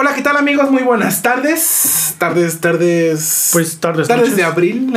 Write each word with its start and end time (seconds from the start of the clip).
Hola, 0.00 0.14
¿qué 0.14 0.22
tal 0.22 0.36
amigos? 0.36 0.70
Muy 0.70 0.84
buenas 0.84 1.22
tardes. 1.22 2.14
Tardes, 2.18 2.60
tardes. 2.60 3.48
Pues 3.52 3.78
tardes. 3.80 4.06
Tardes 4.06 4.26
noches. 4.30 4.36
de 4.36 4.44
abril. 4.44 4.92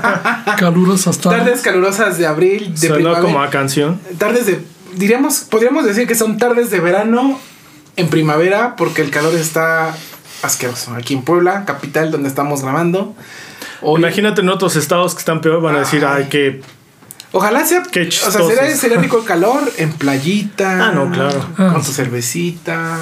Calurosas 0.58 1.16
tardes. 1.18 1.38
tardes 1.44 1.60
calurosas 1.60 2.18
de 2.18 2.26
abril, 2.26 2.74
de 2.74 2.90
primavera. 2.90 3.20
como 3.22 3.40
a 3.40 3.50
canción. 3.50 4.00
Tardes 4.18 4.46
de. 4.46 4.60
Diríamos, 4.96 5.46
podríamos 5.48 5.84
decir 5.84 6.08
que 6.08 6.16
son 6.16 6.38
tardes 6.38 6.72
de 6.72 6.80
verano 6.80 7.38
en 7.94 8.08
primavera, 8.08 8.74
porque 8.74 9.02
el 9.02 9.10
calor 9.10 9.32
está 9.36 9.94
asqueroso. 10.42 10.92
Aquí 10.96 11.14
en 11.14 11.22
Puebla, 11.22 11.64
capital 11.64 12.10
donde 12.10 12.28
estamos 12.28 12.62
grabando. 12.62 13.14
Hoy- 13.80 14.00
Imagínate 14.00 14.40
en 14.40 14.48
otros 14.48 14.74
estados 14.74 15.14
que 15.14 15.20
están 15.20 15.40
peor, 15.40 15.62
van 15.62 15.76
a 15.76 15.78
decir, 15.80 16.04
Ay. 16.04 16.24
ay, 16.24 16.28
que. 16.28 16.62
Ojalá 17.30 17.64
sea. 17.64 17.84
Qué 17.84 18.00
o 18.08 18.10
sea, 18.10 18.10
chistosos. 18.10 18.54
sería, 18.54 18.76
sería 18.76 18.98
rico 18.98 19.18
el 19.18 19.24
calor 19.24 19.62
en 19.76 19.92
playita. 19.92 20.88
Ah, 20.88 20.90
no, 20.92 21.12
claro. 21.12 21.46
Con 21.56 21.66
Ah, 21.76 21.80
tu 21.86 21.92
cervecita. 21.92 22.98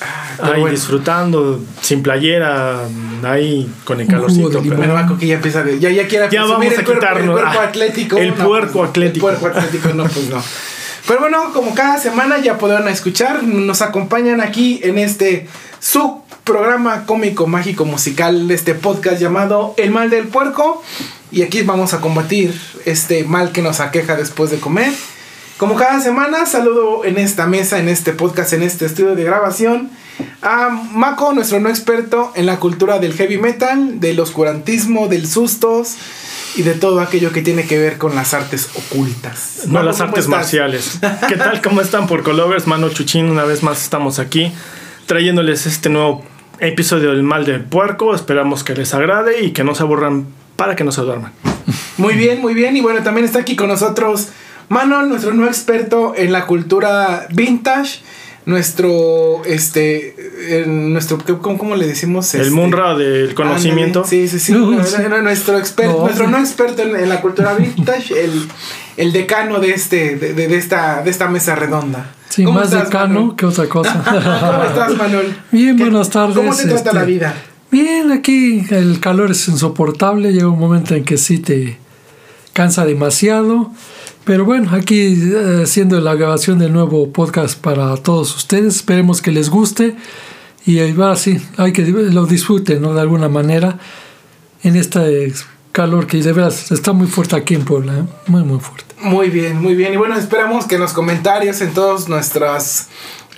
Ah, 0.00 0.38
Ahí 0.54 0.60
bueno. 0.60 0.74
disfrutando, 0.74 1.60
sin 1.82 2.02
playera, 2.02 2.80
ahí 3.22 3.70
con 3.84 4.00
el 4.00 4.06
calorcito. 4.06 4.62
pero- 4.62 4.76
Bueno, 4.76 4.94
Marco, 4.94 5.18
que 5.18 5.26
ya 5.26 5.34
empieza 5.34 5.62
de, 5.62 5.78
ya, 5.78 5.90
ya 5.90 6.08
quiere 6.08 6.28
Ya 6.30 6.42
el 6.42 6.50
a 6.50 6.54
el 6.54 7.58
Ah, 7.58 7.62
atlético. 7.64 8.16
el 8.16 8.28
No, 8.36 8.46
puerco 8.46 8.72
pues, 8.78 8.88
atlético. 8.90 9.28
El 9.30 9.36
puerco 9.36 9.58
atlético, 9.58 9.88
no, 9.94 10.04
pues 10.04 10.28
no. 10.30 10.42
Pero 11.06 11.20
bueno, 11.20 11.52
como 11.52 11.74
cada 11.74 11.98
semana 11.98 12.38
ya 12.38 12.56
podrán 12.56 12.88
escuchar, 12.88 13.42
nos 13.42 13.82
acompañan 13.82 14.40
aquí 14.40 14.80
en 14.84 14.96
este 14.98 15.48
su 15.80 16.22
programa 16.44 17.04
cómico, 17.04 17.46
mágico, 17.46 17.84
musical, 17.84 18.50
este 18.50 18.74
podcast 18.74 19.20
llamado 19.20 19.74
El 19.76 19.90
Mal 19.90 20.08
del 20.08 20.28
Puerco. 20.28 20.82
Y 21.32 21.42
aquí 21.42 21.62
vamos 21.62 21.94
a 21.94 22.00
combatir 22.00 22.58
este 22.86 23.24
mal 23.24 23.52
que 23.52 23.62
nos 23.62 23.80
aqueja 23.80 24.16
después 24.16 24.50
de 24.50 24.58
comer. 24.58 24.92
Como 25.60 25.76
cada 25.76 26.00
semana, 26.00 26.46
saludo 26.46 27.04
en 27.04 27.18
esta 27.18 27.46
mesa, 27.46 27.78
en 27.78 27.90
este 27.90 28.14
podcast, 28.14 28.54
en 28.54 28.62
este 28.62 28.86
estudio 28.86 29.14
de 29.14 29.24
grabación 29.24 29.90
a 30.40 30.70
Mako, 30.70 31.34
nuestro 31.34 31.60
no 31.60 31.68
experto 31.68 32.32
en 32.34 32.46
la 32.46 32.58
cultura 32.58 32.98
del 32.98 33.12
heavy 33.12 33.36
metal, 33.36 34.00
del 34.00 34.18
oscurantismo, 34.20 35.06
del 35.08 35.28
sustos 35.28 35.96
y 36.56 36.62
de 36.62 36.72
todo 36.72 37.00
aquello 37.02 37.30
que 37.30 37.42
tiene 37.42 37.66
que 37.66 37.78
ver 37.78 37.98
con 37.98 38.14
las 38.14 38.32
artes 38.32 38.70
ocultas. 38.74 39.64
No 39.66 39.74
Mako, 39.74 39.84
las 39.84 39.96
¿cómo 39.96 40.08
artes 40.08 40.24
estás? 40.24 40.38
marciales. 40.38 40.98
¿Qué 41.28 41.36
tal? 41.36 41.60
¿Cómo 41.60 41.82
están 41.82 42.06
por 42.06 42.22
Colovers? 42.22 42.66
Mano 42.66 42.88
Chuchín, 42.88 43.28
una 43.28 43.44
vez 43.44 43.62
más 43.62 43.82
estamos 43.82 44.18
aquí 44.18 44.50
trayéndoles 45.04 45.66
este 45.66 45.90
nuevo 45.90 46.24
episodio 46.60 47.10
del 47.10 47.22
mal 47.22 47.44
del 47.44 47.62
puerco. 47.62 48.14
Esperamos 48.14 48.64
que 48.64 48.74
les 48.74 48.94
agrade 48.94 49.42
y 49.42 49.50
que 49.50 49.62
no 49.62 49.74
se 49.74 49.82
aburran 49.82 50.24
para 50.56 50.74
que 50.74 50.84
no 50.84 50.90
se 50.92 51.02
duerman. 51.02 51.32
Muy 51.98 52.14
bien, 52.14 52.40
muy 52.40 52.54
bien. 52.54 52.78
Y 52.78 52.80
bueno, 52.80 53.02
también 53.02 53.26
está 53.26 53.40
aquí 53.40 53.56
con 53.56 53.68
nosotros 53.68 54.30
Manon, 54.70 55.08
nuestro 55.10 55.34
no 55.34 55.46
experto 55.46 56.14
en 56.16 56.32
la 56.32 56.46
cultura 56.46 57.26
vintage. 57.30 58.00
Nuestro, 58.46 59.44
este, 59.44 60.14
eh, 60.48 60.64
nuestro, 60.66 61.18
¿cómo, 61.42 61.58
cómo 61.58 61.76
le 61.76 61.86
decimos? 61.86 62.34
El 62.34 62.40
Este, 62.40 62.52
Munra 62.54 62.96
del 62.96 63.34
conocimiento. 63.34 64.00
Ándale, 64.02 64.26
Sí, 64.26 64.28
sí, 64.28 64.38
sí. 64.46 64.52
No, 64.52 64.70
No, 64.70 64.82
sí. 64.84 64.96
no, 65.02 65.08
no, 65.10 65.22
nuestro 65.22 65.58
experto, 65.58 65.92
No, 65.98 66.04
nuestro 66.04 66.28
no 66.28 66.38
experto 66.38 66.82
en, 66.82 66.96
en 66.96 67.08
la 67.10 67.20
cultura 67.20 67.52
vintage, 67.54 68.24
el, 68.24 68.48
el 68.96 69.12
decano 69.12 69.60
de 69.60 69.72
este, 69.72 70.16
de, 70.16 70.32
de- 70.32 70.56
esta, 70.56 71.02
de 71.02 71.10
esta 71.10 71.28
mesa 71.28 71.54
redonda. 71.54 72.14
Sí, 72.30 72.42
¿Cómo 72.44 72.60
más 72.60 72.68
estás, 72.72 72.84
decano 72.86 73.14
Manuel? 73.20 73.36
que 73.36 73.46
otra 73.46 73.64
¿Cómo 73.68 73.84
cosa. 73.84 74.66
estás, 74.68 74.96
Manuel? 74.96 75.36
Bien, 75.52 75.76
¿Qué- 75.76 75.82
buenas 75.84 76.08
tardes. 76.10 76.36
¿Cómo 76.36 76.56
te 76.56 76.62
trata 76.64 76.76
este, 76.76 76.94
la 76.94 77.04
vida? 77.04 77.34
Bien, 77.70 78.10
aquí 78.10 78.64
el 78.70 78.98
calor 79.00 79.30
es 79.32 79.46
insoportable. 79.48 80.32
Llega 80.32 80.48
un 80.48 80.58
momento 80.58 80.94
en 80.94 81.04
que 81.04 81.18
sí 81.18 81.38
te 81.38 81.76
cansa 82.54 82.84
demasiado. 82.86 83.70
Pero 84.24 84.44
bueno, 84.44 84.70
aquí 84.72 85.00
eh, 85.00 85.62
haciendo 85.62 86.00
la 86.00 86.14
grabación 86.14 86.58
del 86.58 86.72
nuevo 86.72 87.10
podcast 87.10 87.58
para 87.58 87.96
todos 87.96 88.34
ustedes. 88.36 88.76
Esperemos 88.76 89.22
que 89.22 89.32
les 89.32 89.48
guste. 89.48 89.96
Y 90.66 90.78
ahí 90.80 90.92
va, 90.92 91.16
sí, 91.16 91.40
hay 91.56 91.72
que 91.72 91.82
lo 91.82 92.26
disfruten, 92.26 92.82
¿no? 92.82 92.94
De 92.94 93.00
alguna 93.00 93.28
manera. 93.28 93.78
En 94.62 94.76
este 94.76 95.32
calor 95.72 96.06
que 96.06 96.18
de 96.18 96.32
veras 96.32 96.70
está 96.70 96.92
muy 96.92 97.06
fuerte 97.06 97.36
aquí 97.36 97.54
en 97.54 97.64
Puebla. 97.64 97.98
¿eh? 97.98 98.04
Muy, 98.26 98.42
muy 98.42 98.60
fuerte. 98.60 98.94
Muy 99.00 99.30
bien, 99.30 99.60
muy 99.60 99.74
bien. 99.74 99.94
Y 99.94 99.96
bueno, 99.96 100.16
esperamos 100.16 100.66
que 100.66 100.74
en 100.74 100.82
los 100.82 100.92
comentarios, 100.92 101.62
en 101.62 101.72
todas 101.72 102.08
nuestras 102.08 102.88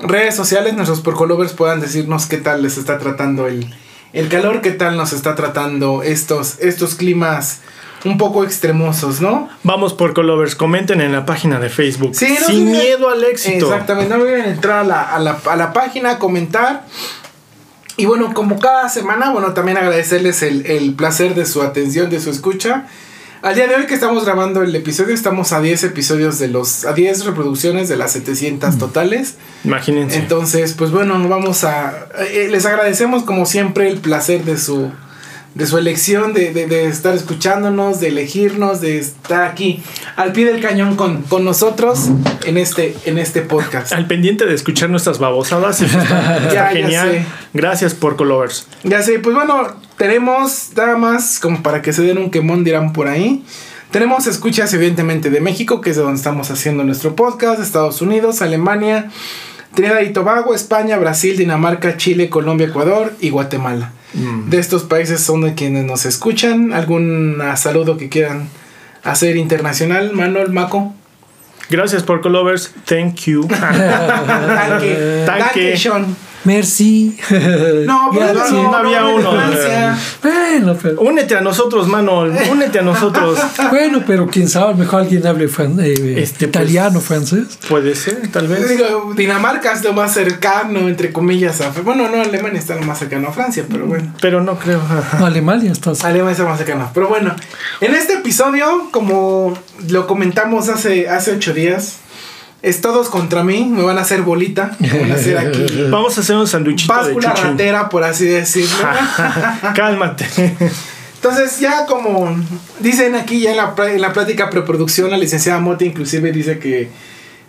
redes 0.00 0.34
sociales, 0.34 0.74
nuestros 0.74 1.00
porcolovers 1.00 1.52
puedan 1.52 1.80
decirnos 1.80 2.26
qué 2.26 2.38
tal 2.38 2.62
les 2.62 2.76
está 2.76 2.98
tratando 2.98 3.46
el, 3.46 3.72
el 4.12 4.28
calor, 4.28 4.60
qué 4.60 4.72
tal 4.72 4.96
nos 4.96 5.12
está 5.12 5.36
tratando 5.36 6.02
estos, 6.02 6.58
estos 6.58 6.96
climas 6.96 7.60
un 8.04 8.18
poco 8.18 8.44
extremosos, 8.44 9.20
¿no? 9.20 9.48
Vamos 9.62 9.94
por 9.94 10.14
Colovers, 10.14 10.54
comenten 10.54 11.00
en 11.00 11.12
la 11.12 11.24
página 11.24 11.60
de 11.60 11.68
Facebook. 11.68 12.14
Sí, 12.14 12.36
no 12.40 12.46
Sin 12.46 12.70
miedo 12.70 13.08
al 13.08 13.22
éxito. 13.24 13.66
Exactamente, 13.66 14.14
no 14.14 14.22
olviden 14.22 14.46
entrar 14.46 14.80
a 14.80 14.84
la, 14.84 15.02
a, 15.02 15.18
la, 15.18 15.38
a 15.44 15.56
la 15.56 15.72
página, 15.72 16.18
comentar. 16.18 16.84
Y 17.96 18.06
bueno, 18.06 18.32
como 18.34 18.58
cada 18.58 18.88
semana, 18.88 19.30
bueno, 19.30 19.52
también 19.52 19.76
agradecerles 19.76 20.42
el, 20.42 20.66
el 20.66 20.94
placer 20.94 21.34
de 21.34 21.46
su 21.46 21.62
atención, 21.62 22.10
de 22.10 22.20
su 22.20 22.30
escucha. 22.30 22.86
Al 23.42 23.56
día 23.56 23.66
de 23.66 23.74
hoy 23.74 23.86
que 23.86 23.94
estamos 23.94 24.24
grabando 24.24 24.62
el 24.62 24.74
episodio, 24.74 25.12
estamos 25.12 25.52
a 25.52 25.60
10 25.60 25.82
episodios 25.84 26.38
de 26.38 26.46
los, 26.46 26.84
a 26.84 26.92
10 26.92 27.24
reproducciones 27.24 27.88
de 27.88 27.96
las 27.96 28.12
700 28.12 28.78
totales. 28.78 29.34
Imagínense. 29.64 30.16
Entonces, 30.16 30.74
pues 30.74 30.92
bueno, 30.92 31.28
vamos 31.28 31.64
a, 31.64 32.06
eh, 32.30 32.48
les 32.50 32.66
agradecemos 32.66 33.24
como 33.24 33.44
siempre 33.44 33.88
el 33.88 33.98
placer 33.98 34.44
de 34.44 34.58
su, 34.58 34.92
de 35.54 35.66
su 35.66 35.76
elección, 35.78 36.32
de, 36.32 36.52
de- 36.52 36.66
de 36.66 36.86
estar 36.86 37.14
escuchándonos, 37.14 38.00
de 38.00 38.08
elegirnos, 38.08 38.80
de 38.80 38.98
estar 38.98 39.44
aquí 39.44 39.82
al 40.16 40.32
pie 40.32 40.46
del 40.46 40.60
cañón 40.62 40.96
con, 40.96 41.22
con 41.22 41.44
nosotros 41.44 42.08
en 42.46 42.56
este, 42.58 42.96
en 43.04 43.18
este 43.18 43.42
podcast. 43.42 43.92
Al 43.92 44.06
pendiente 44.06 44.46
de 44.46 44.54
escuchar 44.54 44.88
nuestras 44.90 45.18
babosadas. 45.18 45.80
eso 45.80 45.98
está, 45.98 46.36
está 46.38 46.48
Ya, 46.48 46.54
ya 46.54 46.68
genial. 46.70 47.10
sé. 47.10 47.24
Gracias 47.52 47.94
por 47.94 48.16
Colovers. 48.16 48.66
Ya 48.82 49.02
sé, 49.02 49.18
pues 49.18 49.34
bueno, 49.36 49.68
tenemos 49.98 50.70
nada 50.76 50.96
más 50.96 51.38
como 51.38 51.62
para 51.62 51.82
que 51.82 51.92
se 51.92 52.02
den 52.02 52.18
un 52.18 52.30
quemón, 52.30 52.64
dirán 52.64 52.92
por 52.92 53.08
ahí. 53.08 53.44
Tenemos 53.90 54.26
escuchas 54.26 54.72
evidentemente 54.72 55.28
de 55.28 55.40
México, 55.42 55.82
que 55.82 55.90
es 55.90 55.96
de 55.96 56.02
donde 56.02 56.16
estamos 56.16 56.50
haciendo 56.50 56.82
nuestro 56.82 57.14
podcast, 57.14 57.60
Estados 57.60 58.00
Unidos, 58.00 58.40
Alemania, 58.40 59.10
Trinidad 59.74 60.00
y 60.00 60.14
Tobago, 60.14 60.54
España, 60.54 60.96
Brasil, 60.96 61.36
Dinamarca, 61.36 61.98
Chile, 61.98 62.30
Colombia, 62.30 62.68
Ecuador 62.68 63.12
y 63.20 63.28
Guatemala. 63.28 63.92
Mm. 64.14 64.50
De 64.50 64.58
estos 64.58 64.84
países 64.84 65.20
son 65.20 65.42
de 65.42 65.54
quienes 65.54 65.84
nos 65.84 66.04
escuchan. 66.06 66.72
¿Algún 66.72 67.38
ah, 67.40 67.56
saludo 67.56 67.96
que 67.96 68.08
quieran 68.08 68.48
hacer 69.02 69.36
internacional? 69.36 70.12
Manuel, 70.12 70.50
Maco. 70.52 70.94
Gracias 71.70 72.02
por 72.02 72.20
Colovers. 72.20 72.72
Thank 72.84 73.14
you. 73.26 73.46
Tanque. 73.48 75.24
Tanque. 75.24 75.24
Tanque, 75.26 75.76
Sean. 75.76 76.16
Merci. 76.44 77.16
No, 77.86 78.10
pero 78.12 78.32
no, 78.34 78.50
no 78.70 78.76
había 78.76 79.00
no, 79.00 79.14
uno. 79.16 79.30
Bueno, 80.22 80.76
pero, 80.80 81.00
Únete 81.00 81.36
a 81.36 81.40
nosotros, 81.40 81.88
mano. 81.88 82.20
Únete 82.50 82.78
a 82.78 82.82
nosotros. 82.82 83.38
bueno, 83.70 84.02
pero 84.06 84.26
quién 84.28 84.48
sabe, 84.48 84.74
mejor 84.74 85.00
alguien 85.02 85.26
hable 85.26 85.48
fran- 85.48 85.80
eh, 85.80 86.22
Este, 86.22 86.46
italiano, 86.46 86.94
pues, 86.94 87.04
francés. 87.06 87.58
Puede 87.68 87.94
ser, 87.94 88.28
tal 88.30 88.48
vez. 88.48 88.68
Digo, 88.68 89.12
Dinamarca 89.16 89.72
es 89.72 89.82
lo 89.82 89.92
más 89.92 90.12
cercano, 90.14 90.80
entre 90.88 91.12
comillas, 91.12 91.60
a 91.60 91.70
Bueno, 91.82 92.08
no, 92.08 92.20
Alemania 92.22 92.58
está 92.60 92.74
lo 92.76 92.82
más 92.82 92.98
cercano 92.98 93.28
a 93.28 93.32
Francia, 93.32 93.64
pero 93.70 93.86
bueno. 93.86 94.12
Pero 94.20 94.40
no 94.42 94.58
creo. 94.58 94.80
Alemania 95.20 95.72
estás. 95.72 96.04
Alemania 96.04 96.32
está 96.32 96.44
más 96.44 96.58
cercano. 96.58 96.90
Pero 96.94 97.08
bueno, 97.08 97.34
en 97.80 97.94
este 97.94 98.14
episodio, 98.14 98.88
como 98.90 99.54
lo 99.88 100.06
comentamos 100.06 100.68
hace, 100.68 101.08
hace 101.08 101.32
ocho 101.32 101.52
días, 101.54 101.96
es 102.62 102.80
todos 102.80 103.08
contra 103.08 103.42
mí, 103.42 103.64
me 103.64 103.82
van 103.82 103.98
a 103.98 104.02
hacer 104.02 104.22
bolita, 104.22 104.76
me 104.78 105.00
van 105.00 105.10
a 105.10 105.14
hacer 105.14 105.36
aquí 105.36 105.66
Vamos 105.90 106.16
a 106.16 106.20
hacer 106.20 106.36
un 106.36 106.46
sanduichito 106.46 106.92
de 106.92 107.00
báscula 107.00 107.34
chuchín. 107.34 107.50
ratera, 107.50 107.88
por 107.88 108.04
así 108.04 108.26
decirlo. 108.26 108.86
Cálmate. 109.74 110.26
Entonces 111.16 111.60
ya 111.60 111.86
como 111.86 112.36
dicen 112.80 113.14
aquí 113.14 113.40
ya 113.40 113.50
en 113.50 113.56
la, 113.56 113.74
en 113.88 114.00
la 114.00 114.12
plática 114.12 114.48
preproducción, 114.50 115.10
la 115.10 115.18
licenciada 115.18 115.60
Moti 115.60 115.86
inclusive 115.86 116.32
dice 116.32 116.58
que 116.58 116.88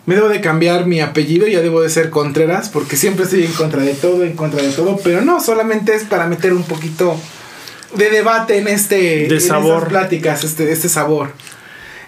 me 0.06 0.16
debo 0.16 0.28
de 0.28 0.40
cambiar 0.40 0.86
mi 0.86 1.00
apellido, 1.00 1.46
ya 1.46 1.60
debo 1.60 1.80
de 1.80 1.88
ser 1.88 2.10
Contreras, 2.10 2.68
porque 2.68 2.96
siempre 2.96 3.24
estoy 3.24 3.44
en 3.44 3.52
contra 3.52 3.82
de 3.82 3.94
todo, 3.94 4.24
en 4.24 4.34
contra 4.34 4.62
de 4.62 4.70
todo, 4.70 4.98
pero 5.02 5.22
no, 5.22 5.40
solamente 5.40 5.94
es 5.94 6.04
para 6.04 6.26
meter 6.26 6.52
un 6.52 6.62
poquito 6.64 7.18
de 7.96 8.10
debate 8.10 8.58
en 8.58 8.68
este 8.68 9.32
en 9.32 9.40
sabor. 9.40 9.74
estas 9.74 9.88
pláticas, 9.88 10.44
este, 10.44 10.70
este 10.72 10.88
sabor. 10.88 11.32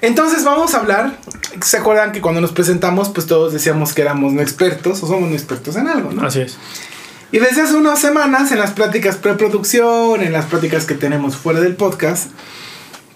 Entonces 0.03 0.45
vamos 0.45 0.75
a 0.75 0.79
hablar, 0.79 1.19
¿se 1.63 1.79
acuerdan 1.79 2.13
que 2.13 2.21
cuando 2.21 2.41
nos 2.41 2.53
presentamos 2.53 3.09
pues 3.09 3.27
todos 3.27 3.53
decíamos 3.53 3.95
que 3.95 4.03
éramos 4.03 4.33
no 4.33 4.43
expertos 4.43 5.03
o 5.03 5.07
somos 5.07 5.29
no 5.29 5.35
expertos 5.35 5.77
en 5.77 5.89
algo, 5.89 6.13
¿no? 6.13 6.27
Así 6.27 6.41
es. 6.41 6.59
Y 7.33 7.39
desde 7.39 7.63
hace 7.63 7.75
unas 7.75 8.01
semanas, 8.01 8.53
en 8.53 8.59
las 8.59 8.71
pláticas 8.71 9.17
preproducción, 9.17 10.23
en 10.23 10.33
las 10.33 10.47
pláticas 10.47 10.87
que 10.87 10.95
tenemos 10.95 11.37
fuera 11.37 11.61
del 11.61 11.75
podcast, 11.75 12.31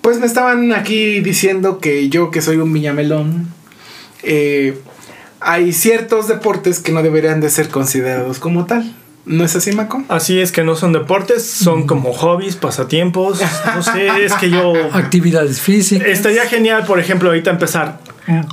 pues 0.01 0.19
me 0.19 0.27
estaban 0.27 0.73
aquí 0.73 1.21
diciendo 1.21 1.79
que 1.79 2.09
yo, 2.09 2.31
que 2.31 2.43
soy 2.43 2.57
un 2.57 2.73
viñamelón, 2.73 3.49
eh, 4.23 4.79
hay 5.41 5.73
ciertos 5.73 6.29
deportes 6.29 6.81
que 6.81 6.93
no 6.93 7.03
deberían 7.03 7.41
de 7.41 7.51
ser 7.51 7.69
considerados 7.69 8.39
como 8.39 8.67
tal. 8.67 8.95
¿No 9.31 9.45
es 9.45 9.55
así, 9.55 9.71
Maco? 9.73 10.03
Así 10.09 10.41
es 10.41 10.51
que 10.51 10.65
no 10.65 10.75
son 10.75 10.93
deportes, 10.93 11.47
son 11.49 11.87
como 11.87 12.13
hobbies, 12.13 12.57
pasatiempos. 12.57 13.41
No 13.77 13.83
sé, 13.83 14.25
es 14.25 14.33
que 14.35 14.51
yo. 14.51 14.73
Actividades 14.93 15.61
físicas. 15.61 16.09
Estaría 16.09 16.47
genial, 16.47 16.85
por 16.85 16.99
ejemplo, 16.99 17.29
ahorita 17.29 17.51
empezar. 17.51 18.01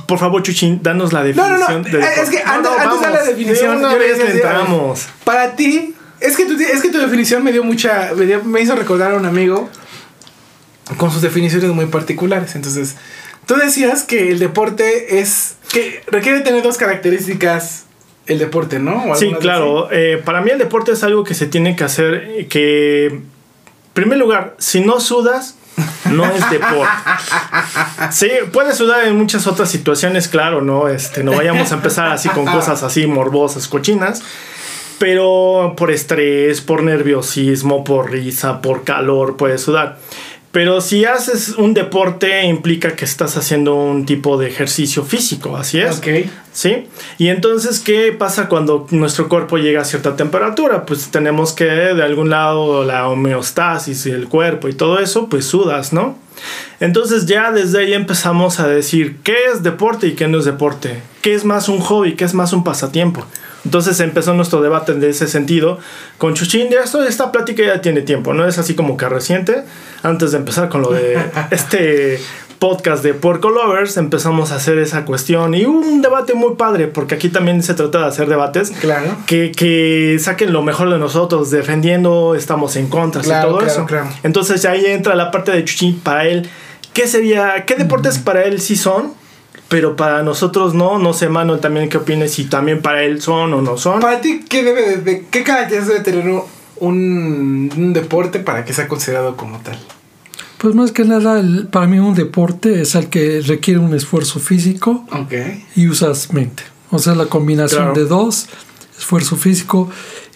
Por 0.06 0.18
favor, 0.18 0.42
Chuchín, 0.42 0.80
danos 0.82 1.12
la 1.12 1.20
No, 1.20 1.26
definición. 1.26 1.60
no, 1.60 1.78
no. 1.78 1.98
de 1.98 1.98
eh, 2.00 2.08
Es 2.22 2.30
que 2.30 2.38
antes, 2.38 2.70
No, 2.70 2.76
no, 2.76 2.90
antes 2.92 3.00
de 3.08 3.14
la 3.14 3.24
definición, 3.24 3.82
De 3.82 3.98
vez 3.98 4.18
entramos. 4.20 5.06
Para 5.24 5.56
ti, 5.56 5.94
Es 6.20 6.36
que, 6.36 6.46
tu, 6.46 6.54
es 6.54 6.80
que 6.82 6.90
tu 6.90 6.98
definición 6.98 7.42
me 7.44 7.50
dio 7.52 7.64
mucha. 7.64 8.12
Me, 8.16 8.26
dio- 8.26 8.44
me 8.44 8.60
hizo 8.60 8.74
recordar 8.76 9.12
a 9.12 9.16
un 9.16 9.26
amigo 9.26 9.68
con 10.96 11.10
sus 11.10 11.22
definiciones 11.22 11.70
muy 11.70 11.86
particulares. 11.86 12.54
Entonces, 12.54 12.94
tú 13.46 13.56
decías 13.56 14.04
que 14.04 14.30
el 14.30 14.38
deporte 14.38 15.18
es. 15.20 15.56
que 15.72 16.02
requiere 16.06 16.40
tener 16.40 16.62
dos 16.62 16.76
características 16.78 17.84
el 18.28 18.38
deporte, 18.38 18.78
¿no? 18.78 19.14
Sí, 19.16 19.32
claro. 19.40 19.88
eh, 19.90 20.20
para 20.24 20.40
mí 20.40 20.50
el 20.50 20.58
deporte 20.58 20.92
es 20.92 21.02
algo 21.02 21.24
que 21.24 21.34
se 21.34 21.46
tiene 21.46 21.74
que 21.74 21.84
hacer. 21.84 22.46
Que, 22.48 23.06
en 23.06 23.26
primer 23.94 24.18
lugar, 24.18 24.54
si 24.58 24.80
no 24.80 25.00
sudas, 25.00 25.56
no 26.10 26.24
es 26.26 26.50
deporte. 26.50 26.92
Sí, 28.10 28.30
puedes 28.52 28.76
sudar 28.76 29.06
en 29.06 29.16
muchas 29.16 29.46
otras 29.46 29.70
situaciones, 29.70 30.28
claro, 30.28 30.62
¿no? 30.62 30.88
Este, 30.88 31.24
no 31.24 31.32
vayamos 31.32 31.72
a 31.72 31.74
empezar 31.74 32.08
así 32.08 32.28
con 32.28 32.46
cosas 32.46 32.82
así 32.82 33.06
morbosas, 33.06 33.66
cochinas. 33.66 34.22
Pero 34.98 35.74
por 35.76 35.90
estrés, 35.90 36.60
por 36.60 36.82
nerviosismo, 36.82 37.84
por 37.84 38.10
risa, 38.10 38.60
por 38.60 38.84
calor, 38.84 39.36
puedes 39.36 39.62
sudar. 39.62 39.98
Pero 40.50 40.80
si 40.80 41.04
haces 41.04 41.50
un 41.50 41.74
deporte, 41.74 42.44
implica 42.46 42.96
que 42.96 43.04
estás 43.04 43.36
haciendo 43.36 43.74
un 43.74 44.06
tipo 44.06 44.38
de 44.38 44.48
ejercicio 44.48 45.04
físico, 45.04 45.56
así 45.56 45.78
es. 45.78 45.98
Ok. 45.98 46.06
¿Sí? 46.52 46.88
Y 47.18 47.28
entonces, 47.28 47.80
¿qué 47.80 48.12
pasa 48.12 48.48
cuando 48.48 48.86
nuestro 48.90 49.28
cuerpo 49.28 49.58
llega 49.58 49.82
a 49.82 49.84
cierta 49.84 50.16
temperatura? 50.16 50.86
Pues 50.86 51.10
tenemos 51.10 51.52
que, 51.52 51.64
de 51.64 52.02
algún 52.02 52.30
lado, 52.30 52.84
la 52.84 53.08
homeostasis 53.08 54.06
y 54.06 54.10
el 54.10 54.28
cuerpo 54.28 54.68
y 54.68 54.72
todo 54.72 54.98
eso, 54.98 55.28
pues 55.28 55.44
sudas, 55.44 55.92
¿no? 55.92 56.16
Entonces 56.80 57.26
ya 57.26 57.52
desde 57.52 57.80
ahí 57.80 57.92
empezamos 57.92 58.58
a 58.60 58.68
decir 58.68 59.18
qué 59.22 59.36
es 59.52 59.62
deporte 59.62 60.06
y 60.06 60.12
qué 60.14 60.28
no 60.28 60.38
es 60.38 60.44
deporte, 60.44 61.02
qué 61.20 61.34
es 61.34 61.44
más 61.44 61.68
un 61.68 61.80
hobby, 61.80 62.14
qué 62.14 62.24
es 62.24 62.34
más 62.34 62.52
un 62.52 62.64
pasatiempo. 62.64 63.24
Entonces 63.64 63.98
empezó 64.00 64.34
nuestro 64.34 64.60
debate 64.62 64.92
en 64.92 65.02
ese 65.02 65.26
sentido 65.28 65.78
con 66.16 66.34
Chuchín. 66.34 66.68
Ya 66.70 66.80
esto, 66.82 67.02
esta 67.02 67.32
plática 67.32 67.62
ya 67.64 67.80
tiene 67.80 68.02
tiempo, 68.02 68.32
no 68.34 68.46
es 68.46 68.58
así 68.58 68.74
como 68.74 68.96
que 68.96 69.08
reciente. 69.08 69.64
Antes 70.02 70.30
de 70.32 70.38
empezar 70.38 70.68
con 70.68 70.82
lo 70.82 70.92
de 70.92 71.18
este 71.50 72.20
podcast 72.58 73.04
de 73.04 73.14
Porco 73.14 73.50
Lovers, 73.50 73.96
empezamos 73.98 74.50
a 74.50 74.56
hacer 74.56 74.78
esa 74.78 75.04
cuestión 75.04 75.54
y 75.54 75.64
hubo 75.64 75.78
un 75.78 76.02
debate 76.02 76.34
muy 76.34 76.54
padre, 76.56 76.88
porque 76.88 77.14
aquí 77.14 77.28
también 77.28 77.62
se 77.62 77.74
trata 77.74 78.00
de 78.00 78.06
hacer 78.06 78.28
debates 78.28 78.70
Claro. 78.80 79.16
que, 79.26 79.52
que 79.52 80.16
saquen 80.20 80.52
lo 80.52 80.62
mejor 80.62 80.90
de 80.90 80.98
nosotros, 80.98 81.50
defendiendo, 81.52 82.34
estamos 82.34 82.74
en 82.76 82.88
contra 82.88 83.22
Claro, 83.22 83.46
y 83.46 83.50
todo 83.50 83.58
claro, 83.58 83.72
eso. 83.72 83.86
claro. 83.86 84.08
Entonces 84.24 84.64
ahí 84.64 84.86
entra 84.86 85.14
la 85.14 85.30
parte 85.30 85.52
de 85.52 85.64
Chuchín 85.64 86.00
para 86.00 86.26
él. 86.26 86.48
¿Qué 86.94 87.06
sería? 87.06 87.64
¿Qué 87.64 87.76
deportes 87.76 88.18
para 88.18 88.42
él 88.44 88.60
sí 88.60 88.74
son? 88.74 89.12
Pero 89.68 89.96
para 89.96 90.22
nosotros 90.22 90.72
no, 90.74 90.98
no 90.98 91.12
sé, 91.12 91.28
Mano, 91.28 91.58
también 91.58 91.88
qué 91.88 91.98
opinas 91.98 92.30
si 92.30 92.44
también 92.44 92.80
para 92.80 93.02
él 93.04 93.20
son 93.20 93.52
o 93.52 93.60
no 93.62 93.76
son. 93.76 94.00
Para 94.00 94.20
ti, 94.20 94.40
¿qué 94.48 94.62
debe 94.64 94.82
de, 94.82 94.96
de- 94.98 95.26
qué 95.30 95.42
características 95.44 95.88
debe 95.88 96.00
tener 96.22 96.42
un, 96.80 97.70
un 97.76 97.92
deporte 97.92 98.38
para 98.38 98.64
que 98.64 98.72
sea 98.72 98.88
considerado 98.88 99.36
como 99.36 99.58
tal? 99.58 99.78
Pues 100.58 100.74
más 100.74 100.90
que 100.90 101.04
nada, 101.04 101.38
el- 101.38 101.68
para 101.68 101.86
mí 101.86 101.98
un 101.98 102.14
deporte 102.14 102.80
es 102.80 102.94
el 102.94 103.08
que 103.08 103.40
requiere 103.46 103.78
un 103.78 103.94
esfuerzo 103.94 104.40
físico 104.40 105.04
Ok. 105.12 105.32
y 105.76 105.88
usas 105.88 106.32
mente. 106.32 106.62
O 106.90 106.98
sea, 106.98 107.14
la 107.14 107.26
combinación 107.26 107.84
Claro. 107.92 107.94
de 108.00 108.06
dos, 108.06 108.46
esfuerzo 108.98 109.36
físico, 109.36 109.90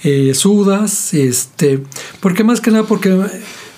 eh, 0.04 0.34
sudas, 0.34 1.14
este, 1.14 1.82
porque 2.20 2.44
más 2.44 2.60
que 2.60 2.70
nada 2.70 2.84
porque 2.84 3.18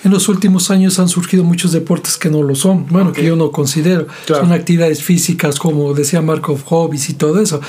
en 0.05 0.11
los 0.11 0.29
últimos 0.29 0.71
años 0.71 0.99
han 0.99 1.09
surgido 1.09 1.43
muchos 1.43 1.71
deportes 1.73 2.15
que 2.17 2.29
no 2.29 2.43
lo 2.43 2.55
son, 2.55 2.85
bueno, 2.89 3.11
que 3.11 3.25
yo 3.25 3.35
no 3.35 3.51
considero. 3.51 4.07
Claro. 4.25 4.43
Son 4.43 4.53
actividades 4.53 5.03
físicas 5.03 5.59
como 5.59 5.93
decía 5.93 6.21
Marco, 6.21 6.55
hobbies 6.57 7.09
y 7.09 7.13
todo 7.15 7.41
eso. 7.41 7.59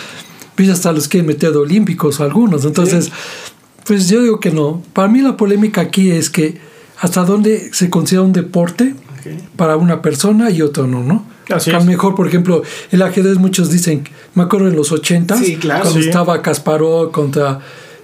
Pues 0.55 0.69
hasta 0.69 0.93
los 0.93 1.09
quieren 1.09 1.27
meter 1.27 1.51
de 1.53 1.59
olímpicos 1.59 2.21
algunos. 2.21 2.65
Entonces, 2.65 3.11
pues 3.85 4.09
yo 4.09 4.23
digo 4.23 4.39
que 4.39 4.51
no. 4.53 4.83
Para 4.93 5.09
mí 5.09 5.21
la 5.23 5.37
polémica 5.37 5.81
aquí 5.81 6.11
es 6.11 6.31
que 6.31 6.59
hasta 7.01 7.25
dónde 7.25 7.71
se 7.73 7.91
considera 7.91 8.23
un 8.23 8.33
deporte 8.33 8.95
para 9.57 9.77
una 9.77 10.01
persona 10.03 10.51
y 10.51 10.63
otro 10.63 10.87
no, 10.87 11.03
¿no? 11.03 11.27
Así 11.49 11.71
a 11.71 11.75
lo 11.75 11.79
es. 11.81 11.85
mejor, 11.87 12.15
por 12.15 12.27
ejemplo, 12.29 12.63
el 12.91 13.03
ajedrez, 13.03 13.39
muchos 13.39 13.71
dicen, 13.71 14.05
me 14.35 14.43
acuerdo 14.45 14.69
en 14.69 14.77
los 14.77 14.93
80 14.93 15.37
Sí, 15.39 15.57
claro. 15.57 15.83
cuando 15.83 16.01
Sí. 16.01 16.09
estaba 16.09 16.43
Kasparov 16.43 17.11
contra 17.13 17.61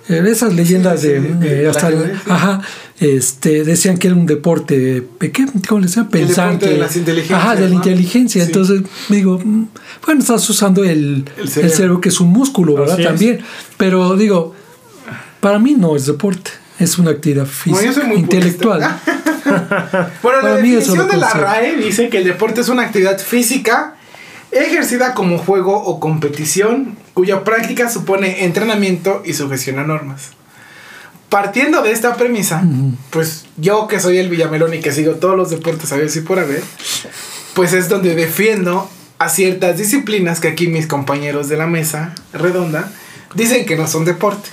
esas 0.08 0.54
leyendas 0.54 1.00
Sí, 1.00 1.08
sí, 1.08 1.12
de, 1.14 1.64
eh, 1.64 1.68
hasta 1.68 1.90
ajá, 2.28 2.60
este, 3.00 3.64
decían 3.64 3.98
que 3.98 4.08
era 4.08 4.16
un 4.16 4.26
deporte, 4.26 5.06
¿qué? 5.20 5.46
¿Cómo 5.68 5.80
le 5.80 5.86
decía? 5.86 6.02
deporte 6.02 6.26
Pensante. 6.26 6.66
de 6.68 6.76
las 6.78 6.96
inteligencias, 6.96 7.38
Ajá, 7.40 7.54
de 7.56 7.62
la 7.62 7.68
¿no? 7.68 7.74
inteligencia. 7.74 8.42
Sí. 8.44 8.48
Entonces, 8.48 8.82
digo, 9.08 9.40
mm, 9.42 9.66
bueno, 10.04 10.20
estás 10.20 10.48
usando 10.50 10.84
el, 10.84 11.24
El 11.36 11.42
el 11.42 11.70
cerebro. 11.70 12.00
que 12.00 12.08
es 12.10 12.20
un 12.20 12.28
músculo, 12.28 12.74
¿verdad? 12.74 12.94
Así 12.94 13.02
es. 13.02 13.08
También. 13.08 13.40
Pero 13.76 14.16
digo, 14.16 14.54
para 15.40 15.58
mí 15.58 15.74
no 15.74 15.96
es 15.96 16.06
deporte, 16.06 16.50
es 16.78 16.98
una 16.98 17.10
actividad 17.12 17.46
Bueno, 17.66 17.80
yo 17.80 17.88
física, 17.88 17.92
soy 17.94 18.04
muy 18.06 18.16
intelectual. 18.18 18.80
Bueno, 20.22 20.38
la 20.38 20.42
Para 20.42 20.56
definición 20.56 21.08
de 21.08 21.16
la. 21.16 21.28
RAE 21.30 21.76
dice 21.76 22.08
que 22.08 22.18
el 22.18 22.24
deporte 22.24 22.60
es 22.60 22.68
una 22.68 22.82
actividad 22.82 23.18
física 23.18 23.96
ejercida 24.52 25.14
como 25.14 25.38
juego 25.38 25.76
o 25.76 25.98
competición 25.98 26.96
cuya 27.14 27.44
práctica 27.44 27.88
supone 27.90 28.44
entrenamiento 28.44 29.22
y 29.24 29.34
sujeción 29.34 29.78
a 29.78 29.84
normas. 29.84 30.30
Partiendo 31.28 31.82
de 31.82 31.92
esta 31.92 32.14
premisa, 32.16 32.62
pues 33.08 33.46
yo 33.56 33.88
que 33.88 34.00
soy 34.00 34.18
el 34.18 34.28
Villamelón 34.28 34.74
y 34.74 34.80
que 34.80 34.92
sigo 34.92 35.14
todos 35.14 35.36
los 35.36 35.48
deportes 35.48 35.90
a 35.90 35.96
ver 35.96 36.10
si 36.10 36.20
por 36.20 36.38
haber, 36.38 36.62
pues 37.54 37.72
es 37.72 37.88
donde 37.88 38.14
defiendo 38.14 38.88
a 39.18 39.30
ciertas 39.30 39.78
disciplinas 39.78 40.40
que 40.40 40.48
aquí 40.48 40.66
mis 40.66 40.86
compañeros 40.86 41.48
de 41.48 41.56
la 41.56 41.66
mesa 41.66 42.14
redonda 42.34 42.92
dicen 43.34 43.64
que 43.64 43.76
no 43.76 43.86
son 43.86 44.04
deporte. 44.04 44.50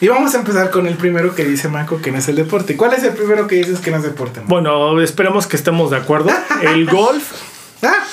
Y 0.00 0.08
vamos 0.08 0.34
a 0.34 0.38
empezar 0.38 0.70
con 0.70 0.86
el 0.86 0.96
primero 0.96 1.34
que 1.34 1.44
dice 1.44 1.68
Marco 1.68 2.00
que 2.00 2.10
no 2.10 2.16
es 2.16 2.28
el 2.28 2.36
deporte. 2.36 2.74
¿Cuál 2.78 2.94
es 2.94 3.02
el 3.02 3.12
primero 3.12 3.46
que 3.46 3.56
dices 3.56 3.80
que 3.80 3.90
no 3.90 3.98
es 3.98 4.02
deporte? 4.02 4.40
Marco? 4.40 4.54
Bueno, 4.54 5.02
esperemos 5.02 5.46
que 5.46 5.56
estemos 5.56 5.90
de 5.90 5.98
acuerdo. 5.98 6.30
El 6.62 6.86
golf 6.86 7.32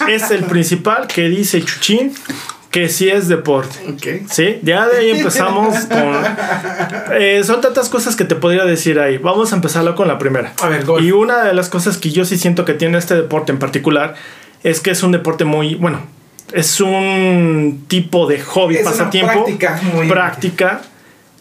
es 0.07 0.31
el 0.31 0.43
principal 0.45 1.07
que 1.07 1.29
dice 1.29 1.61
Chuchín 1.61 2.13
que 2.71 2.89
sí 2.89 3.09
es 3.09 3.27
deporte. 3.27 3.77
Ok. 3.89 4.29
Sí, 4.29 4.59
ya 4.61 4.87
de 4.87 4.97
ahí 4.99 5.11
empezamos 5.11 5.73
con... 5.85 6.13
eh, 7.17 7.41
son 7.43 7.61
tantas 7.61 7.87
cosas 7.89 8.15
que 8.15 8.25
te 8.25 8.35
podría 8.35 8.65
decir 8.65 8.99
ahí. 8.99 9.17
Vamos 9.17 9.53
a 9.53 9.55
empezarlo 9.55 9.95
con 9.95 10.07
la 10.07 10.19
primera. 10.19 10.53
A 10.61 10.67
ver, 10.67 10.83
golf. 10.85 11.03
Y 11.03 11.11
una 11.11 11.43
de 11.43 11.53
las 11.53 11.69
cosas 11.69 11.97
que 11.97 12.11
yo 12.11 12.25
sí 12.25 12.37
siento 12.37 12.65
que 12.65 12.73
tiene 12.73 12.97
este 12.97 13.15
deporte 13.15 13.51
en 13.51 13.57
particular 13.59 14.15
es 14.63 14.79
que 14.81 14.91
es 14.91 15.01
un 15.01 15.11
deporte 15.13 15.45
muy, 15.45 15.75
bueno, 15.75 16.01
es 16.51 16.79
un 16.81 17.85
tipo 17.87 18.27
de 18.27 18.41
hobby, 18.41 18.75
Es 18.75 18.81
una 18.81 18.91
pasatiempo, 18.91 19.31
práctica 19.33 19.79
muy- 19.93 20.07
práctica, 20.07 20.81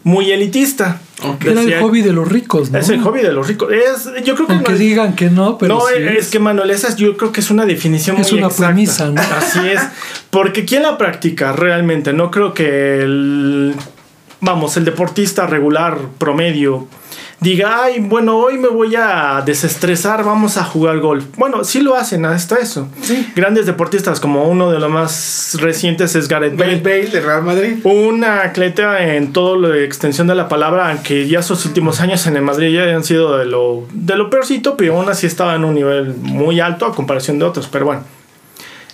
muy 0.07 0.31
elitista. 0.31 1.01
Era 1.45 1.63
el 1.63 1.81
hobby 1.81 2.01
de 2.01 2.13
los 2.13 2.29
ricos, 2.29 2.71
¿no? 2.71 2.79
Es 2.79 2.89
el 2.91 3.01
hobby 3.01 3.23
de 3.23 3.33
los 3.33 3.49
ricos. 3.49 3.73
Es, 3.73 4.05
yo 4.25 4.37
creo 4.37 4.47
que 4.47 4.53
Aunque 4.53 4.71
no- 4.73 4.79
digan 4.79 5.17
que 5.17 5.31
no, 5.31 5.59
pero 5.59 5.75
no, 5.75 5.81
sí 5.81 5.95
es, 6.17 6.29
que 6.29 6.39
Manuel, 6.39 6.71
esa 6.71 6.87
es- 6.89 6.95
yo 6.97 7.17
creo 7.17 7.33
que 7.33 7.41
es 7.41 7.51
una 7.51 7.67
definición 7.67 8.17
Es 8.19 8.31
muy 8.31 8.39
una 8.39 8.47
exacta. 8.47 8.69
premisa, 8.69 9.11
¿no? 9.11 9.21
Así 9.37 9.59
es. 9.67 9.81
Porque 10.31 10.65
¿quién 10.65 10.85
la 10.85 10.97
practica 10.97 11.53
realmente? 11.53 12.13
No 12.13 12.31
creo 12.31 12.55
que 12.55 13.01
el, 13.03 13.75
vamos, 14.41 14.77
el 14.77 14.85
deportista 14.85 15.45
regular, 15.49 15.99
promedio, 16.19 16.87
diga, 17.41 17.83
ay, 17.85 18.01
bueno, 18.01 18.39
hoy 18.39 18.59
me 18.59 18.69
voy 18.69 18.95
a 18.97 19.43
desestresar, 19.45 20.25
vamos 20.25 20.57
a 20.57 20.65
jugar 20.65 20.99
golf. 21.01 21.25
Bueno, 21.37 21.65
sí 21.65 21.81
lo 21.81 21.95
hacen 21.95 22.25
hasta 22.25 22.57
eso. 22.57 22.89
Sí. 23.03 23.31
Grandes 23.37 23.67
deportistas, 23.67 24.21
como 24.21 24.45
uno 24.49 24.71
de 24.71 24.79
los 24.79 24.91
más 24.91 25.57
recientes 25.61 26.15
es 26.17 26.29
Gareth 26.29 26.57
Bale. 26.57 26.79
Gareth 26.79 26.85
Bale 26.85 27.07
de 27.07 27.21
Real 27.21 27.43
Madrid. 27.43 27.79
Un 27.85 28.25
atleta 28.25 29.15
en 29.15 29.33
toda 29.33 29.69
la 29.69 29.79
extensión 29.79 30.27
de 30.27 30.35
la 30.35 30.49
palabra, 30.49 30.91
aunque 30.91 31.29
ya 31.29 31.43
sus 31.43 31.65
últimos 31.67 32.01
años 32.01 32.27
en 32.27 32.37
el 32.37 32.43
Madrid 32.43 32.75
ya 32.75 32.85
han 32.95 33.05
sido 33.05 33.37
de 33.37 33.47
lo, 33.47 33.87
de 33.93 34.17
lo 34.17 34.31
peorcito, 34.31 34.77
pero 34.77 34.97
aún 34.97 35.09
así 35.09 35.27
estaba 35.27 35.55
en 35.55 35.65
un 35.65 35.75
nivel 35.75 36.15
muy 36.15 36.61
alto 36.61 36.87
a 36.87 36.95
comparación 36.95 37.39
de 37.39 37.45
otros. 37.45 37.69
Pero 37.71 37.85
bueno, 37.85 38.03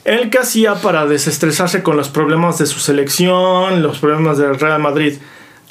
él 0.05 0.31
que 0.31 0.39
hacía 0.39 0.75
para 0.75 1.07
desestresarse 1.07 1.83
con 1.83 1.97
los 1.97 2.09
problemas 2.09 2.59
de 2.59 2.67
su 2.67 2.81
selección, 2.81 3.83
los 3.83 3.99
problemas 3.99 4.37
del 4.39 4.59
Real 4.59 4.81
Madrid. 4.81 5.15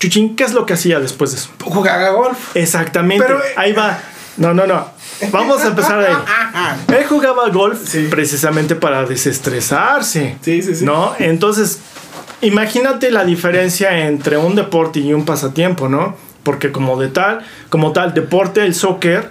Chuchín, 0.02 0.36
¿qué 0.36 0.44
es 0.46 0.54
lo 0.54 0.66
que 0.66 0.74
hacía 0.74 1.00
después 1.00 1.32
de 1.32 1.38
eso? 1.38 1.50
Jugaba 1.64 2.10
golf. 2.10 2.56
Exactamente, 2.56 3.24
Pero- 3.24 3.40
ahí 3.56 3.72
va. 3.72 4.00
No, 4.38 4.52
no, 4.54 4.66
no. 4.66 4.88
Vamos 5.32 5.62
a 5.62 5.68
empezar 5.68 6.00
ahí. 6.00 6.16
Él 6.98 7.06
jugaba 7.08 7.50
golf 7.50 7.80
Sí. 7.88 8.08
precisamente 8.10 8.74
para 8.76 9.06
desestresarse. 9.06 10.38
Sí, 10.42 10.64
sí, 10.64 10.74
sí. 10.76 10.86
¿No? 10.86 11.14
Entonces, 11.20 11.80
imagínate 12.42 13.12
la 13.12 13.24
diferencia 13.26 14.08
entre 14.08 14.38
un 14.38 14.56
deporte 14.56 15.00
y 15.00 15.14
un 15.14 15.24
pasatiempo, 15.26 15.88
¿no? 15.88 16.16
Porque 16.42 16.72
como 16.72 17.00
de 17.00 17.10
tal, 17.10 17.46
como 17.70 17.92
tal, 17.94 18.16
deporte, 18.16 18.66
el 18.66 18.74
soccer, 18.74 19.30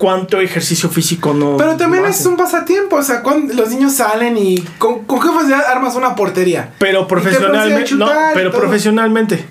¿cuánto 0.00 0.40
ejercicio 0.40 0.88
físico 0.88 1.34
no? 1.34 1.58
Pero 1.58 1.76
también 1.76 2.02
no 2.02 2.08
es 2.08 2.24
un 2.24 2.34
pasatiempo. 2.34 2.96
O 2.96 3.02
sea, 3.02 3.22
cuando 3.22 3.52
los 3.52 3.68
niños 3.68 3.92
salen 3.92 4.38
y 4.38 4.56
con, 4.78 5.04
con 5.04 5.20
qué 5.20 5.28
facilidad 5.28 5.66
armas 5.66 5.94
una 5.94 6.14
portería. 6.14 6.72
Pero 6.78 7.06
profesionalmente, 7.06 7.94
no, 7.96 8.10
pero 8.32 8.50
profesionalmente. 8.50 9.44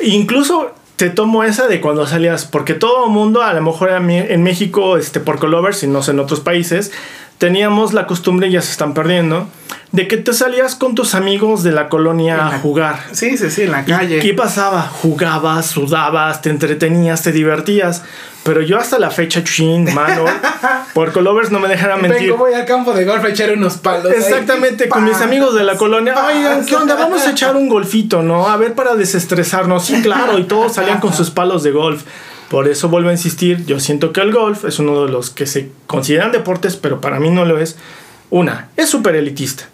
Incluso 0.00 0.74
te 0.96 1.08
tomo 1.08 1.44
esa 1.44 1.66
de 1.66 1.80
cuando 1.80 2.06
salías, 2.06 2.44
porque 2.44 2.74
todo 2.74 3.06
el 3.06 3.10
mundo, 3.10 3.40
a 3.40 3.54
lo 3.54 3.62
mejor 3.62 3.88
en 3.88 4.42
México, 4.42 4.98
este, 4.98 5.18
por 5.18 5.38
Colovers 5.38 5.82
y 5.82 5.86
no 5.86 6.02
sé, 6.02 6.10
en 6.10 6.20
otros 6.20 6.40
países, 6.40 6.92
teníamos 7.40 7.94
la 7.94 8.06
costumbre, 8.06 8.50
ya 8.50 8.60
se 8.60 8.70
están 8.70 8.92
perdiendo, 8.92 9.48
de 9.92 10.06
que 10.06 10.18
te 10.18 10.34
salías 10.34 10.74
con 10.74 10.94
tus 10.94 11.14
amigos 11.14 11.62
de 11.62 11.72
la 11.72 11.88
colonia 11.88 12.46
a 12.46 12.58
jugar. 12.58 13.00
Sí, 13.12 13.38
sí, 13.38 13.50
sí, 13.50 13.62
en 13.62 13.72
la 13.72 13.80
¿Y 13.80 13.84
calle. 13.86 14.18
¿Qué 14.20 14.34
pasaba? 14.34 14.82
Jugabas, 14.82 15.64
sudabas, 15.66 16.42
te 16.42 16.50
entretenías, 16.50 17.22
te 17.22 17.32
divertías. 17.32 18.04
Pero 18.42 18.60
yo 18.60 18.78
hasta 18.78 18.98
la 18.98 19.10
fecha, 19.10 19.42
chin, 19.42 19.92
mano, 19.94 20.26
por 20.94 21.12
Colovers 21.12 21.50
no 21.50 21.60
me 21.60 21.68
dejarán 21.68 22.02
mentir. 22.02 22.28
Vengo, 22.28 22.36
voy 22.36 22.52
al 22.52 22.66
campo 22.66 22.92
de 22.92 23.06
golf 23.06 23.24
a 23.24 23.28
echar 23.30 23.52
unos 23.52 23.78
palos. 23.78 24.12
ahí. 24.12 24.18
Exactamente, 24.18 24.90
con 24.90 25.04
mis 25.04 25.16
amigos 25.16 25.54
de 25.54 25.64
la 25.64 25.76
colonia. 25.76 26.14
Oigan, 26.26 26.66
¿qué 26.66 26.76
onda? 26.76 26.94
Vamos 26.94 27.26
a 27.26 27.30
echar 27.30 27.56
un 27.56 27.70
golfito, 27.70 28.22
¿no? 28.22 28.48
A 28.48 28.58
ver, 28.58 28.74
para 28.74 28.96
desestresarnos. 28.96 29.86
Sí, 29.86 30.02
claro, 30.02 30.38
y 30.38 30.44
todos 30.44 30.74
salían 30.74 31.00
con 31.00 31.14
sus 31.14 31.30
palos 31.30 31.62
de 31.62 31.70
golf. 31.70 32.02
Por 32.50 32.66
eso 32.68 32.88
vuelvo 32.88 33.08
a 33.08 33.12
insistir, 33.12 33.64
yo 33.64 33.78
siento 33.80 34.12
que 34.12 34.20
el 34.20 34.32
golf 34.32 34.64
es 34.64 34.78
uno 34.80 35.06
de 35.06 35.10
los 35.12 35.30
que 35.30 35.46
se 35.46 35.70
consideran 35.86 36.32
deportes, 36.32 36.76
pero 36.76 37.00
para 37.00 37.18
mí 37.20 37.30
no 37.30 37.44
lo 37.44 37.58
es. 37.58 37.78
Una, 38.28 38.68
es 38.76 38.88
súper 38.90 39.14
elitista. 39.14 39.68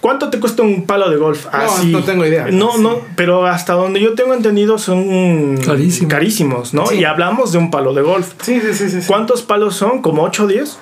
¿Cuánto 0.00 0.28
te 0.28 0.40
cuesta 0.40 0.62
un 0.62 0.86
palo 0.86 1.08
de 1.08 1.16
golf? 1.16 1.46
No, 1.52 1.84
no 1.84 2.02
tengo 2.04 2.26
idea. 2.26 2.48
No, 2.50 2.72
Sí. 2.72 2.82
no, 2.82 2.98
pero 3.16 3.46
hasta 3.46 3.74
donde 3.74 4.00
yo 4.00 4.14
tengo 4.14 4.34
entendido 4.34 4.78
son 4.78 5.56
Carísimos. 5.64 6.10
carísimos, 6.12 6.74
¿no? 6.74 6.86
Sí. 6.86 6.96
Y 6.96 7.04
hablamos 7.04 7.52
de 7.52 7.58
un 7.58 7.70
palo 7.70 7.94
de 7.94 8.02
golf. 8.02 8.32
Sí, 8.42 8.60
sí, 8.60 8.74
sí, 8.74 8.90
sí. 8.90 9.00
sí. 9.02 9.06
¿Cuántos 9.06 9.42
palos 9.42 9.76
son? 9.76 10.02
¿Como 10.02 10.22
8 10.24 10.44
o 10.44 10.46
10? 10.48 10.78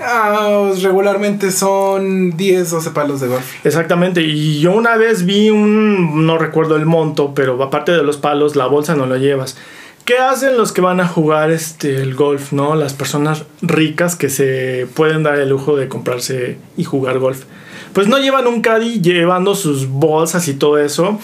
Ah, 0.00 0.70
regularmente 0.82 1.52
son 1.52 2.36
10, 2.36 2.70
12 2.70 2.90
palos 2.90 3.20
de 3.20 3.28
golf. 3.28 3.44
Exactamente, 3.64 4.22
y 4.22 4.58
yo 4.60 4.72
una 4.72 4.96
vez 4.96 5.24
vi 5.24 5.50
un, 5.50 6.26
no 6.26 6.36
recuerdo 6.38 6.76
el 6.76 6.84
monto, 6.86 7.32
pero 7.34 7.62
aparte 7.62 7.92
de 7.92 8.02
los 8.02 8.16
palos, 8.16 8.56
la 8.56 8.66
bolsa 8.66 8.94
no 8.96 9.06
la 9.06 9.18
llevas. 9.18 9.56
¿Qué 10.04 10.18
hacen 10.18 10.58
los 10.58 10.72
que 10.72 10.82
van 10.82 11.00
a 11.00 11.08
jugar 11.08 11.50
este, 11.50 11.96
el 12.02 12.14
golf, 12.14 12.52
no? 12.52 12.74
Las 12.74 12.92
personas 12.92 13.44
ricas 13.62 14.16
que 14.16 14.28
se 14.28 14.86
pueden 14.94 15.22
dar 15.22 15.38
el 15.38 15.48
lujo 15.48 15.76
de 15.76 15.88
comprarse 15.88 16.58
y 16.76 16.84
jugar 16.84 17.18
golf. 17.18 17.44
Pues 17.94 18.06
no 18.06 18.18
llevan 18.18 18.46
un 18.46 18.60
caddy 18.60 19.00
llevando 19.00 19.54
sus 19.54 19.88
bolsas 19.88 20.46
y 20.48 20.54
todo 20.54 20.76
eso. 20.76 21.18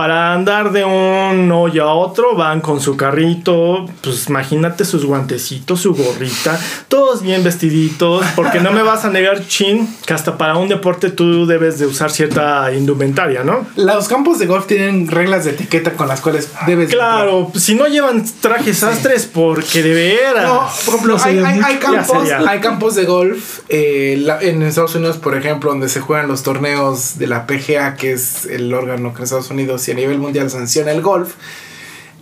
Para 0.00 0.32
andar 0.32 0.72
de 0.72 0.82
un 0.82 1.52
hoyo 1.52 1.86
a 1.86 1.92
otro 1.92 2.34
van 2.34 2.62
con 2.62 2.80
su 2.80 2.96
carrito, 2.96 3.86
pues 4.00 4.28
imagínate 4.30 4.86
sus 4.86 5.04
guantecitos, 5.04 5.78
su 5.82 5.94
gorrita, 5.94 6.58
todos 6.88 7.20
bien 7.20 7.44
vestiditos, 7.44 8.24
porque 8.34 8.60
no 8.60 8.72
me 8.72 8.82
vas 8.82 9.04
a 9.04 9.10
negar, 9.10 9.46
chin, 9.46 9.94
que 10.06 10.14
hasta 10.14 10.38
para 10.38 10.56
un 10.56 10.70
deporte 10.70 11.10
tú 11.10 11.44
debes 11.44 11.78
de 11.78 11.84
usar 11.84 12.10
cierta 12.10 12.72
indumentaria, 12.72 13.44
¿no? 13.44 13.66
Los 13.76 14.08
campos 14.08 14.38
de 14.38 14.46
golf 14.46 14.66
tienen 14.66 15.06
reglas 15.06 15.44
de 15.44 15.50
etiqueta 15.50 15.92
con 15.92 16.08
las 16.08 16.22
cuales 16.22 16.48
debes. 16.66 16.88
de 16.88 16.94
Claro, 16.94 17.52
si 17.54 17.74
no 17.74 17.86
llevan 17.86 18.24
trajes 18.40 18.78
sastres, 18.78 19.26
porque 19.26 19.82
de 19.82 19.92
veras. 19.92 20.44
No, 20.44 20.66
por 20.86 20.94
ejemplo, 20.94 21.18
No 21.18 21.22
hay, 21.46 21.76
campos, 21.78 22.28
hay 22.48 22.60
campos 22.60 22.94
de 22.94 23.04
golf 23.04 23.58
eh, 23.68 24.16
la- 24.18 24.40
en 24.40 24.62
Estados 24.62 24.94
Unidos, 24.94 25.18
por 25.18 25.36
ejemplo, 25.36 25.68
donde 25.70 25.90
se 25.90 26.00
juegan 26.00 26.26
los 26.26 26.42
torneos 26.42 27.18
de 27.18 27.26
la 27.26 27.46
PGA, 27.46 27.96
que 27.96 28.12
es 28.14 28.46
el 28.46 28.72
órgano 28.72 29.12
que 29.12 29.18
en 29.18 29.24
Estados 29.24 29.50
Unidos 29.50 29.89
a 29.90 29.94
nivel 29.94 30.18
mundial 30.18 30.50
sanciona 30.50 30.92
el 30.92 31.02
golf. 31.02 31.34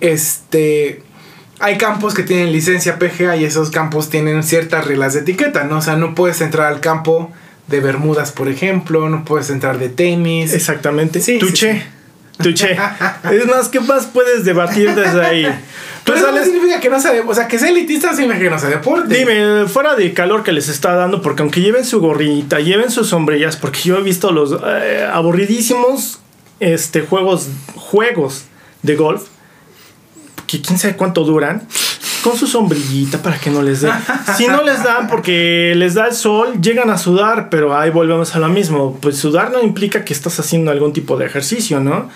Este. 0.00 1.02
Hay 1.60 1.76
campos 1.76 2.14
que 2.14 2.22
tienen 2.22 2.52
licencia 2.52 3.00
PGA 3.00 3.36
y 3.36 3.44
esos 3.44 3.70
campos 3.70 4.10
tienen 4.10 4.44
ciertas 4.44 4.86
reglas 4.86 5.14
de 5.14 5.20
etiqueta, 5.20 5.64
¿no? 5.64 5.78
O 5.78 5.82
sea, 5.82 5.96
no 5.96 6.14
puedes 6.14 6.40
entrar 6.40 6.72
al 6.72 6.80
campo 6.80 7.32
de 7.66 7.80
Bermudas, 7.80 8.32
por 8.32 8.48
ejemplo, 8.48 9.08
no 9.08 9.24
puedes 9.24 9.50
entrar 9.50 9.78
de 9.78 9.88
tenis. 9.88 10.54
Exactamente. 10.54 11.20
Sí, 11.20 11.38
Tuche. 11.38 11.74
sí. 11.74 11.82
Tuche. 12.42 12.76
es 13.32 13.46
más, 13.46 13.68
¿qué 13.68 13.80
más 13.80 14.06
puedes 14.06 14.44
debatir 14.44 14.94
desde 14.94 15.24
ahí? 15.24 15.46
Pero 16.04 16.18
eso 16.18 16.32
no 16.32 16.42
significa 16.42 16.80
que 16.80 16.88
no 16.88 17.00
sea, 17.00 17.12
o 17.26 17.34
sea, 17.34 17.48
que 17.48 17.58
sea 17.58 17.68
elitista 17.68 18.14
significa 18.14 18.44
que 18.44 18.50
no 18.50 18.58
sea 18.58 18.70
deporte. 18.70 19.14
Dime, 19.14 19.66
fuera 19.66 19.94
de 19.94 20.14
calor 20.14 20.42
que 20.42 20.52
les 20.52 20.68
está 20.68 20.94
dando, 20.94 21.20
porque 21.20 21.42
aunque 21.42 21.60
lleven 21.60 21.84
su 21.84 22.00
gorrita, 22.00 22.60
lleven 22.60 22.90
sus 22.90 23.08
sombrillas, 23.08 23.56
porque 23.56 23.80
yo 23.80 23.98
he 23.98 24.02
visto 24.02 24.32
los 24.32 24.56
eh, 24.64 25.06
aburridísimos 25.12 26.20
este, 26.60 27.02
juegos, 27.02 27.48
juegos 27.74 28.44
de 28.82 28.96
golf, 28.96 29.24
que 30.46 30.60
quién 30.60 30.78
sabe 30.78 30.96
cuánto 30.96 31.24
duran, 31.24 31.66
con 32.22 32.36
su 32.36 32.46
sombrillita 32.46 33.22
para 33.22 33.38
que 33.38 33.50
no 33.50 33.62
les 33.62 33.82
dé. 33.82 33.90
Si 34.36 34.46
no 34.46 34.62
les 34.62 34.82
dan 34.82 35.08
porque 35.08 35.74
les 35.76 35.94
da 35.94 36.06
el 36.06 36.14
sol, 36.14 36.60
llegan 36.60 36.90
a 36.90 36.98
sudar, 36.98 37.48
pero 37.48 37.76
ahí 37.76 37.90
volvemos 37.90 38.34
a 38.34 38.38
lo 38.38 38.48
mismo. 38.48 38.98
Pues 39.00 39.16
sudar 39.18 39.52
no 39.52 39.62
implica 39.62 40.04
que 40.04 40.12
estás 40.12 40.38
haciendo 40.40 40.70
algún 40.70 40.92
tipo 40.92 41.16
de 41.16 41.26
ejercicio, 41.26 41.80
¿no? 41.80 42.10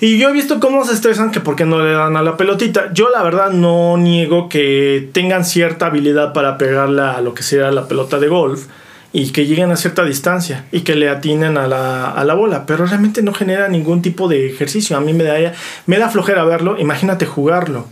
Y 0.00 0.18
yo 0.18 0.30
he 0.30 0.32
visto 0.32 0.58
cómo 0.58 0.84
se 0.84 0.94
estresan 0.94 1.30
que 1.30 1.40
porque 1.40 1.64
no 1.64 1.80
le 1.80 1.92
dan 1.92 2.16
a 2.16 2.22
la 2.22 2.36
pelotita. 2.36 2.92
Yo 2.92 3.10
la 3.10 3.22
verdad 3.22 3.50
no 3.50 3.96
niego 3.96 4.48
que 4.48 5.10
tengan 5.12 5.44
cierta 5.44 5.86
habilidad 5.86 6.32
para 6.32 6.58
pegarla 6.58 7.12
a 7.12 7.20
lo 7.20 7.34
que 7.34 7.42
sería 7.42 7.70
la 7.70 7.86
pelota 7.86 8.18
de 8.18 8.28
golf 8.28 8.66
y 9.12 9.30
que 9.30 9.46
lleguen 9.46 9.70
a 9.70 9.76
cierta 9.76 10.04
distancia 10.04 10.64
y 10.72 10.80
que 10.80 10.94
le 10.94 11.08
atinen 11.08 11.58
a 11.58 11.66
la, 11.66 12.10
a 12.10 12.24
la 12.24 12.34
bola, 12.34 12.64
pero 12.64 12.86
realmente 12.86 13.22
no 13.22 13.34
genera 13.34 13.68
ningún 13.68 14.00
tipo 14.00 14.28
de 14.28 14.46
ejercicio. 14.46 14.96
A 14.96 15.00
mí 15.00 15.12
me 15.12 15.24
da, 15.24 15.52
me 15.86 15.98
da 15.98 16.08
flojera 16.08 16.44
verlo, 16.44 16.78
imagínate 16.78 17.26
jugarlo. 17.26 17.86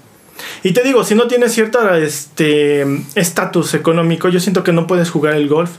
Y 0.62 0.72
te 0.72 0.82
digo, 0.82 1.04
si 1.04 1.14
no 1.14 1.26
tienes 1.26 1.52
cierta 1.52 1.98
este 1.98 2.86
estatus 3.14 3.74
económico, 3.74 4.28
yo 4.28 4.40
siento 4.40 4.64
que 4.64 4.72
no 4.72 4.86
puedes 4.86 5.10
jugar 5.10 5.34
el 5.34 5.48
golf. 5.48 5.72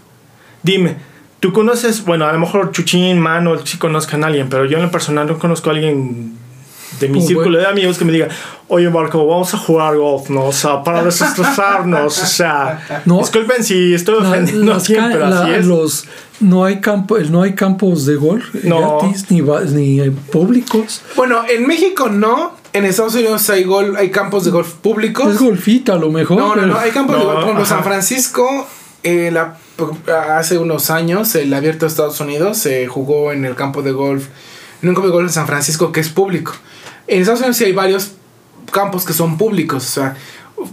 Dime, 0.61 0.97
tú 1.39 1.51
conoces, 1.53 2.05
bueno, 2.05 2.27
a 2.27 2.33
lo 2.33 2.39
mejor 2.39 2.71
Chuchín, 2.71 3.19
Mano, 3.19 3.57
sí 3.65 3.77
conozcan 3.77 4.23
a 4.23 4.27
alguien, 4.27 4.49
pero 4.49 4.65
yo 4.65 4.77
en 4.77 4.83
lo 4.83 4.91
personal 4.91 5.25
no 5.25 5.39
conozco 5.39 5.71
a 5.71 5.73
alguien 5.73 6.37
de 7.01 7.09
mi 7.09 7.21
círculo 7.21 7.57
de 7.57 7.65
amigos 7.67 7.97
que 7.97 8.05
me 8.05 8.11
diga, 8.13 8.29
oye 8.69 8.89
Marco, 8.89 9.25
vamos 9.27 9.53
a 9.53 9.57
jugar 9.57 9.97
golf, 9.97 10.29
¿no? 10.29 10.45
O 10.45 10.53
sea, 10.53 10.81
para 10.83 11.03
desestresarnos, 11.45 12.17
o 12.17 12.25
sea, 12.25 13.03
No. 13.05 13.17
disculpen 13.19 13.63
si 13.63 13.93
estoy 13.93 14.15
ofendiendo 14.15 14.73
así 14.73 14.95
es. 14.95 15.65
los, 15.65 16.05
no, 16.39 16.63
hay 16.65 16.79
campo, 16.79 17.17
no 17.19 17.41
hay 17.43 17.53
campos 17.53 18.05
de 18.05 18.15
golf 18.15 18.45
No. 18.63 18.99
gratis 18.99 19.25
ni, 19.29 19.41
ni 19.41 20.09
públicos. 20.09 21.01
Bueno, 21.15 21.41
en 21.49 21.67
México 21.67 22.09
no. 22.09 22.59
En 22.73 22.85
Estados 22.85 23.15
Unidos 23.15 23.49
hay, 23.49 23.65
gol, 23.65 23.95
hay 23.97 24.11
campos 24.11 24.45
de 24.45 24.51
golf 24.51 24.75
públicos. 24.75 25.27
Es 25.35 25.41
golfita 25.41 25.93
a 25.93 25.97
lo 25.97 26.09
mejor. 26.09 26.37
No, 26.37 26.55
no, 26.55 26.65
no. 26.65 26.77
Hay 26.79 26.91
campos 26.91 27.17
de 27.17 27.23
golf. 27.23 27.35
Por 27.35 27.43
ejemplo. 27.43 27.65
San 27.65 27.83
Francisco, 27.83 28.65
eh, 29.03 29.29
la- 29.33 29.57
hace 30.37 30.57
unos 30.57 30.89
años, 30.89 31.35
el 31.35 31.53
abierto 31.53 31.85
de 31.85 31.89
Estados 31.89 32.19
Unidos 32.21 32.57
se 32.57 32.87
jugó 32.87 33.33
en 33.33 33.43
el 33.43 33.55
campo 33.55 33.81
de 33.81 33.91
golf. 33.91 34.27
En 34.81 34.87
un 34.89 34.95
campo 34.95 35.07
de 35.09 35.13
golf 35.13 35.27
en 35.27 35.33
San 35.33 35.47
Francisco 35.47 35.91
que 35.91 35.99
es 35.99 36.07
público. 36.09 36.53
En 37.11 37.19
Estados 37.19 37.41
Unidos 37.41 37.57
sí 37.57 37.65
hay 37.65 37.73
varios 37.73 38.13
campos 38.71 39.05
que 39.05 39.11
son 39.11 39.37
públicos. 39.37 39.85
O 39.85 39.91
sea, 39.91 40.15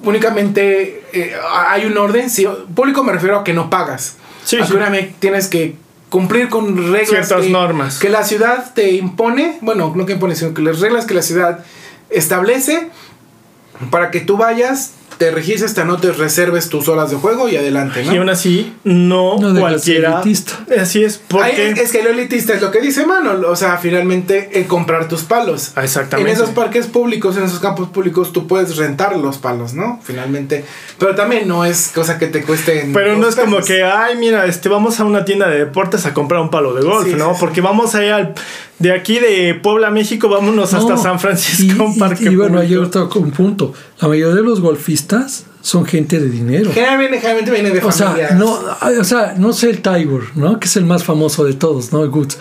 únicamente 0.05 1.05
eh, 1.13 1.35
hay 1.51 1.85
un 1.85 1.99
orden. 1.99 2.31
Sí, 2.31 2.47
público 2.75 3.03
me 3.03 3.13
refiero 3.13 3.41
a 3.41 3.45
que 3.45 3.53
no 3.53 3.69
pagas. 3.71 4.17
Sí, 4.45 4.57
sí. 4.65 4.75
tienes 5.19 5.49
que 5.49 5.77
cumplir 6.09 6.49
con 6.49 6.77
reglas 6.93 7.09
Ciertas 7.09 7.45
que, 7.45 7.51
normas. 7.51 7.99
que 7.99 8.09
la 8.09 8.23
ciudad 8.23 8.73
te 8.73 8.93
impone, 8.93 9.59
bueno, 9.63 9.93
no 9.95 10.07
que 10.07 10.13
impone, 10.13 10.37
sino 10.37 10.55
que 10.55 10.63
las 10.63 10.79
reglas 10.79 11.07
que 11.07 11.15
la 11.15 11.23
ciudad 11.23 11.65
establece 12.09 12.89
para 13.91 14.13
que 14.13 14.21
tú 14.21 14.37
vayas, 14.37 14.93
te 15.19 15.31
registres, 15.33 15.75
te 15.75 15.81
anotes, 15.81 16.17
reserves 16.17 16.69
tus 16.69 16.89
horas 16.89 17.11
de 17.11 17.17
juego 17.17 17.49
y 17.49 17.57
adelante, 17.57 18.05
¿no? 18.05 18.15
Y 18.15 18.17
aún 18.19 18.31
así, 18.31 18.73
no, 18.85 19.39
No 19.39 19.59
cualquiera. 19.59 20.15
elitista. 20.23 20.53
Así 20.81 21.03
es, 21.05 21.19
porque. 21.29 21.73
es 21.73 21.91
que 21.93 22.03
lo 22.03 22.11
elitista 22.11 22.55
es 22.55 22.63
lo 22.63 22.71
que 22.71 22.81
dice 22.81 23.05
Manuel, 23.05 23.45
o 23.45 23.57
sea, 23.57 23.77
finalmente 23.79 24.51
el 24.59 24.67
comprar 24.67 25.09
tus 25.09 25.23
palos. 25.23 25.73
Ah, 25.75 25.83
Exactamente. 25.85 26.31
En 26.31 26.37
esos 26.37 26.51
parques 26.51 26.87
públicos, 26.87 27.37
en 27.37 27.43
esos 27.45 27.59
campos 27.59 27.89
públicos, 27.89 28.33
tú 28.33 28.47
puedes 28.47 28.77
rentar 28.77 29.17
los 29.17 29.39
palos, 29.39 29.75
¿no? 29.75 30.01
Finalmente. 30.03 30.65
Pero 30.99 31.15
también 31.15 31.49
no 31.49 31.65
es 31.65 31.91
cosa 31.95 32.19
que 32.19 32.29
te 32.29 32.43
cueste. 32.43 32.89
Pero 32.95 33.17
no 33.17 33.29
es 33.29 33.35
como 33.37 33.59
que, 33.61 33.83
ay, 33.83 34.17
mira, 34.17 34.47
este, 34.47 34.69
vamos 34.69 35.01
a 35.01 35.05
una 35.05 35.25
tienda 35.25 35.49
de 35.49 35.59
deportes 35.59 36.07
a 36.07 36.15
comprar 36.15 36.41
un 36.41 36.51
palo 36.51 36.75
de 36.75 36.83
golf, 36.83 37.09
Sí, 37.09 37.15
¿no? 37.15 37.31
sí, 37.31 37.35
sí. 37.35 37.41
Porque 37.41 37.61
vamos 37.61 37.95
allá 37.95 38.17
al, 38.17 38.35
de 38.79 38.93
aquí 38.93 39.19
de 39.19 39.55
Puebla, 39.63 39.91
México, 39.91 40.29
vámonos 40.29 40.73
hasta 40.75 40.95
No, 40.95 41.03
San 41.03 41.19
Francisco, 41.19 41.63
y, 41.65 41.81
un 41.81 41.99
parque 41.99 42.25
y, 42.25 42.29
y 42.29 42.37
bueno, 42.37 42.59
hay 42.61 42.69
público. 42.75 43.01
otro 43.05 43.21
un 43.21 43.31
punto. 43.31 43.75
La 44.01 44.09
mayoría 44.09 44.35
de 44.35 44.43
los 44.43 44.61
golfistas 44.61 45.45
son 45.61 45.85
gente 45.85 46.21
de 46.21 46.29
dinero. 46.31 46.71
Generalmente, 46.73 47.17
generalmente 47.17 47.51
viene 47.51 47.71
de 47.71 47.81
O 47.85 47.91
sea, 47.93 48.09
familias. 48.09 48.35
no, 48.37 48.59
o 49.01 49.05
sea, 49.05 49.35
no 49.37 49.53
sé 49.53 49.71
el 49.71 49.83
Tiger, 49.83 50.23
¿no? 50.37 50.61
Que 50.61 50.67
es 50.67 50.77
el 50.77 50.85
más 50.85 51.03
famoso 51.05 51.45
de 51.45 51.55
todos, 51.55 51.93
¿no? 51.93 52.05
El 52.05 52.11
Goods. 52.11 52.39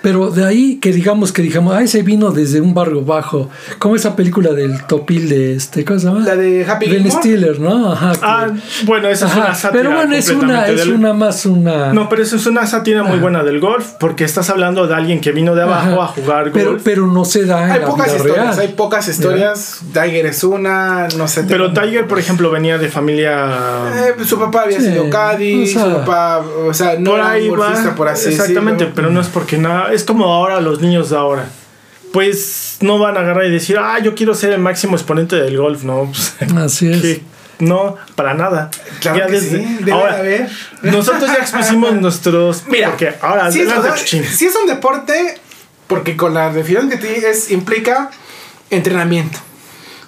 Pero 0.00 0.30
de 0.30 0.44
ahí 0.44 0.76
que 0.76 0.92
digamos 0.92 1.32
que 1.32 1.42
digamos, 1.42 1.74
ah, 1.74 1.82
ese 1.82 2.02
vino 2.02 2.30
desde 2.30 2.60
un 2.60 2.72
barrio 2.72 3.02
bajo, 3.02 3.50
como 3.80 3.96
esa 3.96 4.14
película 4.14 4.52
del 4.52 4.84
topil 4.86 5.28
de 5.28 5.56
este, 5.56 5.84
¿cómo 5.84 5.98
se 5.98 6.06
llama? 6.06 6.20
La 6.20 6.36
de 6.36 6.64
Happy 6.64 6.88
Ben. 6.88 7.10
Stiller, 7.10 7.58
¿no? 7.58 7.92
Ajá. 7.92 8.12
que- 8.12 8.18
Ah, 8.22 8.46
bueno, 8.84 9.08
esa 9.08 9.26
es 9.26 9.32
ajá, 9.32 9.40
una 9.46 9.54
sátira. 9.56 9.82
pero 9.82 9.96
bueno, 9.96 10.14
es 10.14 10.28
una, 10.30 10.38
completamente 10.38 10.72
es 10.80 10.86
del- 10.86 10.94
una 10.94 11.12
más 11.14 11.46
una. 11.46 11.92
No, 11.92 12.08
pero 12.08 12.22
eso 12.22 12.36
es 12.36 12.46
una 12.46 12.64
sátira 12.66 13.02
muy 13.02 13.18
buena 13.18 13.42
del 13.42 13.58
golf, 13.58 13.88
porque 13.98 14.22
estás 14.24 14.48
hablando 14.50 14.86
de 14.86 14.94
alguien 14.94 15.20
que 15.20 15.32
vino 15.32 15.56
de 15.56 15.62
abajo 15.62 16.00
Ajá. 16.00 16.04
a 16.04 16.06
jugar 16.06 16.50
pero, 16.52 16.70
golf. 16.70 16.82
pero 16.84 17.06
no 17.08 17.24
se 17.24 17.44
da 17.44 17.64
en 17.66 17.70
Hay 17.72 17.80
la 17.80 17.86
pocas 17.86 18.06
vida 18.06 18.16
historias, 18.18 18.46
real. 18.56 18.60
hay 18.60 18.68
pocas 18.74 19.08
historias. 19.08 19.80
Tiger 19.92 20.26
es 20.26 20.44
una, 20.44 21.08
no 21.18 21.26
sé. 21.26 21.42
Pero 21.42 21.72
tengo- 21.72 21.86
Tiger, 21.88 22.06
por 22.06 22.20
ejemplo, 22.20 22.50
venía 22.52 22.78
de 22.78 22.88
familia. 22.88 23.48
Eh, 24.16 24.24
su 24.24 24.38
papá 24.38 24.62
había 24.62 24.80
Sí, 24.80 24.86
sido 24.90 25.10
Caddy, 25.10 25.64
o 25.64 25.66
sea, 25.66 25.84
su 25.84 25.90
papá, 25.92 26.44
o 26.68 26.72
sea, 26.72 26.96
no 27.00 27.10
por 27.10 27.18
era 27.20 27.32
un 27.34 27.48
golfista 27.48 27.94
por 27.96 28.08
así 28.08 28.28
Exactamente, 28.28 28.84
decirlo. 28.84 28.92
pero 28.94 29.10
no 29.10 29.20
es 29.20 29.26
porque 29.26 29.57
nada. 29.58 29.92
Es 29.92 30.04
como 30.04 30.26
ahora 30.32 30.60
los 30.60 30.80
niños 30.80 31.10
de 31.10 31.16
ahora. 31.16 31.46
Pues 32.12 32.78
no 32.80 32.98
van 32.98 33.16
a 33.16 33.20
agarrar 33.20 33.44
y 33.46 33.50
decir, 33.50 33.76
ah, 33.78 33.98
yo 33.98 34.14
quiero 34.14 34.34
ser 34.34 34.52
el 34.52 34.60
máximo 34.60 34.96
exponente 34.96 35.36
del 35.36 35.56
golf, 35.58 35.82
¿no? 35.84 36.10
Pues, 36.38 36.52
Así 36.56 36.90
es. 36.90 37.20
No, 37.58 37.96
para 38.14 38.34
nada. 38.34 38.70
Claro 39.00 39.18
Ya 39.18 39.26
que 39.26 39.32
desde- 39.32 39.58
sí, 39.58 39.76
debe 39.80 39.92
ahora, 39.92 40.14
de 40.14 40.20
haber. 40.20 40.50
Nosotros 40.82 41.26
ya 41.26 41.34
expusimos 41.42 41.92
nuestros. 42.00 42.64
Mira, 42.68 42.90
porque 42.90 43.12
ahora, 43.20 43.50
si 43.50 43.60
es, 43.62 43.68
si 44.36 44.46
es 44.46 44.54
un 44.54 44.68
deporte, 44.68 45.38
porque 45.88 46.16
con 46.16 46.34
la 46.34 46.50
definición 46.52 46.88
que 46.88 46.96
te 46.98 47.08
di 47.08 47.24
es, 47.24 47.50
implica 47.50 48.10
entrenamiento. 48.70 49.38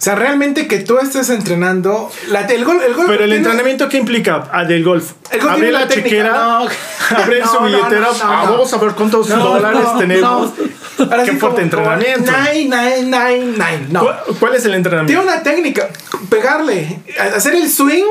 O 0.00 0.02
sea, 0.02 0.14
realmente 0.14 0.66
que 0.66 0.78
tú 0.78 0.96
estés 0.98 1.28
entrenando. 1.28 2.10
La, 2.28 2.40
el 2.46 2.64
gol, 2.64 2.80
el 2.82 2.94
gol 2.94 3.04
Pero 3.06 3.24
el 3.24 3.34
entrenamiento, 3.34 3.86
¿qué 3.90 3.98
implica? 3.98 4.48
Ah, 4.50 4.64
del 4.64 4.82
golf. 4.82 5.12
El 5.30 5.40
golf 5.40 5.52
Abrir 5.52 5.64
tiene 5.68 5.72
la 5.72 5.80
la 5.80 5.88
chequera, 5.88 6.32
no. 6.32 6.68
abrir 7.22 7.40
No, 7.44 7.52
su 7.52 7.60
no, 7.60 7.66
billetera. 7.66 8.00
no, 8.00 8.12
no, 8.12 8.18
ah, 8.22 8.42
no. 8.46 8.52
Vamos 8.52 8.72
a 8.72 8.76
ver 8.78 8.92
cuántos 8.92 9.28
No, 9.28 9.36
dólares 9.36 9.80
no, 9.84 9.98
tenemos. 9.98 10.52
no. 10.58 11.04
Ahora 11.04 11.24
Qué 11.24 11.32
sí, 11.32 11.36
fuerte 11.36 11.68
como- 11.70 11.82
entrenamiento. 11.82 12.32
Nine, 12.32 12.64
nine, 12.64 13.02
nine, 13.02 13.46
nine. 13.52 13.86
No. 13.90 14.00
¿Cu- 14.26 14.34
¿Cuál 14.40 14.54
es 14.54 14.64
el 14.64 14.72
entrenamiento? 14.72 15.20
Tiene 15.22 15.34
una 15.34 15.42
técnica, 15.42 15.90
pegarle, 16.30 17.00
hacer 17.34 17.54
el 17.54 17.68
swing. 17.70 18.04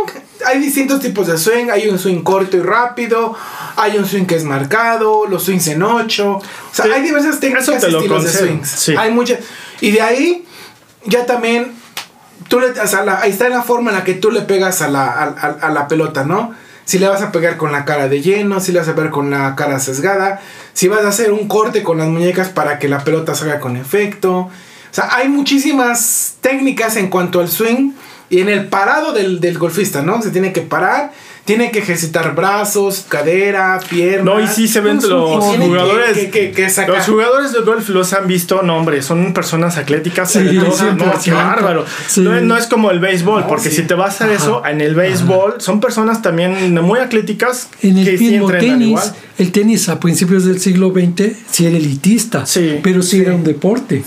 Hay 0.46 0.60
distintos 0.60 1.00
tipos 1.00 1.26
de 1.26 1.40
swing. 1.40 1.70
Hay 1.72 1.88
un 1.90 1.98
swing 1.98 2.22
corto 2.22 2.56
y 2.56 2.62
rápido. 2.62 3.36
Hay 3.78 3.98
un 3.98 4.06
swing 4.06 4.26
que 4.26 4.36
es 4.36 4.44
marcado. 4.44 5.26
Los 5.28 5.44
swings 5.44 5.68
en 5.68 5.82
ocho. 5.82 6.34
O 6.36 6.44
sea, 6.72 6.86
Sí, 6.86 6.92
hay 6.92 7.02
diversas 7.02 7.40
técnicas 7.40 7.68
y 7.68 7.92
lo 7.92 7.98
estilos 7.98 8.24
de 8.26 8.30
swings. 8.32 8.70
sí. 8.70 8.96
Hay 8.96 9.12
muchas. 9.12 9.40
Y 9.82 9.90
de 9.92 10.02
ahí, 10.02 10.46
ya 11.06 11.26
también, 11.26 11.74
tú 12.50 12.60
le, 12.60 12.72
o 12.72 12.88
sea, 12.88 13.04
la- 13.06 13.22
ahí 13.22 13.32
está 13.32 13.48
la 13.48 13.62
forma 13.64 13.92
en 13.92 13.98
la 13.98 14.04
que 14.04 14.14
tú 14.16 14.32
le 14.32 14.42
pegas 14.42 14.82
a 14.82 14.90
la, 14.90 15.08
a, 15.62 15.70
la 15.70 15.88
pelota, 15.88 16.26
¿no? 16.26 16.54
Si 16.84 17.00
le 17.00 17.08
vas 17.08 17.22
a 17.22 17.32
pegar 17.32 17.56
con 17.56 17.72
la 17.72 17.86
cara 17.86 18.08
de 18.10 18.22
lleno, 18.22 18.60
si 18.60 18.72
le 18.74 18.80
vas 18.80 18.88
a 18.90 18.96
pegar 18.96 19.12
con 19.12 19.30
la 19.30 19.56
cara 19.56 19.80
sesgada, 19.80 20.42
si 20.74 20.88
vas 20.88 21.06
a 21.06 21.10
hacer 21.10 21.32
un 21.32 21.48
corte 21.48 21.84
con 21.84 22.00
las 22.00 22.08
muñecas 22.08 22.50
para 22.50 22.80
que 22.80 22.90
la 22.90 23.04
pelota 23.04 23.36
salga 23.36 23.60
con 23.60 23.78
efecto. 23.78 24.32
O 24.40 24.52
sea, 24.92 25.08
hay 25.16 25.30
muchísimas 25.30 26.36
técnicas 26.42 26.96
en 26.96 27.10
cuanto 27.10 27.40
al 27.42 27.48
swing 27.48 27.92
y 28.32 28.40
en 28.42 28.50
el 28.50 28.68
parado 28.70 29.14
del, 29.14 29.40
del 29.40 29.58
golfista, 29.60 30.02
¿no? 30.02 30.22
Se 30.22 30.32
tiene 30.32 30.52
que 30.52 30.62
parar, 30.62 31.12
tiene 31.50 31.72
que 31.72 31.80
ejercitar 31.80 32.36
brazos, 32.36 33.06
cadera, 33.10 33.80
piernas. 33.90 34.24
No, 34.26 34.40
y 34.40 34.48
sí 34.48 34.68
se 34.68 34.82
ven 34.82 35.00
los 35.08 35.44
jugadores. 35.58 36.14
Que- 36.18 36.30
que- 36.30 36.52
que 36.52 36.70
sacar. 36.70 36.96
los 36.98 37.06
jugadores 37.06 37.52
de 37.54 37.60
golf 37.62 37.90
los 37.90 38.14
han 38.14 38.28
visto, 38.28 38.62
no, 38.62 38.78
hombre, 38.78 39.02
son 39.02 39.34
personas 39.34 39.78
atléticas. 39.78 40.32
Sí, 40.32 40.40
talentodas, 40.40 40.78
siempre, 40.78 41.06
no, 41.08 41.14
qué 41.24 41.32
bárbaro. 41.32 41.86
Sí. 42.08 42.22
No, 42.22 42.40
no 42.42 42.58
es 42.58 42.68
como 42.68 42.92
el 42.92 43.00
béisbol, 43.00 43.42
No, 43.42 43.48
porque 43.48 43.70
sí. 43.70 43.78
si 43.78 43.82
te 43.84 43.94
vas 43.96 44.22
a 44.22 44.32
eso, 44.32 44.64
en 44.66 44.82
el 44.82 44.96
béisbol 44.96 45.56
son 45.60 45.80
personas 45.80 46.22
también 46.22 46.74
muy 46.84 47.00
atléticas 47.00 47.70
En 47.82 47.98
el 47.98 48.06
que 48.06 48.18
sí 48.18 48.30
mismo 48.32 48.50
entrenan 48.52 48.80
tenis, 48.80 48.88
igual. 48.90 49.14
el 49.38 49.52
tenis 49.52 49.90
a 49.90 50.00
principios 50.00 50.46
del 50.46 50.60
siglo 50.60 50.92
XX 50.94 51.34
sí 51.52 51.66
era 51.66 51.78
elitista, 51.78 52.46
Sí, 52.46 52.80
pero 52.84 53.02
sí, 53.02 53.18
sí. 53.18 53.22
era 53.22 53.34
un 53.36 53.44
deporte. 53.44 54.04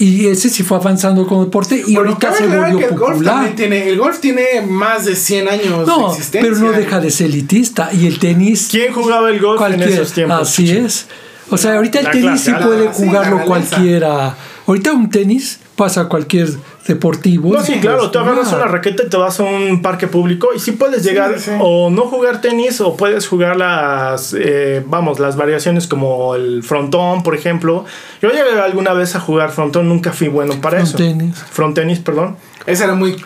Y 0.00 0.26
ese 0.26 0.48
sí 0.48 0.62
fue 0.62 0.78
avanzando 0.78 1.26
como 1.26 1.44
deporte 1.44 1.76
y 1.86 1.94
Bueno, 1.94 2.10
ahorita 2.10 2.32
se 2.32 2.46
volvió 2.46 2.78
que 2.78 2.84
el 2.86 2.90
golf 2.98 3.12
popular. 3.12 3.34
también 3.34 3.54
tiene, 3.54 3.88
el 3.90 3.98
golf 3.98 4.18
tiene 4.18 4.44
más 4.66 5.04
de 5.04 5.14
100 5.14 5.48
años 5.48 5.80
de 5.80 5.86
No, 5.86 6.10
existencia. 6.10 6.40
pero 6.40 6.56
no 6.56 6.72
deja 6.72 7.00
de 7.00 7.10
ser 7.10 7.26
elitista. 7.26 7.90
Y 7.92 8.06
el 8.06 8.18
tenis, 8.18 8.68
¿Quién 8.70 8.92
jugaba 8.94 9.30
el 9.30 9.38
golf 9.40 9.60
en 9.62 9.82
esos 9.82 10.12
tiempos? 10.12 10.40
Así 10.48 10.70
es. 10.70 11.06
O 11.50 11.58
sea, 11.58 11.74
ahorita 11.76 11.98
el 11.98 12.04
La 12.06 12.10
tenis 12.12 12.42
clase, 12.42 12.50
sí 12.58 12.64
puede 12.66 12.84
la 12.86 12.92
jugarlo 12.92 13.44
cualquiera. 13.44 14.34
Ahorita 14.66 14.92
un 14.92 15.10
tenis 15.10 15.58
pasa 15.76 16.02
a 16.02 16.08
cualquier 16.08 16.48
deportivo. 16.90 17.52
No, 17.52 17.62
sí, 17.62 17.80
claro, 17.80 18.10
tú 18.10 18.18
agarras 18.18 18.48
jugar. 18.48 18.62
una 18.62 18.72
raqueta 18.72 19.04
y 19.04 19.08
te 19.08 19.16
vas 19.16 19.40
a 19.40 19.44
un 19.44 19.80
parque 19.80 20.06
público 20.06 20.50
y 20.54 20.58
sí 20.58 20.72
puedes 20.72 21.02
llegar 21.02 21.38
sí. 21.38 21.52
o 21.60 21.88
no 21.90 22.02
jugar 22.02 22.40
tenis 22.40 22.80
o 22.80 22.96
puedes 22.96 23.26
jugar 23.26 23.56
las, 23.56 24.34
eh, 24.38 24.82
vamos, 24.86 25.20
las 25.20 25.36
variaciones 25.36 25.86
como 25.86 26.34
el 26.34 26.62
frontón, 26.62 27.22
por 27.22 27.34
ejemplo. 27.34 27.84
Yo 28.20 28.30
llegué 28.30 28.60
alguna 28.60 28.92
vez 28.92 29.14
a 29.14 29.20
jugar 29.20 29.50
frontón, 29.50 29.88
nunca 29.88 30.12
fui 30.12 30.28
bueno 30.28 30.60
para 30.60 30.82
eso. 30.82 30.98
Frontenis. 30.98 31.36
Frontenis, 31.50 31.98
perdón. 32.00 32.36
Ese 32.66 32.84
era 32.84 32.94
muy 32.94 33.16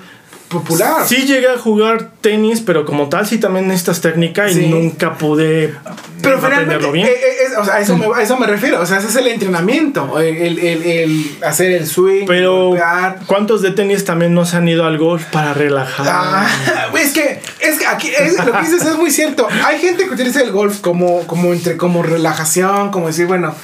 popular. 0.55 1.07
Sí 1.07 1.27
llegué 1.27 1.49
a 1.49 1.59
jugar 1.59 2.11
tenis, 2.21 2.61
pero 2.65 2.85
como 2.87 3.09
tal 3.09 3.27
sí 3.27 3.39
también 3.39 3.69
necesitas 3.69 4.01
técnica 4.01 4.49
y 4.51 4.55
Sí. 4.55 4.67
nunca 4.69 5.15
pude 5.19 5.75
Pero 6.23 6.41
finalmente, 6.41 6.91
bien. 6.91 7.07
eh, 7.07 7.11
eh, 7.11 7.35
es- 7.51 7.59
o 7.59 7.65
sea, 7.65 7.75
a 7.75 7.81
eso, 7.81 7.97
me, 7.99 8.07
a 8.15 8.23
eso 8.23 8.37
me 8.39 8.47
refiero. 8.47 8.81
O 8.81 8.87
sea, 8.87 8.99
ese 8.99 9.09
es 9.09 9.17
el 9.17 9.27
entrenamiento. 9.29 10.19
El, 10.19 10.59
el- 10.59 10.83
el- 10.83 11.39
hacer 11.45 11.73
el 11.73 11.87
swing. 11.87 12.25
pero 12.27 12.69
golpear. 12.69 13.19
¿cuántos 13.27 13.61
de 13.63 13.73
tenis 13.73 14.05
también 14.05 14.33
no 14.35 14.47
se 14.47 14.57
han 14.57 14.67
ido 14.69 14.85
al 14.87 14.97
golf 14.99 15.25
para 15.27 15.53
relajar? 15.55 16.07
Ah, 16.09 16.47
es 16.99 17.13
que, 17.13 17.41
es 17.61 17.79
que 17.79 17.87
aquí 17.87 18.09
es- 18.19 18.45
lo 18.45 18.53
que 18.53 18.61
dices 18.63 18.85
es 18.85 18.97
muy 18.97 19.11
cierto. 19.11 19.47
Hay 19.65 19.79
gente 19.81 20.05
que 20.05 20.11
utiliza 20.15 20.41
el 20.41 20.51
golf 20.53 20.81
como, 20.81 21.27
como 21.27 21.53
entre 21.53 21.77
como 21.77 22.03
relajación, 22.03 22.91
como 22.91 23.09
decir, 23.09 23.27
bueno, 23.27 23.55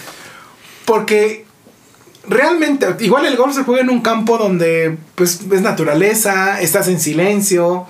porque 0.84 1.44
realmente, 2.28 2.86
igual 3.00 3.26
el 3.26 3.36
golf 3.36 3.54
se 3.54 3.64
juega 3.64 3.82
en 3.82 3.90
un 3.90 4.00
campo 4.00 4.38
donde 4.38 4.96
pues 5.14 5.40
es 5.50 5.62
naturaleza, 5.62 6.60
estás 6.60 6.88
en 6.88 7.00
silencio, 7.00 7.86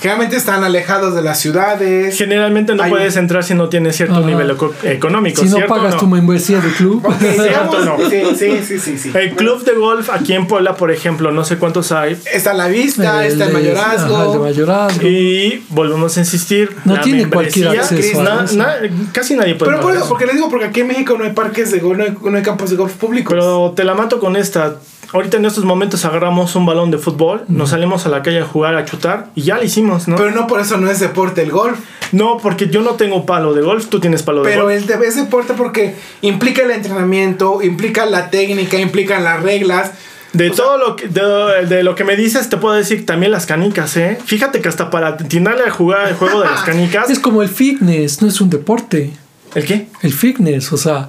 generalmente 0.00 0.36
están 0.36 0.62
alejados 0.64 1.14
de 1.14 1.22
las 1.22 1.40
ciudades. 1.40 2.16
Generalmente 2.16 2.74
no 2.74 2.82
Hay- 2.82 2.90
puedes 2.90 3.16
entrar 3.16 3.42
si 3.44 3.54
no 3.54 3.68
tienes 3.68 3.96
cierto 3.96 4.16
Ajá. 4.16 4.26
nivel 4.26 4.50
eco- 4.50 4.74
económico. 4.82 5.42
Si 5.42 5.48
no 5.48 5.56
¿cierto 5.56 5.72
o 5.72 5.76
pagas 5.76 5.94
no? 5.94 6.00
tu 6.00 6.06
membresía 6.06 6.60
de 6.60 6.70
club. 6.70 7.04
Ok, 7.06 7.18
digamos- 7.20 7.84
no. 7.84 7.96
sí, 8.10 8.22
sí, 8.38 8.60
sí, 8.66 8.78
sí, 8.78 8.98
sí. 8.98 9.10
El 9.14 9.34
club 9.34 9.64
de 9.64 9.72
golf 9.72 10.10
aquí 10.10 10.32
en 10.34 10.46
Puebla, 10.46 10.74
por 10.76 10.90
ejemplo, 10.90 11.32
no 11.32 11.44
sé 11.44 11.56
cuántos 11.58 11.92
hay. 11.92 12.16
Está 12.32 12.54
la 12.54 12.68
vista, 12.68 13.26
está 13.26 13.44
el 13.46 13.52
mayorazgo. 13.52 14.16
ajá, 14.16 14.32
el 14.34 14.40
mayorazgo. 14.40 15.02
Y 15.06 15.64
volvemos 15.70 16.16
a 16.16 16.20
insistir. 16.20 16.74
No 16.84 16.94
la 16.96 17.00
tiene 17.00 17.28
cualquier 17.28 17.68
acceso 17.68 18.22
na- 18.22 18.44
na- 18.54 18.74
casi 19.12 19.34
nadie 19.36 19.54
puede 19.54 19.70
Pero 19.72 19.82
por 19.82 19.94
eso. 19.96 20.08
porque 20.08 20.26
les 20.26 20.34
digo, 20.36 20.48
porque 20.50 20.66
aquí 20.66 20.80
en 20.80 20.88
México 20.88 21.16
no 21.18 21.24
hay 21.24 21.32
parques 21.32 21.70
de 21.70 21.78
golf, 21.80 21.98
no 21.98 22.04
hay, 22.04 22.14
no 22.30 22.36
hay 22.36 22.42
campos 22.42 22.70
de 22.70 22.76
golf 22.76 22.92
públicos. 22.94 23.32
Pero 23.34 23.72
te 23.74 23.84
la 23.84 23.94
mato 23.94 24.20
con 24.20 24.36
esta. 24.36 24.76
Ahorita 25.16 25.38
en 25.38 25.46
estos 25.46 25.64
momentos 25.64 26.04
agarramos 26.04 26.54
un 26.56 26.66
balón 26.66 26.90
de 26.90 26.98
fútbol, 26.98 27.44
nos 27.48 27.70
salimos 27.70 28.04
a 28.04 28.10
la 28.10 28.22
calle 28.22 28.40
a 28.40 28.44
jugar, 28.44 28.74
a 28.76 28.84
chutar 28.84 29.28
y 29.34 29.42
ya 29.42 29.56
lo 29.56 29.64
hicimos, 29.64 30.06
¿no? 30.08 30.16
Pero 30.16 30.30
no 30.30 30.46
por 30.46 30.60
eso 30.60 30.76
no 30.76 30.90
es 30.90 31.00
deporte 31.00 31.42
el 31.42 31.50
golf. 31.50 31.78
no, 32.12 32.36
porque 32.36 32.68
yo 32.68 32.82
no 32.82 32.90
tengo 32.92 33.24
palo 33.24 33.54
de 33.54 33.62
golf, 33.62 33.86
tú 33.88 33.98
tienes 33.98 34.22
palo 34.22 34.42
de 34.42 34.50
Pero 34.50 34.64
golf. 34.64 34.76
el 34.76 34.86
de- 34.86 35.06
es 35.08 35.16
deporte 35.16 35.54
porque 35.56 35.94
implica 36.20 36.62
el 36.62 36.70
entrenamiento, 36.70 37.62
implica 37.62 38.04
la 38.06 38.28
técnica, 38.30 38.78
implican 38.78 39.24
las 39.24 39.42
reglas. 39.42 39.92
De 40.34 40.50
todo 40.50 40.76
lo 40.76 40.96
que 40.96 41.08
de, 41.08 41.66
de 41.66 41.82
lo 41.82 41.94
que 41.94 42.04
me 42.04 42.14
dices, 42.14 42.50
te 42.50 42.58
puedo 42.58 42.74
decir 42.74 43.06
también 43.06 43.32
las 43.32 43.46
canicas, 43.46 43.96
¿eh? 43.96 44.18
Fíjate 44.22 44.60
que 44.60 44.68
hasta 44.68 44.90
para 44.90 45.08
atinarle 45.08 45.64
a 45.64 45.70
jugar 45.70 46.08
el 46.08 46.14
juego 46.14 46.40
de 46.42 46.46
las 46.50 46.60
canicas. 46.70 47.08
Es 47.08 47.18
como 47.18 47.40
el 47.42 47.48
fitness, 47.48 48.20
no 48.20 48.28
es 48.28 48.38
un 48.42 48.50
deporte. 48.50 49.12
¿El 49.54 49.64
qué? 49.64 49.88
El 50.02 50.12
fitness, 50.12 50.72
o 50.74 50.76
sea, 50.76 51.08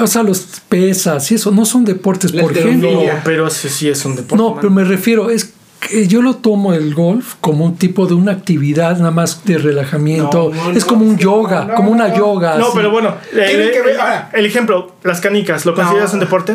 o 0.00 0.06
sea, 0.06 0.22
los 0.22 0.40
pesas 0.68 1.30
y 1.30 1.36
eso 1.36 1.50
no 1.50 1.64
son 1.64 1.84
deportes, 1.84 2.32
La 2.34 2.42
por 2.42 2.56
ejemplo. 2.56 2.90
No, 2.92 3.00
pero 3.24 3.46
ese 3.46 3.68
sí 3.68 3.88
es 3.88 4.04
un 4.04 4.16
deporte. 4.16 4.36
No, 4.42 4.50
man. 4.50 4.58
pero 4.60 4.70
me 4.72 4.84
refiero, 4.84 5.30
es 5.30 5.52
que 5.80 6.08
yo 6.08 6.20
lo 6.22 6.34
tomo 6.34 6.74
el 6.74 6.92
golf 6.94 7.34
como 7.40 7.64
un 7.64 7.76
tipo 7.76 8.06
de 8.06 8.14
una 8.14 8.32
actividad 8.32 8.98
nada 8.98 9.12
más 9.12 9.44
de 9.44 9.58
relajamiento. 9.58 10.50
No, 10.52 10.64
no, 10.64 10.76
es 10.76 10.82
no, 10.84 10.86
como 10.88 11.04
un 11.06 11.16
yoga, 11.16 11.64
no, 11.66 11.74
como 11.74 11.90
una 11.92 12.08
no. 12.08 12.16
yoga. 12.16 12.58
No, 12.58 12.64
así. 12.66 12.72
pero 12.76 12.90
bueno, 12.90 13.14
Tiene 13.30 13.52
el, 13.52 13.70
que 13.70 13.80
ver- 13.82 13.96
el- 14.32 14.46
ejemplo, 14.46 14.92
las 15.04 15.20
canicas, 15.20 15.64
¿lo 15.64 15.74
consideras 15.74 16.10
No. 16.10 16.14
un 16.14 16.20
deporte? 16.20 16.54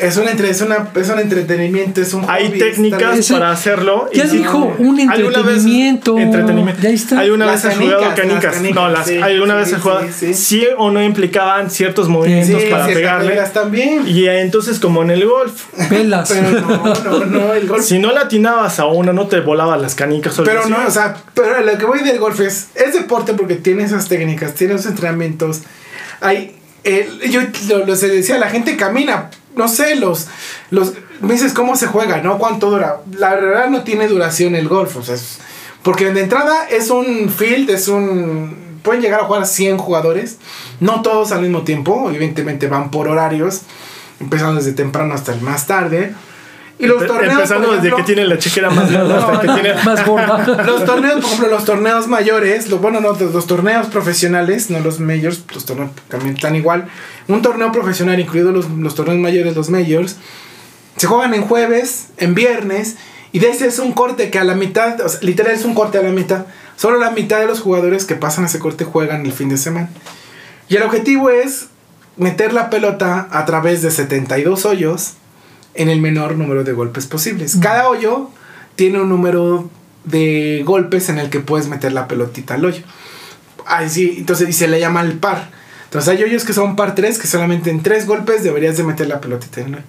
Es 0.00 0.16
un, 0.16 0.28
entre, 0.28 0.50
es, 0.50 0.60
una, 0.60 0.88
es 0.94 1.08
un 1.08 1.18
entretenimiento, 1.18 2.00
es 2.00 2.14
un 2.14 2.24
Hay 2.28 2.48
hobby, 2.48 2.58
técnicas 2.58 3.00
está- 3.00 3.14
Ese- 3.18 3.34
para 3.34 3.50
hacerlo. 3.50 4.08
Ya 4.12 4.24
y 4.24 4.28
sí. 4.28 4.38
dijo, 4.38 4.74
un 4.78 5.00
¿Alguna 5.00 5.14
vez- 5.14 5.26
entretenimiento. 5.26 6.18
entretenimiento. 6.18 6.82
Ya 6.82 6.90
está. 6.90 7.20
¿Alguna 7.20 7.46
Las 7.46 7.62
vez 7.64 7.72
has 7.72 7.78
jugado 7.78 8.00
canicas, 8.00 8.18
canicas? 8.20 8.44
las 8.44 8.54
canicas, 8.54 8.74
no, 8.74 8.88
las, 8.90 9.06
sí, 9.06 9.16
¿alguna 9.18 9.54
sí, 9.54 9.58
vez 9.60 9.72
has 9.74 9.82
jugado? 9.82 10.00
sí, 10.06 10.12
Sí, 10.12 10.34
sí. 10.34 10.66
o 10.76 10.90
no 10.90 11.02
implicaban 11.02 11.70
ciertos 11.70 12.08
movimientos 12.08 12.62
Sí, 12.62 12.68
para 12.70 12.86
pegarle. 12.86 13.36
también. 13.52 14.04
Y 14.06 14.26
entonces, 14.26 14.78
como 14.78 15.02
en 15.02 15.10
el 15.10 15.26
golf, 15.26 15.64
Pelas. 15.88 16.28
Pero 16.32 16.60
no, 16.60 16.94
no, 16.94 17.24
no, 17.26 17.54
el 17.54 17.66
golf. 17.66 17.84
si 17.84 17.98
no 17.98 18.12
le 18.12 18.18
atinabas 18.20 18.78
a 18.78 18.86
una, 18.86 19.12
no 19.12 19.26
te 19.26 19.40
volaban 19.40 19.82
las 19.82 19.94
canicas. 19.94 20.34
Pero 20.44 20.66
no, 20.68 20.76
o 20.86 20.90
sea, 20.90 21.16
pero 21.34 21.60
lo 21.62 21.76
que 21.78 21.84
voy 21.84 22.00
del 22.02 22.18
golf 22.18 22.40
es, 22.40 22.68
es 22.74 22.94
deporte 22.94 23.34
porque 23.34 23.56
tiene 23.56 23.84
esas 23.84 24.08
técnicas, 24.08 24.54
tiene 24.54 24.74
esos 24.74 24.86
entrenamientos. 24.86 25.62
Hay, 26.20 26.56
el- 26.84 27.20
yo 27.30 27.40
lo, 27.68 27.86
lo 27.86 27.96
se 27.96 28.08
decía, 28.08 28.38
la 28.38 28.48
gente 28.50 28.76
camina, 28.76 29.30
no 29.58 29.68
sé, 29.68 29.96
los, 29.96 30.28
los, 30.70 30.94
me 31.20 31.34
dices 31.34 31.52
cómo 31.52 31.76
se 31.76 31.88
juega, 31.88 32.22
¿no? 32.22 32.38
¿Cuánto 32.38 32.70
dura? 32.70 33.00
La 33.18 33.34
verdad 33.34 33.68
no 33.68 33.82
tiene 33.82 34.06
duración 34.06 34.54
el 34.54 34.68
golf, 34.68 34.96
o 34.96 35.02
sea, 35.02 35.16
porque 35.82 36.10
de 36.12 36.20
entrada 36.20 36.68
es 36.70 36.90
un 36.90 37.28
field, 37.28 37.68
es 37.68 37.88
un, 37.88 38.78
pueden 38.82 39.02
llegar 39.02 39.20
a 39.20 39.24
jugar 39.24 39.46
100 39.46 39.76
jugadores, 39.78 40.38
no 40.78 41.02
todos 41.02 41.32
al 41.32 41.42
mismo 41.42 41.62
tiempo, 41.62 42.08
evidentemente 42.08 42.68
van 42.68 42.92
por 42.92 43.08
horarios, 43.08 43.62
empezando 44.20 44.54
desde 44.54 44.72
temprano 44.72 45.12
hasta 45.12 45.34
el 45.34 45.40
más 45.40 45.66
tarde. 45.66 46.14
Y 46.78 46.86
los 46.86 47.02
Empe- 47.02 47.06
torneos, 47.06 47.34
Empezando 47.34 47.72
desde 47.72 47.94
que 47.94 48.02
tiene 48.04 48.24
la 48.24 48.38
chequera 48.38 48.70
más 48.70 48.90
hasta 48.94 49.40
que 49.40 49.48
tiene. 49.48 49.74
Más 49.84 50.06
gorda. 50.06 50.62
los 50.66 50.84
torneos, 50.84 51.14
por 51.16 51.24
ejemplo, 51.24 51.48
los 51.48 51.64
torneos 51.64 52.06
mayores, 52.06 52.68
lo, 52.68 52.78
bueno, 52.78 53.00
no, 53.00 53.14
los, 53.14 53.32
los 53.34 53.46
torneos 53.46 53.88
profesionales, 53.88 54.70
no 54.70 54.78
los 54.80 55.00
majors, 55.00 55.42
los 55.52 55.64
torneos 55.64 55.90
también 56.08 56.36
están 56.36 56.54
igual. 56.54 56.88
Un 57.26 57.42
torneo 57.42 57.72
profesional, 57.72 58.18
incluidos 58.20 58.54
los, 58.54 58.70
los 58.70 58.94
torneos 58.94 59.18
mayores, 59.18 59.56
los 59.56 59.70
majors, 59.70 60.16
se 60.96 61.06
juegan 61.06 61.34
en 61.34 61.42
jueves, 61.42 62.08
en 62.16 62.34
viernes, 62.34 62.96
y 63.32 63.40
de 63.40 63.50
ese 63.50 63.66
es 63.66 63.78
un 63.78 63.92
corte 63.92 64.30
que 64.30 64.38
a 64.38 64.44
la 64.44 64.54
mitad, 64.54 65.00
o 65.00 65.08
sea, 65.08 65.20
literal 65.22 65.54
es 65.54 65.64
un 65.64 65.74
corte 65.74 65.98
a 65.98 66.02
la 66.02 66.10
mitad. 66.10 66.46
Solo 66.76 66.98
la 66.98 67.10
mitad 67.10 67.40
de 67.40 67.46
los 67.46 67.60
jugadores 67.60 68.04
que 68.04 68.14
pasan 68.14 68.44
ese 68.44 68.58
corte 68.58 68.84
juegan 68.84 69.26
el 69.26 69.32
fin 69.32 69.48
de 69.48 69.56
semana. 69.56 69.90
Y 70.68 70.76
el 70.76 70.82
objetivo 70.82 71.28
es 71.30 71.66
meter 72.16 72.52
la 72.52 72.70
pelota 72.70 73.28
a 73.30 73.44
través 73.44 73.82
de 73.82 73.90
72 73.90 74.64
hoyos 74.64 75.14
en 75.74 75.88
el 75.88 76.00
menor 76.00 76.36
número 76.36 76.64
de 76.64 76.72
golpes 76.72 77.06
posibles. 77.06 77.56
Cada 77.60 77.88
hoyo 77.88 78.30
tiene 78.76 79.00
un 79.00 79.08
número 79.08 79.70
de 80.04 80.62
golpes 80.64 81.08
en 81.08 81.18
el 81.18 81.30
que 81.30 81.40
puedes 81.40 81.68
meter 81.68 81.92
la 81.92 82.08
pelotita 82.08 82.54
al 82.54 82.64
hoyo. 82.64 82.82
Así, 83.66 84.16
entonces, 84.18 84.48
y 84.48 84.52
se 84.52 84.68
le 84.68 84.80
llama 84.80 85.02
el 85.02 85.18
par. 85.18 85.50
Entonces 85.84 86.08
hay 86.08 86.22
hoyos 86.22 86.44
que 86.44 86.52
son 86.52 86.76
par 86.76 86.94
3, 86.94 87.18
que 87.18 87.26
solamente 87.26 87.70
en 87.70 87.82
3 87.82 88.06
golpes 88.06 88.42
deberías 88.42 88.76
de 88.76 88.84
meter 88.84 89.08
la 89.08 89.20
pelotita 89.20 89.60
en 89.60 89.68
el 89.68 89.74
hoyo. 89.74 89.84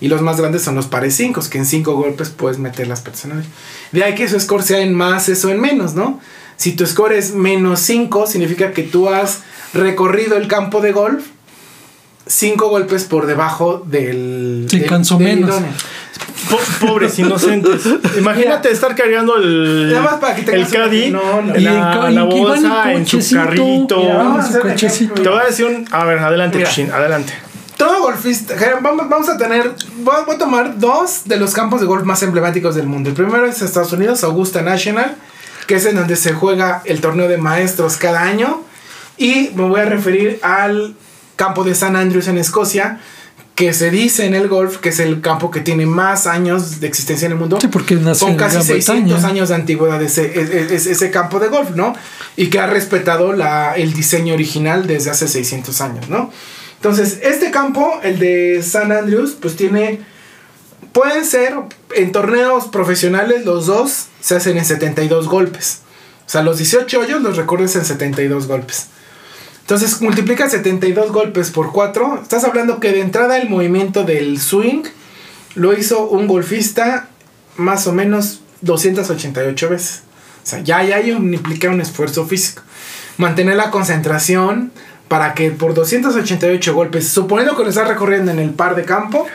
Y 0.00 0.08
los 0.08 0.20
más 0.20 0.36
grandes 0.40 0.62
son 0.62 0.74
los 0.74 0.86
pares 0.86 1.14
5, 1.14 1.40
que 1.48 1.58
en 1.58 1.64
5 1.64 1.94
golpes 1.94 2.30
puedes 2.30 2.58
meter 2.58 2.88
las 2.88 3.02
pelotas 3.02 3.24
en 3.24 3.30
el 3.30 3.38
hoyo. 3.38 3.48
De 3.92 4.02
ahí 4.02 4.16
que 4.16 4.28
su 4.28 4.40
score 4.40 4.64
sea 4.64 4.80
en 4.80 4.94
más, 4.94 5.28
eso 5.28 5.48
en 5.48 5.60
menos, 5.60 5.94
¿no? 5.94 6.18
Si 6.56 6.72
tu 6.72 6.84
score 6.86 7.12
es 7.12 7.34
menos 7.34 7.78
5, 7.80 8.26
significa 8.26 8.72
que 8.72 8.82
tú 8.82 9.08
has 9.08 9.42
recorrido 9.72 10.36
el 10.36 10.48
campo 10.48 10.80
de 10.80 10.90
golf 10.90 11.26
5 12.26 12.68
golpes 12.68 13.04
por 13.04 13.26
debajo 13.26 13.82
del. 13.86 14.66
Del- 14.70 14.86
cansó 14.86 15.18
del 15.18 15.40
menos. 15.40 15.54
pobres 16.80 17.18
inocentes. 17.18 17.82
Imagínate 18.18 18.70
estar 18.70 18.94
cargando 18.94 19.36
el, 19.36 19.90
Nada 19.90 20.02
más 20.02 20.14
para 20.20 20.34
que 20.34 20.50
el 20.50 20.66
caddy, 20.68 21.10
No, 21.10 21.42
no. 21.42 21.52
la, 21.54 21.60
Y 21.60 21.66
en 21.66 21.74
ca- 21.74 22.10
la 22.10 22.24
bolsa, 22.24 22.92
en 22.92 23.06
su 23.06 23.34
carrito. 23.34 23.98
Mira, 23.98 24.46
su 24.46 24.60
cochecito. 24.60 25.22
Te 25.22 25.28
voy 25.28 25.38
a 25.40 25.44
decir 25.46 25.66
un... 25.66 25.86
A 25.90 26.04
ver, 26.04 26.18
adelante. 26.18 26.62
Chin, 26.64 26.90
adelante. 26.90 27.32
Todo 27.76 28.02
golfista. 28.02 28.54
Vamos, 28.80 29.08
vamos 29.08 29.28
a 29.28 29.36
tener. 29.36 29.72
Voy 29.98 30.14
a, 30.16 30.24
voy 30.24 30.36
a 30.36 30.38
tomar 30.38 30.78
dos 30.78 31.22
de 31.24 31.36
los 31.36 31.52
campos 31.52 31.80
de 31.80 31.86
golf 31.86 32.04
más 32.04 32.22
emblemáticos 32.22 32.74
del 32.74 32.86
mundo. 32.86 33.08
El 33.10 33.16
primero 33.16 33.46
es 33.46 33.60
Estados 33.62 33.92
Unidos, 33.92 34.22
Augusta 34.22 34.62
National, 34.62 35.16
que 35.66 35.74
es 35.76 35.86
en 35.86 35.96
donde 35.96 36.14
se 36.16 36.32
juega 36.32 36.82
el 36.84 37.00
torneo 37.00 37.28
de 37.28 37.38
maestros 37.38 37.96
cada 37.96 38.22
año. 38.22 38.62
Y 39.16 39.50
me 39.54 39.64
voy 39.64 39.80
a 39.80 39.84
referir 39.86 40.38
al 40.42 40.94
campo 41.36 41.64
de 41.64 41.74
San 41.74 41.96
Andrews 41.96 42.28
en 42.28 42.38
Escocia, 42.38 43.00
que 43.54 43.74
se 43.74 43.90
dice 43.90 44.24
en 44.26 44.34
el 44.34 44.48
golf 44.48 44.78
que 44.78 44.88
es 44.88 44.98
el 44.98 45.20
campo 45.20 45.50
que 45.50 45.60
tiene 45.60 45.84
más 45.84 46.26
años 46.26 46.80
de 46.80 46.86
existencia 46.86 47.26
en 47.26 47.32
el 47.32 47.38
mundo. 47.38 47.58
Sí, 47.60 47.68
porque 47.68 47.94
nació 47.96 48.26
con 48.28 48.32
en 48.32 48.38
casi 48.38 48.54
Gran 48.56 48.66
600 48.66 49.04
Bretaña. 49.04 49.28
años 49.28 49.48
de 49.50 49.54
antigüedad 49.54 50.02
ese, 50.02 50.40
ese, 50.40 50.74
ese- 50.74 50.90
ese 50.92 51.10
campo 51.10 51.38
de 51.38 51.48
golf, 51.48 51.70
¿no? 51.76 51.94
Y 52.36 52.46
que 52.48 52.58
ha 52.60 52.66
respetado 52.66 53.32
la, 53.34 53.74
el 53.76 53.92
diseño 53.92 54.32
original 54.34 54.86
desde 54.86 55.10
hace 55.10 55.28
600 55.28 55.80
años, 55.82 56.08
¿no? 56.08 56.30
Entonces, 56.76 57.20
este 57.22 57.50
campo, 57.50 58.00
el 58.02 58.18
de 58.18 58.62
San 58.62 58.90
Andrews, 58.90 59.36
pues 59.40 59.54
tiene... 59.54 60.00
Pueden 60.92 61.24
ser, 61.24 61.54
en 61.94 62.12
torneos 62.12 62.66
profesionales, 62.66 63.44
los 63.46 63.66
dos 63.66 64.06
se 64.20 64.34
hacen 64.36 64.58
en 64.58 64.64
72 64.64 65.28
golpes. 65.28 65.80
O 66.26 66.30
sea, 66.30 66.42
los 66.42 66.58
18 66.58 67.00
hoyos 67.00 67.22
los 67.22 67.36
recorres 67.36 67.76
en 67.76 67.84
72 67.84 68.46
golpes. 68.46 68.88
Entonces, 69.62 70.00
multiplica 70.02 70.50
72 70.50 71.12
golpes 71.12 71.50
por 71.50 71.72
4. 71.72 72.20
Estás 72.22 72.44
hablando 72.44 72.78
que 72.78 72.92
de 72.92 73.00
entrada 73.00 73.38
el 73.38 73.48
movimiento 73.48 74.04
del 74.04 74.40
swing 74.40 74.82
lo 75.54 75.76
hizo 75.76 76.08
un 76.08 76.26
golfista 76.26 77.08
más 77.56 77.86
o 77.86 77.92
menos 77.92 78.42
288 78.62 79.68
veces. 79.68 80.02
O 80.42 80.46
sea, 80.46 80.60
ya, 80.60 80.82
ya 80.82 80.96
hay 80.96 81.12
un, 81.12 81.32
implica 81.32 81.68
un 81.70 81.80
esfuerzo 81.80 82.26
físico. 82.26 82.62
Mantener 83.16 83.56
la 83.56 83.70
concentración 83.70 84.72
para 85.08 85.34
que 85.34 85.50
por 85.50 85.74
288 85.74 86.74
golpes, 86.74 87.08
suponiendo 87.08 87.56
que 87.56 87.62
lo 87.62 87.68
estás 87.68 87.86
recorriendo 87.86 88.32
en 88.32 88.38
el 88.38 88.50
par 88.50 88.74
de 88.74 88.84
campo, 88.84 89.26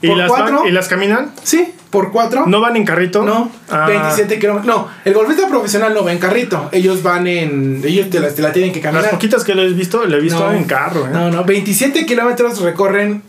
¿Y 0.02 0.08
¿Por 0.08 0.16
las, 0.16 0.30
van-? 0.30 0.66
¿Y 0.66 0.70
las 0.72 0.88
caminan? 0.88 1.32
Sí, 1.44 1.72
por 1.90 2.10
4. 2.10 2.46
¿No 2.46 2.60
van 2.60 2.74
en 2.76 2.84
carrito? 2.84 3.22
No, 3.24 3.50
Ah, 3.70 3.86
27 3.86 4.38
kilómetros. 4.40 4.66
No, 4.74 4.88
el 5.04 5.14
golfista 5.14 5.46
profesional 5.48 5.94
no 5.94 6.02
va 6.04 6.12
en 6.12 6.18
carrito. 6.18 6.68
Ellos 6.72 7.02
van 7.02 7.26
en. 7.26 7.82
Ellos 7.84 8.08
te 8.10 8.18
la, 8.20 8.28
te 8.30 8.42
la 8.42 8.52
tienen 8.52 8.72
que 8.72 8.80
caminar. 8.80 9.02
Las 9.04 9.12
poquitas 9.12 9.44
que 9.44 9.54
lo 9.54 9.62
he 9.62 9.72
visto, 9.72 10.04
lo 10.06 10.16
he 10.16 10.20
visto 10.20 10.40
No. 10.40 10.52
en 10.56 10.64
carro. 10.64 11.06
¿eh? 11.06 11.10
No, 11.12 11.30
no, 11.30 11.44
27 11.44 12.04
kilómetros 12.06 12.60
recorren 12.60 13.22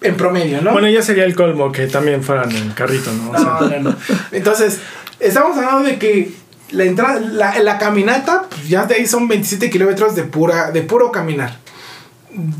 en 0.00 0.16
promedio, 0.16 0.60
¿no? 0.62 0.72
Bueno, 0.72 0.88
ya 0.88 1.02
sería 1.02 1.24
el 1.24 1.34
colmo 1.34 1.72
que 1.72 1.86
también 1.86 2.22
fueran 2.22 2.50
en 2.54 2.70
carrito, 2.70 3.10
¿no? 3.12 3.30
O 3.30 3.38
sea, 3.38 3.58
No, 3.60 3.68
no, 3.68 3.90
no. 3.90 3.96
Entonces, 4.32 4.78
estamos 5.20 5.56
hablando 5.56 5.88
de 5.88 5.98
que 5.98 6.32
la 6.70 6.84
entrada, 6.84 7.20
la, 7.20 7.58
la 7.60 7.78
caminata, 7.78 8.44
pues 8.48 8.68
ya 8.68 8.86
de 8.86 8.96
ahí 8.96 9.06
son 9.06 9.28
27 9.28 9.70
kilómetros 9.70 10.14
de 10.14 10.24
pura, 10.24 10.70
de 10.70 10.82
puro 10.82 11.12
caminar. 11.12 11.56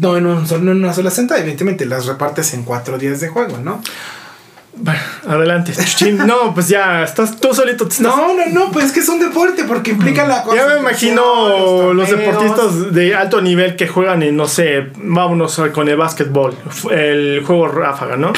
No 0.00 0.16
en, 0.16 0.26
un 0.26 0.44
no 0.44 0.56
en 0.56 0.68
una 0.84 0.94
sola 0.94 1.10
sentada, 1.10 1.40
evidentemente 1.40 1.84
las 1.84 2.06
repartes 2.06 2.54
en 2.54 2.62
cuatro 2.62 2.96
días 2.98 3.20
de 3.20 3.28
juego, 3.28 3.58
¿no? 3.58 3.82
Bueno, 4.78 5.00
adelante. 5.26 5.72
No, 6.26 6.54
pues 6.54 6.68
ya, 6.68 7.02
estás 7.02 7.40
tú 7.40 7.54
solito. 7.54 7.84
Estás 7.84 8.00
No, 8.00 8.34
no, 8.34 8.46
no, 8.52 8.70
pues 8.70 8.86
es 8.86 8.92
que 8.92 9.00
es 9.00 9.08
un 9.08 9.18
deporte 9.18 9.64
porque 9.64 9.92
implica 9.92 10.26
la 10.26 10.44
Ya 10.54 10.66
me 10.66 10.80
imagino 10.80 11.92
los 11.94 12.08
torneos. 12.08 12.10
deportistas 12.10 12.94
de 12.94 13.14
alto 13.14 13.40
nivel 13.40 13.76
que 13.76 13.88
juegan 13.88 14.22
en, 14.22 14.36
no 14.36 14.46
sé, 14.48 14.88
vámonos 14.96 15.60
con 15.74 15.88
el 15.88 15.96
básquetbol, 15.96 16.54
el 16.90 17.42
juego 17.44 17.68
ráfaga, 17.68 18.16
¿no? 18.16 18.32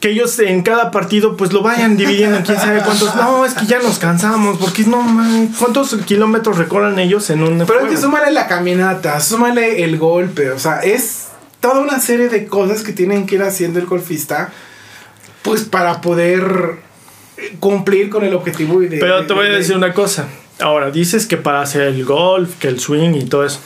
Que 0.00 0.10
ellos 0.10 0.38
en 0.40 0.62
cada 0.62 0.90
partido 0.90 1.34
pues 1.36 1.52
lo 1.52 1.62
vayan 1.62 1.96
dividiendo 1.96 2.36
en 2.36 2.42
quién 2.42 2.58
sabe 2.58 2.82
cuántos. 2.82 3.14
No, 3.16 3.46
es 3.46 3.54
que 3.54 3.64
ya 3.64 3.78
nos 3.78 3.98
cansamos, 3.98 4.58
porque 4.58 4.82
no, 4.84 5.00
man, 5.00 5.48
¿cuántos 5.58 5.94
kilómetros 6.04 6.58
recorren 6.58 6.98
ellos 6.98 7.30
en 7.30 7.42
un 7.42 7.58
Pero 7.66 7.80
es 7.80 7.84
que 7.84 7.96
juego? 7.96 8.02
súmale 8.02 8.30
la 8.32 8.46
caminata, 8.46 9.18
súmale 9.20 9.82
el 9.82 9.96
golpe, 9.96 10.50
o 10.50 10.58
sea, 10.58 10.80
es 10.80 11.28
toda 11.60 11.78
una 11.80 12.00
serie 12.00 12.28
de 12.28 12.46
cosas 12.46 12.82
que 12.82 12.92
tienen 12.92 13.24
que 13.24 13.36
ir 13.36 13.42
haciendo 13.42 13.78
el 13.78 13.86
golfista, 13.86 14.52
pues 15.44 15.62
para 15.62 16.00
poder 16.00 16.80
cumplir 17.60 18.10
con 18.10 18.24
el 18.24 18.34
objetivo. 18.34 18.80
de- 18.80 18.88
Pero 18.98 19.20
de- 19.20 19.26
te 19.28 19.32
voy 19.34 19.46
a 19.46 19.50
de- 19.50 19.58
decir 19.58 19.76
una 19.76 19.92
cosa. 19.92 20.26
Ahora, 20.60 20.90
dices 20.90 21.26
que 21.26 21.36
para 21.36 21.60
hacer 21.60 21.82
el 21.82 22.04
golf, 22.04 22.56
que 22.58 22.68
el 22.68 22.80
swing 22.80 23.14
y 23.14 23.24
todo 23.24 23.44
eso, 23.44 23.60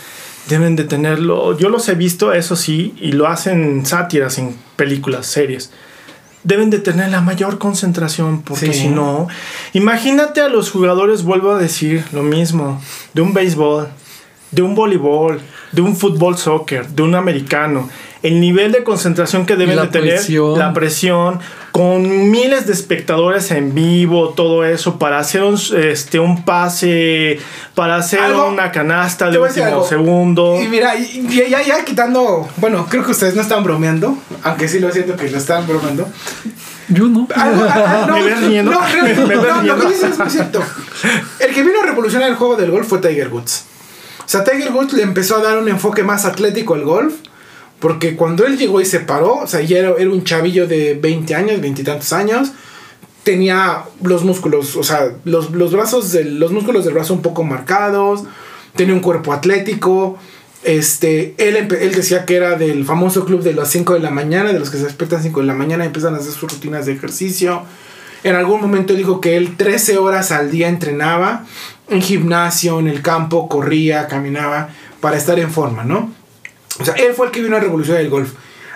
deben 0.48 0.74
de 0.76 0.84
tenerlo. 0.84 1.56
Yo 1.58 1.68
los 1.68 1.88
he 1.88 1.94
visto, 1.94 2.32
eso 2.32 2.56
sí, 2.56 2.94
y 3.00 3.12
lo 3.12 3.28
hacen 3.28 3.84
sátiras 3.86 4.38
en 4.38 4.56
películas, 4.76 5.26
series. 5.26 5.70
Deben 6.44 6.70
de 6.70 6.78
tener 6.78 7.10
la 7.10 7.20
mayor 7.20 7.58
concentración, 7.58 8.42
porque 8.42 8.72
Sí. 8.72 8.80
si 8.82 8.88
no, 8.88 9.28
imagínate 9.74 10.40
a 10.40 10.48
los 10.48 10.70
jugadores, 10.70 11.22
vuelvo 11.22 11.52
a 11.52 11.58
decir 11.58 12.04
lo 12.12 12.22
mismo, 12.22 12.80
de 13.12 13.20
un 13.22 13.34
béisbol, 13.34 13.88
de 14.50 14.62
un 14.62 14.74
voleibol, 14.74 15.40
de 15.72 15.82
un 15.82 15.94
fútbol 15.94 16.38
soccer, 16.38 16.88
de 16.88 17.02
un 17.02 17.14
americano. 17.14 17.90
El 18.22 18.40
nivel 18.40 18.72
de 18.72 18.82
concentración 18.82 19.46
que 19.46 19.54
deben 19.56 19.76
la 19.76 19.82
de 19.82 19.88
tener, 19.88 20.14
presión. 20.16 20.58
la 20.58 20.72
presión, 20.72 21.38
con 21.70 22.30
miles 22.30 22.66
de 22.66 22.72
espectadores 22.72 23.50
en 23.52 23.74
vivo, 23.74 24.30
todo 24.30 24.64
eso, 24.64 24.98
para 24.98 25.20
hacer 25.20 25.42
un, 25.44 25.56
este, 25.76 26.18
un 26.18 26.44
pase, 26.44 27.38
para 27.76 27.96
hacer 27.96 28.18
Algo- 28.20 28.48
una 28.48 28.72
canasta 28.72 29.30
de 29.30 29.38
último 29.38 29.66
algo. 29.66 29.86
segundo. 29.86 30.58
Y 30.60 30.66
mira, 30.66 30.94
ya, 30.96 31.62
ya 31.62 31.84
quitando, 31.84 32.48
bueno, 32.56 32.86
creo 32.90 33.04
que 33.04 33.12
ustedes 33.12 33.36
no 33.36 33.42
están 33.42 33.62
bromeando, 33.62 34.18
aunque 34.42 34.66
sí 34.68 34.80
lo 34.80 34.90
siento 34.90 35.14
que 35.16 35.30
lo 35.30 35.38
están 35.38 35.66
bromeando. 35.68 36.08
Yo 36.88 37.04
no. 37.06 37.28
Algo- 37.36 37.66
ah, 37.72 38.04
no, 38.08 38.14
¿Me 38.16 38.22
ves 38.24 38.40
riendo? 38.40 38.70
No, 38.72 38.80
realmente, 38.80 39.20
¿Me 39.26 39.36
ves 39.36 39.54
no, 39.54 39.62
lo 39.62 39.78
que 39.78 39.86
dices 39.86 40.10
es 40.12 40.18
muy 40.18 40.30
cierto. 40.30 40.60
El 41.38 41.54
que 41.54 41.62
vino 41.62 41.80
a 41.82 41.86
revolucionar 41.86 42.28
el 42.30 42.34
juego 42.34 42.56
del 42.56 42.70
golf 42.72 42.88
fue 42.88 42.98
Tiger 42.98 43.28
Woods. 43.28 43.64
O 44.24 44.28
sea, 44.28 44.42
Tiger 44.42 44.72
Woods 44.72 44.92
le 44.94 45.02
empezó 45.02 45.36
a 45.36 45.42
dar 45.42 45.58
un 45.58 45.68
enfoque 45.68 46.02
más 46.02 46.24
atlético 46.24 46.74
al 46.74 46.82
golf. 46.82 47.14
Porque 47.80 48.16
cuando 48.16 48.44
él 48.46 48.58
llegó 48.58 48.80
y 48.80 48.84
se 48.84 49.00
paró, 49.00 49.36
o 49.36 49.46
sea, 49.46 49.60
ya 49.60 49.78
era, 49.78 49.92
un 49.92 50.24
chavillo 50.24 50.66
de 50.66 50.94
20 50.94 51.34
años, 51.34 51.60
20 51.60 51.82
y 51.82 51.84
tantos 51.84 52.12
años. 52.12 52.50
Tenía 53.22 53.84
los 54.02 54.24
músculos, 54.24 54.74
o 54.76 54.82
sea, 54.82 55.12
los, 55.24 55.50
los 55.50 55.72
brazos, 55.72 56.14
los 56.14 56.50
músculos 56.50 56.84
del 56.84 56.94
brazo 56.94 57.14
un 57.14 57.22
poco 57.22 57.44
marcados. 57.44 58.24
Tenía 58.74 58.94
un 58.94 59.00
cuerpo 59.00 59.32
atlético. 59.32 60.18
Este, 60.64 61.34
él, 61.38 61.56
él 61.56 61.94
decía 61.94 62.24
que 62.24 62.34
era 62.34 62.56
del 62.56 62.84
famoso 62.84 63.24
club 63.24 63.42
de 63.42 63.54
las 63.54 63.70
5 63.70 63.94
de 63.94 64.00
la 64.00 64.10
mañana, 64.10 64.52
de 64.52 64.58
los 64.58 64.70
que 64.70 64.78
se 64.78 64.84
despiertan 64.84 65.22
5 65.22 65.40
de 65.40 65.46
la 65.46 65.54
mañana 65.54 65.84
y 65.84 65.86
empiezan 65.86 66.14
a 66.14 66.18
hacer 66.18 66.32
sus 66.32 66.50
rutinas 66.50 66.86
de 66.86 66.92
ejercicio. 66.92 67.62
En 68.24 68.34
algún 68.34 68.60
momento 68.60 68.94
dijo 68.94 69.20
que 69.20 69.36
él 69.36 69.56
13 69.56 69.98
horas 69.98 70.32
al 70.32 70.50
día 70.50 70.68
entrenaba 70.68 71.44
en 71.88 72.02
gimnasio, 72.02 72.80
en 72.80 72.88
el 72.88 73.02
campo, 73.02 73.48
corría, 73.48 74.08
caminaba 74.08 74.70
para 75.00 75.16
estar 75.16 75.38
en 75.38 75.50
forma, 75.50 75.84
¿no? 75.84 76.17
O 76.80 76.84
sea, 76.84 76.94
él 76.94 77.14
fue 77.14 77.26
el 77.26 77.32
que 77.32 77.42
vino 77.42 77.56
a 77.56 77.60
revolucionar 77.60 78.00
el 78.00 78.10
golf. 78.10 78.30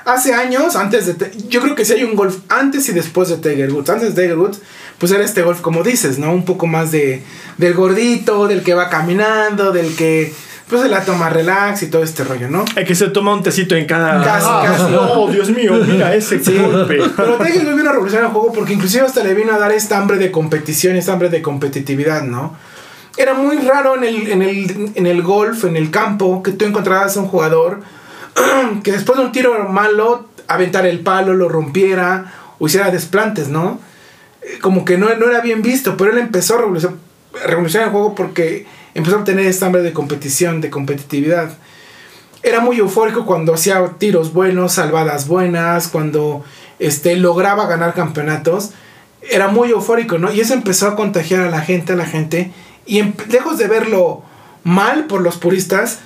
Hace 0.04 0.34
años, 0.34 0.74
antes 0.74 1.06
de... 1.18 1.30
Yo 1.48 1.60
creo 1.60 1.76
que 1.76 1.84
sí 1.84 1.92
hay 1.92 2.02
un 2.02 2.16
golf 2.16 2.38
antes 2.48 2.88
y 2.88 2.92
después 2.92 3.28
de 3.28 3.36
Tiger 3.36 3.72
Woods. 3.72 3.88
Antes 3.90 4.14
de 4.14 4.22
Tiger 4.22 4.36
Woods, 4.38 4.60
pues 4.98 5.12
era 5.12 5.24
este 5.24 5.42
golf, 5.42 5.60
como 5.60 5.84
dices, 5.84 6.18
¿no? 6.18 6.32
Un 6.32 6.44
poco 6.44 6.66
más 6.66 6.90
de... 6.90 7.22
Del 7.58 7.74
gordito, 7.74 8.48
del 8.48 8.62
que 8.62 8.74
va 8.74 8.88
caminando, 8.88 9.70
del 9.70 9.94
que... 9.94 10.32
Pues 10.68 10.82
se 10.82 10.88
la 10.88 11.04
toma 11.04 11.28
relax 11.28 11.82
y 11.82 11.88
todo 11.88 12.02
este 12.02 12.24
rollo, 12.24 12.48
¿no? 12.48 12.64
El 12.76 12.86
que 12.86 12.94
se 12.94 13.08
toma 13.08 13.34
un 13.34 13.42
tecito 13.42 13.76
en 13.76 13.84
cada. 13.84 14.24
Casi, 14.24 14.46
Ah, 14.48 14.62
casi. 14.64 14.84
Oh, 14.96 15.30
Dios 15.30 15.50
mío, 15.50 15.74
mira 15.86 16.14
ese 16.14 16.38
golpe. 16.38 16.98
Pero 17.14 17.36
Tiger 17.36 17.66
Woods 17.66 17.76
vino 17.76 17.90
a 17.90 17.92
revolucionar 17.92 18.26
el 18.26 18.32
juego 18.32 18.52
porque 18.54 18.72
inclusive 18.72 19.04
hasta 19.04 19.22
le 19.22 19.34
vino 19.34 19.52
a 19.52 19.58
dar 19.58 19.70
esta 19.70 19.98
hambre 19.98 20.16
de 20.16 20.30
competición, 20.30 20.96
esta 20.96 21.12
hambre 21.12 21.28
de 21.28 21.42
competitividad, 21.42 22.22
¿no? 22.22 22.56
Era 23.16 23.34
muy 23.34 23.58
raro 23.58 23.96
en 23.96 24.04
el, 24.04 24.28
en, 24.28 24.42
el, 24.42 24.92
en 24.94 25.06
el 25.06 25.22
golf, 25.22 25.64
en 25.64 25.76
el 25.76 25.90
campo, 25.90 26.42
que 26.42 26.52
tú 26.52 26.64
encontraras 26.64 27.16
a 27.16 27.20
un 27.20 27.28
jugador 27.28 27.80
que 28.82 28.92
después 28.92 29.18
de 29.18 29.24
un 29.26 29.32
tiro 29.32 29.68
malo 29.68 30.28
aventar 30.48 30.86
el 30.86 31.00
palo, 31.00 31.34
lo 31.34 31.48
rompiera 31.48 32.32
o 32.58 32.66
hiciera 32.66 32.90
desplantes, 32.90 33.48
¿no? 33.48 33.80
Eh, 34.42 34.58
Como 34.60 34.84
que 34.84 34.98
no, 34.98 35.14
no 35.14 35.26
era 35.30 35.40
bien 35.40 35.62
visto, 35.62 35.96
pero 35.96 36.12
él 36.12 36.18
empezó 36.18 36.54
a 36.54 36.58
revolucionar, 36.58 36.98
revolucionar 37.46 37.88
el 37.88 37.92
juego 37.92 38.14
porque 38.14 38.66
empezó 38.94 39.16
a 39.16 39.20
obtener 39.20 39.46
esta 39.46 39.66
hambre 39.66 39.82
de 39.82 39.92
competición, 39.92 40.60
de 40.60 40.70
competitividad. 40.70 41.50
Era 42.42 42.60
muy 42.60 42.78
eufórico 42.78 43.24
cuando 43.24 43.54
hacía 43.54 43.84
tiros 43.98 44.32
buenos, 44.32 44.72
salvadas 44.72 45.28
buenas, 45.28 45.88
cuando 45.88 46.44
este, 46.78 47.16
lograba 47.16 47.66
ganar 47.66 47.94
campeonatos. 47.94 48.72
Era 49.30 49.46
muy 49.48 49.70
eufórico, 49.70 50.18
¿no? 50.18 50.32
Y 50.32 50.40
eso 50.40 50.54
empezó 50.54 50.88
a 50.88 50.96
contagiar 50.96 51.42
a 51.42 51.50
la 51.50 51.60
gente, 51.60 51.92
a 51.92 51.96
la 51.96 52.06
gente. 52.06 52.50
Y 52.86 53.02
lejos 53.30 53.58
de 53.58 53.68
verlo 53.68 54.22
mal 54.64 55.06
por 55.06 55.22
los 55.22 55.36
puristas, 55.36 56.00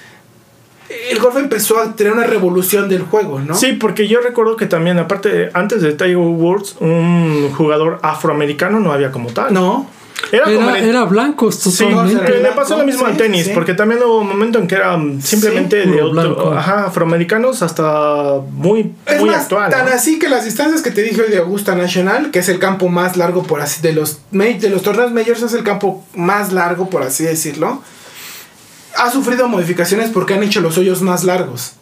el 1.10 1.18
golf 1.18 1.36
empezó 1.36 1.80
a 1.80 1.96
tener 1.96 2.12
una 2.12 2.24
revolución 2.24 2.88
del 2.88 3.02
juego, 3.02 3.40
¿no? 3.40 3.54
Sí, 3.54 3.72
porque 3.72 4.06
yo 4.08 4.20
recuerdo 4.20 4.56
que 4.56 4.66
también, 4.66 4.98
aparte, 4.98 5.50
antes 5.52 5.82
de 5.82 5.92
Tiger 5.92 6.16
Woods, 6.16 6.76
un 6.80 7.52
jugador 7.56 7.98
afroamericano 8.02 8.80
no 8.80 8.92
había 8.92 9.10
como 9.10 9.30
tal. 9.30 9.52
No. 9.52 9.88
Era, 10.32 10.44
como 10.44 10.70
Era, 10.70 10.78
el- 10.78 10.88
era 10.88 11.04
blancos 11.04 11.56
Sí, 11.56 11.84
totalmente. 11.84 12.24
que 12.24 12.32
le 12.32 12.38
blanco, 12.40 12.56
pasó 12.56 12.76
lo 12.78 12.84
mismo 12.84 13.04
sí, 13.04 13.10
al 13.12 13.16
tenis, 13.16 13.44
sí. 13.46 13.50
porque 13.54 13.74
también 13.74 14.02
hubo 14.02 14.20
un 14.20 14.28
momento 14.28 14.58
en 14.58 14.66
que 14.66 14.74
eran 14.74 15.20
simplemente 15.22 15.84
Sí, 15.84 15.90
de 15.90 16.02
otro- 16.02 16.10
blanco. 16.34 16.52
ajá, 16.52 16.86
afroamericanos 16.86 17.62
hasta 17.62 18.40
muy, 18.50 18.92
Es 19.06 19.20
muy 19.20 19.28
más, 19.30 19.42
actual. 19.42 19.70
tan 19.70 19.86
¿no? 19.86 19.92
así 19.92 20.18
que 20.18 20.28
las 20.28 20.44
distancias 20.44 20.82
que 20.82 20.90
te 20.90 21.02
dije 21.02 21.20
hoy 21.22 21.30
de 21.30 21.38
Augusta 21.38 21.74
National, 21.74 22.30
que 22.30 22.38
es 22.40 22.48
el 22.48 22.58
campo 22.58 22.88
más 22.88 23.16
largo 23.16 23.42
por 23.44 23.60
así 23.60 23.82
de 23.82 23.92
los 23.92 24.20
de 24.32 24.70
los 24.70 24.82
torneos 24.82 25.12
majors 25.12 25.42
es 25.42 25.52
el 25.52 25.62
campo 25.62 26.04
más 26.14 26.52
largo 26.52 26.88
por 26.90 27.02
así 27.02 27.22
decirlo. 27.24 27.82
Ha 28.96 29.10
sufrido 29.10 29.46
modificaciones 29.48 30.10
porque 30.10 30.34
han 30.34 30.42
hecho 30.42 30.60
los 30.62 30.78
hoyos 30.78 31.02
más 31.02 31.24
largos. 31.24 31.72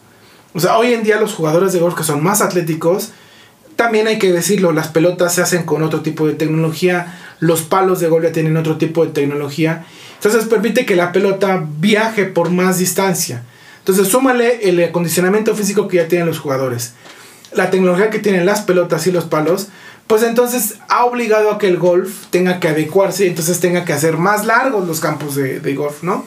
O 0.53 0.59
sea, 0.59 0.77
hoy 0.77 0.93
en 0.93 1.03
día 1.03 1.19
los 1.19 1.33
jugadores 1.33 1.71
de 1.73 1.79
golf 1.79 1.95
que 1.95 2.03
son 2.03 2.21
más 2.23 2.41
atléticos, 2.41 3.09
también 3.77 4.07
hay 4.07 4.19
que 4.19 4.31
decirlo, 4.31 4.71
las 4.73 4.89
pelotas 4.89 5.33
se 5.33 5.41
hacen 5.41 5.63
con 5.63 5.81
otro 5.83 6.01
tipo 6.01 6.27
de 6.27 6.33
tecnología, 6.33 7.17
los 7.39 7.61
palos 7.63 7.99
de 7.99 8.07
golf 8.07 8.23
ya 8.25 8.31
tienen 8.31 8.57
otro 8.57 8.77
tipo 8.77 9.05
de 9.05 9.11
tecnología. 9.11 9.85
Entonces 10.15 10.45
permite 10.45 10.85
que 10.85 10.95
la 10.95 11.11
pelota 11.11 11.63
viaje 11.79 12.25
por 12.25 12.49
más 12.49 12.77
distancia. 12.79 13.43
Entonces 13.79 14.07
súmale 14.07 14.67
el 14.69 14.83
acondicionamiento 14.83 15.55
físico 15.55 15.87
que 15.87 15.97
ya 15.97 16.07
tienen 16.07 16.27
los 16.27 16.39
jugadores 16.39 16.93
la 17.53 17.69
tecnología 17.69 18.09
que 18.09 18.19
tienen 18.19 18.45
las 18.45 18.61
pelotas 18.63 19.07
y 19.07 19.13
los 19.13 19.23
palos, 19.25 19.69
pues 20.07 20.23
entonces 20.23 20.75
ha 20.89 21.05
obligado 21.05 21.51
a 21.51 21.57
que 21.57 21.69
el 21.69 21.77
golf 21.77 22.25
tenga 22.29 22.59
que 22.59 22.67
adecuarse 22.67 23.23
y 23.25 23.29
entonces 23.29 23.61
tenga 23.61 23.85
que 23.85 23.93
hacer 23.93 24.17
más 24.17 24.45
largos 24.45 24.85
los 24.85 24.99
campos 24.99 25.35
de, 25.35 25.61
de 25.61 25.73
golf, 25.73 26.03
¿no? 26.03 26.25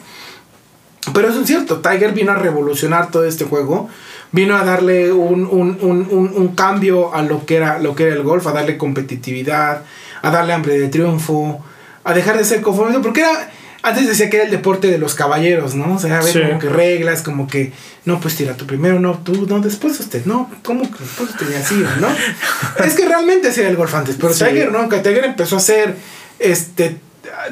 Pero 1.13 1.29
eso 1.29 1.41
es 1.41 1.45
cierto, 1.47 1.81
Tiger 1.81 2.13
vino 2.13 2.31
a 2.31 2.35
revolucionar 2.35 3.11
todo 3.11 3.25
este 3.25 3.45
juego, 3.45 3.89
vino 4.31 4.55
a 4.57 4.63
darle 4.63 5.11
un, 5.11 5.45
un- 5.45 5.77
un- 5.81 6.07
un- 6.09 6.33
un 6.35 6.47
cambio 6.55 7.13
a 7.13 7.21
lo 7.21 7.45
que, 7.45 7.57
era, 7.57 7.77
lo 7.77 7.93
que 7.95 8.03
era 8.07 8.15
el 8.15 8.23
golf, 8.23 8.47
a 8.47 8.51
darle 8.51 8.77
competitividad, 8.77 9.83
a 10.21 10.29
darle 10.31 10.53
hambre 10.53 10.77
de 10.79 10.87
triunfo, 10.89 11.63
a 12.03 12.13
dejar 12.13 12.37
de 12.37 12.43
ser 12.45 12.61
conformista, 12.61 13.01
porque 13.01 13.21
era, 13.21 13.51
antes 13.81 14.07
decía 14.07 14.29
que 14.29 14.37
era 14.37 14.45
el 14.45 14.51
deporte 14.51 14.87
de 14.87 14.97
los 14.97 15.15
caballeros, 15.15 15.75
¿no? 15.75 15.95
O 15.95 15.99
sea, 15.99 16.19
a 16.19 16.23
ver, 16.23 16.33
Sí. 16.33 16.41
como 16.41 16.59
que 16.59 16.69
reglas, 16.69 17.21
como 17.21 17.47
que, 17.47 17.71
no, 18.05 18.19
pues 18.19 18.35
tira 18.35 18.55
tú 18.55 18.65
primero, 18.65 18.99
no, 18.99 19.19
tú, 19.19 19.45
no, 19.47 19.59
después 19.59 19.99
usted, 19.99 20.25
no, 20.25 20.49
¿cómo 20.63 20.81
que 20.83 20.99
después 20.99 21.29
usted 21.29 21.49
y 21.51 21.55
así, 21.55 21.83
¿no? 21.99 22.07
es 22.85 22.93
que 22.95 23.05
realmente 23.05 23.49
ese 23.49 23.61
era 23.61 23.69
el 23.69 23.75
golf 23.77 23.93
antes, 23.95 24.15
pero 24.19 24.33
Sí. 24.33 24.43
Tiger, 24.45 24.71
¿no? 24.71 24.89
Que 24.89 24.99
Tiger 24.99 25.25
empezó 25.25 25.57
a 25.57 25.59
ser, 25.59 25.95
este, 26.39 26.97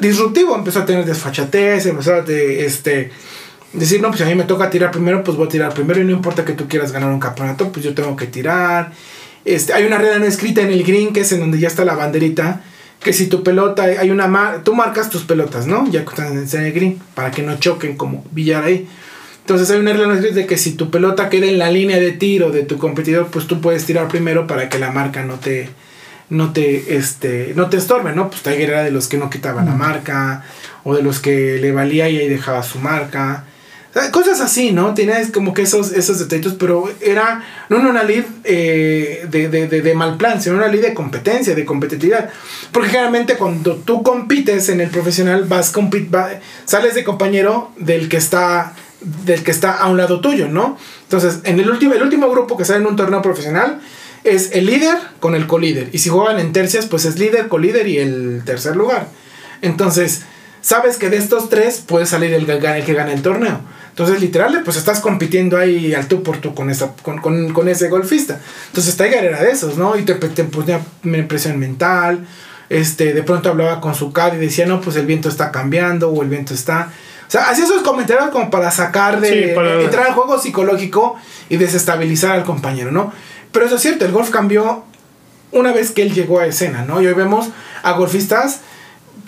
disruptivo, 0.00 0.54
empezó 0.56 0.80
a 0.80 0.84
tener 0.86 1.04
desfachatez, 1.04 1.86
empezó 1.86 2.14
a, 2.14 2.20
de, 2.22 2.66
este, 2.66 3.10
decir, 3.72 4.00
no, 4.00 4.08
pues 4.08 4.20
a 4.22 4.24
mí 4.26 4.34
me 4.34 4.44
toca 4.44 4.70
tirar 4.70 4.90
primero, 4.90 5.22
pues 5.22 5.36
voy 5.36 5.46
a 5.46 5.50
tirar 5.50 5.72
primero 5.74 6.00
y 6.00 6.04
no 6.04 6.12
importa 6.12 6.44
que 6.44 6.52
tú 6.52 6.68
quieras 6.68 6.92
ganar 6.92 7.10
un 7.10 7.20
campeonato, 7.20 7.70
pues 7.70 7.84
yo 7.84 7.94
tengo 7.94 8.16
que 8.16 8.26
tirar. 8.26 8.92
Este, 9.48 9.72
hay 9.72 9.84
una 9.84 9.96
regla 9.96 10.18
no 10.18 10.26
escrita 10.26 10.60
en 10.60 10.70
el 10.70 10.84
green 10.84 11.14
que 11.14 11.20
es 11.20 11.32
en 11.32 11.40
donde 11.40 11.58
ya 11.58 11.68
está 11.68 11.82
la 11.84 11.94
banderita, 11.94 12.60
que 13.00 13.14
si 13.14 13.28
tu 13.28 13.42
pelota, 13.42 13.84
hay 13.84 14.10
una 14.10 14.26
mar 14.26 14.62
tú 14.62 14.74
marcas 14.74 15.08
tus 15.08 15.22
pelotas, 15.22 15.66
¿no? 15.66 15.90
Ya 15.90 16.04
que 16.04 16.10
están 16.10 16.36
en 16.36 16.64
el 16.66 16.72
green, 16.72 17.00
para 17.14 17.30
que 17.30 17.42
no 17.42 17.58
choquen 17.58 17.96
como 17.96 18.26
billar 18.30 18.64
ahí. 18.64 18.86
Entonces 19.40 19.70
hay 19.70 19.80
una 19.80 19.92
regla 19.92 20.08
no 20.08 20.14
escrita 20.14 20.34
de 20.34 20.46
que 20.46 20.58
si 20.58 20.72
tu 20.72 20.90
pelota 20.90 21.30
queda 21.30 21.46
en 21.46 21.58
la 21.58 21.70
línea 21.70 21.98
de 21.98 22.12
tiro 22.12 22.50
de 22.50 22.64
tu 22.64 22.76
competidor, 22.76 23.28
pues 23.28 23.46
tú 23.46 23.62
puedes 23.62 23.86
tirar 23.86 24.08
primero 24.08 24.46
para 24.46 24.68
que 24.68 24.78
la 24.78 24.90
marca 24.90 25.24
no 25.24 25.36
te 25.36 25.70
no 26.28 26.52
te 26.52 26.96
este 26.98 27.54
no 27.56 27.70
te 27.70 27.78
estorbe, 27.78 28.12
¿no? 28.14 28.28
Pues 28.28 28.42
Tiger 28.42 28.68
era 28.68 28.84
de 28.84 28.90
los 28.90 29.08
que 29.08 29.16
no 29.16 29.30
quitaba 29.30 29.64
la 29.64 29.74
marca 29.74 30.44
o 30.84 30.94
de 30.94 31.02
los 31.02 31.20
que 31.20 31.58
le 31.58 31.72
valía 31.72 32.10
y 32.10 32.18
ahí 32.18 32.28
dejaba 32.28 32.62
su 32.62 32.80
marca. 32.80 33.46
Cosas 34.12 34.40
así, 34.40 34.70
¿no? 34.70 34.94
Tenías 34.94 35.30
como 35.30 35.52
que 35.54 35.62
esos, 35.62 35.92
esos 35.92 36.18
detallitos, 36.20 36.54
pero 36.58 36.88
era 37.00 37.42
no 37.68 37.78
una 37.78 38.04
ley 38.04 38.24
eh, 38.44 39.26
de, 39.28 39.48
de, 39.48 39.66
de, 39.66 39.80
de 39.82 39.94
mal 39.94 40.16
plan, 40.16 40.40
sino 40.40 40.56
una 40.56 40.68
ley 40.68 40.80
de 40.80 40.94
competencia, 40.94 41.54
de 41.54 41.64
competitividad. 41.64 42.30
Porque 42.70 42.90
generalmente 42.90 43.34
cuando 43.36 43.74
tú 43.76 44.02
compites 44.04 44.68
en 44.68 44.80
el 44.80 44.90
profesional, 44.90 45.44
vas 45.44 45.70
compit 45.70 46.14
va- 46.14 46.30
sales 46.64 46.94
de 46.94 47.02
compañero 47.02 47.72
del 47.76 48.08
que 48.08 48.18
está 48.18 48.74
del 49.00 49.42
que 49.44 49.52
está 49.52 49.72
a 49.78 49.88
un 49.88 49.96
lado 49.96 50.20
tuyo, 50.20 50.48
¿no? 50.48 50.76
Entonces, 51.04 51.38
en 51.44 51.58
el 51.60 51.70
último, 51.70 51.94
el 51.94 52.02
último 52.02 52.28
grupo 52.30 52.56
que 52.56 52.64
sale 52.64 52.80
en 52.80 52.86
un 52.86 52.96
torneo 52.96 53.22
profesional 53.22 53.80
es 54.24 54.50
el 54.52 54.66
líder 54.66 54.96
con 55.20 55.34
el 55.36 55.46
colíder. 55.46 55.88
Y 55.92 55.98
si 55.98 56.08
juegan 56.08 56.38
en 56.40 56.52
tercias, 56.52 56.86
pues 56.86 57.04
es 57.04 57.18
líder, 57.18 57.48
colíder 57.48 57.86
y 57.86 57.98
el 57.98 58.42
tercer 58.44 58.74
lugar. 58.76 59.08
Entonces, 59.62 60.22
sabes 60.68 60.98
que 60.98 61.08
de 61.08 61.16
estos 61.16 61.48
tres 61.48 61.78
puede 61.86 62.04
salir 62.04 62.34
el, 62.34 62.44
que 62.44 62.58
gane- 62.60 62.78
el 62.80 62.84
que 62.84 62.92
gana 62.94 63.12
el 63.12 63.22
torneo. 63.22 63.60
Entonces, 63.88 64.20
literal, 64.20 64.60
pues 64.64 64.76
estás 64.76 65.00
compitiendo 65.00 65.56
ahí 65.56 65.94
al 65.94 66.06
tú 66.06 66.22
por 66.22 66.36
tú 66.38 66.54
con, 66.54 66.68
esa, 66.70 66.92
con, 67.02 67.18
con, 67.20 67.52
con 67.54 67.68
ese 67.68 67.88
golfista. 67.88 68.38
Entonces, 68.66 68.96
Tiger 68.96 69.24
era 69.24 69.40
de 69.42 69.50
esos, 69.50 69.76
¿no? 69.78 69.96
Y 69.96 70.02
te, 70.02 70.14
te 70.14 70.44
ponía 70.44 70.80
presión 71.26 71.58
mental. 71.58 72.26
Este, 72.68 73.14
de 73.14 73.22
pronto 73.22 73.48
hablaba 73.48 73.80
con 73.80 73.94
su 73.94 74.12
CAD 74.12 74.34
y 74.34 74.38
decía, 74.38 74.66
no, 74.66 74.80
pues 74.82 74.94
el 74.96 75.06
viento 75.06 75.28
está 75.30 75.50
cambiando 75.50 76.10
o 76.10 76.22
el 76.22 76.28
viento 76.28 76.52
está... 76.52 76.92
O 77.26 77.30
sea, 77.30 77.48
hacía 77.50 77.64
esos 77.64 77.82
comentarios 77.82 78.28
como 78.30 78.50
para 78.50 78.70
sacar 78.70 79.20
de... 79.20 79.28
Sí, 79.48 79.54
para- 79.54 79.80
entrar 79.82 80.06
al 80.08 80.12
juego 80.12 80.38
psicológico 80.38 81.16
y 81.48 81.56
desestabilizar 81.56 82.32
al 82.32 82.44
compañero, 82.44 82.92
¿no? 82.92 83.10
Pero 83.52 83.64
eso 83.66 83.76
es 83.76 83.82
cierto, 83.82 84.04
el 84.04 84.12
golf 84.12 84.28
cambió 84.30 84.84
una 85.50 85.72
vez 85.72 85.90
que 85.92 86.02
él 86.02 86.12
llegó 86.12 86.40
a 86.40 86.46
escena, 86.46 86.84
¿no? 86.84 87.00
Y 87.00 87.06
hoy 87.06 87.14
vemos 87.14 87.48
a 87.82 87.92
golfistas 87.92 88.60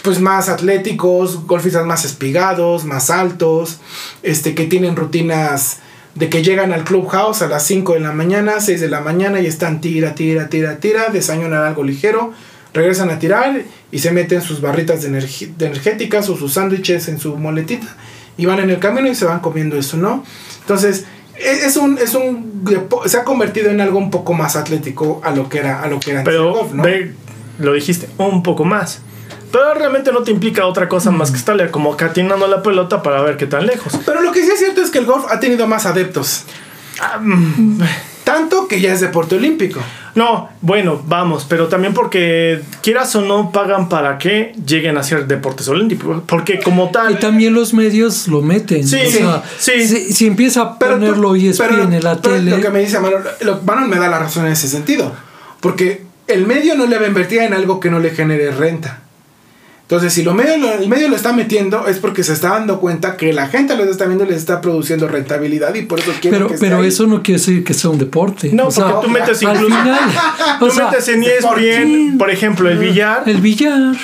pues 0.02 0.20
más 0.20 0.48
atléticos, 0.48 1.46
golfistas 1.46 1.86
más 1.86 2.04
espigados, 2.04 2.84
más 2.84 3.10
altos, 3.10 3.80
este 4.22 4.54
que 4.54 4.66
tienen 4.66 4.96
rutinas 4.96 5.78
de 6.14 6.28
que 6.28 6.42
llegan 6.42 6.72
al 6.72 6.84
clubhouse 6.84 7.42
a 7.42 7.48
las 7.48 7.64
5 7.64 7.94
de 7.94 8.00
la 8.00 8.12
mañana, 8.12 8.60
6 8.60 8.80
de 8.80 8.88
la 8.88 9.00
mañana 9.00 9.40
y 9.40 9.46
están 9.46 9.80
tira, 9.80 10.14
tira, 10.14 10.48
tira, 10.48 10.78
tira, 10.78 11.08
desayunan 11.08 11.64
algo 11.64 11.84
ligero, 11.84 12.32
regresan 12.74 13.10
a 13.10 13.18
tirar 13.18 13.62
y 13.92 13.98
se 13.98 14.10
meten 14.10 14.42
sus 14.42 14.60
barritas 14.60 15.02
de, 15.02 15.08
energéticas 15.08 16.28
o 16.28 16.36
sus 16.36 16.54
sándwiches 16.54 17.08
en 17.08 17.18
su 17.18 17.36
moletita 17.36 17.86
y 18.36 18.46
van 18.46 18.60
en 18.60 18.70
el 18.70 18.78
camino 18.78 19.08
y 19.08 19.14
se 19.14 19.24
van 19.24 19.40
comiendo 19.40 19.76
eso, 19.76 19.96
¿no? 19.96 20.24
Entonces, 20.60 21.04
e- 21.36 21.66
es 21.66 21.76
un, 21.76 21.98
es 21.98 22.14
un, 22.14 22.64
se 23.06 23.18
ha 23.18 23.24
convertido 23.24 23.70
en 23.70 23.80
algo 23.80 23.98
un 23.98 24.10
poco 24.10 24.34
más 24.34 24.56
atlético 24.56 25.20
a 25.22 25.30
lo 25.30 25.48
que 25.48 25.58
era, 25.58 25.82
a 25.82 25.88
lo 25.88 26.00
que 26.00 26.12
era 26.12 26.24
Pero 26.24 26.52
golf, 26.52 26.72
¿no? 26.72 26.82
ve, 26.82 27.12
lo 27.58 27.72
dijiste, 27.74 28.08
un 28.18 28.42
poco 28.42 28.64
más. 28.64 29.00
Pero 29.52 29.74
realmente 29.74 30.12
no 30.12 30.22
te 30.22 30.30
implica 30.30 30.66
otra 30.66 30.88
cosa 30.88 31.10
más 31.10 31.30
que 31.30 31.36
estarle 31.36 31.70
como 31.70 31.96
catinando 31.96 32.46
la 32.46 32.62
pelota 32.62 33.02
para 33.02 33.20
ver 33.22 33.36
qué 33.36 33.46
tan 33.46 33.66
lejos. 33.66 33.98
Pero 34.06 34.20
lo 34.22 34.32
que 34.32 34.42
sí 34.44 34.50
es 34.52 34.58
cierto 34.58 34.80
es 34.82 34.90
que 34.90 34.98
el 34.98 35.06
golf 35.06 35.24
ha 35.30 35.40
tenido 35.40 35.66
más 35.66 35.86
adeptos. 35.86 36.44
Mm, 37.20 37.80
Tanto 38.24 38.68
que 38.68 38.80
ya 38.80 38.92
es 38.92 39.00
deporte 39.00 39.34
olímpico. 39.36 39.80
No, 40.14 40.50
bueno, 40.60 41.02
vamos, 41.06 41.46
pero 41.48 41.66
también 41.68 41.94
porque 41.94 42.60
quieras 42.82 43.14
o 43.16 43.22
no 43.22 43.50
pagan 43.50 43.88
para 43.88 44.18
que 44.18 44.52
lleguen 44.64 44.96
a 44.98 45.02
ser 45.02 45.26
deportes 45.26 45.66
olímpicos. 45.68 46.22
Porque 46.26 46.60
como 46.60 46.86
Y 46.88 46.92
tal... 46.92 47.18
también 47.18 47.54
los 47.54 47.74
medios 47.74 48.28
lo 48.28 48.40
meten. 48.42 48.86
Sí, 48.86 48.98
o 49.06 49.10
sea, 49.10 49.42
sí. 49.58 49.86
Si, 49.88 50.12
si 50.12 50.26
empieza 50.26 50.60
a 50.62 50.78
Pero 50.78 50.94
tú- 50.94 51.00
ponerlo 51.00 51.34
y 51.36 51.48
en 51.48 52.04
la 52.04 52.16
pero 52.20 52.34
tele. 52.36 52.50
Lo 52.52 52.60
que 52.60 52.70
me 52.70 52.80
dice 52.80 53.00
Manuel, 53.00 53.22
lo- 53.40 53.60
Manuel 53.62 53.88
me 53.88 53.96
da 53.98 54.08
la 54.08 54.18
razón 54.20 54.46
en 54.46 54.52
ese 54.52 54.68
sentido. 54.68 55.12
Porque 55.60 56.02
el 56.28 56.46
medio 56.46 56.76
no 56.76 56.86
le 56.86 56.98
va 56.98 57.04
a 57.06 57.08
invertir 57.08 57.40
en 57.40 57.52
algo 57.54 57.80
que 57.80 57.90
no 57.90 57.98
le 57.98 58.10
genere 58.10 58.50
renta. 58.52 59.00
Entonces, 59.90 60.12
si 60.12 60.22
lo 60.22 60.34
medio, 60.34 60.56
lo- 60.56 60.72
el 60.72 60.88
medio 60.88 61.08
lo 61.08 61.16
está 61.16 61.32
metiendo, 61.32 61.88
es 61.88 61.98
porque 61.98 62.22
se 62.22 62.32
está 62.32 62.50
dando 62.50 62.78
cuenta 62.78 63.16
que 63.16 63.32
la 63.32 63.48
gente 63.48 63.76
lo 63.76 63.82
está 63.82 64.04
viendo 64.06 64.24
y 64.24 64.28
les 64.28 64.36
está 64.36 64.60
produciendo 64.60 65.08
rentabilidad 65.08 65.74
y 65.74 65.82
por 65.82 65.98
eso 65.98 66.12
quieren 66.20 66.38
Pero, 66.38 66.46
que 66.48 66.54
esté 66.54 66.66
pero 66.68 66.80
ahí. 66.82 66.86
eso 66.88 67.06
no 67.08 67.24
quiere 67.24 67.40
decir 67.40 67.64
que 67.64 67.74
sea 67.74 67.90
un 67.90 67.98
deporte. 67.98 68.50
No, 68.52 68.68
O 68.68 68.70
sea, 68.70 68.86
porque 68.92 69.06
tú 69.08 69.12
metes 69.12 69.42
al 69.44 69.56
incluso... 69.56 69.76
final, 69.76 70.00
Tú 70.60 70.66
o 70.66 70.70
sea, 70.70 70.90
metes 70.90 71.08
en 71.08 71.24
E. 71.24 71.26
ESPN, 71.38 72.18
por 72.18 72.30
ejemplo, 72.30 72.68
el 72.70 72.78
billar. 72.78 73.24
el 73.26 73.38
billar. 73.40 73.96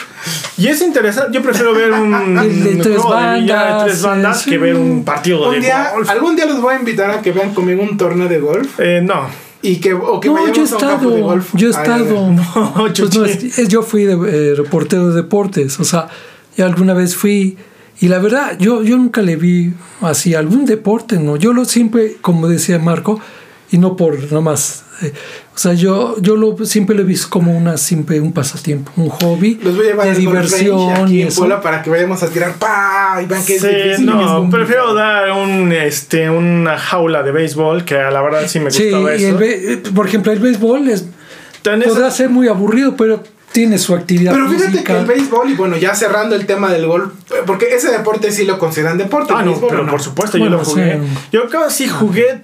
Y 0.58 0.66
es 0.66 0.82
interesante. 0.82 1.30
Yo 1.32 1.40
prefiero 1.42 1.72
ver 1.72 1.92
un, 1.92 2.36
El 2.36 2.64
de 2.64 2.76
tres 2.82 2.98
juego 2.98 3.20
de 3.20 3.40
billar 3.40 3.78
de 3.78 3.84
tres 3.84 4.02
bandas, 4.02 4.02
bandas 4.02 4.42
sí. 4.42 4.50
que 4.50 4.58
ver 4.58 4.74
un 4.74 5.04
partido 5.04 5.50
de 5.52 5.58
Un 5.58 5.62
día, 5.62 5.90
golf. 5.94 6.10
algún 6.10 6.34
día 6.34 6.46
los 6.46 6.60
voy 6.60 6.74
a 6.74 6.78
invitar 6.80 7.10
a 7.12 7.22
que 7.22 7.30
vean 7.30 7.54
conmigo 7.54 7.82
un 7.82 7.96
torneo 7.96 8.26
de 8.28 8.40
golf 8.40 8.80
Eh, 8.80 9.00
no. 9.04 9.45
Y 9.62 9.76
que, 9.76 9.92
o 9.94 10.20
que 10.20 10.28
No, 10.28 10.46
yo 10.48 10.52
he 10.52 10.58
de 10.58 10.62
estado. 10.64 11.10
golf. 11.10 11.50
Yo 11.54 11.68
he 11.70 11.74
a 11.74 11.80
ver, 11.82 11.90
a 11.90 11.96
ver. 11.96 12.02
estado. 12.02 12.30
No, 12.32 12.74
Pues 12.94 13.14
no, 13.16 13.24
es- 13.24 13.58
es- 13.58 13.68
yo 13.68 13.82
fui 13.82 14.04
de, 14.04 14.12
eh, 14.14 14.54
reportero 14.54 15.08
de 15.08 15.16
deportes. 15.16 15.78
O 15.80 15.84
sea, 15.84 16.08
yo 16.56 16.64
alguna 16.66 16.94
vez 16.94 17.16
fui 17.16 17.56
Y 17.98 18.08
la 18.08 18.18
verdad, 18.18 18.58
yo, 18.58 18.82
yo 18.82 18.98
nunca 18.98 19.22
le 19.22 19.36
vi 19.36 19.72
así 20.02 20.34
algún 20.34 20.66
deporte, 20.66 21.18
¿no? 21.18 21.36
Yo 21.36 21.54
lo 21.54 21.64
siempre, 21.64 22.18
como 22.20 22.46
decía 22.46 22.78
Marco, 22.78 23.18
y 23.70 23.78
no 23.78 23.96
por 23.96 24.18
nada 24.24 24.40
más. 24.40 24.84
eh, 25.02 25.12
o 25.54 25.58
sea, 25.58 25.72
yo, 25.74 26.16
yo 26.20 26.36
lo, 26.36 26.56
siempre 26.66 26.94
lo 26.94 27.02
he 27.02 27.04
visto 27.04 27.28
como 27.30 27.56
una 27.56 27.76
simple, 27.76 28.20
un 28.20 28.32
pasatiempo, 28.32 28.92
un 28.96 29.08
hobby 29.08 29.58
Los 29.62 29.76
voy 29.76 29.86
a 29.86 29.88
llevar 29.90 30.06
de 30.08 30.14
diversión 30.14 30.90
aquí 30.92 31.18
y 31.18 31.22
en. 31.22 31.34
Puebla 31.34 31.60
para 31.60 31.82
que 31.82 31.90
vayamos 31.90 32.22
a 32.22 32.28
tirar 32.28 32.54
pa 32.54 33.18
y 33.22 33.26
vean 33.26 33.44
que 33.44 33.56
es 33.56 33.62
Sí, 33.62 33.66
difícil 33.68 33.90
es 33.92 34.00
no, 34.00 34.42
muy 34.42 34.50
prefiero 34.50 34.94
dar 34.94 35.30
un, 35.32 35.72
este, 35.72 36.28
una 36.30 36.78
jaula 36.78 37.22
de 37.22 37.32
béisbol, 37.32 37.84
que 37.84 37.96
a 37.96 38.10
la 38.10 38.20
verdad 38.22 38.42
sí 38.46 38.60
me 38.60 38.70
Sí, 38.70 38.90
gustaba 38.90 39.16
y 39.16 39.24
eso. 39.24 39.38
el 39.38 39.78
por 39.94 40.06
ejemplo, 40.06 40.32
el 40.32 40.38
béisbol 40.40 40.88
es, 40.88 41.06
podrá 41.62 42.10
ser 42.10 42.28
muy 42.30 42.48
aburrido, 42.48 42.94
pero 42.96 43.22
tiene 43.52 43.78
su 43.78 43.94
actividad 43.94 44.32
Pero 44.34 44.48
fíjate 44.50 44.70
física. 44.72 44.92
que 44.92 45.00
el 45.00 45.06
béisbol, 45.06 45.50
y 45.50 45.54
bueno, 45.54 45.76
ya 45.78 45.94
cerrando 45.94 46.34
el 46.36 46.44
tema 46.46 46.70
del 46.70 46.86
golf, 46.86 47.12
porque 47.46 47.74
ese 47.74 47.90
deporte 47.90 48.30
sí 48.30 48.44
lo 48.44 48.58
consideran 48.58 48.98
deporte. 48.98 49.32
Ah, 49.34 49.42
no, 49.42 49.52
béisbol, 49.52 49.68
pero 49.70 49.82
¿o 49.82 49.84
no? 49.86 49.90
por 49.92 50.02
supuesto, 50.02 50.36
Bueno, 50.38 50.56
yo 50.56 50.62
lo 50.62 50.64
jugué. 50.66 50.92
sí. 51.02 51.28
Yo 51.32 51.48
casi 51.48 51.88
jugué 51.88 52.42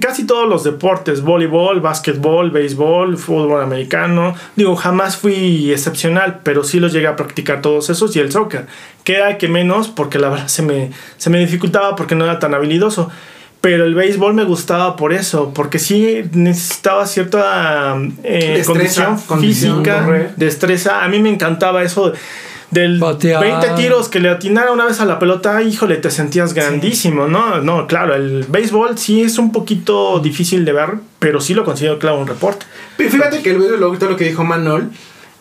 casi 0.00 0.26
todos 0.26 0.48
los 0.48 0.64
deportes, 0.64 1.22
voleibol, 1.22 1.80
básquetbol, 1.80 2.50
béisbol, 2.50 3.16
fútbol 3.18 3.62
americano. 3.62 4.34
Digo, 4.56 4.76
jamás 4.76 5.16
fui 5.16 5.72
excepcional, 5.72 6.40
pero 6.42 6.64
sí 6.64 6.80
los 6.80 6.92
llegué 6.92 7.06
a 7.06 7.16
practicar 7.16 7.62
todos 7.62 7.90
esos 7.90 8.14
y 8.16 8.20
el 8.20 8.32
soccer, 8.32 8.66
que 9.04 9.16
era 9.16 9.30
el 9.30 9.36
que 9.36 9.48
menos 9.48 9.88
porque 9.88 10.18
la 10.18 10.28
verdad 10.28 10.48
se 10.48 10.62
me, 10.62 10.90
se 11.16 11.30
me 11.30 11.38
dificultaba 11.38 11.96
porque 11.96 12.14
no 12.14 12.24
era 12.24 12.38
tan 12.38 12.54
habilidoso. 12.54 13.10
Pero 13.60 13.84
el 13.86 13.94
béisbol 13.94 14.34
me 14.34 14.44
gustaba 14.44 14.94
por 14.94 15.14
eso, 15.14 15.52
porque 15.54 15.78
sí 15.78 16.22
necesitaba 16.32 17.06
cierta 17.06 17.96
eh, 18.22 18.56
Destreza, 18.58 18.66
condición 18.66 19.20
condición, 19.26 19.76
física, 19.78 20.04
correr. 20.04 20.34
destreza. 20.36 21.02
A 21.02 21.08
mí 21.08 21.18
me 21.18 21.30
encantaba 21.30 21.82
eso 21.82 22.12
del 22.74 22.98
Batear. 22.98 23.40
20 23.40 23.68
tiros 23.76 24.08
que 24.08 24.20
le 24.20 24.28
atinara 24.28 24.72
una 24.72 24.84
vez 24.84 25.00
a 25.00 25.06
la 25.06 25.18
pelota, 25.18 25.62
híjole, 25.62 25.96
te 25.96 26.10
sentías 26.10 26.52
grandísimo, 26.52 27.26
¿no? 27.26 27.62
No, 27.62 27.86
claro, 27.86 28.14
el 28.14 28.44
béisbol 28.48 28.98
sí 28.98 29.22
es 29.22 29.38
un 29.38 29.52
poquito 29.52 30.18
difícil 30.20 30.64
de 30.64 30.72
ver, 30.72 30.90
pero 31.18 31.40
sí 31.40 31.54
lo 31.54 31.64
considero, 31.64 31.98
claro, 31.98 32.18
un 32.18 32.26
reporte. 32.26 32.66
Y 32.98 33.04
Fíjate 33.04 33.40
que 33.40 33.50
el 33.52 33.58
béisbol, 33.58 33.82
ahorita 33.82 34.06
lo 34.06 34.16
que 34.16 34.24
dijo 34.24 34.44
Manol, 34.44 34.90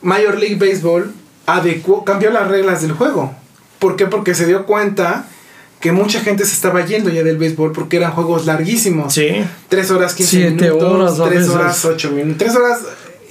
Major 0.01 0.39
League 0.39 0.55
Baseball 0.55 1.11
adecuó, 1.45 2.05
cambió 2.05 2.29
las 2.31 2.47
reglas 2.47 2.81
del 2.81 2.93
juego. 2.93 3.35
¿Por 3.79 3.95
qué? 3.97 4.05
Porque 4.05 4.33
se 4.33 4.45
dio 4.45 4.65
cuenta 4.65 5.25
que 5.81 5.91
mucha 5.91 6.21
gente 6.21 6.45
se 6.45 6.53
estaba 6.53 6.85
yendo 6.85 7.09
ya 7.09 7.23
del 7.23 7.37
béisbol 7.37 7.73
porque 7.73 7.97
eran 7.97 8.13
juegos 8.13 8.45
larguísimos. 8.45 9.13
Sí. 9.13 9.43
3 9.67 9.91
horas 9.91 10.15
15 10.15 10.31
Siete 10.31 10.51
minutos, 10.71 10.93
horas 10.93 11.19
a 11.19 11.25
3 11.25 11.39
veces. 11.39 11.53
horas 11.53 11.83
8 11.85 12.11
minutos, 12.11 12.37
3 12.37 12.55
horas 12.55 12.79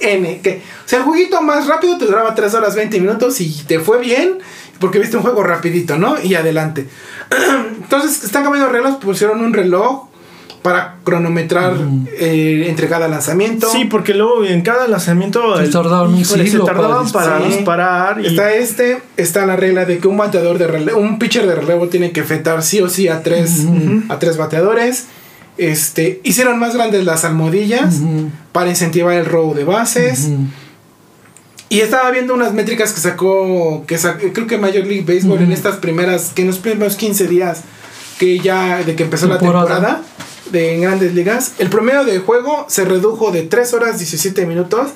N. 0.03 0.39
Que, 0.41 0.61
o 0.85 0.87
sea, 0.87 0.99
el 0.99 1.05
jueguito 1.05 1.41
más 1.41 1.67
rápido 1.67 1.97
te 1.97 2.05
duraba 2.05 2.35
3 2.35 2.53
horas 2.53 2.75
20 2.75 2.99
minutos 2.99 3.39
y 3.41 3.49
te 3.67 3.79
fue 3.79 3.99
bien 3.99 4.39
porque 4.79 4.99
viste 4.99 5.15
un 5.17 5.23
juego 5.23 5.43
rapidito, 5.43 5.97
¿no? 5.97 6.21
Y 6.21 6.35
adelante. 6.35 6.87
Entonces, 7.81 8.23
están 8.23 8.43
cambiando 8.43 8.69
reglas, 8.71 8.95
pusieron 8.97 9.41
un 9.41 9.53
reloj 9.53 10.07
para 10.61 10.95
cronometrar 11.03 11.73
eh, 12.17 12.65
entre 12.69 12.87
cada 12.87 13.09
lanzamiento. 13.09 13.69
Sí, 13.69 13.83
porque 13.85 14.13
luego 14.13 14.45
en 14.45 14.61
cada 14.61 14.87
lanzamiento 14.87 15.57
Se 15.57 15.63
el- 15.65 15.71
tardaban 15.71 16.13
un 16.13 16.19
híjole, 16.19 16.47
se 16.49 16.57
para 16.59 16.73
tardaban 16.73 17.11
para, 17.11 17.39
disparar. 17.39 18.21
y 18.21 18.27
Está 18.27 18.53
este, 18.53 19.01
está 19.17 19.45
la 19.45 19.57
regla 19.57 19.83
de 19.83 19.97
que 19.97 20.07
un 20.07 20.15
bateador 20.15 20.57
de 20.57 20.67
relevo, 20.67 20.99
un 20.99 21.19
pitcher 21.19 21.45
de 21.47 21.55
relevo 21.55 21.89
tiene 21.89 22.11
que 22.13 22.23
fetar 22.23 22.63
sí 22.63 22.79
o 22.79 22.87
sí 22.87 23.09
a 23.09 23.21
tres, 23.23 23.65
a 24.07 24.19
tres 24.19 24.37
bateadores. 24.37 25.07
Este, 25.57 26.19
hicieron 26.23 26.59
más 26.59 26.73
grandes 26.75 27.03
las 27.05 27.25
almohadillas 27.25 27.95
para 28.51 28.69
incentivar 28.69 29.13
el 29.15 29.25
robo 29.25 29.53
de 29.53 29.63
bases. 29.63 30.29
Y 31.69 31.79
estaba 31.81 32.11
viendo 32.11 32.33
unas 32.33 32.53
métricas 32.53 32.91
que 32.93 33.01
sacó, 33.01 33.83
que 33.87 33.97
sa- 33.97 34.17
creo 34.17 34.45
que 34.47 34.57
Major 34.57 34.85
League 34.85 35.03
Baseball 35.07 35.41
en 35.41 35.51
estas 35.51 35.77
primeras, 35.77 36.31
que 36.35 36.41
en 36.43 36.47
los 36.49 36.59
primeros 36.59 36.95
15 36.95 37.27
días 37.27 37.61
que 38.19 38.39
ya 38.39 38.83
de 38.83 38.95
que 38.95 39.03
empezó 39.03 39.27
la 39.27 39.39
Temporada. 39.39 40.01
de 40.51 40.75
en 40.75 40.81
grandes 40.81 41.15
ligas, 41.15 41.53
el 41.57 41.69
promedio 41.69 42.03
de 42.03 42.19
juego 42.19 42.65
se 42.69 42.85
redujo 42.85 43.31
de 43.31 43.41
3 43.43 43.73
horas 43.73 43.97
17 43.97 44.45
minutos 44.45 44.89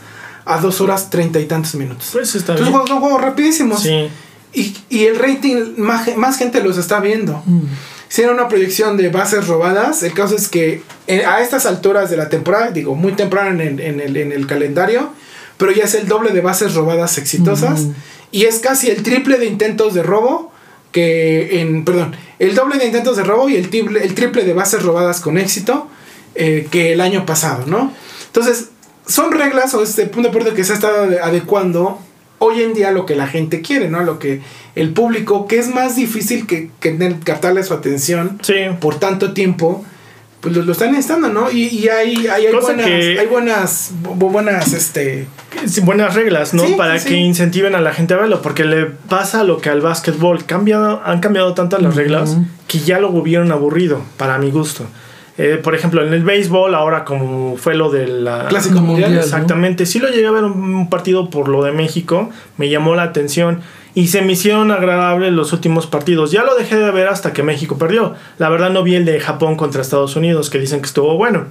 a 0.46 0.60
2 0.60 0.82
horas 0.82 1.10
30 1.10 1.40
y 1.40 1.46
tantos 1.46 1.74
minutos. 1.76 2.10
pues 2.14 2.36
está 2.36 2.54
Entonces 2.54 2.74
bien. 2.76 2.88
son 2.88 3.00
juegos 3.00 3.22
rapidísimos. 3.22 3.82
Sí. 3.82 4.08
Y, 4.54 4.78
y 4.90 5.06
el 5.06 5.18
rating, 5.18 5.74
más, 5.78 6.16
más 6.16 6.38
gente 6.38 6.62
los 6.64 6.78
está 6.78 7.00
viendo. 7.00 7.42
Mm. 7.46 7.62
Hicieron 8.10 8.36
una 8.36 8.48
proyección 8.48 8.98
de 8.98 9.10
bases 9.10 9.48
robadas. 9.48 10.02
El 10.04 10.14
caso 10.14 10.36
es 10.36 10.48
que 10.48 10.82
eh, 11.08 11.26
a 11.26 11.42
estas 11.42 11.66
alturas 11.66 12.10
de 12.10 12.18
la 12.18 12.30
temporada, 12.30 12.72
digo, 12.72 12.96
muy 12.96 13.14
temprano 13.14 13.50
en 13.52 13.62
el, 13.62 13.80
en 13.80 14.00
el, 14.00 14.16
en 14.18 14.32
el 14.32 14.48
calendario, 14.48 15.10
pero 15.58 15.72
ya 15.72 15.84
es 15.84 15.94
el 15.96 16.08
doble 16.08 16.32
de 16.32 16.42
bases 16.42 16.74
robadas 16.74 17.18
exitosas. 17.18 17.82
Ujú. 17.82 17.94
Y 18.32 18.44
es 18.46 18.60
casi 18.60 18.90
el 18.90 19.04
triple 19.04 19.38
de 19.38 19.46
intentos 19.46 19.94
de 19.94 20.04
robo 20.04 20.52
que 20.92 21.62
en, 21.62 21.84
perdón, 21.86 22.16
el 22.40 22.56
doble 22.56 22.78
de 22.78 22.86
intentos 22.86 23.18
de 23.18 23.24
robo 23.24 23.50
y 23.50 23.56
el 23.56 23.70
triple, 23.70 24.04
el 24.04 24.14
triple 24.16 24.44
de 24.46 24.54
bases 24.54 24.84
robadas 24.84 25.20
con 25.20 25.38
éxito 25.38 25.88
eh, 26.36 26.68
que 26.72 26.94
el 26.94 27.02
año 27.02 27.26
pasado, 27.26 27.66
¿no? 27.68 27.92
Entonces, 28.28 28.70
son 29.06 29.32
reglas 29.32 29.74
o 29.74 29.84
este 29.84 30.06
punto 30.06 30.24
de 30.24 30.30
acuerdo 30.30 30.54
que 30.56 30.64
se 30.64 30.74
ha 30.74 30.76
estado 30.76 31.06
ade- 31.06 31.20
adecuando 31.22 32.00
hoy 32.40 32.62
en 32.62 32.74
día 32.74 32.92
lo 32.92 33.06
que 33.06 33.16
la 33.16 33.28
gente 33.28 33.62
quiere, 33.62 33.90
¿no? 33.90 34.04
Lo 34.04 34.20
que 34.20 34.42
el 34.76 34.92
público, 34.94 35.48
que 35.48 35.58
es 35.60 35.70
más 35.74 35.96
difícil 35.96 36.46
que, 36.48 36.70
que 36.80 37.16
captarle 37.24 37.64
su 37.64 37.74
atención 37.74 38.40
Sí. 38.44 38.54
por 38.80 38.96
tanto 39.00 39.34
tiempo, 39.34 39.84
pues 40.42 40.56
lo, 40.56 40.62
lo 40.64 40.72
están 40.72 40.92
necesitando, 40.92 41.30
¿no? 41.30 41.50
Y, 41.52 41.64
y 41.68 41.90
hay, 41.90 42.28
hay, 42.28 42.46
hay 42.46 42.54
buenas, 42.54 42.86
que- 42.86 43.20
hay 43.20 43.26
buenas, 43.28 43.92
bu- 44.04 44.32
buenas, 44.32 44.72
este... 44.74 45.28
Buenas 45.82 46.14
reglas, 46.14 46.54
¿no? 46.54 46.64
Sí, 46.68 46.76
Para 46.78 47.00
sí, 47.00 47.10
que 47.10 47.16
incentiven 47.16 47.74
a 47.74 47.82
la 47.82 47.92
gente 47.92 48.14
a 48.14 48.18
verlo, 48.18 48.44
porque 48.44 48.64
le 48.64 48.86
pasa 48.86 49.44
lo 49.44 49.58
que 49.60 49.70
al 49.70 49.82
básquetbol. 49.82 50.46
Cambiado, 50.46 51.02
han 51.04 51.20
cambiado 51.20 51.56
tantas 51.56 51.82
las 51.82 51.96
reglas 51.96 52.38
que 52.68 52.78
ya 52.80 53.00
lo 53.00 53.10
volvieron 53.12 53.52
aburrido, 53.52 54.04
para 54.18 54.38
mi 54.38 54.52
gusto. 54.52 54.86
Eh, 55.38 55.60
por 55.62 55.76
ejemplo, 55.76 56.06
en 56.06 56.14
el 56.14 56.24
béisbol, 56.24 56.74
ahora 56.74 57.06
como 57.06 57.58
fue 57.58 57.76
lo 57.76 57.92
de 57.92 58.08
la... 58.08 58.48
Clásico 58.48 58.76
Mundial, 58.76 59.12
mundial. 59.12 59.14
¿no? 59.14 59.22
Exactamente, 59.22 59.86
sí 59.86 60.00
lo 60.00 60.10
llegué 60.10 60.26
a 60.26 60.32
ver 60.32 60.44
un 60.44 60.90
partido 60.90 61.30
por 61.30 61.48
lo 61.48 61.64
de 61.64 61.72
México, 61.72 62.32
me 62.58 62.70
llamó 62.70 62.96
la 62.96 63.04
atención 63.04 63.62
y 63.98 64.10
se 64.10 64.22
me 64.22 64.34
hicieron 64.34 64.70
agradables 64.70 65.34
los 65.34 65.54
últimos 65.54 65.88
partidos. 65.88 66.32
Ya 66.32 66.44
lo 66.44 66.56
dejé 66.56 66.76
de 66.76 66.92
ver 66.92 67.08
hasta 67.08 67.34
que 67.34 67.42
México 67.42 67.80
perdió. 67.80 68.14
La 68.38 68.48
verdad 68.48 68.70
no 68.70 68.84
vi 68.84 68.94
el 68.94 69.06
de 69.06 69.20
Japón 69.20 69.56
contra 69.56 69.82
Estados 69.82 70.16
Unidos, 70.16 70.52
que 70.52 70.60
dicen 70.60 70.82
que 70.82 70.86
estuvo 70.86 71.16
bueno. 71.18 71.46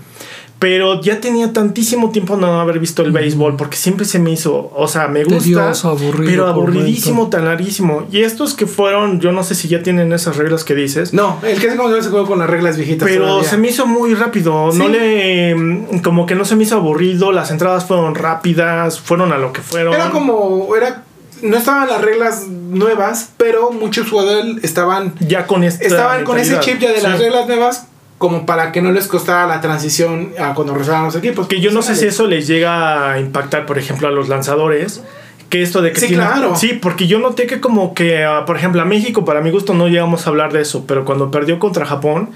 Pero 0.58 1.02
ya 1.02 1.20
tenía 1.20 1.52
tantísimo 1.52 2.10
tiempo 2.10 2.36
no 2.36 2.60
haber 2.60 2.78
visto 2.78 3.02
el 3.02 3.12
béisbol, 3.12 3.56
porque 3.56 3.76
siempre 3.76 4.06
se 4.06 4.18
me 4.18 4.30
hizo, 4.32 4.70
o 4.74 4.88
sea, 4.88 5.06
me 5.06 5.22
gusta, 5.24 5.38
Tedioso, 5.40 5.90
aburrido 5.90 6.30
pero 6.30 6.46
aburridísimo, 6.46 7.28
larguísimo. 7.30 8.06
Y 8.10 8.22
estos 8.22 8.54
que 8.54 8.66
fueron, 8.66 9.20
yo 9.20 9.32
no 9.32 9.44
sé 9.44 9.54
si 9.54 9.68
ya 9.68 9.82
tienen 9.82 10.12
esas 10.14 10.36
reglas 10.36 10.64
que 10.64 10.74
dices, 10.74 11.12
No, 11.12 11.38
el 11.42 11.60
que 11.60 11.70
se 11.70 11.76
como 11.76 11.94
se 12.00 12.08
juega 12.08 12.26
con 12.26 12.38
las 12.38 12.48
reglas 12.48 12.76
viejitas. 12.76 13.06
pero 13.06 13.26
todavía. 13.26 13.48
se 13.50 13.58
me 13.58 13.68
hizo 13.68 13.86
muy 13.86 14.14
rápido. 14.14 14.72
No 14.72 14.88
le. 14.88 15.54
mm, 15.54 15.98
Como 15.98 16.24
que 16.26 16.34
no 16.34 16.44
se 16.44 16.56
me 16.56 16.62
hizo 16.62 16.76
aburrido. 16.76 17.32
Las 17.32 17.50
entradas 17.50 17.84
fueron 17.84 18.14
rápidas. 18.14 18.98
Fueron 18.98 19.32
a 19.32 19.38
lo 19.38 19.52
que 19.52 19.60
fueron. 19.60 19.92
Era 19.94 20.10
como, 20.10 20.74
era, 20.74 21.04
no 21.42 21.56
estaban 21.56 21.88
las 21.88 22.00
reglas 22.00 22.46
nuevas, 22.48 23.30
pero 23.36 23.70
muchos 23.70 24.08
jugadores 24.08 24.64
estaban, 24.64 25.14
Ya 25.20 25.46
con 25.46 25.64
esta 25.64 25.84
estaban 25.84 26.24
con 26.24 26.38
ese 26.38 26.58
chip 26.60 26.78
ya 26.78 26.92
de 26.92 27.02
las 27.02 27.18
reglas 27.18 27.46
nuevas, 27.46 27.86
como 28.18 28.46
para 28.46 28.72
que 28.72 28.80
no 28.80 28.92
les 28.92 29.08
costara 29.08 29.46
la 29.46 29.60
transición 29.60 30.32
a 30.38 30.54
cuando 30.54 30.72
regresaban 30.72 31.04
los 31.04 31.16
equipos. 31.16 31.48
Que 31.48 31.60
yo 31.60 31.70
no 31.70 31.82
sé 31.82 31.96
si 31.96 32.06
eso 32.06 32.26
les 32.26 32.46
llega 32.46 33.12
a 33.12 33.20
impactar, 33.20 33.66
por 33.66 33.78
ejemplo, 33.78 34.08
a 34.08 34.10
los 34.10 34.28
lanzadores. 34.28 35.02
Que 35.50 35.62
esto 35.62 35.80
de 35.80 35.92
que 35.92 36.00
Sí, 36.00 36.08
claro. 36.08 36.56
Sí, 36.56 36.78
porque 36.80 37.06
yo 37.06 37.18
noté 37.18 37.46
que 37.46 37.60
como 37.60 37.94
que, 37.94 38.24
ah, 38.24 38.44
por 38.46 38.56
ejemplo, 38.56 38.82
a 38.82 38.84
México, 38.84 39.24
para 39.24 39.40
mi 39.40 39.50
gusto, 39.50 39.74
no 39.74 39.86
llegamos 39.86 40.26
a 40.26 40.30
hablar 40.30 40.52
de 40.52 40.62
eso. 40.62 40.84
Pero 40.86 41.04
cuando 41.04 41.30
perdió 41.30 41.58
contra 41.58 41.86
Japón, 41.86 42.30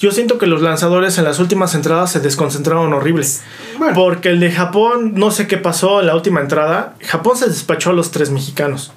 yo 0.00 0.10
siento 0.12 0.38
que 0.38 0.46
los 0.46 0.62
lanzadores 0.62 1.18
en 1.18 1.24
las 1.24 1.38
últimas 1.38 1.74
entradas 1.74 2.10
se 2.10 2.20
desconcentraron 2.20 2.92
horribles. 2.92 3.42
Bueno. 3.78 3.94
Porque 3.94 4.30
el 4.30 4.40
de 4.40 4.50
Japón, 4.50 5.12
no 5.14 5.30
sé 5.30 5.46
qué 5.46 5.58
pasó 5.58 6.00
en 6.00 6.06
la 6.06 6.14
última 6.14 6.40
entrada. 6.40 6.94
Japón 7.02 7.36
se 7.36 7.48
despachó 7.48 7.90
a 7.90 7.92
los 7.92 8.10
tres 8.10 8.30
mexicanos. 8.30 8.92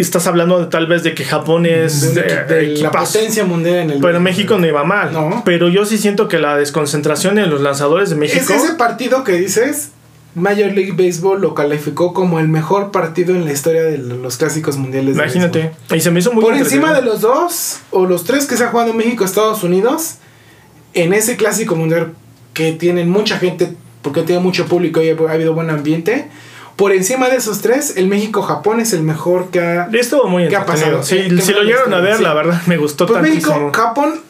Estás 0.00 0.26
hablando 0.26 0.60
de, 0.60 0.66
tal 0.66 0.86
vez 0.86 1.02
de 1.02 1.14
que 1.14 1.24
Japón 1.24 1.66
es 1.66 2.14
de, 2.14 2.20
eh, 2.20 2.44
de 2.48 2.62
la 2.78 2.90
potencia 2.90 3.44
mundial 3.44 3.76
en 3.76 3.90
el 3.90 4.00
Pero 4.00 4.20
México 4.20 4.58
no 4.58 4.66
iba 4.66 4.84
mal. 4.84 5.12
No. 5.12 5.42
Pero 5.44 5.68
yo 5.68 5.84
sí 5.84 5.98
siento 5.98 6.28
que 6.28 6.38
la 6.38 6.56
desconcentración 6.56 7.38
en 7.38 7.50
los 7.50 7.60
lanzadores 7.60 8.10
de 8.10 8.16
México. 8.16 8.40
Es 8.40 8.62
ese 8.62 8.74
partido 8.74 9.24
que 9.24 9.32
dices, 9.32 9.90
Major 10.34 10.72
League 10.72 10.92
Baseball 10.92 11.40
lo 11.40 11.54
calificó 11.54 12.14
como 12.14 12.38
el 12.38 12.48
mejor 12.48 12.90
partido 12.90 13.34
en 13.34 13.44
la 13.44 13.52
historia 13.52 13.82
de 13.82 13.98
los 13.98 14.36
clásicos 14.36 14.76
mundiales. 14.76 15.16
de 15.16 15.22
Imagínate. 15.22 15.58
béisbol. 15.58 15.96
Y 15.96 16.00
se 16.00 16.10
me 16.10 16.20
hizo 16.20 16.32
muy 16.32 16.42
Por 16.42 16.54
encima 16.54 16.92
de 16.94 17.02
los 17.02 17.20
dos 17.20 17.80
o 17.90 18.06
los 18.06 18.24
tres 18.24 18.46
que 18.46 18.56
se 18.56 18.64
ha 18.64 18.68
jugado 18.68 18.94
México 18.94 19.24
Estados 19.24 19.62
Unidos 19.62 20.16
en 20.94 21.12
ese 21.12 21.36
clásico 21.36 21.74
mundial 21.74 22.14
que 22.54 22.72
tienen 22.72 23.10
mucha 23.10 23.38
gente 23.38 23.74
porque 24.02 24.22
tiene 24.22 24.40
mucho 24.40 24.66
público 24.66 25.02
y 25.02 25.10
ha 25.10 25.32
habido 25.32 25.54
buen 25.54 25.70
ambiente. 25.70 26.28
Por 26.78 26.92
encima 26.92 27.28
de 27.28 27.36
esos 27.36 27.60
tres, 27.60 27.94
el 27.96 28.06
México-Japón 28.08 28.80
es 28.80 28.92
el 28.94 29.02
mejor 29.02 29.50
que 29.50 29.60
ha... 29.60 29.88
Estuvo 29.92 30.28
muy 30.28 30.48
¿Qué 30.48 30.56
ha 30.56 30.64
pasado? 30.64 31.02
Sí, 31.02 31.16
¿Qué- 31.28 31.34
qué 31.36 31.42
si 31.42 31.52
lo 31.52 31.62
llegaron 31.64 31.92
a 31.92 31.98
ver, 32.00 32.16
Sí. 32.16 32.22
la 32.22 32.32
verdad 32.32 32.62
me 32.66 32.76
gustó 32.78 33.04
Pues. 33.06 33.20
México-Japón 33.20 34.20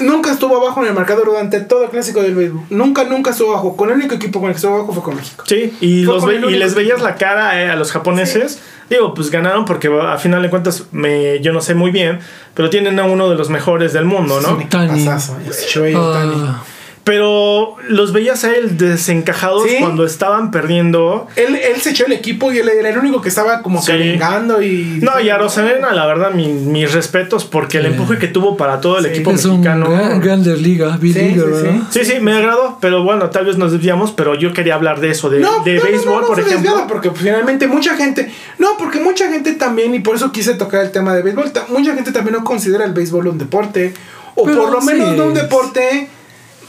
nunca 0.00 0.32
estuvo 0.32 0.56
abajo 0.56 0.80
en 0.80 0.88
el 0.88 0.94
marcador 0.94 1.26
durante 1.26 1.60
todo 1.60 1.84
el 1.84 1.90
clásico 1.90 2.22
del 2.22 2.34
béisbol. 2.34 2.62
Nunca, 2.70 3.04
nunca 3.04 3.30
estuvo 3.32 3.52
abajo. 3.52 3.76
Con 3.76 3.90
el 3.90 3.96
único 3.96 4.14
equipo 4.14 4.40
con 4.40 4.48
el 4.48 4.54
que 4.54 4.56
estuvo 4.56 4.74
abajo 4.74 4.92
fue 4.94 5.02
con 5.02 5.16
México. 5.16 5.44
Sí, 5.46 5.76
y, 5.82 6.02
los 6.04 6.24
ve- 6.24 6.40
y 6.48 6.54
les 6.56 6.74
veías 6.74 7.02
la 7.02 7.14
cara 7.16 7.62
eh, 7.62 7.68
a 7.70 7.76
los 7.76 7.92
japoneses. 7.92 8.58
Digo, 8.88 9.12
pues 9.12 9.30
ganaron 9.30 9.66
porque 9.66 9.88
a 9.88 10.16
final 10.18 10.40
de 10.42 10.48
cuentas 10.50 10.84
me, 10.92 11.40
yo 11.40 11.52
no 11.52 11.60
sé 11.60 11.74
muy 11.74 11.90
bien, 11.90 12.20
pero 12.54 12.70
tienen 12.70 12.98
a 13.00 13.04
uno 13.04 13.28
de 13.28 13.36
los 13.36 13.50
mejores 13.50 13.92
del 13.92 14.06
mundo, 14.06 14.40
¿no? 14.40 14.56
Tani. 14.68 15.06
es 15.46 15.66
Shohei 15.66 15.94
Ohtani. 15.94 16.42
Ah, 16.46 16.62
Pero 17.04 17.74
los 17.88 18.12
veías 18.12 18.44
a 18.44 18.54
él 18.54 18.78
desencajados 18.78 19.64
Sí. 19.68 19.76
cuando 19.80 20.04
estaban 20.06 20.52
perdiendo. 20.52 21.26
Él, 21.34 21.56
él 21.56 21.80
se 21.80 21.90
echó 21.90 22.06
el 22.06 22.12
equipo 22.12 22.52
y 22.52 22.58
él 22.58 22.68
era 22.68 22.90
el 22.90 22.98
único 22.98 23.20
que 23.20 23.28
estaba 23.28 23.60
como 23.62 23.82
Sí. 23.82 23.90
cargando 24.18 24.62
y. 24.62 25.00
No, 25.02 25.18
y 25.18 25.28
a 25.28 25.36
Rosalena, 25.36 25.92
la 25.92 26.06
verdad, 26.06 26.30
mi- 26.32 26.52
mis 26.52 26.92
respetos 26.92 27.44
porque 27.44 27.78
el 27.78 27.84
Sí. 27.86 27.90
empuje 27.92 28.18
que 28.18 28.28
tuvo 28.28 28.56
para 28.56 28.80
todo 28.80 28.98
el 28.98 29.04
Sí. 29.04 29.10
equipo 29.10 29.32
es 29.32 29.44
un 29.44 29.52
mexicano. 29.60 29.90
gran, 29.90 30.20
Grandes 30.20 30.60
Liga, 30.62 30.96
Sí, 31.00 31.12
sí, 31.12 31.18
B-Liga, 31.18 31.44
sí. 31.44 31.50
¿verdad? 31.50 31.74
Sí, 31.90 32.04
sí, 32.04 32.14
me 32.20 32.32
agradó, 32.34 32.78
pero 32.80 33.02
bueno, 33.02 33.30
tal 33.30 33.46
vez 33.46 33.56
nos 33.58 33.72
desviamos, 33.72 34.12
pero 34.12 34.36
yo 34.36 34.52
quería 34.52 34.74
hablar 34.76 35.00
de 35.00 35.10
eso, 35.10 35.28
de, 35.28 35.40
No, 35.40 35.64
de 35.64 35.74
no, 35.74 35.80
no, 35.84 35.90
béisbol, 35.90 36.14
no, 36.14 36.20
no 36.20 36.26
por 36.28 36.38
ejemplo. 36.40 36.84
porque 36.88 37.10
finalmente 37.10 37.66
mucha 37.66 37.96
gente. 37.96 38.32
No, 38.58 38.76
porque 38.78 39.00
mucha 39.00 39.28
gente 39.28 39.52
también, 39.54 39.92
y 39.94 39.98
por 39.98 40.14
eso 40.14 40.30
quise 40.30 40.54
tocar 40.54 40.84
el 40.84 40.92
tema 40.92 41.14
de 41.14 41.22
béisbol. 41.22 41.50
Mucha 41.68 41.94
gente 41.94 42.12
también 42.12 42.36
no 42.36 42.44
considera 42.44 42.84
el 42.84 42.92
béisbol 42.92 43.26
un 43.26 43.38
deporte. 43.38 43.92
O 44.34 44.44
Pero 44.44 44.62
por 44.62 44.72
lo 44.72 44.80
menos 44.80 45.16
no 45.16 45.26
un 45.26 45.34
deporte 45.34 46.08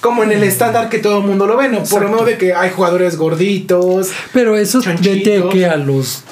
como 0.03 0.21
en 0.23 0.31
el 0.33 0.43
estándar 0.43 0.89
que 0.89 0.99
todo 0.99 1.19
el 1.19 1.23
mundo 1.25 1.47
lo 1.47 1.57
ve, 1.57 1.69
¿no? 1.69 1.81
Por 1.83 2.01
lo 2.03 2.09
menos 2.09 2.25
de 2.27 2.37
que 2.37 2.53
hay 2.53 2.69
jugadores 2.71 3.17
gorditos. 3.17 4.09
Pero 4.33 4.55
eso 4.57 4.81
vete 5.01 5.43
que 5.51 5.65
a 5.65 5.77
los 5.77 6.23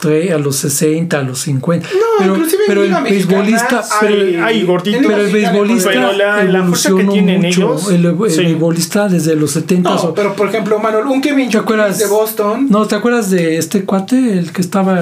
tre- 0.00 0.32
a 0.32 0.38
los 0.38 0.56
60, 0.56 1.18
a 1.18 1.22
los 1.22 1.38
50. 1.40 1.86
No, 1.92 1.98
pero, 2.18 2.34
inclusive 2.34 2.62
en 2.64 2.68
pero 2.68 2.82
el 2.84 3.02
beisbolista, 3.04 3.84
pero, 4.00 4.44
hay 4.44 4.62
gorditos. 4.64 5.02
pero 5.06 5.22
el 5.22 5.30
beisbolista 5.32 5.88
Pero 5.90 6.12
la- 6.12 6.42
la 6.42 6.62
fuerza 6.64 6.90
que 6.96 7.04
tienen 7.04 7.42
mucho. 7.42 7.60
ellos, 7.76 7.90
el, 7.90 8.04
el 8.06 8.30
sí. 8.30 8.42
beisbolista 8.44 9.08
desde 9.08 9.36
los 9.36 9.50
70 9.52 9.90
No, 9.90 9.96
o- 9.96 10.14
pero 10.14 10.34
por 10.34 10.48
ejemplo, 10.48 10.78
Manuel, 10.80 11.06
un 11.06 11.20
Kevin 11.20 11.50
¿Te 11.50 11.58
acuerdas 11.58 11.98
de 11.98 12.06
Boston. 12.06 12.66
No, 12.70 12.86
¿te 12.86 12.96
acuerdas 12.96 13.30
de 13.30 13.58
este 13.58 13.84
cuate, 13.84 14.38
el 14.38 14.52
que 14.52 14.62
estaba 14.62 15.00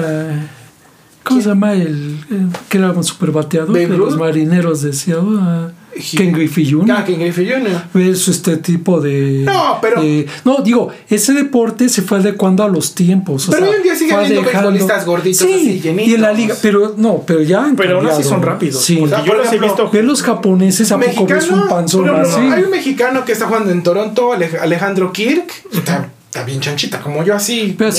¿Cómo 1.23 1.39
se 1.41 1.49
llama 1.49 1.73
el, 1.73 2.19
el 2.29 2.49
que 2.67 2.77
era 2.77 2.91
un 2.91 3.03
super 3.03 3.31
bateador 3.31 3.71
de 3.73 3.87
los 3.87 4.17
marineros 4.17 4.81
de 4.81 4.91
Seattle? 4.91 5.71
Ken 6.17 6.31
Griffey 6.31 6.69
Jr. 6.71 6.91
Ah, 6.97 7.03
Ken 7.05 7.19
Griffey 7.19 7.49
Jr. 7.49 8.01
Es 8.01 8.27
este 8.27 8.57
tipo 8.57 8.99
de. 9.01 9.41
No, 9.45 9.77
pero- 9.81 10.01
de- 10.01 10.25
no, 10.45 10.57
digo, 10.63 10.89
ese 11.09 11.33
deporte 11.33 11.89
se 11.89 12.01
fue 12.01 12.19
adecuando 12.19 12.63
a 12.63 12.67
los 12.69 12.95
tiempos. 12.95 13.47
o 13.47 13.51
Pero 13.51 13.65
sea, 13.65 13.71
hoy 13.71 13.77
en 13.77 13.83
día 13.83 13.95
sigue 13.95 14.13
habiendo 14.13 14.41
beisbolistas 14.43 15.05
gorditos 15.05 15.39
Sí, 15.47 15.53
así, 15.53 15.79
llenitos. 15.81 16.07
Y 16.11 16.15
en 16.15 16.21
la 16.21 16.31
liga, 16.33 16.55
pero 16.61 16.93
no, 16.97 17.23
pero 17.25 17.41
ya. 17.41 17.63
han 17.65 17.75
Pero 17.75 17.97
aún 17.97 18.05
así 18.07 18.15
cambiado, 18.21 18.29
son 18.35 18.41
rápidos. 18.41 18.83
Sí. 18.83 18.99
O 19.01 19.07
sea, 19.07 19.23
yo 19.23 19.33
los 19.33 19.51
he 19.51 19.59
visto. 19.59 19.89
Ve 19.91 20.03
los 20.03 20.23
japoneses, 20.23 20.91
¿a 20.91 20.99
poco 20.99 21.25
ves 21.25 21.49
un 21.49 21.67
panzón 21.67 22.09
así? 22.09 22.39
Hay 22.39 22.63
un 22.63 22.71
mexicano 22.71 23.25
que 23.25 23.31
está 23.33 23.45
jugando 23.47 23.71
en 23.71 23.83
Toronto, 23.83 24.33
Ale- 24.33 24.57
Alejandro 24.59 25.11
Kirk. 25.11 25.51
Está, 25.73 26.09
está 26.25 26.43
bien 26.43 26.59
chanchita, 26.61 26.99
como 27.01 27.23
yo 27.23 27.35
así. 27.35 27.75
Pero 27.77 27.91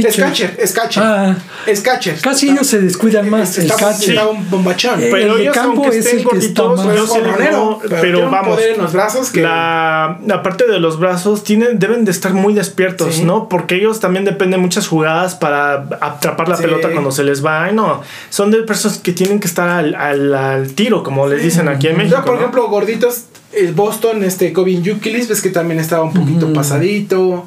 es 0.00 0.06
pitcher. 0.06 0.24
catcher, 0.24 0.56
es 0.58 0.72
catcher. 0.72 1.02
Ah, 1.02 1.36
es 1.66 1.80
catcher. 1.80 2.20
casi 2.20 2.46
Está- 2.48 2.56
ellos 2.58 2.66
se 2.68 2.80
descuidan 2.80 3.28
más. 3.30 3.58
El 3.58 3.68
catcher. 3.72 4.10
está 4.16 4.26
un 4.28 4.48
bombachón. 4.50 5.02
Eh, 5.02 5.08
Pero 5.10 5.32
el 5.32 5.36
de 5.38 5.42
ellos, 5.44 5.54
campo 5.54 5.82
aunque 5.82 5.98
es 5.98 6.06
estén 6.06 6.20
el 6.20 6.28
que 6.28 6.38
está 6.38 6.62
gorditos, 6.62 6.86
más- 6.86 6.96
pero 7.40 7.80
pero, 7.88 8.30
vamos. 8.30 8.54
poder 8.56 8.72
en 8.72 8.82
los 8.82 8.92
brazos 8.92 9.30
que- 9.30 9.42
La, 9.42 10.18
la 10.26 10.42
parte 10.42 10.66
de 10.66 10.78
los 10.80 10.98
brazos 10.98 11.44
tienen, 11.44 11.78
deben 11.78 12.04
de 12.04 12.10
estar 12.10 12.32
muy 12.34 12.54
despiertos, 12.54 13.16
Sí. 13.16 13.24
¿no? 13.24 13.48
Porque 13.48 13.76
ellos 13.76 14.00
también 14.00 14.24
dependen 14.24 14.60
muchas 14.60 14.86
jugadas 14.88 15.34
para 15.34 15.86
atrapar 16.00 16.48
la 16.48 16.56
Sí. 16.56 16.62
pelota 16.62 16.90
cuando 16.90 17.10
se 17.12 17.22
les 17.24 17.44
va. 17.44 17.64
Ay, 17.64 17.74
no, 17.74 18.02
son 18.30 18.50
de 18.50 18.58
personas 18.62 18.98
que 18.98 19.12
tienen 19.12 19.40
que 19.40 19.46
estar 19.48 19.68
al, 19.68 19.94
al- 19.94 20.34
al 20.34 20.72
tiro, 20.72 21.02
como 21.02 21.26
les 21.28 21.42
dicen 21.42 21.68
aquí 21.68 21.86
en 21.88 21.94
O 21.94 21.96
sea, 21.96 22.04
México. 22.04 22.22
por 22.24 22.34
¿no? 22.34 22.40
ejemplo, 22.40 22.68
gorditos, 22.68 23.24
el 23.52 23.72
Boston, 23.72 24.22
este 24.22 24.52
Covin 24.52 24.82
Yukilis, 24.82 25.28
ves 25.28 25.40
que 25.40 25.50
también 25.50 25.80
estaba 25.80 26.02
un 26.04 26.12
poquito 26.12 26.52
pasadito. 26.52 27.46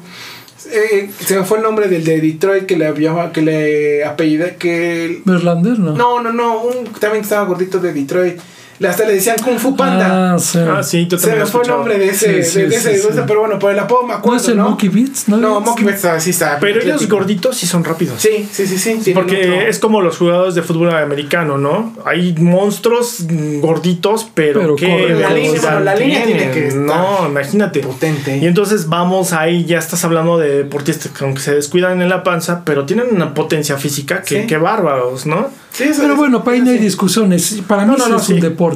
Eh, 0.72 1.10
se 1.24 1.38
me 1.38 1.44
fue 1.44 1.58
el 1.58 1.64
nombre 1.64 1.88
del 1.88 2.04
de 2.04 2.20
Detroit 2.20 2.66
que 2.66 2.76
le 2.76 2.86
había 2.86 3.32
que 3.32 3.42
le 3.42 4.04
apellida 4.04 4.56
que 4.56 5.20
Verlander, 5.24 5.78
¿no? 5.78 5.94
no 5.94 6.22
no 6.22 6.32
no 6.32 6.62
un 6.62 6.84
también 6.98 7.24
estaba 7.24 7.46
gordito 7.46 7.80
de 7.80 7.92
Detroit 7.92 8.40
hasta 8.88 9.04
le 9.04 9.14
decían 9.14 9.36
Kung 9.44 9.58
Fu 9.58 9.76
Panda 9.76 10.34
Ah, 10.34 10.38
sí. 10.38 10.58
Ah, 10.58 10.82
sí, 10.82 11.06
yo 11.06 11.18
se 11.18 11.34
me 11.36 11.44
fue 11.46 11.62
el 11.62 11.68
nombre 11.68 11.98
de 11.98 12.08
ese, 12.08 12.42
Sí, 12.42 12.50
sí, 12.50 12.58
de, 12.62 12.68
de 12.68 12.76
ese, 12.76 12.80
sí, 12.82 12.88
de 12.88 12.98
ese, 13.00 13.12
sí. 13.12 13.20
pero 13.26 13.40
bueno 13.40 13.58
por 13.58 13.70
el 13.72 13.78
apodo 13.78 14.02
me 14.02 14.08
¿No 14.08 14.14
acuerdo 14.14 14.40
es 14.40 14.48
el 14.48 14.56
¿no? 14.56 14.68
Monkey 14.70 14.88
Beats? 14.88 15.28
No, 15.28 15.36
no 15.36 15.60
Monkey 15.60 15.84
Beats 15.84 16.04
ah, 16.06 16.18
sí 16.20 16.30
está 16.30 16.58
Pero 16.60 16.80
ellos 16.80 17.08
gorditos 17.08 17.56
sí 17.56 17.66
son 17.66 17.84
rápidos. 17.84 18.20
sí 18.22 18.48
sí 18.50 18.66
sí 18.66 18.78
sí 19.02 19.12
Porque 19.12 19.36
otro- 19.48 19.60
es 19.68 19.78
como 19.78 20.00
los 20.00 20.16
jugadores 20.16 20.54
de 20.54 20.62
fútbol 20.62 20.94
americano, 20.94 21.58
¿no? 21.58 21.92
Hay 22.04 22.34
monstruos 22.38 23.24
gorditos, 23.60 24.28
pero, 24.34 24.60
Pero 24.60 24.76
que. 24.76 25.14
La 25.14 25.30
línea, 25.30 25.80
la 25.80 25.94
línea 25.94 26.24
tiene 26.24 26.50
que 26.50 26.68
estar 26.68 26.80
No, 26.82 27.26
imagínate. 27.28 27.80
potente 27.80 28.38
Y 28.38 28.46
entonces 28.46 28.88
vamos 28.88 29.32
ahí, 29.32 29.64
ya 29.64 29.78
estás 29.78 30.04
hablando 30.04 30.38
de 30.38 30.58
deportistas 30.58 31.12
que 31.12 31.24
aunque 31.24 31.40
se 31.40 31.54
descuidan 31.54 32.00
en 32.02 32.08
la 32.08 32.22
panza, 32.22 32.62
pero 32.64 32.86
tienen 32.86 33.06
una 33.12 33.34
potencia 33.34 33.76
física 33.76 34.22
que, 34.22 34.42
Sí. 34.42 34.46
que 34.46 34.56
bárbaros, 34.56 35.26
¿no? 35.26 35.48
Sí, 35.72 35.84
eso 35.84 36.00
Pero 36.02 36.14
es- 36.14 36.18
bueno, 36.18 36.42
para 36.44 36.56
ahí 36.56 36.62
no 36.62 36.70
hay 36.70 36.78
discusiones. 36.78 37.60
Para 37.66 37.84
mí 37.84 37.92
No, 37.92 37.96
no, 37.96 38.08
no, 38.08 38.16
es 38.16 38.24
sí. 38.24 38.34
un 38.34 38.40
deporte. 38.40 38.69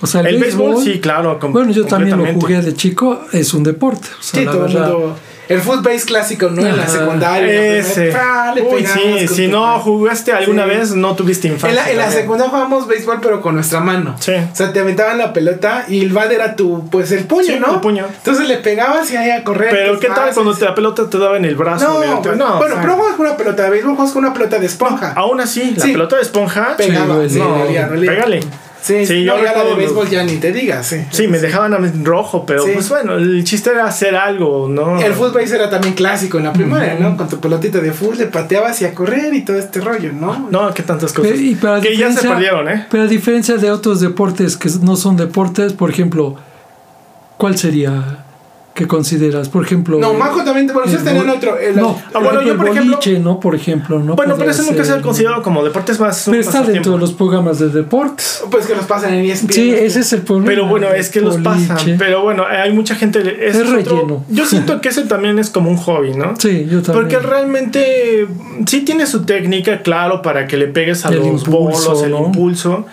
O 0.00 0.06
sea, 0.06 0.20
el, 0.20 0.26
El 0.26 0.40
béisbol, 0.40 0.74
béisbol, 0.74 0.84
sí, 0.84 1.00
claro. 1.00 1.38
com- 1.38 1.52
Bueno, 1.52 1.72
yo 1.72 1.86
también 1.86 2.18
lo 2.18 2.26
jugué 2.34 2.60
de 2.60 2.74
chico, 2.74 3.22
es 3.32 3.54
un 3.54 3.62
deporte. 3.62 4.08
O 4.18 4.22
sea, 4.22 4.40
Sí, 4.40 4.44
la 4.46 4.52
todo 4.52 4.66
el 4.66 4.74
verdad. 4.74 4.90
mundo. 4.92 5.16
El 5.48 5.60
footbase 5.60 6.04
clásico, 6.06 6.50
¿no? 6.50 6.60
En 6.66 6.76
la 6.76 6.88
secundaria. 6.88 7.54
en 7.54 7.72
la 7.72 7.78
Ese. 7.78 8.12
sí, 9.28 9.28
si 9.28 9.46
no 9.46 9.78
jugaste 9.78 10.32
alguna 10.32 10.64
Sí. 10.64 10.68
vez, 10.70 10.94
no 10.96 11.14
tuviste 11.14 11.46
En 11.46 11.54
infancia. 11.54 11.82
la, 11.84 11.90
en 11.90 11.98
la 11.98 12.10
secundaria 12.10 12.50
jugábamos 12.50 12.88
béisbol, 12.88 13.18
pero 13.22 13.40
con 13.40 13.54
nuestra 13.54 13.78
mano. 13.78 14.16
Sí. 14.18 14.32
O 14.32 14.56
sea, 14.56 14.72
te 14.72 14.80
aventaban 14.80 15.18
la 15.18 15.32
pelota 15.32 15.84
y 15.88 16.00
el 16.02 16.12
bat 16.12 16.32
era 16.32 16.56
tu, 16.56 16.90
pues 16.90 17.12
el 17.12 17.24
puño, 17.26 17.44
Sí, 17.44 17.58
¿no? 17.60 17.74
el 17.74 17.80
puño. 17.80 18.06
Entonces 18.08 18.48
le 18.48 18.56
pegabas 18.56 19.08
y 19.12 19.16
ahí 19.16 19.30
a 19.30 19.44
correr. 19.44 19.68
Pero 19.70 20.00
¿qué 20.00 20.08
tal 20.08 20.34
cuando 20.34 20.52
te- 20.52 20.64
la 20.64 20.74
pelota 20.74 21.08
te 21.08 21.16
daba 21.16 21.36
en 21.36 21.44
el 21.44 21.54
brazo? 21.54 21.84
No, 21.86 21.92
no, 21.92 21.98
bueno, 21.98 22.18
o 22.18 22.22
sea, 22.24 22.32
pero 22.80 22.96
juegas 22.96 23.14
con 23.16 23.26
una 23.26 23.36
pelota 23.36 23.62
de 23.62 23.70
béisbol, 23.70 23.94
juegas 23.94 24.12
con 24.12 24.24
una 24.24 24.34
pelota 24.34 24.58
de 24.58 24.66
esponja. 24.66 25.12
Aún 25.14 25.40
así, 25.40 25.74
la 25.76 25.84
Sí. 25.84 25.92
pelota 25.92 26.16
de 26.16 26.22
esponja. 26.22 26.74
Pegaba, 26.76 27.14
no, 27.14 27.58
dolía. 27.58 27.88
Pégale. 27.88 28.40
Sí, 28.86 29.04
Sí, 29.04 29.24
no, 29.24 29.36
yo 29.38 29.42
ya 29.44 29.52
la 29.52 29.64
de 29.64 29.74
béisbol 29.74 30.08
ya 30.08 30.22
ni 30.22 30.36
te 30.36 30.52
digas, 30.52 30.86
sí. 30.86 30.96
Sí, 31.10 31.26
me 31.26 31.40
dejaban 31.40 31.74
a 31.74 31.78
mí 31.78 31.90
rojo, 32.04 32.46
pero 32.46 32.62
Sí. 32.64 32.70
pues 32.74 32.88
bueno, 32.88 33.14
el 33.16 33.42
chiste 33.42 33.70
era 33.70 33.84
hacer 33.86 34.14
algo, 34.14 34.68
¿no? 34.68 35.00
El 35.02 35.12
fútbol 35.12 35.42
era 35.42 35.68
también 35.68 35.94
clásico 35.94 36.38
en 36.38 36.44
la 36.44 36.52
primaria, 36.52 36.94
¿no? 37.00 37.16
Con 37.16 37.28
tu 37.28 37.40
pelotita 37.40 37.80
de 37.80 37.90
fútbol 37.90 38.18
le 38.18 38.26
pateabas 38.26 38.80
y 38.82 38.84
a 38.84 38.94
correr 38.94 39.34
y 39.34 39.44
todo 39.44 39.58
este 39.58 39.80
rollo, 39.80 40.12
¿no? 40.12 40.48
No, 40.52 40.72
qué 40.72 40.84
tantas 40.84 41.12
cosas. 41.12 41.32
Pero- 41.32 41.42
y 41.42 41.56
para 41.56 41.80
que 41.80 41.96
ya 41.96 42.12
se 42.12 42.28
perdieron, 42.28 42.68
¿eh? 42.68 42.86
Pero 42.88 43.02
a 43.02 43.06
diferencia 43.06 43.56
de 43.56 43.70
otros 43.72 44.00
deportes 44.00 44.56
que 44.56 44.68
no 44.82 44.94
son 44.94 45.16
deportes, 45.16 45.72
por 45.72 45.90
ejemplo, 45.90 46.36
¿cuál 47.38 47.58
sería 47.58 48.24
que 48.76 48.86
consideras? 48.86 49.48
Por 49.48 49.64
ejemplo. 49.64 49.98
No, 49.98 50.14
Majo 50.14 50.44
también, 50.44 50.66
bueno, 50.68 50.82
ustedes 50.84 51.02
tenían 51.02 51.28
otro. 51.28 51.58
el- 51.58 51.74
no, 51.74 52.00
Ah, 52.14 52.20
bueno, 52.20 52.40
el 52.40 52.46
yo, 52.46 52.56
por 52.56 52.68
ejemplo- 52.68 52.92
boliche, 52.96 53.18
¿no? 53.18 53.40
Por 53.40 53.54
ejemplo, 53.56 53.98
¿no? 53.98 54.14
Bueno, 54.14 54.36
pero 54.38 54.50
eso 54.52 54.62
nunca 54.62 54.84
se 54.84 54.92
ha 54.92 55.02
considerado 55.02 55.42
como 55.42 55.64
deportes 55.64 55.98
más. 55.98 56.24
Pero 56.30 56.40
está 56.40 56.62
dentro 56.62 56.92
de 56.92 56.98
los 56.98 57.12
programas 57.12 57.58
de 57.58 57.70
deportes. 57.70 58.44
Pues 58.50 58.66
que 58.66 58.76
los 58.76 58.84
pasan 58.84 59.14
en 59.14 59.24
ESPN. 59.24 59.52
Sí, 59.52 59.70
ese 59.70 60.00
es 60.00 60.12
el 60.12 60.22
problema. 60.22 60.46
Pero 60.50 60.66
bueno, 60.66 60.88
es 60.90 61.08
que 61.10 61.20
los 61.20 61.42
Boliche. 61.42 61.66
pasan. 61.68 61.96
Pero 61.98 62.22
bueno, 62.22 62.44
hay 62.48 62.72
mucha 62.72 62.94
gente. 62.94 63.48
Es 63.48 63.56
otro- 63.56 63.72
relleno. 63.74 64.24
yo 64.28 64.46
siento 64.46 64.80
que 64.80 64.90
ese 64.90 65.02
también 65.02 65.38
es 65.40 65.50
como 65.50 65.70
un 65.70 65.76
hobby, 65.78 66.12
¿no? 66.14 66.34
Sí, 66.38 66.68
yo 66.70 66.82
también. 66.82 66.92
Porque 67.08 67.18
realmente 67.18 68.28
sí 68.66 68.82
tiene 68.82 69.06
su 69.06 69.24
técnica, 69.24 69.82
claro, 69.82 70.22
para 70.22 70.46
que 70.46 70.56
le 70.56 70.66
pegues 70.68 71.04
a 71.06 71.08
El 71.08 71.16
los 71.16 71.26
impulso, 71.26 71.50
bolos, 71.90 72.02
el 72.02 72.10
¿no? 72.10 72.26
impulso. 72.26 72.86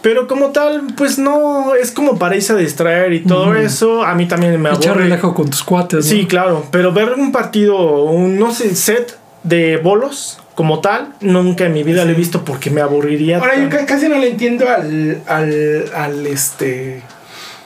Pero 0.00 0.28
como 0.28 0.50
tal, 0.50 0.82
pues 0.96 1.18
no, 1.18 1.74
es 1.74 1.90
como 1.90 2.18
para 2.18 2.36
irse 2.36 2.52
a 2.52 2.56
distraer 2.56 3.12
y 3.12 3.20
todo 3.24 3.54
eso. 3.56 4.04
A 4.04 4.14
mí 4.14 4.26
también 4.26 4.60
me 4.60 4.70
Echar 4.70 4.90
aburre. 4.92 5.04
relajo 5.04 5.34
con 5.34 5.50
tus 5.50 5.62
cuates. 5.64 6.04
¿no? 6.04 6.10
Sí, 6.10 6.26
claro, 6.26 6.64
pero 6.70 6.92
ver 6.92 7.12
un 7.14 7.32
partido, 7.32 8.04
un, 8.04 8.38
no 8.38 8.52
sé, 8.52 8.74
set 8.76 9.18
de 9.42 9.76
bolos 9.78 10.38
como 10.54 10.80
tal, 10.80 11.14
nunca 11.20 11.66
en 11.66 11.72
mi 11.72 11.82
vida 11.84 12.04
lo 12.04 12.10
he 12.10 12.14
visto 12.14 12.44
porque 12.44 12.68
me 12.70 12.80
aburriría 12.80 13.38
Ahora 13.38 13.56
yo 13.56 13.68
tan- 13.68 13.86
casi 13.86 14.08
no 14.08 14.18
le 14.18 14.30
entiendo 14.30 14.68
al, 14.68 15.20
al, 15.26 15.84
al 15.94 16.26
este. 16.26 17.02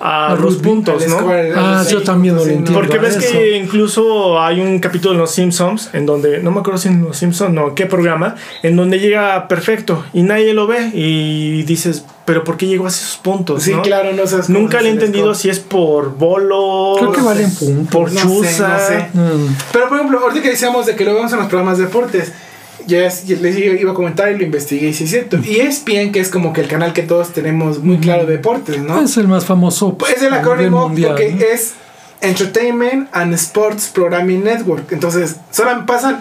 A 0.04 0.34
los 0.34 0.56
puntos, 0.56 1.06
¿no? 1.06 1.30
Ah, 1.54 1.84
yo 1.88 2.02
también 2.02 2.34
no 2.34 2.40
lo 2.40 2.46
entiendo. 2.46 2.72
Porque 2.72 2.98
ves 2.98 3.16
eso. 3.18 3.32
que 3.32 3.56
incluso 3.56 4.42
hay 4.42 4.60
un 4.60 4.80
capítulo 4.80 5.14
en 5.14 5.20
Los 5.20 5.30
Simpsons 5.30 5.90
en 5.92 6.06
donde, 6.06 6.42
no 6.42 6.50
me 6.50 6.58
acuerdo 6.58 6.78
si 6.78 6.88
en 6.88 7.04
Los 7.04 7.16
Simpsons 7.18 7.54
no, 7.54 7.76
qué 7.76 7.86
programa, 7.86 8.34
en 8.64 8.74
donde 8.74 8.98
llega 8.98 9.46
perfecto 9.46 10.04
y 10.12 10.22
nadie 10.22 10.54
lo 10.54 10.66
ve 10.66 10.90
y 10.92 11.62
dices, 11.62 12.04
pero 12.24 12.42
¿por 12.42 12.56
qué 12.56 12.66
llegó 12.66 12.86
a 12.86 12.88
esos 12.88 13.16
puntos? 13.18 13.62
Sí, 13.62 13.72
no? 13.74 13.82
claro, 13.82 14.12
no 14.12 14.26
sabes 14.26 14.48
Nunca 14.48 14.80
le 14.80 14.88
he 14.88 14.92
entendido 14.92 15.34
si 15.36 15.50
es 15.50 15.60
por 15.60 16.16
bolos, 16.16 16.98
Creo 16.98 17.12
que 17.12 17.20
valen 17.20 17.54
puntos. 17.54 17.92
por 17.92 18.12
No 18.12 18.18
sé, 18.18 18.26
chuza. 18.26 18.68
no 18.68 18.78
sé. 18.78 19.08
Mm. 19.12 19.56
Pero 19.72 19.88
por 19.88 19.98
ejemplo, 19.98 20.18
ahorita 20.18 20.42
que 20.42 20.50
decíamos 20.50 20.86
de 20.86 20.96
que 20.96 21.04
lo 21.04 21.14
vemos 21.14 21.32
en 21.32 21.38
los 21.38 21.46
programas 21.46 21.78
de 21.78 21.84
deportes, 21.84 22.32
ya 22.86 23.06
es- 23.06 23.26
ya 23.26 23.36
les 23.36 23.56
iba 23.58 23.90
a 23.92 23.94
comentar 23.94 24.30
y 24.32 24.38
lo 24.38 24.44
investigué 24.44 24.88
y 24.88 24.92
sí 24.94 25.04
es 25.04 25.10
cierto. 25.10 25.38
Y 25.44 25.60
es 25.60 25.84
bien 25.84 26.12
que 26.12 26.20
es 26.20 26.28
como 26.28 26.52
que 26.52 26.60
el 26.60 26.68
canal 26.68 26.92
que 26.92 27.02
todos 27.02 27.32
tenemos 27.32 27.78
muy 27.80 27.98
claro 27.98 28.26
de 28.26 28.36
deportes, 28.36 28.78
¿no? 28.80 29.00
Es 29.02 29.16
el 29.16 29.28
más 29.28 29.44
famoso. 29.44 29.96
Pues 29.98 30.16
es 30.16 30.22
el 30.22 30.32
acrónimo 30.34 30.88
mundial, 30.88 31.10
porque 31.12 31.32
¿no? 31.32 31.44
es 31.44 31.72
Entertainment 32.20 33.08
and 33.12 33.34
Sports 33.34 33.88
Programming 33.92 34.44
Network. 34.44 34.92
Entonces, 34.92 35.36
solo 35.50 35.84
pasan. 35.86 36.20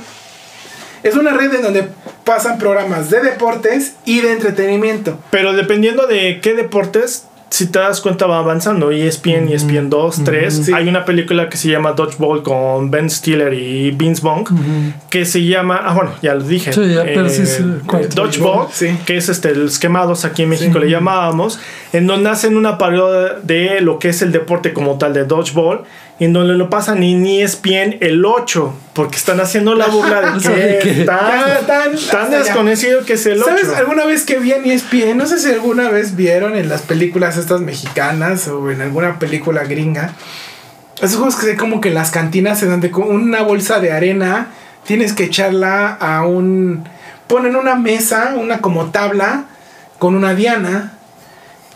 Es 1.04 1.16
una 1.16 1.32
red 1.34 1.54
en 1.56 1.62
donde 1.64 1.88
pasan 2.26 2.58
programas 2.60 3.10
de 3.10 3.22
deportes 3.22 3.94
y 4.06 4.22
de 4.22 4.34
entretenimiento. 4.34 5.18
Pero 5.32 5.54
dependiendo 5.54 6.06
de 6.08 6.40
qué 6.42 6.54
deportes, 6.54 7.26
si 7.52 7.68
te 7.68 7.80
das 7.80 8.00
cuenta 8.02 8.26
va 8.28 8.40
avanzando. 8.40 8.92
E 8.92 9.06
ESPN, 9.08 9.50
ESPN 9.50 9.90
2, 9.90 10.24
3. 10.24 10.62
Sí. 10.66 10.74
Hay 10.74 10.88
una 10.88 11.04
película 11.06 11.50
que 11.50 11.58
se 11.58 11.70
llama 11.70 11.92
Dodgeball 11.92 12.42
con 12.44 12.90
Ben 12.90 13.10
Stiller 13.10 13.54
y 13.54 13.92
Vince 13.92 14.22
Vaughn 14.24 14.46
que 15.10 15.26
se 15.26 15.44
llama, 15.46 15.82
ah 15.84 15.94
bueno, 15.94 16.12
ya 16.22 16.34
lo 16.34 16.44
dije. 16.44 16.72
Sí, 16.74 16.94
ya, 16.96 17.04
pero 17.04 17.30
sí. 17.30 17.44
Dodgeball, 18.16 18.68
Sí. 18.72 18.98
que 19.06 19.18
es 19.18 19.30
este 19.30 19.54
los 19.54 19.78
quemados 19.80 20.24
aquí 20.26 20.44
en 20.44 20.50
México 20.50 20.80
Sí. 20.80 20.86
le 20.86 20.90
llamábamos, 20.92 21.60
en 21.94 22.08
donde 22.08 22.30
hacen 22.30 22.56
una 22.58 22.78
parodia 22.78 23.36
de 23.44 23.82
lo 23.82 24.00
que 24.00 24.10
es 24.10 24.22
el 24.22 24.32
deporte 24.32 24.74
como 24.74 24.98
tal 24.98 25.14
de 25.14 25.26
Dodgeball. 25.26 25.82
En 26.22 26.34
donde 26.34 26.54
lo 26.54 26.70
pasan 26.70 27.02
en 27.02 27.26
E 27.26 27.42
ESPN 27.42 27.98
el 28.00 28.24
8, 28.24 28.74
porque 28.94 29.16
están 29.16 29.40
haciendo 29.40 29.74
la 29.74 29.88
burla 29.88 30.22
de 30.22 30.38
O 30.38 30.40
sea, 30.40 30.56
de 30.56 30.78
que 30.78 31.04
tan, 31.04 31.66
tan 31.66 32.28
allá. 32.28 32.38
desconocido 32.38 33.04
que 33.04 33.14
es 33.14 33.26
el 33.26 33.42
8. 33.42 33.46
¿Sabes 33.50 33.70
alguna 33.76 34.06
vez 34.06 34.24
que 34.24 34.38
vi 34.38 34.52
en 34.52 34.64
ESPN? 34.70 35.18
No 35.18 35.26
sé 35.26 35.40
si 35.40 35.50
alguna 35.50 35.90
vez 35.90 36.16
vieron 36.16 36.56
en 36.56 36.70
las 36.70 36.84
películas 36.84 37.38
estas 37.38 37.62
mexicanas 37.62 38.48
o 38.48 38.70
en 38.70 38.82
alguna 38.82 39.18
película 39.18 39.64
gringa. 39.64 40.14
Esos 41.02 41.16
juegos 41.16 41.38
que 41.38 41.48
se 41.48 41.58
como 41.58 41.82
que 41.82 41.90
las 41.90 42.12
cantinas 42.12 42.60
se 42.60 42.68
dan 42.68 42.82
de 42.82 42.92
con 42.92 43.10
una 43.10 43.42
bolsa 43.42 43.80
de 43.80 43.92
arena. 43.92 44.50
Tienes 44.86 45.14
que 45.14 45.24
echarla 45.24 45.88
a 45.90 46.24
un. 46.28 46.84
Ponen 47.26 47.56
una 47.56 47.74
mesa, 47.74 48.36
una 48.38 48.60
como 48.62 48.92
tabla, 48.92 49.46
con 49.98 50.14
una 50.14 50.36
diana. 50.36 51.00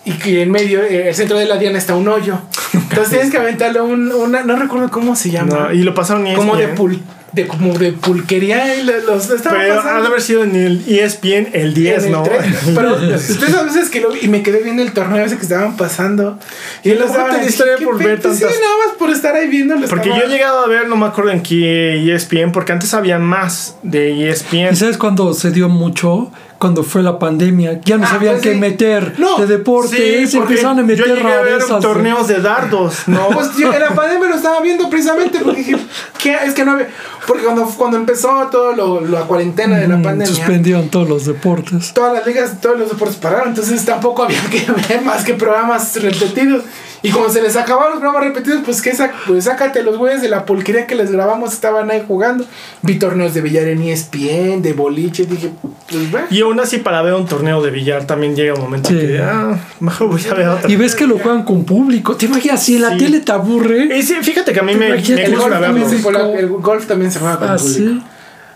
Y 0.06 0.12
que 0.14 0.44
en 0.44 0.52
medio, 0.52 0.84
eh, 0.84 1.10
el 1.10 1.16
centro 1.16 1.38
de 1.38 1.46
la 1.46 1.58
diana 1.58 1.78
está 1.80 1.96
un 1.96 2.08
hoyo. 2.08 2.38
Entonces 2.74 3.10
tienes 3.10 3.32
que 3.32 3.38
aventarle 3.38 3.82
un, 3.82 4.12
una. 4.12 4.44
No 4.44 4.56
recuerdo 4.56 4.90
cómo 4.92 5.16
se 5.16 5.32
llama. 5.32 5.56
No, 5.70 5.74
y 5.74 5.82
lo 5.84 5.94
pasaron 5.96 6.28
en 6.28 6.34
E 6.34 6.36
como 6.36 6.56
de, 6.56 6.64
ESPN. 6.66 6.76
pul, 6.76 7.02
de, 7.32 7.48
como 7.48 7.74
de 7.78 7.92
pulquería. 7.94 8.76
Y 8.76 8.84
lo- 8.84 9.00
los, 9.02 9.30
estaba 9.32 9.58
Pero 9.58 9.78
pasando. 9.78 9.98
ha 9.98 10.02
de 10.02 10.08
haber 10.08 10.22
sido 10.22 10.44
en 10.44 10.56
el 10.56 10.84
E 10.88 11.04
ESPN 11.04 11.48
el 11.54 11.74
10, 11.74 11.98
En 12.00 12.06
el 12.06 12.12
¿no? 12.12 12.22
tren. 12.24 12.56
Pero 12.76 12.96
esas 13.16 13.66
veces 13.66 13.90
que 13.90 14.00
lo 14.02 14.16
y 14.16 14.28
me 14.28 14.44
quedé 14.44 14.62
viendo 14.62 14.84
el 14.84 14.92
torneo 14.94 15.26
ese 15.26 15.38
que 15.38 15.44
estaban 15.44 15.76
pasando. 15.76 16.38
Y 16.84 16.90
los 16.90 17.00
luego 17.00 17.14
daban 17.16 17.44
distrae 17.44 17.76
qué 17.80 17.86
por 17.86 17.98
ver 17.98 18.18
Sí, 18.18 18.24
tantas- 18.24 18.42
nada 18.42 18.76
más 18.86 18.96
por 19.00 19.10
estar 19.10 19.36
ahí 19.36 19.48
viendo. 19.48 19.76
Porque 19.90 20.10
yo 20.10 20.16
he 20.24 20.28
llegado 20.28 20.60
a 20.64 20.68
ver, 20.68 20.88
no 20.88 20.98
me 20.98 21.08
acuerdo 21.08 21.32
en 21.32 21.42
qué 21.42 21.96
E 21.96 22.14
ESPN, 22.14 22.52
porque 22.52 22.74
antes 22.74 22.94
había 22.94 23.18
más 23.18 23.78
de 23.82 24.10
E 24.10 24.12
¿Y 24.12 24.24
ESPN. 24.26 24.76
sabes 24.76 24.98
cuando 24.98 25.34
se 25.34 25.50
dio 25.50 25.68
mucho? 25.68 26.32
Cuando 26.58 26.84
fue 26.84 27.04
la 27.04 27.20
pandemia, 27.20 27.82
ya 27.84 27.98
no 27.98 28.06
Ah, 28.06 28.10
sabían 28.12 28.34
pues 28.36 28.44
qué 28.44 28.54
sí. 28.54 28.60
meter 28.60 29.14
No, 29.18 29.38
de 29.38 29.46
deporte, 29.46 29.96
Sí, 29.98 30.28
se 30.28 30.38
porque 30.38 30.54
empezaron 30.54 30.78
a 30.80 30.82
yo 30.82 30.88
meter 30.88 31.06
llegué 31.08 31.22
a 31.34 31.42
ver 31.42 31.52
rarezas. 31.60 31.82
torneos 31.82 32.28
de 32.28 32.42
dardos, 32.42 33.08
¿no? 33.08 33.28
Pues 33.34 33.56
yo 33.58 33.74
en 33.74 33.80
la 33.80 33.90
pandemia 33.94 34.30
lo 34.30 34.36
estaba 34.36 34.62
viendo 34.62 34.90
precisamente 34.90 35.40
porque 35.40 35.58
dije, 35.60 35.78
¿qué? 36.18 36.36
Es 36.46 36.54
que 36.54 36.64
no 36.64 36.72
había. 36.72 36.88
Porque 37.28 37.44
cuando, 37.44 37.66
cuando 37.66 37.98
empezó 37.98 38.48
todo 38.52 38.74
lo, 38.74 39.02
la 39.02 39.22
cuarentena 39.22 39.78
de 39.78 39.88
la 39.88 39.98
Mm, 39.98 40.04
pandemia. 40.04 40.34
Suspendieron 40.34 40.90
todos 40.90 41.10
los 41.10 41.26
deportes. 41.26 41.92
todas 41.94 42.14
las 42.14 42.26
ligas, 42.26 42.62
todos 42.62 42.80
los 42.80 42.90
deportes 42.90 43.18
pararon, 43.18 43.50
entonces 43.50 43.84
tampoco 43.84 44.24
había 44.24 44.42
que 44.50 44.66
ver 44.90 45.02
más 45.04 45.24
que 45.26 45.34
programas 45.34 45.96
repetidos. 46.02 46.64
Y 47.02 47.12
como 47.12 47.30
se 47.30 47.42
les 47.42 47.56
acabaron 47.56 47.92
los 47.94 48.00
programas 48.00 48.24
repetidos, 48.34 48.62
pues 48.66 48.82
que 48.82 48.94
sac- 48.94 49.12
pues 49.28 49.44
sácate 49.44 49.84
los 49.84 49.98
güeyes 49.98 50.22
de 50.22 50.30
la 50.30 50.46
pulquería 50.46 50.88
que 50.88 50.96
les 50.96 51.12
grabamos, 51.12 51.54
estaban 51.54 51.90
ahí 51.92 52.04
jugando. 52.08 52.46
Vi 52.82 52.96
torneos 53.00 53.34
de 53.34 53.42
billar 53.42 53.68
en 53.68 53.82
ESPN, 53.84 54.62
de 54.62 54.74
boliche, 54.74 55.26
dije, 55.26 55.52
pues 55.90 56.10
bueno. 56.12 56.28
Y 56.32 56.42
aún 56.42 56.60
así, 56.60 56.78
para 56.78 57.02
ver 57.02 57.14
un 57.14 57.26
torneo 57.28 57.62
de 57.62 57.72
billar 57.72 58.06
también 58.08 58.36
llega 58.36 58.54
un 58.56 58.62
momento 58.62 58.90
Sí. 58.90 58.98
que, 58.98 59.20
ah, 59.22 59.58
mejor 59.80 60.10
voy 60.10 60.22
a 60.30 60.34
ver 60.34 60.48
otra. 60.50 60.72
Y 60.72 60.76
ves 60.76 60.96
que 60.96 61.06
lo 61.08 61.20
juegan 61.20 61.44
con 61.44 61.64
público. 61.66 62.16
¿Te 62.16 62.26
imaginas? 62.26 62.64
Si 62.64 62.76
en 62.76 62.82
la 62.84 62.92
Sí. 62.92 62.98
tele 62.98 63.20
te 63.20 63.32
aburre. 63.32 63.98
Y 63.98 64.02
sí, 64.04 64.16
fíjate 64.22 64.52
que 64.54 64.60
a 64.60 64.64
mí 64.64 64.74
me, 64.76 64.90
me 64.90 64.96
El 64.96 65.00
gusta 65.00 65.14
golf, 65.16 65.36
gusta 65.36 65.60
también 65.62 65.74
verlo. 66.04 66.32
se 66.34 66.40
el 66.40 66.48
golf 66.50 66.88
también 66.88 67.12
se 67.12 67.20
juega 67.20 67.38
con 67.38 67.50
Ah, 67.50 67.56
público. 67.58 67.78
sí. 67.78 68.04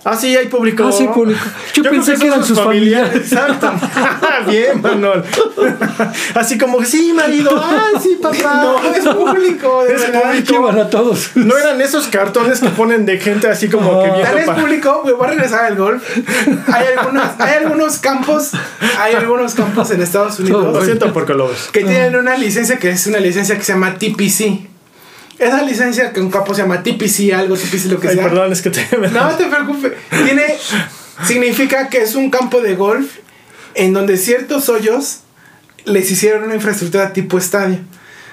Ah, 0.10 0.16
sí, 0.16 0.36
hay 0.36 0.48
público. 0.48 0.86
Ah, 0.88 0.92
sí, 0.92 1.08
público. 1.08 1.40
Yo 1.74 1.84
pensé 1.84 2.16
que 2.16 2.28
eran 2.28 2.44
sus 2.44 2.58
Exacto. 2.58 3.72
Bien, 4.48 4.82
Manuel. 4.82 5.24
Así 6.34 6.58
como 6.58 6.84
sí, 6.84 7.14
marido. 7.14 7.52
Ah, 7.56 7.92
sí, 8.02 8.18
papá. 8.22 8.64
No, 8.64 8.94
es 8.96 9.08
público, 9.08 9.84
Es 9.86 10.04
público. 10.06 10.70
A 10.70 10.90
todos. 10.90 11.32
No 11.36 11.58
eran 11.58 11.80
esos 11.82 12.08
cartones 12.08 12.60
que 12.60 12.70
ponen 12.70 13.06
de 13.06 13.20
gente 13.20 13.48
así 13.48 13.70
como 13.70 14.04
que 14.04 14.10
Ah. 14.10 14.22
Tal 14.24 14.46
para... 14.46 14.62
público, 14.62 15.02
güey, 15.04 15.14
voy 15.16 15.28
a 15.28 15.30
regresar 15.32 15.66
al 15.66 15.76
golf. 15.76 16.04
Hay 16.74 16.86
algunos, 16.98 17.26
hay 17.38 17.54
algunos 17.64 17.98
campos, 17.98 18.52
hay 19.00 19.14
algunos 19.16 19.54
campos 19.54 19.92
en 19.92 20.02
Estados 20.02 20.40
Unidos 20.40 20.74
Lo 20.74 20.84
siento 20.84 21.14
por 21.14 21.26
Colobos. 21.26 21.70
que 21.72 21.84
tienen 21.84 22.16
una 22.16 22.36
licencia 22.36 22.78
que 22.78 22.90
es 22.90 23.06
una 23.08 23.20
licencia 23.20 23.56
que 23.58 23.64
se 23.64 23.74
llama 23.74 23.96
TPC. 23.98 24.79
Esa 25.40 25.62
licencia 25.64 26.12
que 26.12 26.20
un 26.20 26.30
campo 26.30 26.54
se 26.54 26.62
llama 26.62 26.84
TPC, 26.84 27.34
algo 27.34 27.56
TPC, 27.56 27.86
lo 27.86 28.00
que 28.00 28.10
Ay, 28.10 28.16
sea. 28.16 28.24
perdón, 28.26 28.52
es 28.52 28.62
que 28.62 28.70
te... 28.70 28.86
No 29.12 29.30
te 29.36 29.46
preocupes. 29.46 29.94
Tiene, 30.26 30.44
significa 31.26 31.88
que 31.90 32.02
es 32.02 32.16
un 32.16 32.30
campo 32.30 32.62
de 32.62 32.76
golf 32.76 33.18
en 33.76 33.94
donde 33.94 34.18
ciertos 34.18 34.68
hoyos 34.68 35.22
les 35.86 36.12
hicieron 36.12 36.44
una 36.44 36.56
infraestructura 36.56 37.14
tipo 37.14 37.38
estadio. 37.38 37.80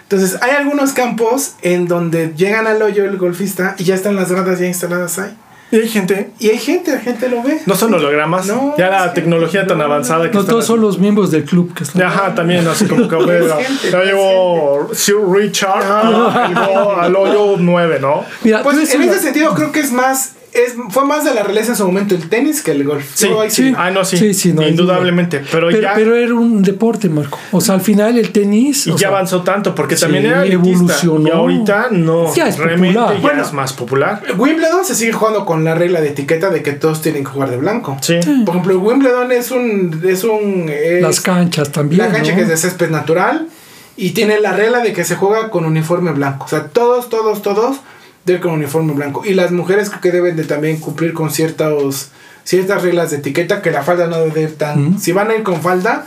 Entonces, 0.03 0.41
hay 0.43 0.53
algunos 0.53 0.93
campos 0.93 1.55
en 1.63 1.89
donde 1.89 2.33
llegan 2.37 2.67
al 2.67 2.83
hoyo 2.83 3.05
el 3.05 3.17
golfista 3.17 3.75
y 3.79 3.85
ya 3.85 3.95
están 3.95 4.17
las 4.17 4.31
gradas 4.31 4.59
ya 4.59 4.67
instaladas 4.67 5.19
ahí. 5.19 5.37
Y 5.77 5.83
hay 5.83 5.89
gente... 5.89 6.31
Y 6.39 6.49
hay 6.49 6.59
gente, 6.59 6.93
la 6.93 7.01
gente 7.01 7.29
lo 7.29 7.43
ve. 7.43 7.61
No 7.66 7.77
son 7.77 7.93
hologramas. 7.93 8.47
No, 8.47 8.74
ya 8.79 8.89
la 8.89 9.12
tecnología 9.12 9.66
tan 9.66 9.79
no, 9.79 9.85
avanzada 9.85 10.31
que 10.31 10.35
No 10.35 10.41
están 10.41 10.55
todos 10.55 10.66
son 10.66 10.81
los 10.81 10.99
miembros 10.99 11.31
del 11.31 11.45
club 11.45 11.74
que 11.74 11.85
están. 11.85 12.03
Ajá, 12.03 12.35
también, 12.35 12.66
así 12.66 12.87
como 12.87 13.09
que 13.09 13.16
bueno, 13.16 13.57
gente, 13.57 13.91
ya 13.91 14.01
es 14.01 14.07
llevó 14.07 14.89
Sir 14.95 15.16
Richard 15.29 15.83
al, 15.85 16.57
al 17.01 17.16
hoyo 17.16 17.57
9, 17.59 17.99
¿no? 18.01 18.24
Mira, 18.43 18.62
Pues 18.62 18.95
en 18.95 19.03
ese 19.03 19.20
sentido 19.20 19.55
creo 19.55 19.70
que 19.70 19.81
es 19.81 19.93
más, 19.93 20.33
es, 20.57 20.75
fue 20.91 21.05
más 21.05 21.25
de 21.25 21.35
la 21.35 21.43
realeza 21.43 21.73
en 21.73 21.77
su 21.77 21.87
momento 21.87 22.15
el 22.15 22.29
tenis 22.29 22.63
que 22.63 22.73
el 22.73 22.85
golf. 22.85 23.05
Sí, 23.15 23.29
ahí 23.41 23.51
sí. 23.51 23.73
Ah, 23.77 23.91
no, 23.91 24.05
sí. 24.05 24.17
Sí, 24.17 24.35
sí, 24.35 24.53
no 24.53 24.67
indudablemente. 24.67 25.43
Pero, 25.51 25.69
pero, 25.69 25.81
ya, 25.81 25.93
pero 25.95 26.17
era 26.17 26.35
un 26.35 26.63
deporte, 26.63 27.09
Marco. 27.09 27.39
O 27.53 27.61
sea, 27.61 27.75
al 27.75 27.81
final 27.81 28.19
el 28.19 28.33
tenis. 28.33 28.87
y 28.87 28.91
o 28.91 28.95
ya 28.95 28.99
sea, 28.99 29.09
avanzó 29.09 29.43
tanto, 29.43 29.75
porque 29.75 29.97
sí, 29.97 30.03
también 30.03 30.27
era 30.27 30.45
evolucionó. 30.47 31.29
Y 31.29 31.31
ahorita 31.31 31.89
no. 31.91 32.35
Ya 32.35 32.49
es 32.49 32.59
realmente 32.59 32.99
popular. 32.99 33.17
ya 33.17 33.21
Bueno. 33.21 33.43
es 33.43 33.53
más 33.53 33.73
popular. 33.73 34.23
Wimbledon 34.37 34.85
se 34.85 34.95
sigue 34.95 35.13
jugando 35.13 35.45
con 35.45 35.65
la 35.65 35.75
regla 35.75 36.01
de 36.01 36.09
etiqueta 36.09 36.51
de 36.51 36.63
que 36.63 36.73
todos 36.73 37.03
tienen 37.03 37.25
que 37.25 37.31
jugar 37.31 37.51
de 37.51 37.57
blanco. 37.57 37.97
Sí. 38.01 38.19
Por 38.45 38.57
ejemplo, 38.57 38.79
Wimbledon 38.79 39.33
es 39.33 39.51
un. 39.51 40.03
Es 40.05 40.25
un 40.25 40.69
es 40.69 41.03
Las 41.03 41.21
canchas 41.21 41.71
también. 41.71 42.03
la 42.03 42.13
cancha 42.13 42.31
¿no? 42.33 42.37
que 42.37 42.43
es 42.43 42.49
de 42.49 42.57
césped 42.57 42.91
natural 42.91 43.49
y 43.97 44.11
tiene 44.11 44.41
la 44.41 44.53
regla 44.53 44.81
de 44.81 44.93
que 44.93 45.05
se 45.05 45.17
juega 45.17 45.51
con 45.51 45.65
uniforme 45.65 46.13
blanco. 46.13 46.45
O 46.45 46.49
sea, 46.49 46.67
todos, 46.69 47.09
todos, 47.09 47.43
todos 47.43 47.79
deben 48.27 48.43
con 48.43 48.53
uniforme 48.53 48.93
blanco. 48.93 49.22
Y 49.24 49.35
las 49.35 49.53
mujeres 49.53 49.89
creo 49.89 50.01
que 50.03 50.11
deben 50.11 50.37
de 50.37 50.45
también 50.45 50.79
cumplir 50.79 51.14
con 51.14 51.31
ciertos, 51.31 52.11
ciertas 52.45 52.83
reglas 52.83 53.12
de 53.12 53.18
etiqueta, 53.18 53.62
que 53.62 53.70
la 53.70 53.83
falda 53.83 54.09
no 54.09 54.18
debe 54.18 54.43
ir 54.43 54.59
tan... 54.59 54.91
Mm. 54.91 54.99
Si 54.99 55.12
van 55.12 55.31
a 55.31 55.37
ir 55.37 55.45
con 55.45 55.62
falda, 55.62 56.07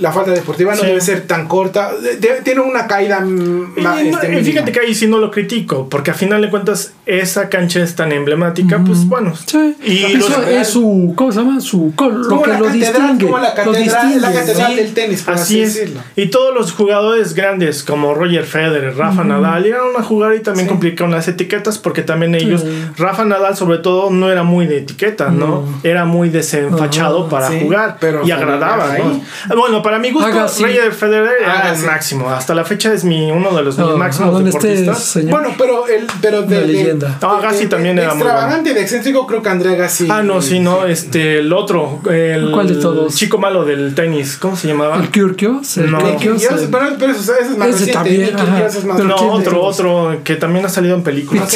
la 0.00 0.12
falda 0.12 0.32
deportiva 0.32 0.74
no 0.74 0.80
Sí. 0.80 0.86
debe 0.86 1.00
ser 1.00 1.22
tan 1.26 1.46
corta. 1.48 1.92
De- 1.94 2.16
de- 2.16 2.42
tiene 2.42 2.60
una 2.60 2.86
caída... 2.86 3.24
Y, 3.24 4.08
este, 4.08 4.40
y 4.40 4.44
fíjate 4.44 4.72
que 4.72 4.80
ahí 4.80 4.94
sí 4.94 5.06
no 5.06 5.18
lo 5.18 5.30
critico, 5.30 5.88
porque 5.88 6.10
a 6.10 6.14
final 6.14 6.40
de 6.42 6.50
cuentas 6.50 6.92
esa 7.06 7.48
cancha 7.48 7.82
es 7.82 7.94
tan 7.94 8.12
emblemática, 8.12 8.80
pues 8.84 9.06
bueno. 9.06 9.32
Sí. 9.46 9.76
Y 9.82 10.04
Eso 10.16 10.28
los- 10.28 10.48
es 10.48 10.68
su. 10.68 11.12
¿Cómo 11.16 11.32
se 11.32 11.38
llama? 11.40 11.60
Su. 11.60 11.92
co- 11.94 12.08
Lo 12.08 12.28
Como 12.28 12.42
que 12.42 12.50
la 12.50 12.58
lo 12.58 12.64
catedral, 12.66 12.92
distingue. 12.92 13.24
como 13.26 13.38
la 13.38 13.48
lo 13.50 13.54
catedral, 13.54 13.82
distingue, 13.84 14.20
la 14.20 14.32
catedral 14.32 14.70
¿no? 14.70 14.76
del 14.76 14.94
tenis, 14.94 15.22
por 15.22 15.34
así, 15.34 15.42
Así 15.42 15.60
es. 15.60 15.74
decirlo. 15.74 16.00
Y 16.16 16.26
todos 16.26 16.54
los 16.54 16.72
jugadores 16.72 17.34
grandes 17.34 17.82
como 17.82 18.14
Roger 18.14 18.44
Federer, 18.44 18.96
Rafa 18.96 19.24
Nadal, 19.24 19.62
llegaron 19.62 19.96
a 19.98 20.02
jugar 20.02 20.34
y 20.34 20.40
también 20.40 20.66
Sí. 20.66 20.70
complicaron 20.70 21.12
las 21.12 21.28
etiquetas 21.28 21.78
porque 21.78 22.02
también 22.02 22.34
ellos, 22.34 22.64
Rafa 22.96 23.24
Nadal 23.24 23.56
sobre 23.56 23.78
todo, 23.78 24.10
no 24.10 24.30
era 24.30 24.42
muy 24.42 24.66
de 24.66 24.78
etiqueta, 24.78 25.28
¿no? 25.30 25.44
No. 25.44 25.64
Era 25.82 26.04
muy 26.04 26.30
desenfachado 26.30 27.20
Ajá, 27.22 27.28
para 27.30 27.48
sí, 27.50 27.60
jugar 27.62 27.96
pero 28.00 28.26
y 28.26 28.30
agradaba, 28.30 28.92
ahí- 28.92 29.02
¿no? 29.48 29.56
Bueno, 29.56 29.82
para 29.84 30.00
mi 30.00 30.10
gusto, 30.10 30.26
Haga 30.28 30.44
así. 30.46 30.64
Roger 30.64 30.92
Federer 30.92 31.30
era 31.42 31.60
Haga 31.60 31.74
el 31.74 31.82
máximo. 31.84 32.28
Hasta 32.30 32.54
la 32.54 32.64
fecha 32.64 32.92
es 32.92 33.04
mi 33.04 33.30
uno 33.30 33.54
de 33.54 33.62
los 33.62 33.78
No, 33.78 33.96
máximos 33.96 34.42
deportistas. 34.44 34.98
señor. 34.98 35.30
Bueno, 35.30 35.54
pero 35.56 35.86
el 35.86 36.06
pero 36.20 36.42
de, 36.42 36.60
de- 36.60 36.66
leyenda. 36.66 37.18
Ah, 37.22 37.38
Gassi 37.42 37.64
de- 37.64 37.68
también 37.68 37.94
de 37.94 38.02
era 38.02 38.14
muy 38.14 38.22
extravagante 38.22 38.70
y 38.70 38.74
de 38.74 38.80
excéntrico 38.80 39.26
creo 39.28 39.42
que 39.42 39.48
Andrea 39.50 39.76
Gassi. 39.76 40.08
Ah, 40.10 40.22
no, 40.24 40.42
sí, 40.42 40.58
no, 40.58 40.86
este, 40.86 41.38
el 41.38 41.52
otro, 41.52 42.00
el 42.10 42.50
¿Cuál 42.50 42.66
de 42.68 42.74
todos? 42.74 43.14
chico 43.14 43.38
malo 43.38 43.64
del 43.64 43.94
tenis, 43.94 44.36
¿cómo 44.38 44.56
se 44.56 44.66
llamaba? 44.66 44.96
El 44.96 45.10
Kyrgios. 45.10 45.76
El 45.76 45.92
No. 45.92 45.98
Kyrgios, 46.16 46.42
el- 46.62 46.68
pero, 46.70 46.86
pero 46.98 47.12
eso, 47.12 47.20
eso 47.20 47.34
es 47.52 47.56
más 47.58 47.68
Ese 47.68 47.78
reciente. 47.92 47.92
también, 47.92 48.64
es 48.66 48.84
más 48.84 48.98
No, 48.98 49.16
¿quién 49.16 49.28
de 49.28 49.34
otro, 49.34 49.62
otro 49.62 50.20
que 50.24 50.36
también 50.36 50.64
ha 50.64 50.68
salido 50.70 50.94
en 50.96 51.02
películas. 51.02 51.54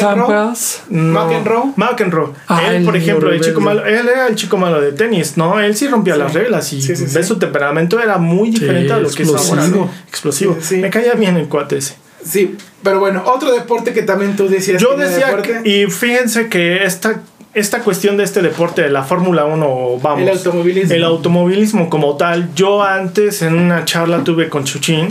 No. 0.89 1.09
McEnroe. 1.25 1.73
McEnroe. 1.75 2.29
Ah, 2.47 2.61
él, 2.71 2.85
por 2.85 2.95
ejemplo, 2.95 3.31
el 3.31 3.41
chico 3.41 3.59
malo, 3.61 3.85
él 3.85 4.07
era 4.07 4.27
el 4.27 4.35
chico 4.35 4.57
malo 4.57 4.79
de 4.81 4.91
tenis, 4.91 5.37
¿no? 5.37 5.59
Él 5.59 5.75
sí 5.75 5.87
rompía 5.87 6.15
las 6.15 6.33
reglas 6.33 6.71
y 6.73 6.81
Sí, 6.81 6.95
sí, 6.95 7.05
ve 7.13 7.23
sí. 7.23 7.27
su 7.27 7.37
temperamento 7.39 7.99
era 7.99 8.17
muy 8.19 8.49
diferente 8.51 8.93
a 8.93 8.97
lo 8.99 9.09
que 9.09 9.23
es 9.23 9.29
ahora. 9.29 9.41
explosivo. 9.41 9.85
¿no? 9.85 9.91
Explosivo. 10.07 10.57
Sí, 10.61 10.75
sí. 10.75 10.77
Me 10.77 10.89
caía 10.89 11.13
bien 11.13 11.37
el 11.37 11.47
cuate 11.47 11.77
ese. 11.77 11.95
Sí, 12.23 12.55
pero 12.83 12.99
bueno, 12.99 13.23
otro 13.25 13.51
deporte 13.53 13.93
que 13.93 14.01
también 14.03 14.35
tú 14.35 14.47
decías. 14.49 14.81
Yo 14.81 14.95
que 14.95 15.03
decía, 15.03 15.27
deporte, 15.27 15.61
que- 15.63 15.69
y 15.83 15.85
fíjense 15.89 16.49
que 16.49 16.83
esta, 16.83 17.21
esta 17.53 17.79
cuestión 17.79 18.17
de 18.17 18.23
este 18.25 18.41
deporte 18.41 18.81
de 18.81 18.89
la 18.89 19.03
Fórmula 19.03 19.45
1, 19.45 19.99
vamos. 20.01 20.21
El 20.21 20.29
automovilismo. 20.29 20.93
El 20.93 21.03
automovilismo 21.05 21.89
como 21.89 22.17
tal. 22.17 22.53
Yo 22.55 22.83
antes 22.83 23.41
en 23.41 23.55
una 23.55 23.85
charla 23.85 24.23
tuve 24.23 24.49
con 24.49 24.65
Chuchín 24.65 25.07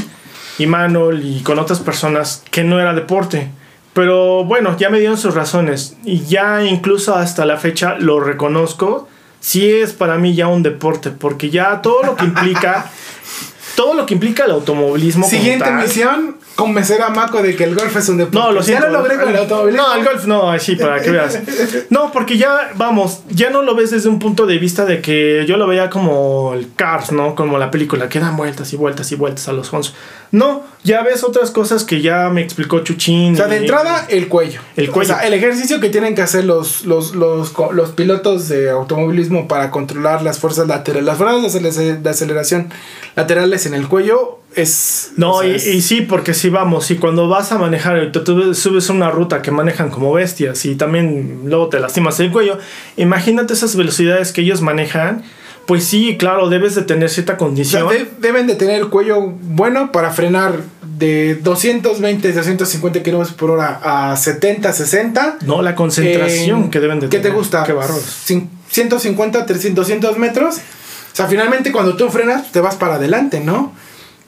y 0.58 0.66
Manuel 0.66 1.24
y 1.24 1.40
con 1.42 1.58
otras 1.58 1.80
personas 1.80 2.42
que 2.50 2.62
no 2.62 2.78
era 2.78 2.92
deporte. 2.94 3.48
Pero 3.94 4.44
bueno, 4.44 4.76
ya 4.78 4.90
me 4.90 4.98
dieron 5.00 5.16
sus 5.16 5.34
razones. 5.34 5.96
Y 6.04 6.20
ya 6.26 6.62
incluso 6.64 7.14
hasta 7.16 7.44
la 7.46 7.56
fecha 7.56 7.96
lo 7.98 8.20
reconozco. 8.20 9.08
Sí 9.40 9.70
es 9.70 9.92
para 9.92 10.18
mí 10.18 10.34
ya 10.34 10.48
un 10.48 10.62
deporte. 10.62 11.10
Porque 11.10 11.50
ya 11.50 11.80
todo 11.82 12.02
lo 12.02 12.16
que 12.16 12.24
implica 12.24 12.90
todo 13.76 13.94
lo 13.94 14.06
que 14.06 14.14
implica 14.14 14.44
el 14.44 14.50
automovilismo. 14.50 15.24
como 15.24 15.38
Siguiente 15.38 15.64
tal. 15.64 15.82
misión, 15.82 16.37
convencer 16.58 17.00
a 17.02 17.10
Mako 17.10 17.40
de 17.40 17.54
que 17.54 17.62
el 17.62 17.76
golf 17.76 17.94
es 17.94 18.08
un 18.08 18.16
deporte. 18.16 18.36
No, 18.36 18.50
lo 18.50 18.64
siento. 18.64 18.86
Ya 18.86 18.90
lo 18.90 18.98
logré 18.98 19.16
con 19.16 19.28
el 19.28 19.36
automovilismo. 19.36 19.86
No, 19.86 19.94
el 19.94 20.04
golf 20.04 20.26
no, 20.26 20.50
así 20.50 20.74
para 20.74 21.00
que 21.00 21.12
veas. 21.12 21.38
No, 21.90 22.10
porque 22.10 22.36
ya, 22.36 22.72
vamos, 22.74 23.20
ya 23.30 23.50
no 23.50 23.62
lo 23.62 23.76
ves 23.76 23.92
desde 23.92 24.08
un 24.08 24.18
punto 24.18 24.44
de 24.44 24.58
vista 24.58 24.84
de 24.84 25.00
que 25.00 25.46
yo 25.46 25.56
lo 25.56 25.68
veía 25.68 25.88
como 25.88 26.54
el 26.54 26.74
Cars, 26.74 27.12
¿no? 27.12 27.36
Como 27.36 27.58
la 27.58 27.70
película, 27.70 28.08
que 28.08 28.18
dan 28.18 28.36
vueltas 28.36 28.72
y 28.72 28.76
vueltas 28.76 29.12
y 29.12 29.14
vueltas 29.14 29.46
a 29.46 29.52
los 29.52 29.70
fondos. 29.70 29.94
No, 30.32 30.64
ya 30.82 31.02
ves 31.04 31.22
otras 31.22 31.52
cosas 31.52 31.84
que 31.84 32.00
ya 32.00 32.28
me 32.28 32.42
explicó 32.42 32.80
Chuchín. 32.80 33.34
O 33.34 33.36
sea, 33.36 33.46
de 33.46 33.58
entrada, 33.58 34.06
el 34.08 34.26
cuello. 34.26 34.60
El 34.76 34.90
cuello. 34.90 35.14
O 35.14 35.16
sea, 35.16 35.26
el 35.28 35.34
ejercicio 35.34 35.78
que 35.78 35.90
tienen 35.90 36.16
que 36.16 36.22
hacer 36.22 36.44
los, 36.44 36.84
los, 36.84 37.14
los, 37.14 37.54
los 37.72 37.90
pilotos 37.90 38.48
de 38.48 38.70
automovilismo 38.70 39.46
para 39.46 39.70
controlar 39.70 40.22
las 40.22 40.40
fuerzas 40.40 40.66
laterales, 40.66 41.06
las 41.06 41.18
fuerzas 41.18 42.02
de 42.02 42.10
aceleración 42.10 42.72
laterales 43.14 43.64
en 43.66 43.74
el 43.74 43.86
cuello 43.86 44.40
es... 44.54 45.12
No, 45.16 45.32
o 45.32 45.40
sea, 45.42 45.50
y, 45.50 45.54
es- 45.56 45.66
y 45.66 45.82
sí, 45.82 46.00
porque 46.02 46.34
si 46.34 46.48
vamos, 46.48 46.90
y 46.90 46.96
cuando 46.96 47.28
vas 47.28 47.52
a 47.52 47.58
manejar, 47.58 48.10
tú, 48.12 48.24
tú 48.24 48.54
subes 48.54 48.88
una 48.90 49.10
ruta 49.10 49.42
que 49.42 49.50
manejan 49.50 49.90
como 49.90 50.12
bestias 50.12 50.64
y 50.64 50.74
también 50.74 51.42
luego 51.44 51.68
te 51.68 51.78
lastimas 51.80 52.18
el 52.20 52.32
cuello, 52.32 52.58
imagínate 52.96 53.52
esas 53.54 53.76
velocidades 53.76 54.32
que 54.32 54.40
ellos 54.40 54.60
manejan, 54.62 55.22
pues 55.66 55.84
sí, 55.84 56.16
claro, 56.18 56.48
debes 56.48 56.74
de 56.74 56.82
tener 56.82 57.10
cierta 57.10 57.34
o 57.34 57.36
sea, 57.36 57.46
condición. 57.46 57.88
de- 57.88 58.08
deben 58.20 58.46
de 58.46 58.54
tener 58.54 58.80
el 58.80 58.88
cuello 58.88 59.20
bueno 59.20 59.92
para 59.92 60.10
frenar 60.10 60.54
de 60.98 61.36
220, 61.36 62.32
250 62.32 63.02
kilómetros 63.02 63.36
por 63.36 63.50
hora 63.52 63.78
a 64.10 64.16
70, 64.16 64.72
60. 64.72 65.38
no, 65.46 65.62
la 65.62 65.74
concentración 65.76 66.64
en- 66.64 66.70
que 66.70 66.80
deben 66.80 66.98
de 67.00 67.08
¿Qué 67.08 67.18
tener. 67.18 67.32
te 67.32 67.36
gusta? 67.38 67.64
Qué. 67.64 67.72
Cin- 67.74 68.48
150, 68.70 69.46
300, 69.46 69.76
200 69.86 70.18
metros. 70.18 70.56
O 70.56 71.16
sea, 71.18 71.26
finalmente 71.28 71.70
cuando 71.70 71.96
tú 71.96 72.08
frenas, 72.10 72.50
te 72.50 72.60
vas 72.60 72.74
para 72.76 72.94
adelante, 72.96 73.40
¿no? 73.40 73.72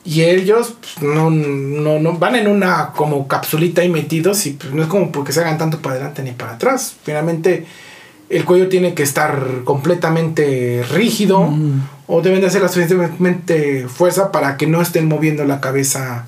Y 0.05 0.23
ellos 0.23 0.75
pues, 0.81 1.03
no, 1.03 1.31
no, 1.31 1.99
no 1.99 2.13
van 2.15 2.35
en 2.37 2.49
una 2.49 2.91
como 2.97 3.29
capsulita 3.29 3.83
ahí 3.83 3.89
metidos 3.91 4.47
y 4.47 4.53
pues 4.53 4.73
no 4.73 4.83
es 4.83 4.89
como 4.89 5.13
porque 5.13 5.33
se 5.33 5.41
hagan 5.41 5.59
tanto 5.59 5.79
para 5.79 5.97
adelante 5.97 6.23
ni 6.23 6.33
para 6.33 6.53
atrás. 6.53 6.95
Finalmente 7.05 7.67
el 8.31 8.45
cuello 8.45 8.69
tiene 8.69 8.95
que 8.95 9.03
estar 9.03 9.63
completamente 9.65 10.85
rígido 10.91 11.43
Mm. 11.43 11.81
o 12.07 12.23
deben 12.23 12.41
de 12.41 12.47
hacer 12.47 12.63
la 12.63 12.69
suficientemente 12.69 13.87
fuerza 13.89 14.33
para 14.33 14.57
que 14.57 14.67
no 14.67 14.81
estén 14.81 15.07
moviendo 15.07 15.45
la 15.45 15.61
cabeza, 15.61 16.27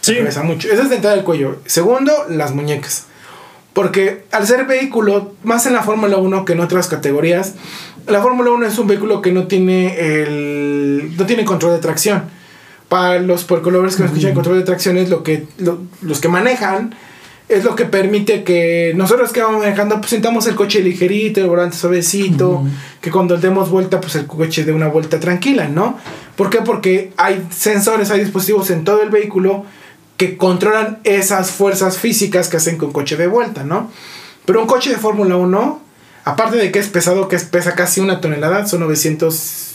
Sí. 0.00 0.12
la 0.14 0.18
cabeza 0.20 0.42
mucho. 0.42 0.68
Esa 0.72 0.82
es 0.82 0.88
de 0.90 0.96
entrada 0.96 1.14
del 1.14 1.24
cuello. 1.24 1.58
Segundo, 1.66 2.12
las 2.28 2.52
muñecas. 2.54 3.06
Porque 3.72 4.24
al 4.32 4.46
ser 4.46 4.66
vehículo, 4.66 5.32
más 5.44 5.64
en 5.66 5.72
la 5.74 5.82
Fórmula 5.82 6.16
1 6.18 6.44
que 6.44 6.52
en 6.54 6.60
otras 6.60 6.88
categorías, 6.88 7.54
la 8.08 8.20
Fórmula 8.20 8.50
1 8.50 8.66
es 8.66 8.78
un 8.78 8.86
vehículo 8.88 9.22
que 9.22 9.30
no 9.32 9.46
tiene 9.46 9.94
el 10.22 11.14
no 11.16 11.24
tiene 11.26 11.44
control 11.44 11.72
de 11.72 11.78
tracción. 11.78 12.24
Para 12.92 13.20
los 13.20 13.44
porcolovers 13.44 13.96
que 13.96 14.02
no 14.02 14.08
escuchan 14.08 14.34
control 14.34 14.58
de 14.58 14.64
tracción 14.64 14.98
es 14.98 15.08
lo 15.08 15.22
que 15.22 15.46
lo- 15.56 15.78
los 16.02 16.20
que 16.20 16.28
manejan 16.28 16.94
es 17.48 17.64
lo 17.64 17.74
que 17.74 17.86
permite 17.86 18.44
que 18.44 18.92
nosotros 18.94 19.32
que 19.32 19.40
vamos 19.40 19.60
manejando 19.62 19.96
pues 19.98 20.10
sintamos 20.10 20.46
el 20.46 20.54
coche 20.54 20.80
ligerito, 20.80 21.40
el 21.40 21.46
volante 21.46 21.74
suavecito, 21.76 22.64
que 23.00 23.10
cuando 23.10 23.38
demos 23.38 23.70
vuelta 23.70 23.98
pues 23.98 24.14
el 24.16 24.26
coche 24.26 24.64
dé 24.64 24.72
una 24.72 24.88
vuelta 24.88 25.18
tranquila, 25.18 25.68
¿no? 25.68 25.98
¿Por 26.36 26.50
qué? 26.50 26.58
Porque 26.60 27.12
hay 27.16 27.42
sensores, 27.50 28.10
hay 28.10 28.20
dispositivos 28.20 28.68
en 28.70 28.84
todo 28.84 29.02
el 29.02 29.08
vehículo 29.08 29.64
que 30.18 30.36
controlan 30.36 30.98
esas 31.04 31.50
fuerzas 31.50 31.96
físicas 31.96 32.48
que 32.50 32.58
hacen 32.58 32.76
con 32.76 32.92
coche 32.92 33.16
de 33.16 33.26
vuelta, 33.26 33.64
¿no? 33.64 33.90
Pero 34.44 34.60
un 34.60 34.66
coche 34.66 34.90
de 34.90 34.96
Fórmula 34.96 35.36
1, 35.36 35.80
aparte 36.24 36.56
de 36.58 36.70
que 36.70 36.78
es 36.78 36.88
pesado, 36.88 37.26
que 37.28 37.36
es, 37.36 37.44
pesa 37.44 37.74
casi 37.74 38.00
una 38.02 38.20
tonelada, 38.20 38.66
son 38.66 38.80
920 38.80 39.71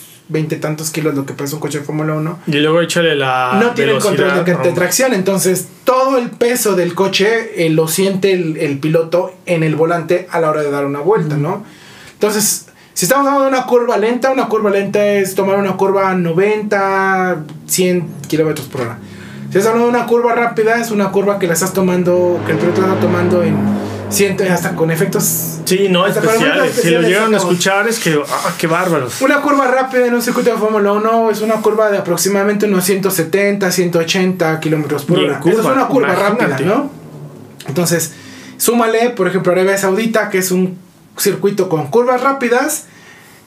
tantos 0.60 0.90
kilos 0.90 1.16
lo 1.16 1.26
que 1.26 1.34
pesa 1.34 1.56
un 1.56 1.62
coche 1.62 1.80
de 1.80 1.86
Fórmula 1.86 2.14
1, 2.14 2.40
Y 2.48 2.52
luego 2.58 2.82
échale 2.82 3.16
la. 3.16 3.58
no 3.62 3.72
tiene 3.72 3.98
control 3.98 4.44
de, 4.44 4.72
tracción, 4.74 5.14
entonces 5.14 5.68
todo 5.84 6.18
el 6.18 6.30
peso 6.30 6.76
del 6.76 6.94
coche 6.94 7.66
eh, 7.66 7.70
lo 7.70 7.88
siente 7.88 8.34
el, 8.34 8.58
el 8.58 8.80
piloto 8.80 9.34
en 9.46 9.64
el 9.64 9.76
volante 9.76 10.28
a 10.32 10.40
la 10.40 10.50
hora 10.50 10.62
de 10.62 10.72
dar 10.72 10.86
una 10.86 11.00
vuelta, 11.00 11.38
¿no? 11.38 11.64
Entonces, 12.14 12.68
si 12.94 13.06
estamos 13.06 13.28
hablando 13.28 13.44
de 13.46 13.56
una 13.56 13.68
curva 13.68 13.98
lenta, 13.98 14.32
una 14.32 14.48
curva 14.48 14.72
lenta 14.72 15.06
es 15.06 15.36
tomar 15.36 15.60
una 15.60 15.78
curva 15.78 16.10
a 16.10 16.16
90, 16.16 17.44
100 17.68 18.08
kilómetros 18.28 18.68
por 18.68 18.82
hora. 18.82 18.98
Si 19.52 19.58
estás 19.58 19.68
hablando 19.68 19.92
de 19.92 19.98
una 19.98 20.06
curva 20.08 20.36
rápida, 20.36 20.80
es 20.82 20.92
una 20.92 21.10
curva 21.12 21.40
que 21.40 21.48
la 21.48 21.54
estás 21.54 21.74
tomando, 21.74 22.40
que 22.46 22.52
el 22.52 22.58
piloto 22.58 22.82
la 22.82 22.88
está 22.88 23.00
tomando 23.00 23.44
en 23.44 23.56
100, 24.10 24.42
hasta 24.52 24.76
con 24.76 24.92
efectos 24.92 25.60
Sí, 25.66 25.88
no, 25.90 26.06
especiales. 26.08 26.76
Si 26.76 26.90
lo 26.92 27.02
llegan 27.02 27.34
a 27.34 27.38
escuchar, 27.38 27.88
es 27.88 28.00
que. 28.00 28.18
¡Ah, 28.30 28.54
qué 28.58 28.68
bárbaros! 28.68 29.22
Una 29.22 29.42
curva 29.42 29.68
rápida 29.68 30.06
en 30.08 30.14
un 30.14 30.22
circuito 30.22 30.50
de 30.52 30.58
Fórmula 30.58 30.94
1 30.94 31.30
es 31.32 31.42
una 31.42 31.56
curva 31.56 31.90
de 31.92 31.98
aproximadamente 31.98 32.66
unos 32.68 32.86
170, 32.86 33.70
180 33.72 34.60
kilómetros 34.62 35.04
por 35.06 35.20
hora. 35.20 35.40
curva, 35.40 35.60
es 35.60 35.66
una 35.66 35.88
curva 35.88 36.14
imagínate. 36.14 36.46
rápida, 36.46 36.66
¿no? 36.68 36.90
Entonces, 37.68 38.14
súmale, 38.58 39.10
por 39.10 39.28
ejemplo, 39.28 39.52
Arabia 39.52 39.78
Saudita, 39.78 40.30
que 40.30 40.38
es 40.38 40.52
un 40.52 40.78
circuito 41.18 41.68
con 41.68 41.88
curvas 41.88 42.22
rápidas, 42.22 42.86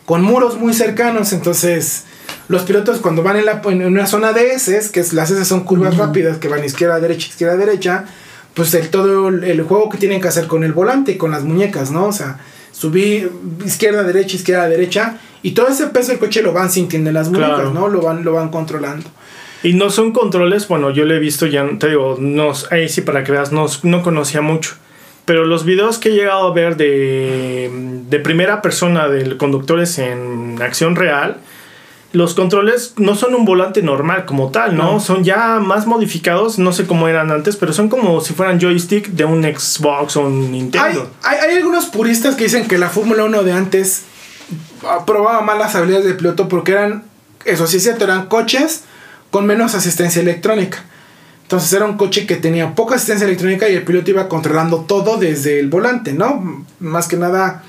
con 0.05 0.23
muros 0.23 0.59
muy 0.59 0.75
cercanos. 0.75 1.33
Entonces, 1.33 2.05
los 2.49 2.63
pilotos 2.63 2.99
cuando 2.99 3.23
van 3.23 3.37
en, 3.37 3.47
la, 3.47 3.63
en 3.65 3.85
una 3.87 4.07
zona 4.07 4.33
de 4.33 4.53
S, 4.53 4.91
que 4.93 5.01
es, 5.01 5.13
las 5.13 5.31
S 5.31 5.45
son 5.45 5.65
curvas 5.65 5.97
rápidas 5.97 6.39
que 6.39 6.49
van 6.49 6.65
izquierda, 6.65 7.01
derecha, 7.01 7.29
izquierda, 7.29 7.57
derecha, 7.57 8.05
pues 8.55 8.75
el, 8.75 8.89
todo 8.91 9.29
el, 9.29 9.45
el 9.45 9.63
juego 9.63 9.89
que 9.89 9.99
tienen 9.99 10.21
que 10.21 10.29
hacer 10.29 10.47
con 10.47 10.65
el 10.65 10.73
volante 10.73 11.13
y 11.13 11.17
con 11.17 11.31
las 11.31 11.45
muñecas, 11.45 11.91
¿no? 11.91 12.07
O 12.07 12.13
sea, 12.13 12.39
subir 12.73 13.31
izquierda, 13.65 14.03
derecha, 14.03 14.37
izquierda, 14.37 14.69
derecha, 14.69 15.19
y 15.43 15.53
todo 15.53 15.69
ese 15.69 15.87
peso 15.89 16.11
del 16.11 16.19
coche 16.19 16.43
lo 16.43 16.53
van 16.53 16.71
sintiendo 16.71 17.11
en 17.11 17.15
las 17.15 17.29
muñecas, 17.29 17.55
Claro. 17.55 17.73
¿no? 17.73 17.89
Lo 17.89 18.03
van, 18.03 18.25
lo 18.25 18.33
van 18.33 18.49
controlando. 18.51 19.07
Y 19.63 19.75
no 19.75 19.91
son 19.91 20.13
controles, 20.13 20.67
bueno, 20.69 20.91
yo 20.91 21.05
lo 21.05 21.15
he 21.15 21.19
visto 21.19 21.47
ya, 21.47 21.69
te 21.79 21.89
digo, 21.91 22.17
no, 22.19 22.53
ahí 22.71 22.89
sí 22.89 23.03
para 23.03 23.25
que 23.25 23.33
veas, 23.33 23.53
no, 23.53 23.67
no 23.83 24.03
conocía 24.03 24.41
mucho. 24.41 24.75
Pero 25.27 25.45
los 25.45 25.65
videos 25.65 25.99
que 25.99 26.09
he 26.09 26.13
llegado 26.13 26.49
a 26.49 26.53
ver 26.53 26.77
de, 26.77 27.71
de 28.09 28.19
primera 28.21 28.63
persona 28.63 29.09
de 29.09 29.37
conductores 29.37 29.99
en 29.99 30.61
acción 30.63 30.97
real, 30.97 31.37
los 32.13 32.35
controles 32.35 32.95
no 32.97 33.15
son 33.15 33.35
un 33.35 33.45
volante 33.45 33.83
normal 33.83 34.25
como 34.25 34.51
tal, 34.51 34.77
¿no? 34.77 34.95
No. 34.95 35.01
Son 35.01 35.23
ya 35.23 35.61
más 35.61 35.87
modificados, 35.87 36.59
no 36.59 36.73
sé 36.73 36.87
cómo 36.87 37.07
eran 37.07 37.31
antes, 37.31 37.57
pero 37.57 37.73
son 37.73 37.89
como 37.89 38.21
si 38.21 38.35
fueran 38.35 38.61
joystick 38.61 39.09
de 39.11 39.25
un 39.25 39.45
Xbox 39.45 40.17
o 40.17 40.23
un 40.23 40.51
Nintendo. 40.51 41.11
hay, 41.23 41.39
hay 41.39 41.57
algunos 41.57 41.87
puristas 41.87 42.35
que 42.35 42.45
dicen 42.45 42.67
que 42.67 42.79
la 42.79 42.89
Fórmula 42.89 43.25
1 43.25 43.45
de 43.45 43.53
antes 43.53 44.03
ah, 44.85 45.05
probaba 45.07 45.41
mal 45.43 45.59
las 45.59 45.75
habilidades 45.77 46.07
del 46.07 46.17
piloto 46.17 46.49
porque 46.49 46.73
eran, 46.73 47.05
eso 47.45 47.67
sí 47.69 47.77
es 47.77 47.85
cierto, 47.85 48.05
eran 48.05 48.27
coches 48.27 48.83
con 49.31 49.47
menos 49.47 49.77
asistencia 49.77 50.21
electrónica. 50.21 50.85
Entonces 51.43 51.73
era 51.73 51.85
un 51.85 51.97
coche 51.97 52.27
que 52.27 52.37
tenía 52.37 52.75
poca 52.75 52.97
asistencia 52.97 53.27
electrónica 53.27 53.69
y 53.69 53.75
el 53.75 53.85
piloto 53.85 54.11
iba 54.11 54.29
controlando 54.29 54.81
todo 54.81 55.17
desde 55.17 55.61
el 55.61 55.69
volante, 55.69 56.13
¿no? 56.13 56.65
Más 56.81 57.07
que 57.07 57.17
nada, 57.17 57.63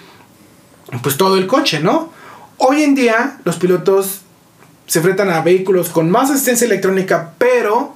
pues 1.03 1.17
todo 1.17 1.37
el 1.37 1.45
coche, 1.45 1.79
¿no? 1.79 2.11
Hoy 2.57 2.83
en 2.83 2.93
día 2.93 3.39
los 3.43 3.57
pilotos 3.57 4.20
se 4.91 4.99
enfrentan 4.99 5.29
a 5.29 5.39
vehículos 5.39 5.87
con 5.87 6.09
más 6.11 6.29
asistencia 6.29 6.65
electrónica, 6.65 7.31
pero 7.37 7.95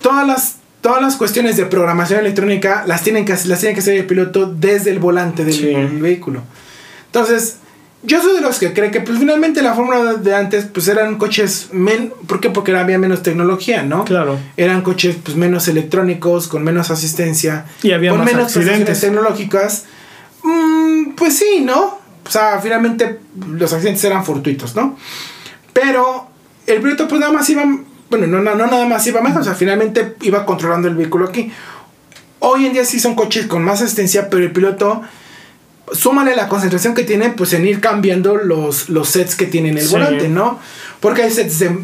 todas 0.00 0.26
las, 0.26 0.54
todas 0.80 1.02
las 1.02 1.16
cuestiones 1.16 1.58
de 1.58 1.66
programación 1.66 2.20
electrónica 2.20 2.84
las, 2.86 3.02
tienen 3.02 3.26
que, 3.26 3.32
las 3.44 3.60
tiene 3.60 3.74
que 3.74 3.80
hacer 3.80 3.96
el 3.98 4.06
piloto 4.06 4.46
desde 4.46 4.92
el 4.92 4.98
volante 4.98 5.44
del 5.44 5.52
Sí. 5.54 5.74
vehículo. 6.00 6.40
Entonces, 7.04 7.56
yo 8.02 8.22
soy 8.22 8.32
de 8.34 8.40
los 8.40 8.58
que 8.58 8.72
cree 8.72 8.90
que 8.90 9.02
pues 9.02 9.18
finalmente 9.18 9.60
la 9.60 9.74
fórmula 9.74 10.14
de 10.14 10.34
antes 10.34 10.64
pues 10.72 10.88
eran 10.88 11.18
coches 11.18 11.68
men 11.72 12.14
¿por 12.26 12.40
qué? 12.40 12.48
Porque 12.48 12.74
había 12.74 12.98
menos 12.98 13.22
tecnología, 13.22 13.82
¿no? 13.82 14.06
Claro. 14.06 14.38
Eran 14.56 14.80
coches 14.80 15.16
pues 15.22 15.36
menos 15.36 15.68
electrónicos, 15.68 16.48
con 16.48 16.62
menos 16.64 16.90
asistencia, 16.90 17.66
Y 17.82 17.92
había 17.92 18.12
con 18.12 18.20
más 18.20 18.32
menos 18.32 18.56
accidentes. 18.56 19.02
tecnológicas. 19.02 19.84
Mm, 20.44 21.10
pues 21.14 21.36
sí, 21.36 21.60
¿no? 21.62 21.98
O 22.26 22.30
sea, 22.30 22.58
finalmente 22.62 23.18
los 23.50 23.70
accidentes 23.74 24.02
eran 24.04 24.24
fortuitos, 24.24 24.74
¿no? 24.74 24.96
Pero 25.72 26.28
el 26.66 26.80
piloto 26.80 27.08
pues 27.08 27.20
nada 27.20 27.32
más 27.32 27.48
iba, 27.50 27.64
bueno, 28.10 28.26
no, 28.26 28.40
no, 28.40 28.54
no 28.54 28.66
nada 28.66 28.86
más 28.86 29.06
iba 29.06 29.20
más, 29.20 29.36
o 29.36 29.42
sea, 29.44 29.54
finalmente 29.54 30.16
iba 30.22 30.44
controlando 30.46 30.88
el 30.88 30.94
vehículo 30.94 31.26
aquí. 31.28 31.52
Hoy 32.40 32.66
en 32.66 32.72
día 32.72 32.84
sí 32.84 32.98
son 32.98 33.14
coches 33.14 33.46
con 33.46 33.62
más 33.64 33.82
asistencia, 33.82 34.30
pero 34.30 34.42
el 34.42 34.52
piloto, 34.52 35.02
súmale 35.92 36.34
la 36.36 36.48
concentración 36.48 36.94
que 36.94 37.04
tiene, 37.04 37.30
pues 37.30 37.52
en 37.52 37.66
ir 37.66 37.80
cambiando 37.80 38.36
los, 38.36 38.88
los 38.88 39.08
sets 39.08 39.34
que 39.34 39.46
tiene 39.46 39.70
en 39.70 39.78
el 39.78 39.84
Sí. 39.84 39.92
volante, 39.92 40.28
¿no? 40.28 40.58
Porque 41.00 41.22
hay 41.22 41.30
sets 41.30 41.58
de, 41.58 41.78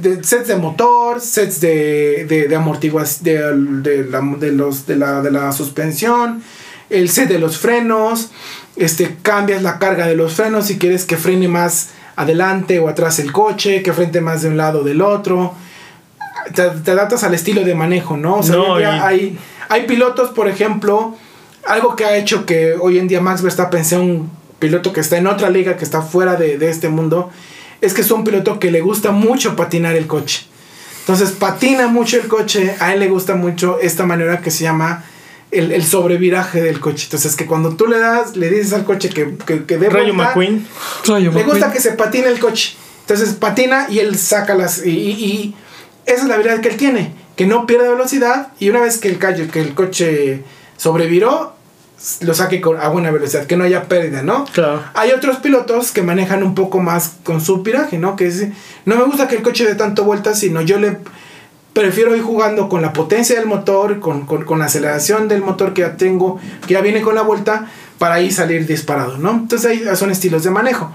de- 0.00 0.24
sets 0.24 0.48
de 0.48 0.56
motor, 0.56 1.20
sets 1.20 1.60
de, 1.60 2.24
de, 2.28 2.48
de 2.48 2.56
amortiguación, 2.56 3.82
de, 3.82 4.02
de 4.04 4.10
la, 4.10 4.20
de, 4.38 4.52
los, 4.52 4.86
de, 4.86 4.96
la, 4.96 5.20
de 5.22 5.30
la 5.30 5.52
suspensión, 5.52 6.42
el 6.90 7.08
set 7.10 7.28
de 7.28 7.38
los 7.38 7.58
frenos, 7.58 8.30
este, 8.76 9.16
cambias 9.22 9.62
la 9.62 9.78
carga 9.78 10.06
de 10.06 10.14
los 10.16 10.32
frenos 10.34 10.66
si 10.66 10.78
quieres 10.78 11.04
que 11.04 11.16
frene 11.16 11.48
más 11.48 11.88
adelante 12.18 12.78
o 12.78 12.88
atrás 12.88 13.18
el 13.18 13.32
coche, 13.32 13.82
que 13.82 13.92
frente 13.92 14.20
más 14.20 14.42
de 14.42 14.48
un 14.48 14.56
lado 14.56 14.80
o 14.80 14.84
del 14.84 15.00
otro. 15.00 15.54
Te, 16.54 16.68
te 16.70 16.90
adaptas 16.90 17.24
al 17.24 17.34
estilo 17.34 17.64
de 17.64 17.74
manejo, 17.74 18.16
¿no? 18.16 18.36
O 18.36 18.42
sea, 18.42 18.56
No, 18.56 18.80
y- 18.80 18.84
hay, 18.84 19.38
hay 19.68 19.86
pilotos, 19.86 20.30
por 20.30 20.48
ejemplo, 20.48 21.16
algo 21.66 21.96
que 21.96 22.04
ha 22.04 22.16
hecho 22.16 22.44
que 22.46 22.74
hoy 22.80 22.98
en 22.98 23.08
día 23.08 23.20
Max 23.20 23.42
Verstappen 23.42 23.84
sea 23.84 24.00
un 24.00 24.30
piloto 24.58 24.92
que 24.92 25.00
está 25.00 25.16
en 25.18 25.26
otra 25.26 25.50
liga, 25.50 25.76
que 25.76 25.84
está 25.84 26.02
fuera 26.02 26.36
de, 26.36 26.58
de 26.58 26.68
este 26.70 26.88
mundo, 26.88 27.30
es 27.80 27.94
que 27.94 28.00
es 28.00 28.10
un 28.10 28.24
piloto 28.24 28.58
que 28.58 28.70
le 28.70 28.80
gusta 28.80 29.10
mucho 29.12 29.54
patinar 29.56 29.94
el 29.94 30.06
coche. 30.06 30.46
Entonces 31.00 31.30
patina 31.32 31.86
mucho 31.86 32.16
el 32.18 32.28
coche, 32.28 32.74
a 32.80 32.92
él 32.92 33.00
le 33.00 33.08
gusta 33.08 33.34
mucho 33.34 33.78
esta 33.80 34.04
manera 34.04 34.40
que 34.40 34.50
se 34.50 34.64
llama 34.64 35.04
el, 35.50 35.72
el 35.72 35.84
sobreviraje 35.84 36.60
del 36.62 36.80
coche. 36.80 37.04
Entonces 37.04 37.36
que 37.36 37.46
cuando 37.46 37.76
tú 37.76 37.86
le 37.86 37.98
das, 37.98 38.36
le 38.36 38.50
dices 38.50 38.72
al 38.72 38.84
coche 38.84 39.08
que, 39.08 39.36
que, 39.46 39.64
que 39.64 39.78
dé 39.78 39.88
Rayo 39.88 40.14
vuelta, 40.14 40.28
McQueen. 40.30 40.66
Rayo 41.06 41.30
le 41.32 41.42
gusta 41.42 41.66
McQueen. 41.66 41.72
que 41.72 41.80
se 41.80 41.92
patine 41.92 42.26
el 42.28 42.38
coche. 42.38 42.76
Entonces 43.00 43.34
patina 43.34 43.86
y 43.88 44.00
él 44.00 44.18
saca 44.18 44.54
las... 44.54 44.84
Y, 44.84 44.90
y- 44.90 45.24
y 45.24 45.54
esa 46.06 46.22
es 46.22 46.28
la 46.28 46.34
habilidad 46.34 46.60
que 46.60 46.68
él 46.68 46.76
tiene. 46.76 47.12
Que 47.36 47.46
no 47.46 47.66
pierde 47.66 47.88
velocidad 47.88 48.48
y 48.58 48.68
una 48.68 48.80
vez 48.80 48.98
que 48.98 49.08
el, 49.08 49.18
calle, 49.18 49.48
que 49.48 49.60
el 49.60 49.74
coche 49.74 50.42
sobreviró, 50.76 51.54
lo 52.20 52.34
saque 52.34 52.60
con, 52.60 52.80
a 52.80 52.88
buena 52.88 53.10
velocidad. 53.10 53.46
Que 53.46 53.56
no 53.56 53.64
haya 53.64 53.88
pérdida, 53.88 54.22
¿no? 54.22 54.44
Claro. 54.52 54.82
Hay 54.94 55.12
otros 55.12 55.36
pilotos 55.38 55.90
que 55.92 56.02
manejan 56.02 56.42
un 56.42 56.54
poco 56.54 56.80
más 56.80 57.12
con 57.24 57.40
su 57.40 57.62
viraje, 57.62 57.98
¿no? 57.98 58.16
Que 58.16 58.26
es, 58.26 58.46
no 58.84 58.96
me 58.96 59.04
gusta 59.04 59.28
que 59.28 59.36
el 59.36 59.42
coche 59.42 59.64
dé 59.66 59.74
tanto 59.74 60.04
vueltas, 60.04 60.38
sino 60.40 60.60
yo 60.62 60.78
le 60.78 60.98
prefiero 61.78 62.16
ir 62.16 62.22
jugando 62.22 62.68
con 62.68 62.82
la 62.82 62.92
potencia 62.92 63.36
del 63.36 63.46
motor, 63.46 64.00
con, 64.00 64.26
con, 64.26 64.44
con 64.44 64.58
la 64.58 64.66
aceleración 64.66 65.28
del 65.28 65.42
motor 65.42 65.72
que 65.72 65.82
ya 65.82 65.96
tengo, 65.96 66.38
que 66.66 66.74
ya 66.74 66.80
viene 66.80 67.00
con 67.00 67.14
la 67.14 67.22
vuelta, 67.22 67.66
para 67.98 68.16
ahí 68.16 68.30
salir 68.30 68.66
disparado, 68.66 69.18
¿no? 69.18 69.30
Entonces 69.30 69.70
ahí 69.70 69.96
son 69.96 70.10
estilos 70.10 70.44
de 70.44 70.50
manejo. 70.50 70.92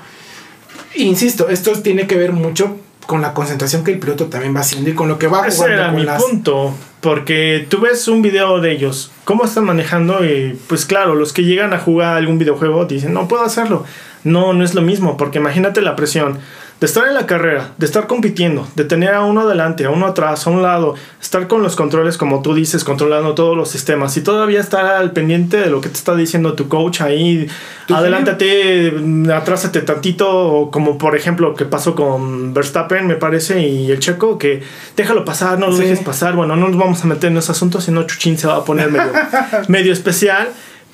Insisto, 0.96 1.50
esto 1.50 1.72
tiene 1.82 2.08
que 2.08 2.18
ver 2.18 2.32
mucho 2.34 2.78
con 3.06 3.22
la 3.22 3.34
concentración 3.34 3.84
que 3.84 3.92
el 3.92 4.00
piloto 4.00 4.28
también 4.28 4.56
va 4.56 4.62
haciendo 4.62 4.90
y 4.90 4.94
con 4.94 5.08
lo 5.08 5.18
que 5.20 5.28
va 5.28 5.48
Ese 5.48 5.58
jugando 5.58 5.76
era 5.76 5.88
con 5.88 5.96
mi 5.96 6.04
las... 6.04 6.24
punto. 6.24 6.74
Porque 7.02 7.66
tú 7.70 7.82
ves 7.82 8.08
un 8.08 8.22
video 8.22 8.62
de 8.62 8.72
ellos, 8.72 9.12
cómo 9.26 9.44
están 9.44 9.66
manejando 9.66 10.24
y 10.24 10.58
pues 10.68 10.86
claro, 10.86 11.16
los 11.16 11.34
que 11.34 11.44
llegan 11.44 11.74
a 11.74 11.80
jugar 11.80 12.16
algún 12.16 12.38
videojuego 12.38 12.86
dicen, 12.86 13.14
no 13.14 13.28
puedo 13.28 13.44
hacerlo. 13.44 13.84
No, 14.24 14.54
no 14.54 14.64
es 14.64 14.74
lo 14.74 14.82
mismo, 14.82 15.18
porque 15.18 15.40
imagínate 15.40 15.82
la 15.82 15.98
presión 15.98 16.40
de 16.80 16.86
estar 16.88 17.08
en 17.08 17.14
la 17.14 17.26
carrera, 17.26 17.72
de 17.78 17.86
estar 17.86 18.08
compitiendo, 18.08 18.68
de 18.76 18.84
tener 18.84 19.14
a 19.14 19.22
uno 19.22 19.42
adelante, 19.42 19.86
a 19.86 19.90
uno 19.90 20.06
atrás, 20.06 20.46
a 20.46 20.50
un 20.50 20.62
lado, 20.62 20.96
estar 21.22 21.48
con 21.48 21.64
los 21.64 21.76
controles 21.78 22.18
como 22.18 22.42
tú 22.42 22.54
dices, 22.54 22.84
controlando 22.84 23.34
todos 23.36 23.56
los 23.56 23.70
sistemas 23.70 24.18
y 24.18 24.22
todavía 24.22 24.60
estar 24.60 24.86
al 24.86 25.12
pendiente 25.14 25.58
de 25.58 25.68
lo 25.68 25.80
que 25.80 25.88
te 25.88 25.96
está 25.96 26.14
diciendo 26.16 26.54
tu 26.56 26.68
coach 26.68 27.00
ahí, 27.02 27.48
adelántate, 27.90 28.94
atrásate 29.34 29.82
tantito, 29.82 30.70
como 30.72 30.98
por 30.98 31.16
ejemplo 31.16 31.56
que 31.56 31.66
pasó 31.66 31.96
con 31.96 32.54
Verstappen, 32.54 33.08
me 33.08 33.16
parece, 33.16 33.62
y 33.68 33.92
el 33.92 34.00
checo, 34.00 34.38
que 34.38 34.62
déjalo 34.98 35.24
pasar, 35.26 35.60
no 35.60 35.68
lo 35.68 35.74
Sí. 35.78 35.84
dejes 35.84 36.00
pasar, 36.00 36.36
bueno, 36.36 36.56
no 36.56 36.68
nos 36.68 36.78
vamos 36.78 37.04
a 37.04 37.08
meter 37.08 37.32
en 37.32 37.38
ese 37.38 37.52
asunto, 37.52 37.80
si 37.82 37.92
no 37.92 38.04
Chuchín 38.04 38.38
se 38.38 38.48
va 38.48 38.58
a 38.58 38.66
poner 38.66 38.92
medio, 38.92 39.12
medio 39.70 39.94
especial. 39.94 40.50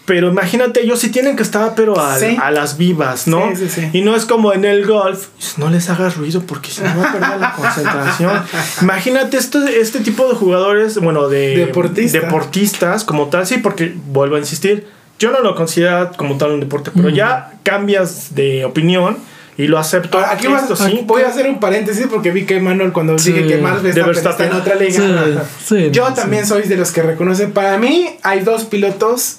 Pero 0.10 0.30
imagínate, 0.30 0.82
ellos 0.82 0.98
sí 1.00 1.10
tienen 1.12 1.36
que 1.36 1.44
estar, 1.44 1.76
pero 1.76 2.00
a, 2.00 2.18
Sí. 2.18 2.36
a 2.42 2.50
las 2.50 2.78
vivas, 2.78 3.28
¿no? 3.28 3.50
Sí, 3.56 3.68
sí, 3.68 3.70
sí. 3.70 3.90
Y 3.94 4.02
no 4.02 4.16
es 4.16 4.26
como 4.26 4.54
en 4.54 4.66
el 4.66 4.88
golf, 4.88 5.28
no 5.58 5.70
les 5.70 5.88
hagas 5.92 6.18
ruido 6.18 6.42
porque 6.42 6.72
si 6.72 6.82
no 6.82 6.98
va 6.98 7.10
a 7.10 7.14
perder 7.14 7.40
la 7.40 7.54
concentración. 7.54 8.42
Imagínate 8.82 9.38
este, 9.38 9.80
este 9.80 10.00
tipo 10.00 10.28
de 10.28 10.34
jugadores, 10.34 10.98
bueno, 10.98 11.28
de 11.30 11.58
Deportista. 11.58 12.20
deportistas 12.22 13.04
como 13.04 13.28
tal, 13.28 13.46
sí, 13.46 13.60
porque 13.60 13.94
vuelvo 14.08 14.36
a 14.36 14.40
insistir, 14.40 14.88
yo 15.20 15.32
no 15.32 15.42
lo 15.42 15.54
considero 15.54 16.12
como 16.18 16.38
tal 16.40 16.54
un 16.54 16.60
deporte, 16.60 16.90
pero 16.96 17.10
ya 17.10 17.54
cambias 17.62 18.34
de 18.34 18.66
opinión 18.66 19.18
y 19.58 19.68
lo 19.68 19.78
acepto. 19.78 20.18
Ahora, 20.18 20.32
aquí 20.32 20.48
Esto 20.48 20.76
vas- 20.76 20.90
sí. 20.90 21.02
voy 21.06 21.22
a 21.22 21.28
hacer 21.28 21.48
un 21.50 21.60
paréntesis 21.60 22.08
porque 22.10 22.32
vi 22.32 22.46
que 22.46 22.60
Manuel 22.62 22.94
cuando 22.94 23.20
Sí. 23.20 23.34
dije 23.34 23.46
que 23.46 23.58
Max 23.58 23.84
Verstappen 23.84 24.16
está 24.18 24.46
en 24.48 24.54
otra 24.54 24.76
liga. 24.76 25.44
Sí, 25.60 25.76
sí, 25.76 25.90
Yo 25.92 26.08
sí. 26.08 26.14
también 26.16 26.48
soy 26.48 26.64
de 26.64 26.78
los 26.78 26.92
que 26.92 27.02
reconoce. 27.04 27.48
Para 27.48 27.78
mí 27.78 28.10
hay 28.24 28.40
dos 28.40 28.64
pilotos 28.64 29.39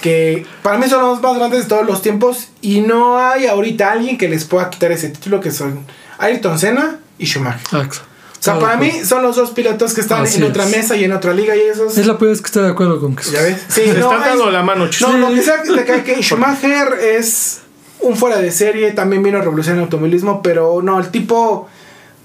que 0.00 0.46
para 0.62 0.78
mí 0.78 0.88
son 0.88 1.02
los 1.02 1.20
más 1.22 1.36
grandes 1.36 1.62
de 1.64 1.68
todos 1.68 1.86
los 1.86 2.02
tiempos 2.02 2.48
y 2.60 2.80
no 2.82 3.18
hay 3.18 3.46
ahorita 3.46 3.90
alguien 3.92 4.16
que 4.18 4.28
les 4.28 4.44
pueda 4.44 4.70
quitar 4.70 4.92
ese 4.92 5.08
título 5.08 5.40
que 5.40 5.50
son 5.50 5.84
Ayrton 6.18 6.58
Senna 6.58 6.98
y 7.18 7.26
Schumacher. 7.26 7.60
Exacto. 7.62 7.98
O 8.38 8.42
sea, 8.42 8.56
para 8.60 8.76
mí 8.76 8.92
son 9.04 9.24
los 9.24 9.34
dos 9.34 9.50
pilotos 9.50 9.94
que 9.94 10.00
están 10.00 10.22
Así 10.22 10.38
en 10.38 10.44
otra 10.44 10.62
es. 10.64 10.70
mesa 10.70 10.96
y 10.96 11.02
en 11.02 11.10
otra 11.12 11.34
liga 11.34 11.56
y 11.56 11.60
esos... 11.60 11.98
Es 11.98 12.06
la 12.06 12.16
primera 12.16 12.34
vez 12.34 12.40
que 12.40 12.46
estoy 12.46 12.62
de 12.62 12.68
acuerdo 12.70 13.00
con 13.00 13.16
que 13.16 13.24
¿Ya 13.28 13.42
ves? 13.42 13.56
Sí, 13.68 13.80
Se 13.86 13.94
no, 13.94 14.12
están 14.12 14.22
hay- 14.22 14.28
dando 14.28 14.50
la 14.52 14.62
mano, 14.62 14.88
no, 15.00 15.18
lo 15.18 15.30
que 15.34 15.42
sea 15.42 15.56
de 15.64 15.84
que, 15.84 16.02
que 16.04 16.22
Schumacher 16.22 16.94
es 17.16 17.62
un 18.00 18.16
fuera 18.16 18.36
de 18.38 18.52
serie, 18.52 18.92
también 18.92 19.24
vino 19.24 19.38
a 19.38 19.40
revolucionar 19.40 19.78
el 19.78 19.84
automovilismo, 19.84 20.40
pero 20.40 20.80
no, 20.82 21.00
el 21.00 21.08
tipo... 21.10 21.68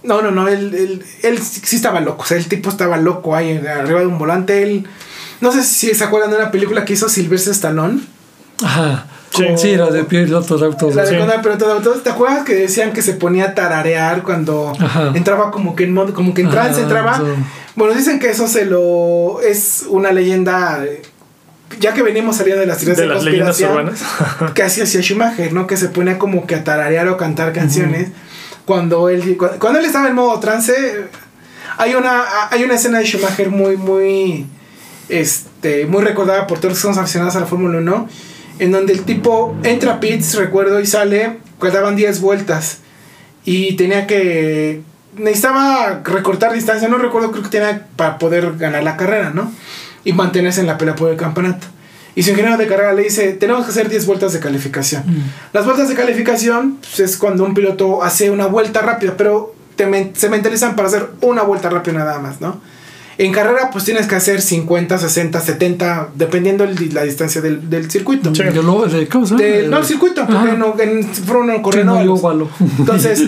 No, 0.03 0.21
no, 0.21 0.30
no, 0.30 0.47
él, 0.47 0.76
él, 0.76 1.03
él 1.24 1.39
sí 1.41 1.76
estaba 1.78 1.99
loco, 1.99 2.21
o 2.21 2.26
sea, 2.28 2.38
el 2.38 2.45
tipo 2.47 2.69
estaba 2.69 2.97
loco 2.97 3.36
ahí 3.36 3.57
arriba 3.57 4.01
de 4.01 4.05
un 4.05 4.19
volante, 4.19 4.61
él... 4.61 4.88
No 5.43 5.51
sé 5.51 5.63
si 5.63 5.93
se 5.93 6.03
acuerdan 6.03 6.31
de 6.31 6.37
una 6.37 6.51
película 6.51 6.85
que 6.85 6.93
hizo 6.93 7.09
Sylvester 7.09 7.51
Stallone, 7.53 7.99
Ajá. 8.63 9.05
Sí. 9.35 9.45
Sí, 9.57 9.75
la 9.75 9.87
de 9.89 10.03
piloto 10.03 10.57
de 10.59 10.65
autos. 10.67 10.93
la 10.95 11.03
de 11.03 11.09
Sí. 11.09 11.15
piloto 11.41 11.65
de 11.65 11.71
autos, 11.73 12.03
¿te 12.03 12.09
acuerdas 12.11 12.43
que 12.45 12.53
decían 12.53 12.93
que 12.93 13.01
se 13.01 13.13
ponía 13.13 13.45
a 13.45 13.53
tararear 13.55 14.21
cuando 14.23 14.71
Ajá. 14.79 15.11
entraba 15.15 15.49
como 15.51 15.75
que 15.75 15.83
en 15.85 15.93
modo, 15.93 16.13
como 16.13 16.33
que 16.35 16.43
en 16.43 16.49
trance 16.51 16.81
entraba? 16.81 17.17
sí. 17.17 17.23
Bueno, 17.75 17.93
dicen 17.95 18.19
que 18.19 18.29
eso 18.29 18.47
se 18.47 18.65
lo... 18.65 19.41
es 19.41 19.85
una 19.89 20.11
leyenda... 20.11 20.83
Ya 21.79 21.93
que 21.95 22.03
venimos 22.03 22.35
saliendo 22.37 22.61
de 22.61 22.67
las 22.67 22.77
teorías 22.77 22.97
de 22.97 23.03
de, 23.07 23.09
las 23.15 23.23
leyendas 23.23 23.59
urbanas. 23.61 23.99
que 24.53 24.61
hacía 24.63 24.83
hacía 24.83 25.01
Schumacher, 25.01 25.51
¿no? 25.53 25.65
Que 25.65 25.75
se 25.77 25.87
ponía 25.89 26.19
como 26.19 26.45
que 26.45 26.53
a 26.55 26.63
tararear 26.63 27.07
o 27.09 27.17
cantar 27.17 27.51
canciones. 27.51 28.09
Cuando 28.65 29.09
él 29.09 29.35
cu- 29.37 29.49
cuando 29.59 29.79
él 29.79 29.85
estaba 29.85 30.07
en 30.07 30.13
modo 30.13 30.39
trance, 30.39 30.73
hay 31.79 31.95
una 31.95 32.23
hay 32.51 32.63
una 32.63 32.75
escena 32.75 32.99
de 32.99 33.05
Schumacher 33.05 33.49
muy 33.49 33.75
muy 33.77 34.45
este 35.22 35.86
muy 35.86 36.01
recordada 36.03 36.47
por 36.47 36.57
todos 36.59 36.72
los 36.72 36.78
que 36.78 36.82
somos 36.84 36.97
aficionados 36.97 37.36
a 37.36 37.39
la 37.41 37.45
Fórmula 37.45 37.80
1, 37.80 38.09
en 38.59 38.72
donde 38.72 38.93
el 38.93 39.01
tipo 39.03 39.55
entra 39.64 39.93
a 39.93 39.99
pits, 39.99 40.36
recuerdo, 40.36 40.80
y 40.80 40.86
sale, 40.86 41.39
quedaban 41.61 41.95
10 41.95 42.22
vueltas 42.22 42.80
y 43.45 43.76
tenía 43.76 44.07
que 44.07 44.82
necesitaba 45.18 46.01
recortar 46.03 46.53
distancia, 46.53 46.88
no 46.88 46.97
recuerdo, 46.97 47.32
creo 47.32 47.43
que 47.43 47.49
tenía 47.49 47.88
para 47.95 48.18
poder 48.18 48.57
ganar 48.57 48.84
la 48.84 48.97
carrera, 48.97 49.30
¿no? 49.32 49.51
Y 50.03 50.14
mantenerse 50.14 50.61
en 50.61 50.68
la 50.68 50.78
pelea 50.78 50.95
por 50.95 51.09
el 51.11 51.18
campeonato. 51.18 51.68
Y 52.16 52.24
su 52.24 52.30
ingeniero 52.32 52.57
de 52.57 52.68
carrera 52.68 52.93
le 52.93 53.03
dice, 53.03 53.34
tenemos 53.34 53.66
que 53.66 53.72
hacer 53.72 53.89
10 53.89 54.05
vueltas 54.05 54.34
de 54.34 54.39
calificación. 54.39 55.03
Mm. 55.05 55.24
Las 55.53 55.66
vueltas 55.66 55.89
de 55.89 55.95
calificación 55.95 56.78
pues, 56.82 56.99
es 56.99 57.18
cuando 57.18 57.43
un 57.43 57.53
piloto 57.53 58.03
hace 58.03 58.30
una 58.32 58.45
vuelta 58.47 58.82
rápida, 58.82 59.14
pero 59.18 59.55
te 59.76 59.86
men- 59.88 60.11
se 60.16 60.30
mentalizan 60.30 60.76
para 60.76 60.88
hacer 60.88 61.07
una 61.22 61.41
vuelta 61.43 61.70
rápida 61.70 61.93
nada 61.99 62.20
más, 62.20 62.39
¿no? 62.41 62.61
En 63.18 63.32
carrera 63.32 63.70
pues 63.72 63.84
tienes 63.86 64.07
que 64.07 64.16
hacer 64.16 64.41
50, 64.41 64.97
60, 64.97 65.39
70, 65.39 66.09
dependiendo 66.16 66.64
el- 66.64 66.93
la 66.93 67.03
distancia 67.03 67.41
del, 67.41 67.70
del 67.70 67.89
circuito. 67.91 68.34
Sí. 68.34 68.43
De 68.43 68.51
lo- 68.64 68.86
de- 68.88 69.07
¿Cómo? 69.07 69.26
De- 69.28 69.68
no, 69.68 69.78
el 69.80 69.86
circuito, 69.86 70.26
porque 70.26 70.53
no, 70.53 70.76
en 70.80 71.03
Fórmula 71.14 71.53
1 71.55 71.61
corren 71.64 71.82
Sí, 71.82 71.86
no, 71.88 72.03
yo 72.03 72.14
óvalo. 72.16 72.49
Entonces, 72.80 73.22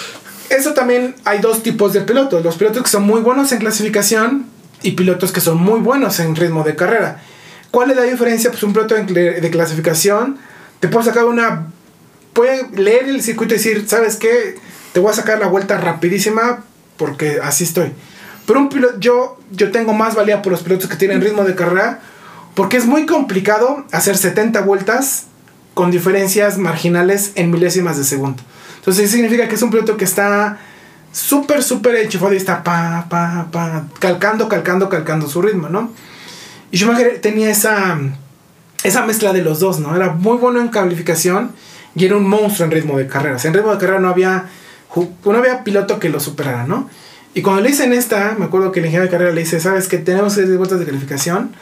eso 0.50 0.72
también 0.74 1.14
hay 1.24 1.38
dos 1.40 1.62
tipos 1.62 1.92
de 1.92 2.00
pilotos. 2.00 2.42
Los 2.44 2.56
pilotos 2.56 2.82
que 2.82 2.88
son 2.90 3.04
muy 3.04 3.20
buenos 3.20 3.52
en 3.52 3.58
clasificación 3.58 4.46
y 4.82 4.92
pilotos 4.92 5.30
que 5.32 5.40
son 5.40 5.58
muy 5.58 5.80
buenos 5.80 6.18
en 6.20 6.34
ritmo 6.34 6.64
de 6.64 6.74
carrera. 6.74 7.22
¿Cuál 7.70 7.90
es 7.90 7.96
la 7.96 8.04
diferencia? 8.04 8.50
Pues 8.50 8.62
un 8.62 8.72
piloto 8.72 8.94
de 8.94 9.50
clasificación 9.52 10.38
te 10.80 10.88
puede 10.88 11.04
sacar 11.06 11.24
una... 11.26 11.66
Puede 12.32 12.68
leer 12.76 13.08
el 13.08 13.20
circuito 13.22 13.54
y 13.54 13.58
decir, 13.58 13.84
¿sabes 13.88 14.16
qué? 14.16 14.56
Te 14.92 15.00
voy 15.00 15.10
a 15.10 15.14
sacar 15.14 15.38
la 15.40 15.48
vuelta 15.48 15.76
rapidísima 15.78 16.64
porque 16.96 17.38
así 17.42 17.64
estoy. 17.64 17.92
Pero 18.48 18.60
un 18.60 18.70
piloto, 18.70 18.98
yo, 18.98 19.38
yo 19.50 19.70
tengo 19.70 19.92
más 19.92 20.14
valía 20.14 20.40
por 20.40 20.52
los 20.52 20.62
pilotos 20.62 20.88
que 20.88 20.96
tienen 20.96 21.20
ritmo 21.20 21.44
de 21.44 21.54
carrera 21.54 22.00
porque 22.54 22.78
es 22.78 22.86
muy 22.86 23.04
complicado 23.04 23.84
hacer 23.92 24.16
70 24.16 24.62
vueltas 24.62 25.26
con 25.74 25.90
diferencias 25.90 26.56
marginales 26.56 27.32
en 27.34 27.50
milésimas 27.50 27.98
de 27.98 28.04
segundo. 28.04 28.42
Entonces 28.78 29.10
significa 29.10 29.48
que 29.48 29.54
es 29.54 29.60
un 29.60 29.70
piloto 29.70 29.98
que 29.98 30.06
está 30.06 30.56
súper, 31.12 31.62
súper 31.62 31.96
enchufado 31.96 32.32
y 32.32 32.38
está 32.38 32.64
pa, 32.64 33.04
pa, 33.10 33.48
pa, 33.52 33.84
calcando, 33.98 34.48
calcando, 34.48 34.88
calcando 34.88 35.28
su 35.28 35.42
ritmo, 35.42 35.68
¿no? 35.68 35.92
Y 36.70 36.78
Schumacher 36.78 37.20
tenía 37.20 37.50
esa, 37.50 37.98
esa 38.82 39.04
mezcla 39.04 39.34
de 39.34 39.42
los 39.42 39.60
dos, 39.60 39.78
¿no? 39.78 39.94
Era 39.94 40.14
muy 40.14 40.38
bueno 40.38 40.58
en 40.62 40.68
calificación 40.68 41.52
y 41.94 42.06
era 42.06 42.16
un 42.16 42.26
monstruo 42.26 42.64
en 42.64 42.70
ritmo 42.70 42.96
de 42.96 43.08
carrera. 43.08 43.36
O 43.36 43.38
sea, 43.38 43.50
en 43.50 43.54
ritmo 43.56 43.72
de 43.72 43.78
carrera 43.78 44.00
no 44.00 44.08
había, 44.08 44.46
no 44.96 45.36
había 45.36 45.64
piloto 45.64 45.98
que 45.98 46.08
lo 46.08 46.18
superara, 46.18 46.66
¿no? 46.66 46.88
Y 47.34 47.42
cuando 47.42 47.62
le 47.62 47.68
dicen 47.68 47.92
esta, 47.92 48.34
me 48.38 48.46
acuerdo 48.46 48.72
que 48.72 48.80
el 48.80 48.86
ingeniero 48.86 49.04
de 49.04 49.10
carrera 49.10 49.32
le 49.32 49.40
dice, 49.40 49.60
¿sabes 49.60 49.88
que 49.88 49.98
tenemos 49.98 50.36
10 50.36 50.56
vueltas 50.56 50.80
de 50.80 50.86
calificación? 50.86 51.52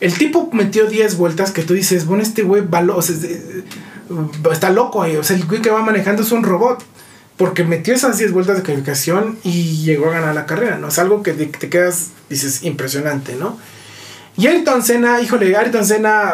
El 0.00 0.14
tipo 0.14 0.48
metió 0.52 0.86
10 0.86 1.16
vueltas 1.16 1.50
que 1.50 1.62
tú 1.62 1.74
dices, 1.74 2.06
bueno, 2.06 2.22
este 2.22 2.42
güey 2.42 2.62
o 2.70 3.02
sea, 3.02 3.16
eh, 3.28 3.64
está 4.52 4.70
loco 4.70 5.02
ahí. 5.02 5.16
O 5.16 5.24
sea, 5.24 5.36
el 5.36 5.44
güey 5.44 5.60
que 5.60 5.70
va 5.70 5.82
manejando 5.82 6.22
es 6.22 6.32
un 6.32 6.44
robot. 6.44 6.82
Porque 7.36 7.62
metió 7.62 7.94
esas 7.94 8.18
10 8.18 8.32
vueltas 8.32 8.56
de 8.56 8.62
calificación 8.64 9.38
y 9.44 9.84
llegó 9.84 10.06
a 10.06 10.14
ganar 10.14 10.34
la 10.34 10.44
carrera, 10.44 10.76
¿no? 10.76 10.88
Es 10.88 10.98
algo 10.98 11.22
que 11.22 11.32
te, 11.34 11.46
te 11.46 11.68
quedas, 11.68 12.08
dices, 12.28 12.64
impresionante, 12.64 13.36
¿no? 13.36 13.56
Y 14.38 14.46
Ayrton 14.46 14.82
Senna, 14.82 15.20
híjole, 15.20 15.56
Ayrton 15.56 15.84
Senna, 15.84 16.32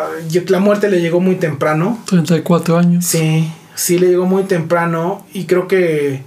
la 0.49 0.61
muerte 0.61 0.91
le 0.91 1.01
llegó 1.01 1.21
muy 1.21 1.37
temprano. 1.37 1.99
34 2.07 2.77
años. 2.77 3.07
Sí, 3.07 3.51
sí 3.75 3.99
le 3.99 4.09
llegó 4.09 4.27
muy 4.27 4.45
temprano 4.45 5.27
y 5.33 5.45
creo 5.45 5.69
que 5.69 6.23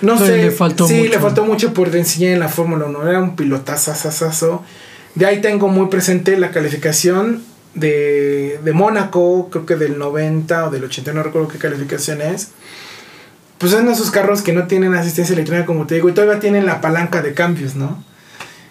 no 0.00 0.18
sé, 0.18 0.36
le 0.36 0.50
faltó 0.50 0.86
sí, 0.86 0.94
mucho. 0.94 1.10
le 1.10 1.18
faltó 1.18 1.44
mucho 1.44 1.74
por 1.74 1.94
enseñar 1.94 2.32
en 2.32 2.40
la 2.40 2.48
Fórmula 2.48 2.86
1, 2.86 3.08
era 3.08 3.20
un 3.20 3.36
pilotazo. 3.36 4.64
De 5.14 5.26
ahí 5.26 5.40
tengo 5.40 5.68
muy 5.68 5.88
presente 5.88 6.38
la 6.38 6.50
calificación 6.50 7.42
de, 7.74 8.60
de 8.62 8.72
Mónaco, 8.72 9.48
creo 9.50 9.66
que 9.66 9.76
del 9.76 9.98
90 9.98 10.66
o 10.66 10.70
del 10.70 10.84
80, 10.84 11.12
no 11.12 11.22
recuerdo 11.22 11.48
qué 11.48 11.58
calificación 11.58 12.22
es. 12.22 12.48
pues 13.58 13.72
son 13.72 13.88
esos 13.88 14.10
carros 14.10 14.42
que 14.42 14.52
no 14.52 14.66
tienen 14.66 14.94
asistencia 14.94 15.32
electrónica, 15.32 15.66
como 15.66 15.86
te 15.86 15.96
digo, 15.96 16.08
y 16.08 16.12
todavía 16.12 16.40
tienen 16.40 16.66
la 16.66 16.80
palanca 16.80 17.22
de 17.22 17.34
cambios, 17.34 17.74
¿no? 17.74 18.04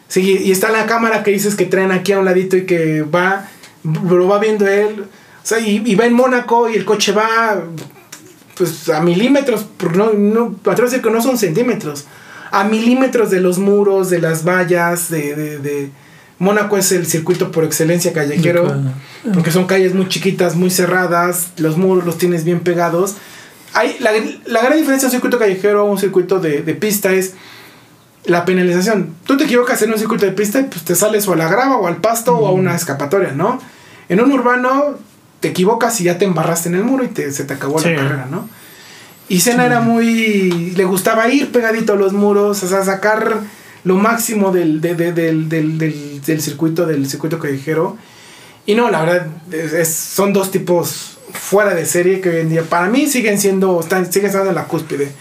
Sí, 0.07 0.39
y 0.41 0.51
está 0.51 0.71
la 0.71 0.85
cámara 0.85 1.23
que 1.23 1.31
dices 1.31 1.55
que 1.55 1.65
traen 1.65 1.91
aquí 1.91 2.13
a 2.13 2.19
un 2.19 2.25
ladito 2.25 2.55
y 2.55 2.65
que 2.65 3.01
va, 3.01 3.49
lo 3.83 4.27
va 4.27 4.39
viendo 4.39 4.65
él. 4.65 5.01
O 5.01 5.49
sea, 5.49 5.59
y, 5.59 5.95
va 5.95 6.05
en 6.05 6.13
Mónaco 6.13 6.69
y 6.69 6.75
el 6.75 6.85
coche 6.85 7.11
va 7.11 7.61
pues 8.57 8.89
a 8.89 9.01
milímetros, 9.01 9.65
no, 9.95 10.13
no, 10.13 10.55
atrevo 10.65 10.87
a 10.87 10.91
decir 10.91 11.01
que 11.01 11.11
no 11.11 11.21
son 11.21 11.37
centímetros, 11.37 12.05
a 12.51 12.63
milímetros 12.63 13.29
de 13.29 13.41
los 13.41 13.57
muros, 13.59 14.09
de 14.09 14.19
las 14.19 14.45
vallas, 14.45 15.09
de, 15.09 15.35
de, 15.35 15.57
de 15.59 15.91
Mónaco 16.39 16.77
es 16.77 16.91
el 16.91 17.07
circuito 17.07 17.51
por 17.51 17.63
excelencia 17.63 18.13
callejero, 18.13 18.75
porque 19.33 19.51
son 19.51 19.65
calles 19.65 19.95
muy 19.95 20.07
chiquitas, 20.07 20.55
muy 20.55 20.69
cerradas, 20.69 21.51
los 21.57 21.77
muros 21.77 22.05
los 22.05 22.17
tienes 22.17 22.43
bien 22.43 22.59
pegados. 22.59 23.15
Hay, 23.73 23.97
la, 23.99 24.11
la 24.45 24.61
gran 24.61 24.77
diferencia 24.77 25.07
de 25.07 25.15
un 25.15 25.19
circuito 25.19 25.39
callejero 25.39 25.81
a 25.81 25.83
un 25.83 25.97
circuito 25.97 26.39
de, 26.39 26.61
de, 26.61 26.75
pista 26.75 27.11
es 27.11 27.33
la 28.25 28.45
penalización. 28.45 29.15
Tú 29.25 29.35
te 29.35 29.45
equivocas 29.45 29.81
en 29.81 29.91
un 29.91 29.97
circuito 29.97 30.25
de 30.25 30.31
pista 30.31 30.59
y 30.59 30.63
pues 30.63 30.83
te 30.83 30.95
sales 30.95 31.27
o 31.27 31.33
a 31.33 31.35
la 31.35 31.49
grava 31.49 31.77
o 31.77 31.87
al 31.87 31.97
pasto 31.97 32.37
o 32.37 32.47
a 32.47 32.51
una 32.51 32.75
escapatoria, 32.75 33.31
¿no? 33.31 33.59
En 34.07 34.21
un 34.21 34.31
urbano 34.31 34.97
te 35.39 35.49
equivocas 35.49 35.99
y 36.01 36.05
ya 36.05 36.17
te 36.17 36.25
embarraste 36.25 36.69
en 36.69 36.75
el 36.75 36.83
muro 36.83 37.03
y 37.03 37.09
te, 37.09 37.31
se 37.31 37.43
te 37.43 37.53
acabó 37.53 37.79
la 37.79 37.95
carrera, 37.95 38.27
¿no? 38.29 38.49
Y 39.29 39.41
Senna 39.41 39.65
era 39.65 39.81
muy... 39.81 40.71
le 40.75 40.85
gustaba 40.85 41.27
ir 41.27 41.51
pegadito 41.51 41.93
a 41.93 41.95
los 41.97 42.13
muros, 42.13 42.63
o 42.63 42.67
sea, 42.67 42.83
sacar 42.83 43.41
lo 43.83 43.95
máximo 43.95 44.51
del, 44.51 44.81
del, 44.81 46.41
circuito, 46.41 46.85
del 46.85 47.09
circuito 47.09 47.39
callejero. 47.39 47.97
Y 48.65 48.75
no, 48.75 48.89
la 48.89 49.01
verdad, 49.01 49.27
es, 49.51 49.93
son 49.93 50.33
dos 50.33 50.51
tipos 50.51 51.17
fuera 51.33 51.73
de 51.73 51.85
serie 51.85 52.21
que 52.21 52.29
hoy 52.29 52.37
en 52.37 52.49
día 52.49 52.63
para 52.63 52.87
mí 52.87 53.07
siguen 53.07 53.39
siendo, 53.39 53.79
están, 53.79 54.11
siguen 54.11 54.27
estando 54.27 54.49
en 54.49 54.55
la 54.55 54.65
cúspide. 54.65 55.11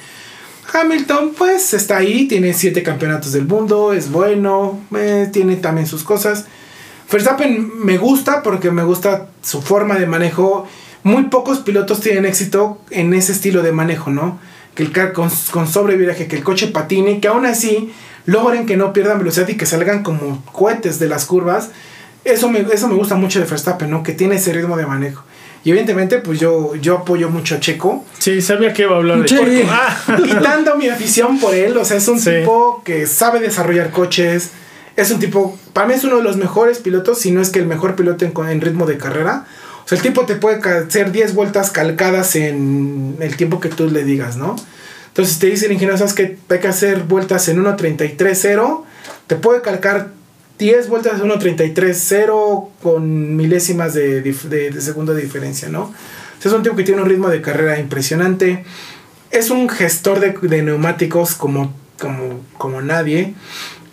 Hamilton, 0.73 1.33
pues 1.37 1.75
está 1.75 1.99
ahí, 1.99 2.27
tiene 2.27 2.53
siete 2.53 2.83
campeonatos 2.83 3.33
del 3.33 3.47
mundo, 3.47 3.93
es 3.93 4.11
bueno, 4.11 4.81
eh, 4.97 5.29
tiene 5.33 5.57
también 5.57 5.87
sus 5.87 6.03
cosas. 6.03 6.47
Verstappen 7.11 7.85
me 7.85 7.99
gusta 7.99 8.43
porque 8.43 8.71
me 8.71 8.85
gusta 8.85 9.29
su 9.43 9.63
forma 9.63 9.97
de 9.99 10.07
manejo. 10.07 10.67
Muy 11.03 11.25
pocos 11.25 11.61
pilotos 11.61 12.01
tienen 12.01 12.27
éxito 12.27 12.79
en 12.91 13.15
ese 13.15 13.33
estilo 13.33 13.63
de 13.63 13.73
manejo, 13.73 14.11
¿no? 14.11 14.39
Que 14.75 14.83
el 14.83 14.93
car 14.93 15.13
con, 15.13 15.31
con 15.53 15.69
sobreviraje, 15.69 16.27
que 16.27 16.37
el 16.37 16.43
coche 16.43 16.69
patine, 16.69 17.21
que 17.21 17.29
aún 17.29 17.47
así 17.47 17.93
logren 18.27 18.67
que 18.67 18.77
no 18.77 18.93
pierdan 18.93 19.19
velocidad 19.19 19.49
y 19.49 19.57
que 19.57 19.67
salgan 19.67 20.03
como 20.03 20.45
cohetes 20.53 20.99
de 20.99 21.09
las 21.09 21.25
curvas. 21.25 21.71
Eso 22.25 22.51
me, 22.51 22.61
eso 22.61 22.89
me 22.89 22.95
gusta 22.95 23.15
mucho 23.15 23.39
de 23.39 23.47
Verstappen, 23.47 23.89
¿no? 23.89 24.03
Que 24.03 24.13
tiene 24.13 24.35
ese 24.35 24.53
ritmo 24.53 24.77
de 24.77 24.85
manejo. 24.85 25.23
Y 25.63 25.71
evidentemente, 25.71 26.19
pues 26.19 26.39
yo, 26.39 26.75
yo 26.77 26.99
apoyo 26.99 27.29
mucho 27.29 27.57
a 27.57 27.61
Checo. 27.61 28.05
Sí, 28.19 28.41
sabía 28.41 28.73
que 28.73 28.83
iba 28.83 28.95
a 28.95 28.99
hablar 28.99 29.21
de 29.21 29.27
Checo. 29.27 29.69
Ah. 29.71 29.97
Quitando 30.25 30.77
mi 30.77 30.89
afición 30.89 31.39
por 31.39 31.55
él, 31.55 31.77
o 31.77 31.85
sea, 31.85 31.97
es 31.97 32.07
un 32.09 32.23
tipo 32.23 32.83
que 32.85 33.07
sabe 33.07 33.41
desarrollar 33.41 33.91
coches. 33.91 34.51
Es 34.97 35.11
un 35.11 35.21
tipo, 35.21 35.59
para 35.73 35.87
mí 35.87 35.95
es 35.95 36.05
uno 36.05 36.17
de 36.17 36.23
los 36.23 36.37
mejores 36.37 36.79
pilotos, 36.79 37.19
si 37.19 37.31
no 37.31 37.43
es 37.43 37.51
que 37.51 37.59
el 37.59 37.67
mejor 37.67 37.97
piloto 37.97 38.25
en, 38.25 38.61
ritmo 38.61 38.87
de 38.87 38.97
carrera. 38.97 39.47
O 39.85 39.89
sea, 39.89 39.97
el 39.97 40.03
tipo 40.03 40.25
te 40.25 40.37
puede 40.37 40.57
hacer 40.57 41.13
10 41.13 41.35
vueltas 41.35 41.71
calcadas 41.71 42.35
en 42.35 43.17
el 43.21 43.37
tiempo 43.37 43.61
que 43.61 43.69
tú 43.69 43.89
le 43.91 44.05
digas, 44.05 44.37
¿no? 44.37 44.57
Entonces 45.09 45.39
te 45.39 45.47
dice 45.47 45.67
el 45.67 45.73
ingeniero, 45.73 45.97
sabes 45.99 46.15
que 46.15 46.39
hay 46.49 46.61
que 46.61 46.69
hacer 46.69 47.05
vueltas 47.05 47.49
en 47.49 47.63
1.33.0, 47.63 48.83
te 49.27 49.37
puede 49.37 49.63
calcar 49.63 50.11
10 50.59 50.89
vueltas 50.89 51.21
en 51.21 51.29
1.33.0 51.29 52.69
con 52.83 53.37
milésimas 53.37 53.95
de, 53.95 54.23
de, 54.23 54.81
segundo 54.81 55.15
de 55.15 55.23
diferencia, 55.23 55.69
¿no? 55.69 55.93
es 56.45 56.53
un 56.53 56.63
tipo 56.63 56.77
que 56.77 56.85
tiene 56.85 57.03
un 57.03 57.09
ritmo 57.09 57.29
de 57.29 57.41
carrera 57.43 57.79
impresionante. 57.79 58.65
Es 59.31 59.51
un 59.51 59.69
gestor 59.69 60.21
de, 60.21 60.63
neumáticos 60.63 61.35
como, 61.35 61.75
como, 61.99 62.41
como 62.57 62.81
nadie. 62.83 63.35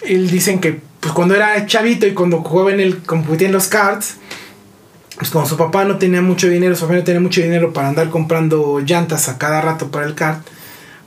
Él 0.01 0.30
dicen 0.30 0.60
que 0.60 0.82
pues, 1.04 1.14
cuando 1.14 1.36
era 1.36 1.66
chavito 1.66 2.08
y 2.08 2.14
cuando 2.14 2.41
jugaba 2.41 2.72
en 2.72 2.80
el, 2.80 3.04
competía 3.04 3.47
en 3.47 3.54
los 3.54 3.68
karts, 3.68 4.16
pues 5.18 5.30
como 5.30 5.45
su 5.45 5.58
papá 5.58 5.84
no 5.84 5.97
tenía 5.97 6.22
mucho 6.22 6.47
dinero, 6.47 6.76
su 6.76 6.84
papá 6.84 6.95
no 6.95 7.04
tenía 7.04 7.20
mucho 7.20 7.41
dinero 7.41 7.74
para 7.74 7.89
andar 7.89 8.10
comprando 8.10 8.80
llantas 8.80 9.28
a 9.28 9.38
cada 9.38 9.60
rato 9.60 9.91
para 9.91 10.06
el 10.06 10.16
kart, 10.16 10.47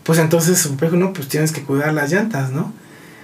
pues 0.02 0.18
entonces 0.18 0.58
su 0.58 0.76
papá 0.76 0.94
no, 0.94 1.14
pues 1.14 1.28
tienes 1.28 1.50
que 1.50 1.62
cuidar 1.62 1.94
las 1.94 2.12
llantas, 2.12 2.50
¿no? 2.50 2.74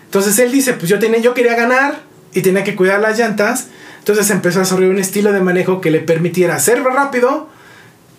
Entonces 0.07 0.39
él 0.39 0.51
dice, 0.51 0.73
pues 0.73 0.89
yo, 0.89 0.99
tenía, 0.99 1.21
yo 1.21 1.35
quería 1.35 1.55
ganar 1.55 2.01
y 2.33 2.41
tenía 2.41 2.65
que 2.65 2.75
cuidar 2.75 3.01
las 3.01 3.19
llantas, 3.19 3.67
entonces 3.99 4.31
empezó 4.31 4.59
a 4.59 4.63
desarrollar 4.63 4.93
un 4.93 4.99
estilo 4.99 5.31
de 5.33 5.41
manejo 5.41 5.83
que 5.83 5.91
le 5.91 6.01
permitiera 6.01 6.59
ser 6.59 6.83
rápido 6.83 7.51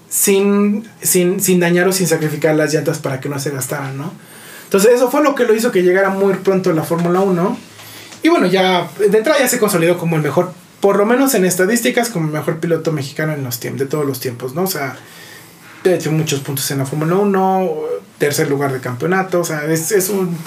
sin, 0.09 0.87
sin, 1.01 1.39
sin 1.39 1.59
dañar 1.59 1.87
o 1.87 1.91
sin 1.91 2.05
sacrificar 2.05 2.53
las 2.53 2.71
llantas 2.71 2.99
para 2.99 3.19
que 3.19 3.29
no 3.29 3.39
se 3.39 3.49
gastaran, 3.49 3.97
¿no? 3.97 4.13
Entonces 4.65 4.93
eso 4.93 5.09
fue 5.09 5.23
lo 5.23 5.33
que 5.33 5.43
lo 5.43 5.55
hizo 5.55 5.71
que 5.71 5.81
llegara 5.81 6.09
muy 6.09 6.35
pronto 6.35 6.71
la 6.71 6.83
Fórmula 6.83 7.19
1. 7.19 7.72
Y 8.23 8.29
bueno, 8.29 8.47
ya 8.47 8.87
de 8.97 9.17
entrada 9.17 9.39
ya 9.39 9.47
se 9.47 9.59
consolidó 9.59 9.97
como 9.97 10.15
el 10.15 10.21
mejor, 10.21 10.51
por 10.79 10.97
lo 10.97 11.05
menos 11.05 11.35
en 11.35 11.45
estadísticas, 11.45 12.09
como 12.09 12.27
el 12.27 12.33
mejor 12.33 12.59
piloto 12.59 12.91
mexicano 12.91 13.33
en 13.33 13.43
los 13.43 13.59
tiempos, 13.59 13.81
de 13.81 13.85
todos 13.85 14.05
los 14.05 14.19
tiempos, 14.19 14.55
¿no? 14.55 14.63
O 14.63 14.67
sea, 14.67 14.95
de 15.83 15.95
hecho 15.95 16.11
muchos 16.11 16.39
puntos 16.39 16.69
en 16.71 16.79
la 16.79 16.85
Fórmula 16.85 17.15
1, 17.15 17.71
tercer 18.17 18.49
lugar 18.49 18.71
de 18.71 18.79
campeonato, 18.79 19.41
o 19.41 19.43
sea, 19.43 19.65
es, 19.65 19.91
es 19.91 20.09
un... 20.09 20.37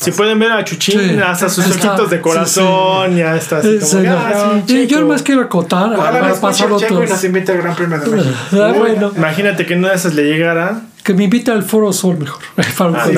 Si 0.00 0.12
pueden 0.12 0.38
ver 0.38 0.52
a 0.52 0.64
Chuchín, 0.64 1.20
hasta 1.20 1.48
sus 1.48 1.66
ojitos 1.66 2.08
de 2.08 2.20
corazón, 2.20 3.16
ya 3.16 3.34
está 3.34 3.58
así 3.58 3.78
como... 3.80 4.08
Ah, 4.08 4.62
yo 4.66 5.04
más 5.06 5.22
quiero 5.22 5.42
acotar, 5.42 5.92
a 5.94 6.34
pasar 6.40 6.70
otros... 6.70 6.90
Y 6.90 7.10
nos 7.10 7.24
invita 7.24 7.52
al 7.52 7.58
Gran 7.58 7.74
Premio 7.74 7.98
de 7.98 8.08
México. 8.08 8.36
Ah, 8.52 8.72
bueno. 8.76 9.12
Imagínate 9.16 9.66
que 9.66 9.74
una 9.74 9.88
de 9.88 9.96
esas 9.96 10.14
le 10.14 10.22
llegara 10.22 10.82
que 11.06 11.14
me 11.14 11.22
invita 11.22 11.52
al 11.52 11.62
Foro 11.62 11.92
Sol 11.92 12.18
mejor. 12.18 12.42
Ah, 12.78 13.08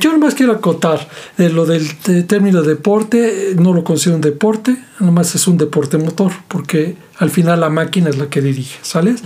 Yo 0.00 0.12
nomás 0.12 0.34
quiero 0.34 0.52
acotar 0.52 1.06
de 1.36 1.50
lo 1.50 1.66
del 1.66 1.96
término 2.26 2.62
deporte, 2.62 3.54
no 3.56 3.74
lo 3.74 3.84
considero 3.84 4.16
un 4.16 4.22
deporte, 4.22 4.76
nomás 4.98 5.34
es 5.34 5.46
un 5.46 5.58
deporte 5.58 5.98
motor, 5.98 6.32
porque 6.48 6.96
al 7.18 7.30
final 7.30 7.60
la 7.60 7.68
máquina 7.68 8.08
es 8.08 8.16
la 8.16 8.28
que 8.28 8.40
dirige, 8.40 8.78
¿sales? 8.82 9.22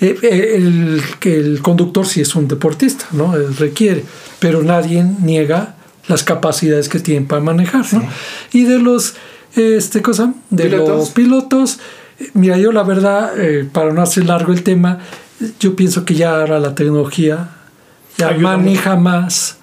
Eh, 0.00 0.18
eh, 0.22 0.54
el, 0.56 1.00
el 1.22 1.62
conductor 1.62 2.06
sí 2.06 2.20
es 2.20 2.34
un 2.34 2.48
deportista, 2.48 3.06
¿no? 3.12 3.36
Eh, 3.36 3.46
requiere, 3.58 4.04
pero 4.40 4.62
nadie 4.62 5.04
niega 5.22 5.76
las 6.08 6.24
capacidades 6.24 6.88
que 6.88 6.98
tienen 6.98 7.26
para 7.26 7.40
manejar, 7.40 7.86
¿no? 7.92 8.02
Y 8.52 8.64
de 8.64 8.78
los, 8.80 9.14
este 9.54 10.02
cosa, 10.02 10.34
de 10.50 10.70
los 10.70 11.10
pilotos, 11.10 11.78
mira, 12.34 12.58
yo 12.58 12.72
la 12.72 12.82
verdad, 12.82 13.32
para 13.72 13.92
no 13.92 14.02
hacer 14.02 14.26
largo 14.26 14.52
el 14.52 14.62
tema, 14.62 14.98
yo 15.60 15.76
pienso 15.76 16.04
que 16.04 16.14
ya 16.14 16.40
ahora 16.40 16.58
la 16.58 16.74
tecnología 16.74 17.50
ya 18.16 18.32
maneja 18.32 18.96
más 18.96 19.58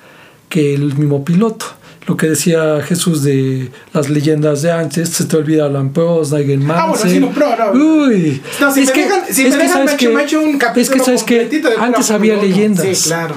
que 0.49 0.73
el 0.73 0.95
mismo 0.95 1.23
piloto. 1.23 1.65
Lo 2.07 2.17
que 2.17 2.27
decía 2.27 2.82
Jesús 2.84 3.21
de 3.21 3.71
las 3.93 4.09
leyendas 4.09 4.63
de 4.63 4.71
antes, 4.71 5.09
se 5.09 5.25
te 5.25 5.38
olvida 5.38 5.65
Alan 5.65 5.93
Post, 5.93 6.34
Nigel 6.34 6.59
Mansell. 6.59 7.23
Ah, 7.23 7.32
bueno, 7.34 7.73
no, 7.73 8.05
Uy. 8.05 8.41
No, 8.59 8.73
si 8.73 8.82
es 8.82 8.88
me 8.88 8.93
que, 8.93 9.03
dejan, 9.03 9.21
si 9.29 9.45
es 9.45 9.51
me 9.51 9.57
que 9.57 9.67
dejan, 9.67 9.86
me, 9.86 10.07
me 10.09 10.23
hecho 10.23 10.41
un 10.41 10.57
capítulo 10.57 10.82
Es 10.82 10.89
que 10.89 10.99
sabes 10.99 11.23
que 11.23 11.61
antes 11.79 12.11
había 12.11 12.36
leyendas. 12.38 12.97
Sí, 12.97 13.09
claro. 13.09 13.36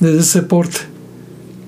Desde 0.00 0.20
ese 0.20 0.42
porte. 0.42 0.93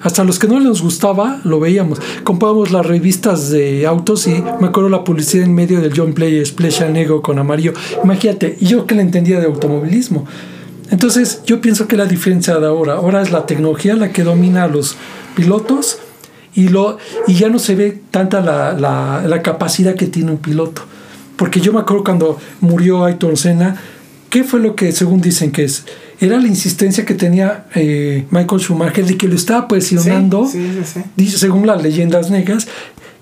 Hasta 0.06 0.22
los 0.22 0.38
que 0.38 0.46
no 0.46 0.60
les 0.60 0.82
gustaba 0.82 1.40
lo 1.42 1.58
veíamos. 1.58 2.00
Comprábamos 2.22 2.70
las 2.70 2.86
revistas 2.86 3.50
de 3.50 3.84
autos 3.88 4.28
y 4.28 4.40
me 4.60 4.68
acuerdo 4.68 4.88
la 4.88 5.02
publicidad 5.02 5.44
en 5.44 5.52
medio 5.52 5.80
del 5.80 5.92
John 5.98 6.12
Player 6.12 6.46
Splash 6.46 6.84
negro 6.84 7.22
con 7.22 7.40
amarillo. 7.40 7.72
Imagínate, 8.04 8.56
yo 8.60 8.86
que 8.86 8.94
le 8.94 9.02
entendía 9.02 9.40
de 9.40 9.46
automovilismo. 9.46 10.24
Entonces, 10.92 11.42
yo 11.44 11.60
pienso 11.60 11.88
que 11.88 11.96
la 11.96 12.06
diferencia 12.06 12.56
de 12.60 12.68
ahora, 12.68 12.94
ahora 12.94 13.20
es 13.20 13.32
la 13.32 13.46
tecnología 13.46 13.96
la 13.96 14.12
que 14.12 14.22
domina 14.22 14.62
a 14.62 14.68
los 14.68 14.94
pilotos 15.34 15.98
y, 16.54 16.68
lo, 16.68 16.98
y 17.26 17.34
ya 17.34 17.48
no 17.48 17.58
se 17.58 17.74
ve 17.74 18.00
tanta 18.12 18.40
la, 18.40 18.74
la, 18.74 19.24
la 19.26 19.42
capacidad 19.42 19.96
que 19.96 20.06
tiene 20.06 20.30
un 20.30 20.38
piloto. 20.38 20.82
Porque 21.34 21.60
yo 21.60 21.72
me 21.72 21.80
acuerdo 21.80 22.04
cuando 22.04 22.38
murió 22.60 23.04
Ayrton 23.04 23.36
Senna, 23.36 23.74
¿qué 24.30 24.44
fue 24.44 24.60
lo 24.60 24.76
que 24.76 24.92
según 24.92 25.20
dicen 25.20 25.50
que 25.50 25.64
es? 25.64 25.84
Era 26.20 26.38
la 26.38 26.48
insistencia 26.48 27.04
que 27.04 27.14
tenía 27.14 27.66
eh, 27.74 28.26
Michael 28.30 28.60
Schumacher 28.60 29.04
de 29.04 29.16
que 29.16 29.28
lo 29.28 29.34
estaba 29.34 29.68
presionando, 29.68 30.50
dice, 31.16 31.38
según 31.38 31.66
las 31.66 31.82
leyendas 31.82 32.30
negras, 32.30 32.66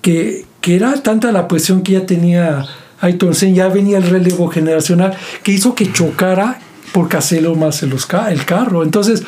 que, 0.01 0.45
que 0.61 0.77
era 0.77 0.95
tanta 1.03 1.33
la 1.33 1.49
presión 1.49 1.83
que 1.83 1.93
ya 1.93 2.07
tenía 2.07 2.67
Ayrton 3.01 3.35
Senna, 3.35 3.57
ya 3.57 3.69
venía 3.69 3.99
el 3.99 4.05
relevo 4.05 4.49
generacional, 4.49 5.17
que 5.43 5.53
hizo 5.53 5.75
que 5.75 5.93
chocara 5.93 6.61
por 6.93 7.15
hacerlo 7.17 7.57
más 7.57 7.83
el, 7.83 7.93
el 8.31 8.45
carro. 8.45 8.83
Entonces, 8.85 9.25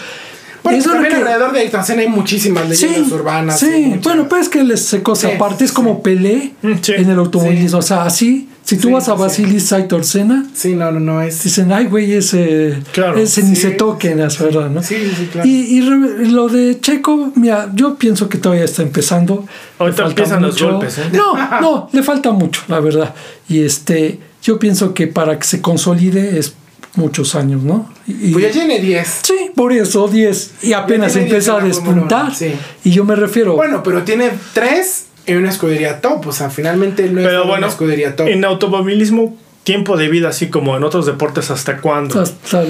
bueno, 0.63 0.79
eso 0.79 0.91
también 0.91 1.15
que, 1.15 1.21
alrededor 1.21 1.53
de 1.53 1.61
Ayrton 1.61 1.85
Senna 1.85 2.03
hay 2.03 2.09
muchísimas 2.09 2.69
leyendas 2.69 3.11
urbanas. 3.11 3.59
Sí, 3.59 3.99
bueno, 4.03 4.29
pues 4.29 4.43
es 4.43 4.49
que 4.49 4.63
les 4.63 4.85
se 4.85 5.03
cosa 5.03 5.29
aparte, 5.35 5.65
es 5.65 5.73
como 5.73 6.03
Pelé 6.03 6.53
en 6.63 7.11
el 7.11 7.19
automovilismo, 7.19 7.79
o 7.79 7.83
sea, 7.83 8.05
así 8.05 8.49
si 8.67 8.77
tú 8.79 8.91
vas 8.91 9.09
a 9.09 9.15
Basilis 9.15 9.73
Aitor 9.73 10.05
Sena, 10.05 10.45
sí, 10.53 10.75
no, 10.75 10.91
no, 10.91 10.99
no 10.99 11.23
es. 11.23 11.45
Dicen, 11.45 11.73
ay, 11.73 11.87
güey, 11.87 12.13
ese, 12.15 12.77
claro, 12.93 13.17
ese 13.17 13.45
ni 13.45 13.55
se 13.55 13.71
toquen, 13.71 14.19
es 14.19 14.41
verdad, 14.41 14.69
¿no? 14.69 14.83
Sí, 14.83 14.97
sí, 15.17 15.29
claro. 15.31 15.49
Y, 15.49 15.79
y, 15.79 15.81
lo 15.83 16.49
de 16.49 16.81
Checo, 16.81 17.31
mira, 17.37 17.71
yo 17.73 17.95
pienso 17.95 18.29
que 18.29 18.39
todavía 18.39 18.65
está 18.65 18.83
empezando. 18.83 19.47
Ahorita 19.79 20.07
empiezan 20.07 20.43
los 20.43 20.61
golpes, 20.61 20.99
¿eh? 20.99 21.11
No, 21.13 21.35
no, 21.61 21.89
le 21.93 22.03
falta 22.03 22.33
mucho, 22.33 22.63
la 22.67 22.81
verdad. 22.81 23.15
Y 23.49 23.63
este, 23.63 24.19
yo 24.43 24.59
pienso 24.59 24.95
que 24.95 25.07
para 25.07 25.39
que 25.39 25.47
se 25.47 25.61
consolide 25.61 26.37
es 26.37 26.55
muchos 26.97 27.37
años, 27.37 27.63
¿no? 27.63 27.89
Y, 28.09 28.33
pues 28.33 28.47
ya 28.47 28.51
tiene 28.51 28.81
10. 28.81 29.21
Sí, 29.23 29.51
por 29.55 29.73
eso 29.73 30.09
10. 30.09 30.55
Y 30.63 30.73
apenas 30.73 31.15
empieza 31.15 31.57
a 31.57 31.61
despuntar. 31.61 32.35
Sí. 32.35 32.53
Y 32.83 32.91
yo 32.91 33.05
me 33.05 33.15
refiero. 33.15 33.55
Bueno, 33.55 33.85
pero 33.85 34.03
tiene 34.03 34.33
3 34.55 35.07
en 35.27 35.39
una 35.39 35.51
escudería 35.51 36.01
top. 36.01 36.27
O 36.29 36.33
sea, 36.33 36.51
finalmente 36.51 37.09
no 37.09 37.21
es 37.21 37.45
una 37.45 37.67
escudería 37.67 38.17
top. 38.17 38.29
En 38.29 38.45
automovilismo, 38.45 39.37
tiempo 39.67 39.97
de 39.97 40.09
vida, 40.09 40.29
así 40.29 40.49
como 40.49 40.77
en 40.77 40.85
otros 40.85 41.07
deportes, 41.07 41.51
¿hasta 41.51 41.79
cuándo? 41.79 42.23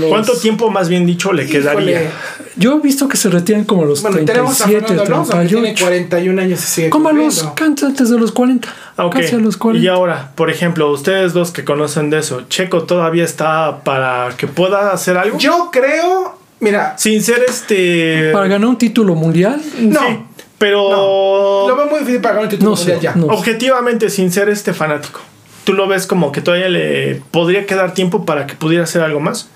¿Cuánto 0.09 0.33
tiempo, 0.39 0.71
más 0.71 0.89
bien 0.89 1.05
dicho, 1.05 1.31
le 1.35 1.47
quedaría? 1.47 2.11
Yo 2.57 2.79
he 2.79 2.81
visto 2.81 3.07
que 3.07 3.19
se 3.19 3.29
retiran 3.29 3.65
como 3.65 3.83
a 3.83 3.85
los 3.85 4.01
bueno, 4.01 4.17
37, 4.17 4.95
tenemos 5.05 5.31
a 5.31 5.45
tiene 5.45 5.75
41 5.79 6.41
años 6.41 6.59
y 6.59 6.67
sigue 6.67 6.89
Como 6.89 7.11
a 7.11 7.13
los 7.13 7.47
antes 7.61 8.09
de 8.09 8.19
los 8.19 8.33
40. 8.33 8.67
Ah, 8.97 9.11
casi 9.13 9.35
a 9.35 9.39
los 9.39 9.59
40. 9.59 9.85
Y 9.85 9.89
ahora, 9.89 10.33
por 10.35 10.49
ejemplo, 10.49 10.91
ustedes 10.91 11.35
dos 11.35 11.51
que 11.51 11.65
conocen 11.65 12.09
de 12.09 12.21
eso, 12.21 12.45
¿Checo 12.49 12.85
todavía 12.85 13.25
está 13.25 13.85
para 13.85 14.31
que 14.39 14.47
pueda 14.47 14.93
hacer 14.93 15.19
algo? 15.19 15.37
Yo 15.37 15.69
creo, 15.71 16.39
mira... 16.61 16.97
Sin 16.97 17.23
ser 17.23 17.45
este... 17.47 18.31
¿Para 18.33 18.49
ganar 18.49 18.71
un 18.71 18.79
título 18.79 19.15
mundial? 19.15 19.61
No. 19.81 20.01
Sí, 20.01 20.19
pero... 20.59 21.67
Lo 21.69 21.77
veo 21.77 21.87
muy 21.87 22.01
difícil 22.01 22.21
para 22.21 22.35
ganar 22.35 22.45
un 22.45 22.51
título 22.51 22.77
mundial 22.77 23.01
ya. 23.01 23.15
Objetivamente, 23.29 24.11
sin 24.11 24.31
ser 24.33 24.49
este 24.49 24.73
fanático 24.73 25.21
tú 25.67 25.73
lo 25.73 25.89
ves 25.89 26.07
como 26.07 26.31
que 26.31 26.41
todavía 26.41 26.69
le 26.69 27.21
podría 27.33 27.67
quedar 27.67 27.93
tiempo 27.93 28.25
para 28.25 28.47
que 28.47 28.55
pudiera 28.55 28.85
hacer 28.85 29.03
algo 29.03 29.19
más. 29.19 29.49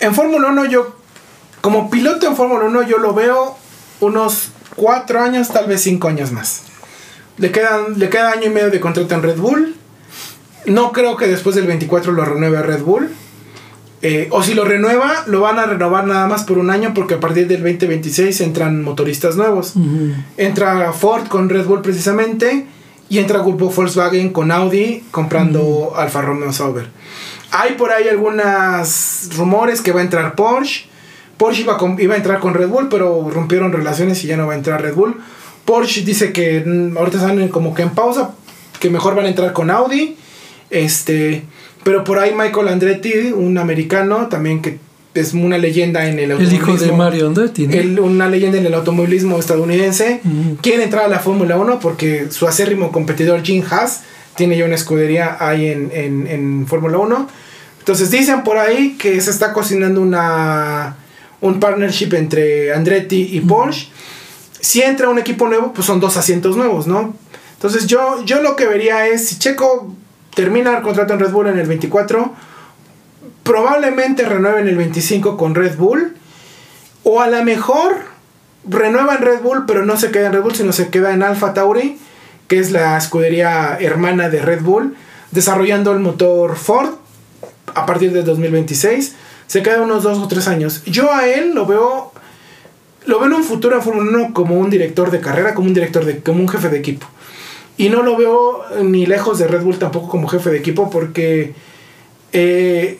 En 0.00 0.12
Fórmula 0.12 0.48
1 0.48 0.64
yo, 0.66 0.96
como 1.60 1.90
piloto 1.90 2.26
en 2.26 2.34
Fórmula 2.34 2.64
1 2.64 2.82
yo 2.82 2.98
lo 2.98 3.14
veo 3.14 3.56
unos 4.00 4.48
cuatro 4.74 5.20
años, 5.20 5.48
tal 5.48 5.68
vez 5.68 5.80
cinco 5.82 6.08
años 6.08 6.32
más. 6.32 6.62
Le, 7.38 7.52
quedan, 7.52 7.98
le 7.98 8.10
queda 8.10 8.32
año 8.32 8.46
y 8.46 8.50
medio 8.50 8.70
de 8.70 8.80
contrato 8.80 9.14
en 9.14 9.22
Red 9.22 9.38
Bull. 9.38 9.76
No 10.66 10.90
creo 10.90 11.16
que 11.16 11.28
después 11.28 11.54
del 11.54 11.68
24 11.68 12.10
lo 12.10 12.24
renueve 12.24 12.58
a 12.58 12.62
Red 12.62 12.82
Bull. 12.82 13.14
Eh, 14.06 14.28
o 14.30 14.42
si 14.42 14.52
lo 14.52 14.66
renueva, 14.66 15.24
lo 15.28 15.40
van 15.40 15.58
a 15.58 15.64
renovar 15.64 16.06
nada 16.06 16.26
más 16.26 16.44
por 16.44 16.58
un 16.58 16.68
año 16.68 16.92
porque 16.92 17.14
a 17.14 17.20
partir 17.20 17.48
del 17.48 17.62
2026 17.62 18.38
entran 18.42 18.82
motoristas 18.82 19.34
nuevos. 19.36 19.72
Entra 20.36 20.92
Ford 20.92 21.26
con 21.28 21.48
Red 21.48 21.64
Bull 21.64 21.80
precisamente 21.80 22.66
y 23.08 23.16
entra 23.16 23.38
grupo 23.38 23.70
Volkswagen 23.70 24.28
con 24.28 24.50
Audi 24.50 25.04
comprando 25.10 25.94
Alfa 25.96 26.20
Romeo 26.20 26.52
Sauber. 26.52 26.90
Hay 27.50 27.76
por 27.76 27.92
ahí 27.92 28.06
algunos 28.06 29.30
rumores 29.38 29.80
que 29.80 29.92
va 29.92 30.00
a 30.00 30.04
entrar 30.04 30.34
Porsche. 30.34 30.84
Porsche 31.38 31.62
iba, 31.62 31.78
iba 31.98 32.12
a 32.12 32.18
entrar 32.18 32.40
con 32.40 32.52
Red 32.52 32.68
Bull, 32.68 32.90
pero 32.90 33.30
rompieron 33.30 33.72
relaciones 33.72 34.22
y 34.22 34.26
ya 34.26 34.36
no 34.36 34.46
va 34.46 34.52
a 34.52 34.56
entrar 34.56 34.82
Red 34.82 34.96
Bull. 34.96 35.16
Porsche 35.64 36.02
dice 36.02 36.30
que 36.30 36.60
mm, 36.60 36.98
ahorita 36.98 37.16
están 37.16 37.48
como 37.48 37.74
que 37.74 37.80
en 37.80 37.90
pausa, 37.94 38.34
que 38.80 38.90
mejor 38.90 39.14
van 39.14 39.24
a 39.24 39.28
entrar 39.28 39.54
con 39.54 39.70
Audi. 39.70 40.18
Este, 40.68 41.44
pero 41.84 42.02
por 42.02 42.18
ahí 42.18 42.34
Michael 42.34 42.68
Andretti, 42.68 43.32
un 43.34 43.58
americano 43.58 44.28
también 44.28 44.62
que 44.62 44.78
es 45.14 45.32
una 45.32 45.58
leyenda 45.58 46.08
en 46.08 46.18
el 46.18 46.32
automovilismo. 46.32 46.66
El 46.66 46.74
hijo 46.74 46.84
de 46.84 46.92
Mario 46.92 47.26
Andretti, 47.28 47.66
una 48.00 48.28
leyenda 48.28 48.58
en 48.58 48.66
el 48.66 48.74
automovilismo 48.74 49.38
estadounidense. 49.38 50.20
Quiere 50.60 50.82
entrar 50.82 51.04
a 51.04 51.08
la 51.08 51.20
Fórmula 51.20 51.56
1 51.56 51.78
porque 51.78 52.26
su 52.30 52.48
acérrimo 52.48 52.90
competidor 52.90 53.42
Jim 53.42 53.62
Haas 53.70 54.02
tiene 54.34 54.56
ya 54.56 54.64
una 54.64 54.74
escudería 54.74 55.36
ahí 55.38 55.68
en, 55.68 55.90
en, 56.26 56.66
Fórmula 56.66 56.98
1. 56.98 57.28
Entonces 57.78 58.10
dicen 58.10 58.42
por 58.42 58.58
ahí 58.58 58.96
que 58.98 59.20
se 59.20 59.30
está 59.30 59.52
cocinando 59.52 60.00
una 60.00 60.96
un 61.40 61.60
partnership 61.60 62.14
entre 62.14 62.72
Andretti 62.72 63.28
y 63.32 63.40
Porsche. 63.40 63.88
Si 64.60 64.80
entra 64.80 65.10
un 65.10 65.18
equipo 65.18 65.46
nuevo, 65.46 65.72
pues 65.74 65.86
son 65.86 66.00
dos 66.00 66.16
asientos 66.16 66.56
nuevos, 66.56 66.86
¿no? 66.86 67.14
Entonces 67.52 67.86
yo, 67.86 68.24
yo 68.24 68.40
lo 68.40 68.56
que 68.56 68.66
vería 68.66 69.06
es, 69.06 69.28
si 69.28 69.38
Checo 69.38 69.94
termina 70.34 70.76
el 70.76 70.82
contrato 70.82 71.14
en 71.14 71.20
Red 71.20 71.30
Bull 71.30 71.46
en 71.48 71.58
el 71.58 71.66
24, 71.66 72.34
probablemente 73.42 74.24
renueven 74.24 74.68
el 74.68 74.76
25 74.76 75.36
con 75.36 75.54
Red 75.54 75.76
Bull. 75.76 76.16
O 77.04 77.20
a 77.20 77.28
lo 77.28 77.44
mejor 77.44 77.96
renuevan 78.68 79.18
Red 79.18 79.40
Bull, 79.42 79.64
pero 79.66 79.84
no 79.84 79.96
se 79.96 80.10
queda 80.10 80.26
en 80.26 80.32
Red 80.32 80.42
Bull, 80.42 80.54
sino 80.54 80.72
se 80.72 80.88
queda 80.88 81.12
en 81.12 81.22
Alpha 81.22 81.54
Tauri, 81.54 81.98
que 82.48 82.58
es 82.58 82.70
la 82.70 82.96
escudería 82.96 83.76
hermana 83.78 84.28
de 84.30 84.40
Red 84.40 84.62
Bull, 84.62 84.96
desarrollando 85.30 85.92
el 85.92 86.00
motor 86.00 86.56
Ford 86.56 86.94
a 87.74 87.86
partir 87.86 88.12
de 88.12 88.22
2026. 88.22 89.14
Se 89.46 89.62
queda 89.62 89.82
unos 89.82 90.02
dos 90.02 90.18
o 90.18 90.28
tres 90.28 90.48
años. 90.48 90.82
Yo 90.86 91.12
a 91.12 91.26
él 91.26 91.54
lo 91.54 91.66
veo. 91.66 92.12
Lo 93.06 93.18
veo 93.18 93.28
en 93.28 93.34
un 93.34 93.44
futuro 93.44 93.76
en 93.76 93.82
Fórmula 93.82 94.10
1 94.24 94.32
como 94.32 94.58
un 94.58 94.70
director 94.70 95.10
de 95.10 95.20
carrera, 95.20 95.54
como 95.54 95.68
un 95.68 95.74
director 95.74 96.06
de. 96.06 96.20
como 96.20 96.40
un 96.40 96.48
jefe 96.48 96.70
de 96.70 96.78
equipo. 96.78 97.06
Y 97.76 97.88
no 97.88 98.02
lo 98.02 98.16
veo 98.16 98.64
ni 98.82 99.06
lejos 99.06 99.38
de 99.38 99.48
Red 99.48 99.62
Bull 99.62 99.78
tampoco 99.78 100.08
como 100.08 100.28
jefe 100.28 100.50
de 100.50 100.58
equipo 100.58 100.90
porque 100.90 101.54
eh, 102.36 102.98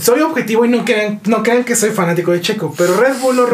soy 0.00 0.20
objetivo 0.20 0.64
y 0.64 0.68
no 0.68 0.86
crean, 0.86 1.20
no 1.26 1.42
crean 1.42 1.64
que 1.64 1.76
soy 1.76 1.90
fanático 1.90 2.32
de 2.32 2.40
Checo, 2.40 2.74
pero 2.78 2.98
Red 2.98 3.18
Bull 3.20 3.36
lo 3.36 3.46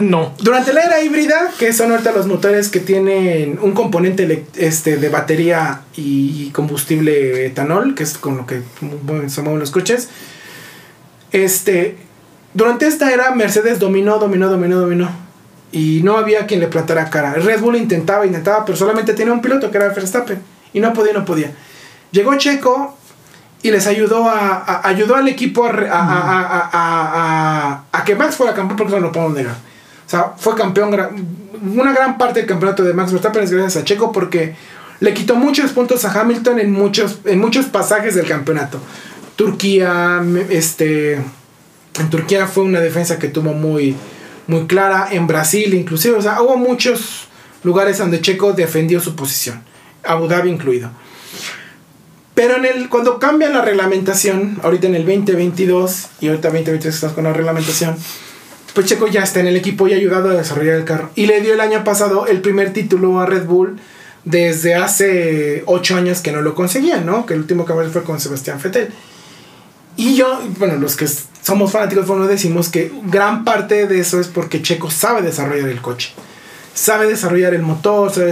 no. 0.00 0.32
Durante 0.40 0.72
la 0.72 0.82
era 0.82 1.00
híbrida, 1.00 1.52
que 1.56 1.72
son 1.72 1.92
ahorita 1.92 2.10
los 2.10 2.26
motores 2.26 2.68
que 2.68 2.80
tienen 2.80 3.60
un 3.62 3.72
componente 3.72 4.44
este, 4.56 4.96
de 4.96 5.08
batería 5.08 5.82
y 5.96 6.50
combustible 6.50 7.46
etanol, 7.46 7.94
que 7.94 8.02
es 8.02 8.18
con 8.18 8.38
lo 8.38 8.46
que 8.46 8.62
se 9.28 9.42
mueven 9.42 9.60
los 9.60 9.70
coches, 9.70 10.08
este, 11.30 11.96
durante 12.52 12.88
esta 12.88 13.12
era 13.12 13.30
Mercedes 13.32 13.78
dominó, 13.78 14.18
dominó, 14.18 14.48
dominó, 14.48 14.80
dominó. 14.80 15.29
Y 15.72 16.00
no 16.02 16.16
había 16.16 16.46
quien 16.46 16.60
le 16.60 16.66
plantara 16.66 17.10
cara. 17.10 17.34
Red 17.34 17.60
Bull 17.60 17.76
intentaba, 17.76 18.26
intentaba, 18.26 18.64
pero 18.64 18.76
solamente 18.76 19.14
tenía 19.14 19.32
un 19.32 19.40
piloto 19.40 19.70
que 19.70 19.76
era 19.76 19.88
Verstappen. 19.88 20.42
Y 20.72 20.80
no 20.80 20.92
podía, 20.92 21.12
no 21.12 21.24
podía. 21.24 21.52
Llegó 22.10 22.36
Checo 22.36 22.96
y 23.62 23.70
les 23.70 23.86
ayudó 23.86 24.28
a, 24.28 24.86
ayudó 24.86 25.16
al 25.16 25.28
equipo 25.28 25.66
a, 25.66 26.70
a, 27.92 28.04
que 28.04 28.14
Max 28.14 28.36
fuera 28.36 28.54
campeón 28.54 28.78
porque 28.78 28.94
no 28.94 29.00
lo 29.00 29.12
podemos 29.12 29.34
negar. 29.34 29.54
O 29.54 30.10
sea, 30.10 30.32
fue 30.36 30.56
campeón, 30.56 30.96
una 31.76 31.92
gran 31.92 32.18
parte 32.18 32.40
del 32.40 32.48
campeonato 32.48 32.82
de 32.82 32.94
Max 32.94 33.12
Verstappen 33.12 33.44
es 33.44 33.52
gracias 33.52 33.82
a 33.82 33.84
Checo 33.84 34.10
porque 34.10 34.56
le 35.00 35.14
quitó 35.14 35.36
muchos 35.36 35.72
puntos 35.72 36.04
a 36.04 36.20
Hamilton 36.20 36.58
en 36.58 36.72
muchos, 36.72 37.20
en 37.24 37.38
muchos 37.38 37.66
pasajes 37.66 38.14
del 38.14 38.26
campeonato. 38.26 38.80
Turquía, 39.36 40.22
este, 40.50 41.14
en 41.14 42.10
Turquía 42.10 42.46
fue 42.46 42.64
una 42.64 42.80
defensa 42.80 43.18
que 43.18 43.28
tuvo 43.28 43.52
muy, 43.52 43.96
muy 44.50 44.66
clara, 44.66 45.08
en 45.10 45.26
Brasil 45.26 45.72
inclusive, 45.72 46.16
o 46.16 46.22
sea, 46.22 46.42
hubo 46.42 46.56
muchos 46.56 47.28
lugares 47.62 47.98
donde 47.98 48.20
Checo 48.20 48.52
defendió 48.52 49.00
su 49.00 49.14
posición, 49.14 49.62
Abu 50.02 50.26
Dhabi 50.26 50.50
incluido. 50.50 50.90
Pero 52.34 52.56
en 52.56 52.64
el, 52.64 52.88
cuando 52.88 53.18
cambian 53.18 53.52
la 53.52 53.62
reglamentación, 53.62 54.58
ahorita 54.62 54.86
en 54.86 54.94
el 54.94 55.04
2022 55.04 56.08
y 56.20 56.28
ahorita 56.28 56.48
2023 56.48 56.94
estás 56.94 57.12
con 57.12 57.24
la 57.24 57.32
reglamentación, 57.32 57.96
pues 58.74 58.86
Checo 58.86 59.08
ya 59.08 59.22
está 59.22 59.40
en 59.40 59.46
el 59.46 59.56
equipo 59.56 59.88
y 59.88 59.92
ha 59.92 59.96
ayudado 59.96 60.30
a 60.30 60.34
desarrollar 60.34 60.76
el 60.76 60.84
carro. 60.84 61.10
Y 61.14 61.26
le 61.26 61.40
dio 61.40 61.54
el 61.54 61.60
año 61.60 61.84
pasado 61.84 62.26
el 62.26 62.40
primer 62.40 62.72
título 62.72 63.20
a 63.20 63.26
Red 63.26 63.44
Bull 63.44 63.78
desde 64.24 64.74
hace 64.74 65.62
8 65.66 65.96
años 65.96 66.20
que 66.20 66.32
no 66.32 66.40
lo 66.40 66.54
conseguían, 66.54 67.04
¿no? 67.04 67.26
Que 67.26 67.34
el 67.34 67.40
último 67.40 67.64
que 67.64 67.72
fue 67.72 68.04
con 68.04 68.20
Sebastián 68.20 68.60
Vettel. 68.62 68.90
Y 69.96 70.14
yo, 70.14 70.40
bueno, 70.58 70.76
los 70.76 70.96
que 70.96 71.06
somos 71.42 71.72
fanáticos 71.72 72.06
de 72.06 72.28
decimos 72.28 72.68
que 72.68 72.92
gran 73.04 73.44
parte 73.44 73.86
de 73.86 74.00
eso 74.00 74.20
es 74.20 74.28
porque 74.28 74.62
Checo 74.62 74.90
sabe 74.90 75.22
desarrollar 75.22 75.68
el 75.68 75.80
coche. 75.80 76.12
Sabe 76.74 77.06
desarrollar 77.06 77.54
el 77.54 77.62
motor, 77.62 78.12
sabe 78.12 78.30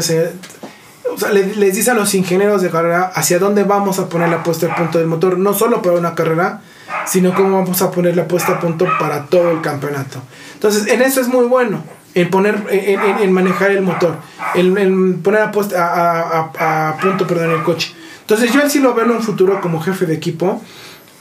o 1.12 1.18
sea, 1.18 1.30
les, 1.32 1.74
dice 1.74 1.90
a 1.90 1.94
los 1.94 2.14
ingenieros 2.14 2.62
de 2.62 2.70
carrera 2.70 3.10
hacia 3.14 3.38
dónde 3.38 3.64
vamos 3.64 3.98
a 3.98 4.08
poner 4.08 4.28
la 4.28 4.42
puesta 4.42 4.66
a 4.66 4.76
punto 4.76 4.98
del 4.98 5.08
motor, 5.08 5.38
no 5.38 5.52
solo 5.52 5.82
para 5.82 5.96
una 5.96 6.14
carrera, 6.14 6.60
sino 7.06 7.34
cómo 7.34 7.58
vamos 7.58 7.82
a 7.82 7.90
poner 7.90 8.16
la 8.16 8.28
puesta 8.28 8.52
a 8.52 8.60
punto 8.60 8.86
para 9.00 9.24
todo 9.26 9.50
el 9.50 9.60
campeonato. 9.60 10.20
Entonces, 10.54 10.86
en 10.86 11.02
eso 11.02 11.20
es 11.20 11.28
muy 11.28 11.46
bueno, 11.46 11.82
en 12.14 12.30
poner, 12.30 12.62
en, 12.70 13.32
manejar 13.32 13.70
el 13.72 13.82
motor, 13.82 14.16
en, 14.54 15.20
poner 15.22 15.42
a, 15.42 15.50
puesta, 15.50 15.86
a, 15.86 16.88
a, 16.90 16.96
punto 16.98 17.26
perdón, 17.26 17.50
el 17.50 17.62
coche. 17.62 17.94
Entonces, 18.20 18.52
yo 18.52 18.60
él 18.60 18.70
sí 18.70 18.78
lo 18.78 18.94
veo 18.94 19.06
en 19.06 19.12
un 19.12 19.22
futuro 19.22 19.60
como 19.60 19.80
jefe 19.80 20.06
de 20.06 20.14
equipo. 20.14 20.62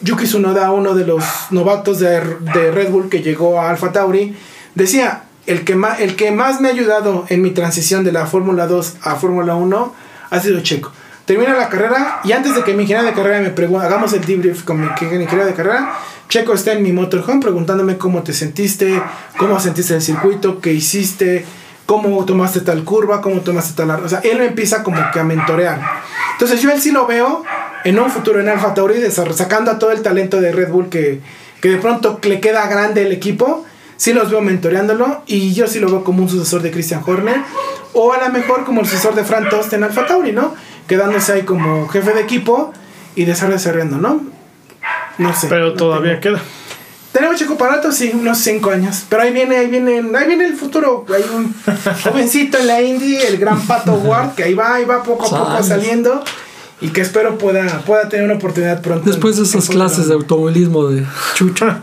Yuki 0.01 0.25
Tsunoda, 0.25 0.71
uno 0.71 0.93
de 0.93 1.05
los 1.05 1.23
novatos 1.49 1.99
de, 1.99 2.21
de 2.53 2.71
Red 2.71 2.89
Bull 2.89 3.09
que 3.09 3.21
llegó 3.21 3.59
a 3.59 3.69
Alfa 3.69 3.91
Tauri, 3.91 4.35
decía, 4.75 5.23
el 5.47 5.63
que, 5.63 5.75
más, 5.75 5.99
el 5.99 6.15
que 6.15 6.31
más 6.31 6.61
me 6.61 6.67
ha 6.67 6.71
ayudado 6.71 7.25
en 7.29 7.41
mi 7.41 7.51
transición 7.51 8.03
de 8.03 8.11
la 8.11 8.27
Fórmula 8.27 8.67
2 8.67 8.97
a 9.01 9.15
Fórmula 9.15 9.55
1 9.55 9.93
ha 10.29 10.39
sido 10.39 10.59
Checo. 10.59 10.91
Termina 11.25 11.53
la 11.55 11.69
carrera 11.69 12.21
y 12.23 12.33
antes 12.33 12.55
de 12.55 12.63
que 12.63 12.73
mi 12.73 12.83
ingeniero 12.83 13.07
de 13.07 13.13
carrera 13.13 13.41
me 13.41 13.49
pregunte, 13.49 13.85
hagamos 13.85 14.13
el 14.13 14.23
debrief 14.23 14.63
con 14.63 14.79
mi 14.79 14.87
ingeniero 14.87 15.45
de 15.45 15.53
carrera, 15.53 15.93
Checo 16.29 16.53
está 16.53 16.73
en 16.73 16.83
mi 16.83 16.91
motorhome 16.91 17.41
preguntándome 17.41 17.97
cómo 17.97 18.23
te 18.23 18.33
sentiste, 18.33 19.01
cómo 19.37 19.59
sentiste 19.59 19.95
el 19.95 20.01
circuito, 20.01 20.59
qué 20.59 20.73
hiciste, 20.73 21.45
cómo 21.85 22.23
tomaste 22.25 22.61
tal 22.61 22.83
curva, 22.83 23.21
cómo 23.21 23.39
tomaste 23.41 23.73
tal... 23.73 23.89
O 24.03 24.09
sea, 24.09 24.19
él 24.19 24.37
me 24.39 24.47
empieza 24.47 24.83
como 24.83 24.99
que 25.11 25.19
a 25.19 25.23
mentorear. 25.23 25.79
Entonces 26.33 26.61
yo 26.61 26.69
él 26.71 26.81
sí 26.81 26.91
lo 26.91 27.07
veo 27.07 27.43
en 27.89 27.99
un 27.99 28.09
futuro 28.09 28.39
en 28.39 28.49
Alfa 28.49 28.73
Tauri, 28.73 28.99
sacando 29.09 29.71
a 29.71 29.79
todo 29.79 29.91
el 29.91 30.01
talento 30.01 30.41
de 30.41 30.51
Red 30.51 30.69
Bull 30.69 30.89
que, 30.89 31.21
que 31.61 31.69
de 31.69 31.77
pronto 31.77 32.19
le 32.23 32.39
queda 32.39 32.67
grande 32.67 33.03
el 33.03 33.11
equipo 33.11 33.65
sí 33.97 34.13
los 34.13 34.29
veo 34.29 34.41
mentoreándolo 34.41 35.23
y 35.25 35.53
yo 35.53 35.67
sí 35.67 35.79
lo 35.79 35.89
veo 35.89 36.03
como 36.03 36.23
un 36.23 36.29
sucesor 36.29 36.61
de 36.61 36.71
Christian 36.71 37.03
Horner 37.05 37.41
o 37.93 38.13
a 38.13 38.19
lo 38.19 38.29
mejor 38.29 38.63
como 38.63 38.81
el 38.81 38.87
sucesor 38.87 39.15
de 39.15 39.23
Frank 39.23 39.49
Tost 39.49 39.73
en 39.73 39.83
Alfa 39.83 40.05
Tauri, 40.05 40.31
¿no? 40.31 40.55
Quedándose 40.87 41.33
ahí 41.33 41.41
como 41.41 41.87
jefe 41.89 42.13
de 42.13 42.21
equipo 42.21 42.71
y 43.15 43.25
desarrollando, 43.25 43.97
¿no? 43.97 44.21
No 45.17 45.35
sé. 45.35 45.47
Pero 45.47 45.73
todavía 45.73 46.19
queda. 46.19 46.39
Tenemos 47.11 47.37
Checo 47.37 47.57
Parato, 47.57 47.91
sí, 47.91 48.11
unos 48.13 48.37
5 48.37 48.69
años. 48.69 49.05
Pero 49.09 49.23
ahí 49.23 49.33
viene, 49.33 49.57
ahí 49.57 49.67
viene, 49.67 50.03
ahí 50.15 50.27
viene 50.27 50.45
el 50.45 50.55
futuro. 50.55 51.03
Hay 51.13 51.23
un 51.33 51.55
jovencito 52.03 52.59
en 52.59 52.67
la 52.67 52.81
Indy, 52.81 53.17
el 53.17 53.37
gran 53.37 53.59
Pato 53.61 53.93
Ward, 53.95 54.35
que 54.35 54.43
ahí 54.43 54.53
va, 54.53 54.75
ahí 54.75 54.85
va 54.85 55.01
poco 55.01 55.25
a 55.25 55.29
poco 55.29 55.63
saliendo. 55.63 56.23
Y 56.79 56.89
que 56.89 57.01
espero 57.01 57.39
pueda, 57.39 57.79
pueda 57.87 58.07
tener 58.07 58.25
una 58.25 58.35
oportunidad 58.35 58.81
pronto. 58.83 59.09
Después 59.09 59.35
de 59.37 59.43
esas 59.43 59.67
clases 59.67 60.07
de 60.09 60.13
automovilismo 60.13 60.87
de 60.87 61.03
Chucho. 61.33 61.65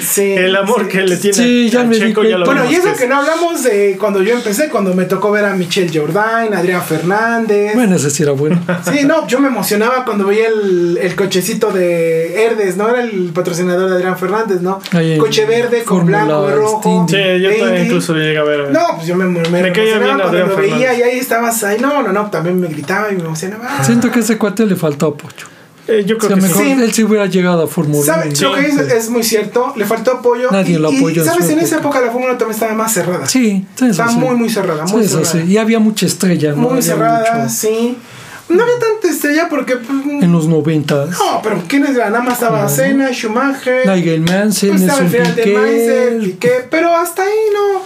Sí, 0.00 0.22
El 0.34 0.54
amor 0.54 0.82
sí. 0.84 0.88
que 0.88 1.02
le 1.02 1.16
tiene 1.16 1.36
Sí, 1.36 1.68
ya 1.68 1.80
a 1.80 1.84
me 1.84 1.98
Checo 1.98 2.22
ya 2.22 2.38
lo 2.38 2.46
Bueno, 2.46 2.64
y 2.70 2.74
eso 2.76 2.90
es- 2.90 2.98
que 2.98 3.08
no 3.08 3.16
hablamos 3.16 3.64
de 3.64 3.96
cuando 3.98 4.22
yo 4.22 4.34
empecé, 4.34 4.68
cuando 4.68 4.94
me 4.94 5.04
tocó 5.06 5.32
ver 5.32 5.44
a 5.46 5.54
Michelle 5.54 5.90
Jordain, 5.98 6.54
Adrián 6.54 6.80
Fernández. 6.82 7.74
Bueno, 7.74 7.96
ese 7.96 8.08
sí 8.10 8.22
era 8.22 8.32
bueno. 8.32 8.60
Sí, 8.92 9.04
no, 9.04 9.26
yo 9.26 9.40
me 9.40 9.48
emocionaba 9.48 10.04
cuando 10.04 10.26
veía 10.26 10.46
el, 10.48 10.96
el 11.02 11.16
cochecito 11.16 11.72
de 11.72 12.44
Herdes, 12.44 12.76
¿no? 12.76 12.88
Era 12.88 13.00
el 13.02 13.32
patrocinador 13.34 13.90
de 13.90 13.96
Adrián 13.96 14.16
Fernández, 14.16 14.60
¿no? 14.60 14.80
Ahí 14.92 15.18
Coche 15.18 15.44
verde 15.44 15.82
con 15.82 16.06
blanco 16.06 16.48
rojo. 16.50 17.06
Sí, 17.08 17.16
yo 17.42 17.50
también 17.58 17.86
incluso 17.86 18.12
lo 18.14 18.20
llegué 18.20 18.38
a 18.38 18.44
ver. 18.44 18.70
No, 18.70 18.80
pues 18.94 19.08
yo 19.08 19.16
me, 19.16 19.24
me, 19.24 19.40
Me 19.48 19.72
caía 19.72 19.96
emocionaba 19.96 20.04
bien 20.04 20.18
cuando 20.20 20.38
lo 20.38 20.56
veía 20.56 20.76
Fernández. 20.76 20.98
y 20.98 21.02
ahí 21.02 21.18
estabas 21.18 21.64
ahí. 21.64 21.78
No, 21.80 22.02
no, 22.02 22.12
no, 22.12 22.30
también 22.30 22.60
me 22.60 22.68
gritaba 22.68 23.10
y 23.10 23.16
me 23.16 23.22
emocionaba. 23.24 23.82
Siento 23.82 24.08
que 24.12 24.20
a 24.20 24.35
cuate 24.38 24.66
le 24.66 24.76
faltó 24.76 25.06
apoyo. 25.08 25.46
Eh, 25.88 26.02
yo 26.04 26.16
O 26.16 26.18
creo 26.18 26.30
sea, 26.30 26.36
que 26.36 26.42
mejor 26.42 26.64
sí. 26.64 26.70
Él 26.72 26.92
sí 26.92 27.04
hubiera 27.04 27.26
llegado 27.26 27.62
a 27.62 27.66
Fórmula 27.68 28.04
¿Sabes? 28.04 28.26
1. 28.26 28.36
Sí. 28.36 28.42
Lo 28.44 28.54
que 28.54 28.62
dices 28.62 28.92
es 28.92 29.08
muy 29.10 29.22
cierto, 29.22 29.72
le 29.76 29.84
faltó 29.84 30.12
apoyo. 30.12 30.50
Nadie 30.50 30.74
y, 30.74 30.78
lo 30.78 30.90
y, 30.92 30.96
apoyó 30.98 31.22
en 31.22 31.28
¿sabes? 31.28 31.46
su 31.46 31.52
En 31.52 31.60
esa 31.60 31.76
época. 31.76 32.00
la 32.00 32.06
Fórmula 32.10 32.30
1 32.32 32.38
también 32.38 32.54
estaba 32.56 32.74
más 32.74 32.92
cerrada. 32.92 33.24
Sí, 33.26 33.64
sí, 33.76 33.84
eso 33.84 33.86
Estaba 33.92 34.10
sí. 34.10 34.16
muy, 34.18 34.34
muy 34.36 34.48
cerrada, 34.50 34.84
muy 34.84 35.00
Sí, 35.02 35.06
eso 35.06 35.24
cerrada. 35.24 35.46
sí. 35.46 35.52
Y 35.52 35.56
había 35.58 35.78
mucha 35.78 36.06
estrella, 36.06 36.50
¿no? 36.50 36.56
Muy 36.56 36.70
Había 36.72 36.82
cerrada, 36.82 37.34
mucho- 37.38 37.54
sí. 37.54 37.96
No 38.48 38.62
había 38.62 38.78
tanta 38.78 39.08
estrella 39.08 39.48
porque. 39.48 39.76
pues, 39.76 40.22
En 40.22 40.30
los 40.32 40.46
90. 40.48 41.06
No, 41.06 41.40
pero 41.42 41.62
¿quiénes 41.68 41.90
eran? 41.96 42.12
Nada 42.12 42.22
más 42.24 42.34
estaba 42.34 42.68
Senna, 42.68 43.12
Schumacher. 43.12 43.88
Nigel 43.88 44.20
Mansell, 44.20 44.70
Pues 44.70 44.82
Nelson 44.82 45.06
Piquet. 45.08 46.18
Piquet, 46.20 46.66
pero 46.70 46.94
hasta 46.94 47.22
ahí 47.22 47.30
no. 47.52 47.82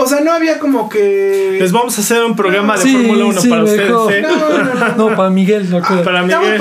O 0.00 0.06
sea, 0.06 0.20
no 0.20 0.32
había 0.32 0.58
como 0.58 0.88
que. 0.88 1.56
Les 1.60 1.72
vamos 1.72 1.98
a 1.98 2.00
hacer 2.00 2.24
un 2.24 2.36
programa 2.36 2.76
de 2.76 2.82
Sí, 2.82 2.92
Fórmula 2.94 3.24
1 3.26 3.40
sí, 3.40 3.48
para 3.48 3.62
mejor. 3.62 3.96
ustedes. 4.06 4.24
¿eh? 4.24 4.28
No, 4.28 4.48
no, 4.48 4.74
no. 4.96 5.10
No, 5.10 5.16
para 5.16 5.30
Miguel, 5.30 5.68
no 5.70 5.80
creo. 5.82 6.04
Para 6.04 6.22
Miguel. 6.22 6.60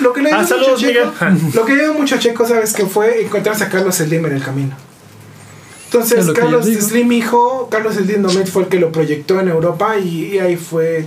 Lo 0.00 0.12
que 0.12 0.22
le 0.22 0.28
dio 0.30 0.36
Ah, 0.38 0.42
mucho 0.42 0.54
saludos, 0.54 0.82
a 0.82 0.86
Checo, 0.86 1.12
Miguel. 1.30 1.52
lo 1.54 1.64
que 1.64 1.74
le 1.76 1.82
dio 1.84 1.94
mucho 1.94 2.14
a 2.16 2.18
Checo, 2.18 2.46
¿sabes 2.46 2.72
qué 2.72 2.86
fue? 2.86 3.22
Encontrarse 3.22 3.64
a 3.64 3.68
Carlos 3.68 3.94
Slim 3.94 4.26
en 4.26 4.32
el 4.32 4.42
camino. 4.42 4.74
Es 4.74 5.94
Entonces, 5.94 6.26
lo 6.26 6.32
que 6.32 6.40
Carlos. 6.40 6.66
Slim 6.66 7.12
hijo, 7.12 7.68
Carlos 7.70 7.94
Slim 7.94 8.22
Domet 8.22 8.48
fue 8.50 8.62
el 8.64 8.68
que 8.68 8.80
lo 8.80 8.90
proyectó 8.90 9.38
en 9.40 9.48
Europa 9.48 9.96
y, 9.98 10.34
y 10.34 10.38
ahí 10.38 10.56
fue. 10.56 11.06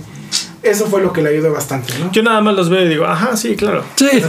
Eso 0.62 0.86
fue 0.86 1.00
lo 1.02 1.12
que 1.12 1.22
le 1.22 1.30
ayudó 1.30 1.52
bastante, 1.52 1.92
¿no? 2.00 2.10
Yo 2.10 2.22
nada 2.22 2.40
más 2.40 2.54
los 2.56 2.70
veo 2.70 2.84
y 2.84 2.88
digo, 2.88 3.04
ajá, 3.04 3.36
sí, 3.36 3.54
claro. 3.54 3.84
Sí, 3.96 4.08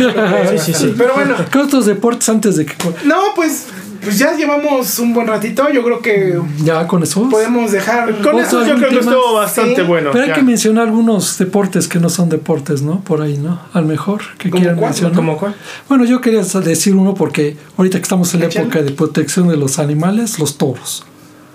Sí, 0.52 0.58
sí, 0.60 0.74
sí. 0.74 0.94
Pero 0.98 1.14
bueno, 1.16 1.36
¿Qué 1.52 1.58
otros 1.60 1.86
deportes 1.88 2.28
antes 2.30 2.58
de 2.58 2.66
que... 2.66 2.76
no, 3.06 3.16
pues, 3.36 3.68
pues 4.02 4.18
ya 4.20 4.36
llevamos 4.36 5.00
un 5.00 5.14
buen 5.14 5.28
ratito. 5.28 5.70
Yo 5.70 5.84
creo 5.84 6.02
que 6.02 6.40
Ya 6.64 6.88
con 6.88 7.04
eso? 7.04 7.30
podemos 7.30 7.72
dejar. 7.72 8.08
Con 8.22 8.36
¿Otro 8.36 8.40
eso 8.40 8.66
yo 8.66 8.76
creo 8.76 8.90
que 8.90 9.00
estuvo 9.00 9.34
bastante 9.34 9.76
Sí. 9.78 9.82
bueno. 9.88 10.10
Pero 10.12 10.24
hay 10.24 10.30
ya. 10.30 10.36
que 10.36 10.44
mencionar 10.44 10.88
algunos 10.88 11.38
deportes 11.38 11.88
que 11.88 12.00
no 12.00 12.10
son 12.10 12.30
deportes, 12.30 12.82
¿no? 12.82 13.02
Por 13.02 13.22
ahí, 13.22 13.38
¿no? 13.38 13.60
Al 13.74 13.86
mejor 13.86 14.22
que 14.38 14.50
¿Cómo 14.50 14.60
quieran 14.62 14.78
cuál? 14.78 14.90
mencionar. 14.92 15.16
¿Cómo 15.16 15.38
cuál? 15.38 15.56
Bueno, 15.90 16.06
yo 16.06 16.22
quería 16.22 16.42
decir 16.42 16.96
uno 16.96 17.14
porque 17.14 17.58
ahorita 17.78 17.98
que 17.98 18.04
estamos 18.04 18.34
en 18.34 18.42
la 18.42 18.46
época 18.48 18.82
de 18.82 18.92
protección 18.92 19.48
de 19.48 19.58
los 19.58 19.80
animales, 19.80 20.40
los 20.40 20.58
toros. 20.58 21.06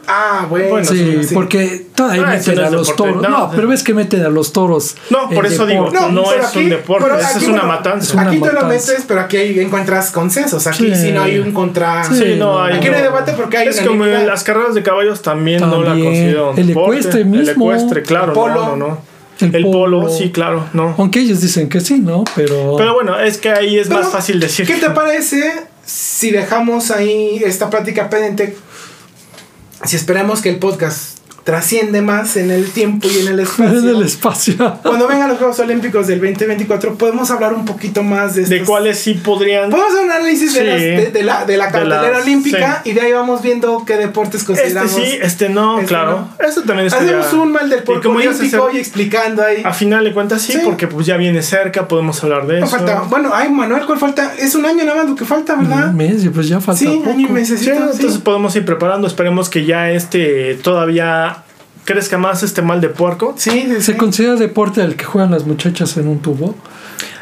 Ah, 0.08 0.46
bueno, 0.50 0.68
Bueno, 0.70 0.84
sí, 0.90 1.18
sí. 1.22 1.32
porque 1.34 1.86
todavía 1.94 2.24
Ah, 2.26 2.30
meten 2.32 2.54
no 2.56 2.66
a 2.66 2.70
los 2.70 2.88
deporte. 2.88 3.12
toros. 3.14 3.28
No, 3.30 3.50
pero 3.54 3.68
ves 3.68 3.82
que 3.84 3.94
meten 3.94 4.24
a 4.24 4.28
los 4.28 4.52
toros. 4.52 4.96
No, 5.10 5.30
por 5.30 5.46
eso 5.46 5.64
digo, 5.64 5.90
no, 5.90 6.32
es 6.32 6.56
un 6.56 6.68
deporte, 6.68 7.04
pero 7.04 7.18
eso 7.20 7.28
aquí, 7.28 7.38
es 7.38 7.48
una 7.48 7.52
bueno, 7.62 7.68
matanza. 7.68 8.06
Es 8.08 8.14
una 8.14 8.22
aquí 8.22 8.32
te 8.40 8.46
lo 8.46 8.52
matanza. 8.62 8.68
metes, 8.92 9.04
pero 9.06 9.20
aquí 9.20 9.36
hay- 9.36 9.60
encuentras 9.60 10.10
consensos. 10.10 10.66
Aquí 10.66 10.92
Sí. 10.94 11.00
sí, 11.00 11.12
no 11.12 11.22
hay 11.22 11.38
un 11.38 11.52
contra. 11.52 12.02
Sí, 12.04 12.14
Sí, 12.18 12.34
no, 12.36 12.54
no, 12.54 12.62
hay, 12.64 12.74
Aquí 12.78 12.88
no 12.88 12.96
hay 12.96 13.02
debate 13.02 13.32
porque 13.32 13.58
hay 13.58 13.68
Es 13.68 13.80
como 13.80 14.04
las 14.04 14.42
carreras 14.42 14.74
de 14.74 14.82
caballos 14.82 15.22
también, 15.22 15.60
no 15.60 15.82
la 15.82 15.92
un 15.92 15.98
El 16.00 16.66
deporte. 16.66 16.70
ecuestre 16.72 17.20
El 17.20 17.26
mismo. 17.26 17.52
ecuestre, 17.72 18.02
claro, 18.02 18.26
El 18.28 18.32
polo. 18.32 18.54
no, 18.54 18.76
no, 18.76 18.76
no. 18.88 19.12
El 19.40 19.54
El, 19.56 19.62
polo, 19.64 20.00
polo. 20.02 20.08
sí, 20.08 20.30
claro, 20.30 20.64
no. 20.72 20.94
Aunque 20.98 21.20
ellos 21.20 21.40
dicen 21.40 21.68
que 21.68 21.80
sí, 21.80 21.98
¿no? 22.00 22.24
Pero. 22.36 22.74
Pero 22.76 22.94
bueno, 22.94 23.18
es 23.18 23.38
que 23.38 23.50
ahí 23.50 23.78
es 23.78 23.88
Pero, 23.88 24.00
más 24.00 24.10
fácil 24.10 24.38
decir. 24.40 24.66
¿Qué 24.66 24.74
te 24.74 24.90
parece 24.90 25.52
si 25.84 26.30
dejamos 26.30 26.90
ahí 26.90 27.40
esta 27.44 27.68
plática 27.70 28.08
pendiente? 28.10 28.56
Si 29.84 29.96
esperamos 29.96 30.40
que 30.40 30.48
el 30.48 30.60
podcast 30.60 31.11
trasciende 31.44 32.02
más 32.02 32.36
en 32.36 32.50
el 32.50 32.70
tiempo 32.70 33.08
y 33.12 33.18
en 33.20 33.28
el 33.28 33.40
espacio. 33.46 33.78
en 33.78 33.88
el 33.88 34.02
espacio. 34.02 34.78
Cuando 34.82 35.08
vengan 35.08 35.28
los 35.28 35.38
Juegos 35.38 35.58
Olímpicos 35.58 36.06
del 36.06 36.20
2024, 36.20 36.94
podemos 36.94 37.30
hablar 37.30 37.52
un 37.54 37.64
poquito 37.64 38.02
más 38.02 38.34
de 38.36 38.44
de 38.44 38.56
estos- 38.56 38.68
cuáles 38.68 38.98
sí 38.98 39.14
podrían. 39.14 39.70
Podemos 39.70 39.92
hacer 39.92 40.04
un 40.04 40.10
análisis 40.12 40.54
de, 40.54 40.64
las- 40.64 40.80
de- 40.80 41.10
de 41.10 41.22
la, 41.22 41.44
de 41.44 41.56
la 41.56 41.66
De 41.66 41.72
cartelera 41.72 42.10
las- 42.10 42.22
olímpica 42.22 42.82
y 42.84 42.92
de 42.92 43.00
ahí 43.00 43.12
vamos 43.12 43.42
viendo 43.42 43.84
qué 43.84 43.96
deportes 43.96 44.42
Este 44.42 44.46
consideramos. 44.54 44.92
sí, 44.92 45.18
este 45.20 45.48
no, 45.48 45.76
Este 45.80 45.88
claro. 45.88 46.28
Eso 46.38 46.62
también 46.62 46.86
estaría. 46.86 47.18
Hacemos 47.20 47.32
un 47.44 47.52
mal 47.52 47.68
del 47.68 47.80
a 47.80 47.82
olímpico 48.08 48.64
hacer- 48.66 48.76
y 48.76 48.78
explicando 48.78 49.42
ahí. 49.42 49.62
A 49.64 49.72
final 49.72 50.04
de 50.04 50.12
cuentas 50.12 50.42
sí, 50.42 50.52
Sí. 50.52 50.58
porque 50.64 50.86
pues 50.86 51.06
ya 51.06 51.16
viene 51.16 51.42
cerca, 51.42 51.88
podemos 51.88 52.22
hablar 52.22 52.46
de 52.46 52.60
No 52.60 52.66
eso. 52.66 52.76
falta, 52.76 53.00
bueno, 53.08 53.30
ay 53.34 53.50
Manuel, 53.50 53.84
¿cuál 53.86 53.98
falta? 53.98 54.34
Es 54.38 54.54
un 54.54 54.64
año 54.66 54.84
nada 54.84 54.98
más 55.02 55.10
lo 55.10 55.16
que 55.16 55.24
falta, 55.24 55.56
¿verdad? 55.56 55.88
Un 55.90 55.96
mes, 55.96 56.22
pues 56.32 56.48
ya 56.48 56.60
falta 56.60 56.78
sí, 56.78 56.86
poco. 56.86 57.10
año 57.10 57.20
y 57.20 57.26
Sí, 57.26 57.32
mesecito. 57.32 57.74
sí. 57.74 57.80
entonces 57.96 58.18
podemos 58.20 58.54
ir 58.56 58.64
preparando. 58.64 59.06
Esperemos 59.06 59.48
que 59.48 59.64
ya 59.64 59.90
este 59.90 60.54
todavía 60.62 61.31
crezca 61.84 62.18
más 62.18 62.42
este 62.42 62.62
mal 62.62 62.80
de 62.80 62.88
puerco. 62.88 63.34
Sí, 63.36 63.50
sí, 63.50 63.66
sí. 63.76 63.82
¿Se 63.82 63.96
considera 63.96 64.36
deporte 64.36 64.82
el 64.82 64.96
que 64.96 65.04
juegan 65.04 65.30
las 65.30 65.44
muchachas 65.46 65.96
en 65.96 66.08
un 66.08 66.20
tubo? 66.20 66.54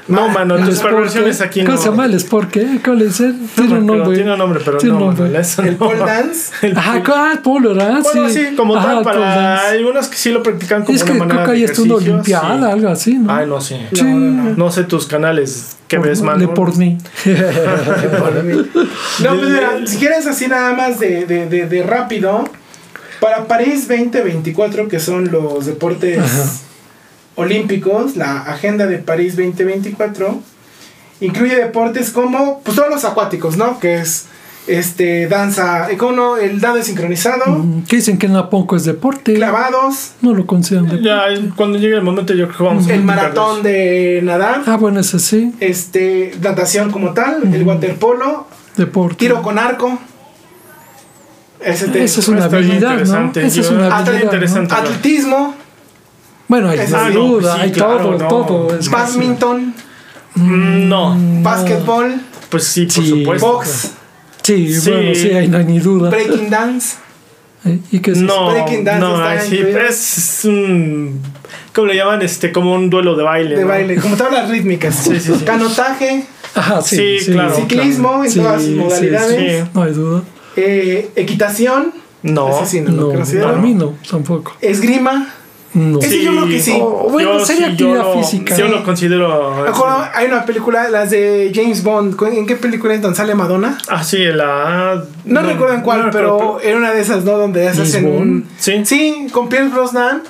No, 0.09 0.25
Ah, 0.25 0.29
mano, 0.29 0.57
El 0.57 0.65
tus 0.65 0.81
perversiones 0.81 1.39
¿qué? 1.39 1.45
aquí 1.45 1.61
¿Cómo 1.61 1.77
no. 1.77 1.81
se 1.83 1.89
llama 1.89 2.05
el 2.07 2.15
sport? 2.15 2.51
¿Qué? 2.51 2.81
¿Cómo 2.85 2.97
le 2.97 3.05
dicen? 3.07 3.43
No, 3.43 3.49
Tiene 3.55 3.75
un 3.79 3.87
nombre. 3.87 4.15
Tiene 4.17 4.33
un 4.33 4.39
nombre, 4.39 4.61
pero 4.65 4.79
Tiene 4.79 4.95
no, 4.95 5.01
nombre. 5.05 5.23
Manuel, 5.23 5.41
eso 5.41 5.63
El 5.63 5.73
no. 5.73 5.79
pole 5.79 5.99
dance. 6.01 6.53
El 6.67 6.77
Ajá, 6.77 7.03
ah, 7.07 7.41
polo, 7.45 7.75
¿verdad? 7.75 8.01
Bueno, 8.03 8.29
sí, 8.29 8.47
como 8.57 8.75
Ajá, 8.77 8.87
tal, 8.89 9.03
pole 9.05 9.15
para 9.19 9.37
dance. 9.37 9.67
algunos 9.77 10.09
que 10.09 10.17
sí 10.17 10.31
lo 10.33 10.43
practican 10.43 10.85
como 10.85 10.97
Es 10.97 11.05
que 11.05 11.13
una 11.13 11.19
creo 11.27 11.29
manera 11.29 11.47
que 11.47 11.53
de 11.53 11.57
ahí 11.59 11.65
está 11.65 11.83
una 11.83 11.95
olimpiada, 11.95 12.59
sí. 12.67 12.73
algo 12.73 12.89
así, 12.89 13.15
¿no? 13.19 13.33
Ay, 13.33 13.47
no, 13.47 13.61
sí. 13.61 13.77
Sí. 13.93 14.03
No 14.03 14.73
sé 14.73 14.83
tus 14.85 15.07
canales 15.07 15.77
que 15.87 15.99
Por- 15.99 16.09
ves, 16.09 16.21
Le 16.21 16.27
Manuel. 16.27 16.49
por 16.55 16.77
mí. 16.77 16.99
No, 19.23 19.37
pues 19.37 19.49
mira, 19.49 19.87
si 19.87 19.97
quieres 19.99 20.27
así 20.27 20.49
nada 20.49 20.73
más 20.73 20.99
de, 20.99 21.25
de, 21.27 21.47
de, 21.47 21.67
de 21.67 21.83
rápido, 21.85 22.49
para 23.21 23.47
París 23.47 23.87
2024, 23.89 24.89
que 24.89 24.99
son 25.01 25.31
los 25.31 25.67
deportes 25.67 26.19
Ajá. 26.19 26.51
olímpicos, 27.37 28.17
la 28.17 28.41
agenda 28.43 28.87
de 28.87 28.99
París 28.99 29.37
2024 29.37 30.41
incluye 31.21 31.55
deportes 31.57 32.11
como, 32.11 32.61
pues 32.65 32.77
todos 32.77 32.89
los 32.91 33.05
acuáticos, 33.05 33.57
¿no? 33.57 33.79
Que 33.79 33.97
es 34.01 34.27
este 34.67 35.27
danza, 35.27 35.91
eh. 35.91 35.97
El 36.39 36.61
dado 36.61 36.83
sincronizado, 36.83 37.65
que 37.89 37.97
dicen 37.97 38.19
que 38.19 38.29
es 38.77 38.85
deporte. 38.85 39.35
clavados, 39.35 40.13
No 40.23 40.33
lo 40.35 40.47
consideran 40.47 40.87
deporte. 40.89 41.03
Ya, 41.03 41.25
cuando 41.57 41.79
llegue 41.79 41.97
el 41.97 42.03
momento, 42.03 42.35
yo 42.35 42.47
creo 42.47 42.59
que 42.59 42.65
vamos 42.65 42.87
a 42.89 42.95
el 42.95 43.03
maratón 43.03 43.63
de 43.63 44.21
nadar, 44.23 44.63
Ah, 44.67 44.77
bueno, 44.77 45.01
ese 45.01 45.19
sí, 45.19 45.53
este 45.61 46.33
natación 46.43 46.91
como 46.91 47.13
tal, 47.13 47.53
el 47.53 47.63
waterpolo, 47.65 48.47
deporte. 48.77 49.17
tiro 49.17 49.43
con 49.43 49.59
arco. 49.59 49.99
Ese 51.63 51.89
te- 51.89 52.05
Esa 52.05 52.21
es 52.21 52.29
una 52.29 52.45
habilidad, 52.45 52.99
¿no? 53.05 53.33
Esa 53.35 53.61
es 53.61 53.71
una 53.71 53.83
Está 53.85 53.97
habilidad, 53.99 54.23
interesante. 54.25 54.75
¿no? 54.75 54.81
atletismo, 54.81 55.55
Bueno, 56.49 56.69
hay 56.71 56.79
sí. 56.79 56.93
duda, 57.13 57.53
Ah, 57.55 57.57
no, 57.57 57.63
hay 57.63 57.69
sí, 57.69 57.75
claro, 57.75 57.99
todo, 57.99 58.19
no. 58.19 58.29
todo. 58.29 58.79
Es 58.79 58.89
badminton, 58.91 59.75
Mm, 60.35 60.89
No, 60.89 61.17
básquetbol, 61.43 62.15
pues 62.51 62.63
sí, 62.65 62.87
por 62.87 63.05
Sí. 63.05 63.11
supuesto. 63.11 63.47
box, 63.53 63.91
Sí, 64.43 64.73
Sí. 64.81 64.91
bueno, 64.91 65.15
sí, 65.15 65.31
ahí 65.33 65.49
no 65.49 65.59
hay 65.59 65.65
ni 65.65 65.81
duda. 65.81 66.09
breaking 66.09 66.49
dance. 66.49 66.97
¿Y 67.93 67.99
qué 67.99 68.13
es 68.13 68.17
eso? 68.19 68.27
No, 68.27 68.51
Breaking 68.53 68.85
dance 68.85 69.01
no, 69.01 69.41
sí, 69.49 69.59
es 69.59 70.41
un. 70.45 71.21
¿Cómo 71.75 71.89
le 71.89 71.97
llaman? 71.97 72.23
Este, 72.23 72.53
como 72.53 72.73
un 72.75 72.89
duelo 72.89 73.17
de 73.17 73.23
baile. 73.23 73.55
de 73.57 73.63
¿no? 73.63 73.69
baile, 73.69 73.97
como 73.97 74.17
tablas 74.17 74.49
rítmicas. 74.49 74.95
Sí, 74.95 75.21
sí, 75.21 75.33
sí. 75.39 75.45
Canotaje, 75.45 76.25
Ajá, 76.55 76.81
sí, 76.81 77.19
Sí, 77.21 77.33
claro. 77.33 77.55
ciclismo 77.55 78.25
en 78.25 78.31
Sí, 78.31 78.39
todas 78.41 78.57
sus 78.63 78.71
sí, 78.71 78.77
modalidades, 78.77 79.63
sí. 79.65 79.71
No 79.75 79.83
hay 79.83 79.93
duda. 79.93 80.23
Eh, 80.57 81.11
equitación, 81.17 81.93
No. 82.23 82.65
sí 82.67 82.81
no, 82.81 82.91
No, 82.93 83.09
considero. 83.13 83.47
para 83.47 83.59
mí 83.59 83.75
no, 83.75 83.95
tampoco. 84.11 84.53
esgrima, 84.61 85.35
No. 85.73 86.01
Ese 86.01 86.21
yo 86.25 86.33
creo 86.33 86.47
que 86.49 86.59
sí. 86.61 86.77
Oh, 86.83 87.09
bueno, 87.09 87.39
Yo 87.39 87.45
sería 87.47 87.69
sí, 87.71 87.77
yo 87.77 87.87
actividad 87.95 88.03
lo- 88.15 88.21
física. 88.21 88.57
Yo 88.57 88.67
lo 88.67 88.83
considero. 88.83 89.53
Acuerdo, 89.69 90.05
hay 90.17 90.27
una 90.27 90.45
película, 90.45 90.89
las 90.91 91.11
de 91.11 91.53
James 91.55 91.85
Bond, 91.85 92.17
¿cu- 92.17 92.25
¿en 92.27 92.45
qué 92.45 92.57
película 92.57 92.93
es 92.93 93.01
donde 93.01 93.17
sale 93.17 93.37
Madonna? 93.37 93.79
Ah, 93.89 94.03
sí, 94.03 94.19
la. 94.19 95.05
No, 95.25 95.43
recuerdo 95.43 95.75
en 95.77 95.83
cuál, 95.83 96.07
no 96.07 96.11
pero 96.11 96.33
recuerdo, 96.39 96.61
era 96.61 96.77
una 96.77 96.93
de 96.93 97.01
esas, 97.01 97.25
¿no? 97.25 97.39
Donde 97.39 97.69
hacen 97.69 98.05
un... 98.05 98.47
Sí. 98.59 98.85
Sí, 98.85 99.29
con 99.31 99.49
Pierce 99.49 99.69
Brosnan. 99.73 100.23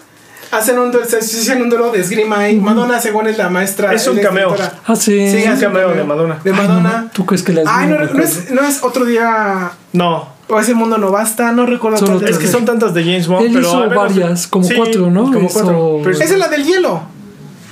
Hacen 0.52 0.78
un, 0.78 0.90
duelo- 0.90 1.06
se 1.06 1.18
hacen 1.18 1.62
un 1.62 1.70
duelo 1.70 1.92
de 1.92 2.00
esgrima 2.00 2.48
y 2.48 2.58
Madonna 2.58 3.00
según 3.00 3.28
es 3.28 3.38
la 3.38 3.48
maestra. 3.50 3.92
Es 3.94 4.06
un 4.08 4.16
la 4.16 4.22
cameo. 4.22 4.56
Ah, 4.86 4.96
sí. 4.96 5.30
Sí, 5.30 5.44
un 5.44 5.52
hace 5.52 5.66
un 5.66 5.72
cameo 5.72 5.94
de 5.94 6.02
Madonna. 6.04 6.40
De 6.42 6.50
Ay, 6.50 6.56
no, 6.56 6.62
Madonna. 6.62 7.10
¿Tú 7.12 7.24
crees 7.24 7.42
que 7.44 7.52
las 7.52 7.64
Ay, 7.68 7.88
no, 7.88 7.98
no, 7.98 8.22
es, 8.22 8.50
no 8.50 8.62
es 8.62 8.82
otro 8.82 9.04
día. 9.04 9.70
No. 9.92 10.28
O 10.48 10.58
ese 10.58 10.74
mundo 10.74 10.98
no 10.98 11.12
basta, 11.12 11.52
no 11.52 11.64
recuerdo 11.66 12.20
Es 12.26 12.38
que 12.38 12.48
son 12.48 12.64
tantas 12.64 12.92
de 12.94 13.04
James 13.04 13.28
Bond, 13.28 13.46
Él 13.46 13.52
pero. 13.54 13.68
hizo 13.68 13.88
varias, 13.90 14.48
como 14.48 14.64
Sí, 14.64 14.74
cuatro, 14.74 15.08
¿no? 15.10 15.24
Como 15.32 15.48
cuatro. 15.48 16.00
Pero- 16.02 16.16
Esa 16.16 16.24
es 16.24 16.38
la 16.38 16.48
del 16.48 16.64
hielo. 16.64 17.02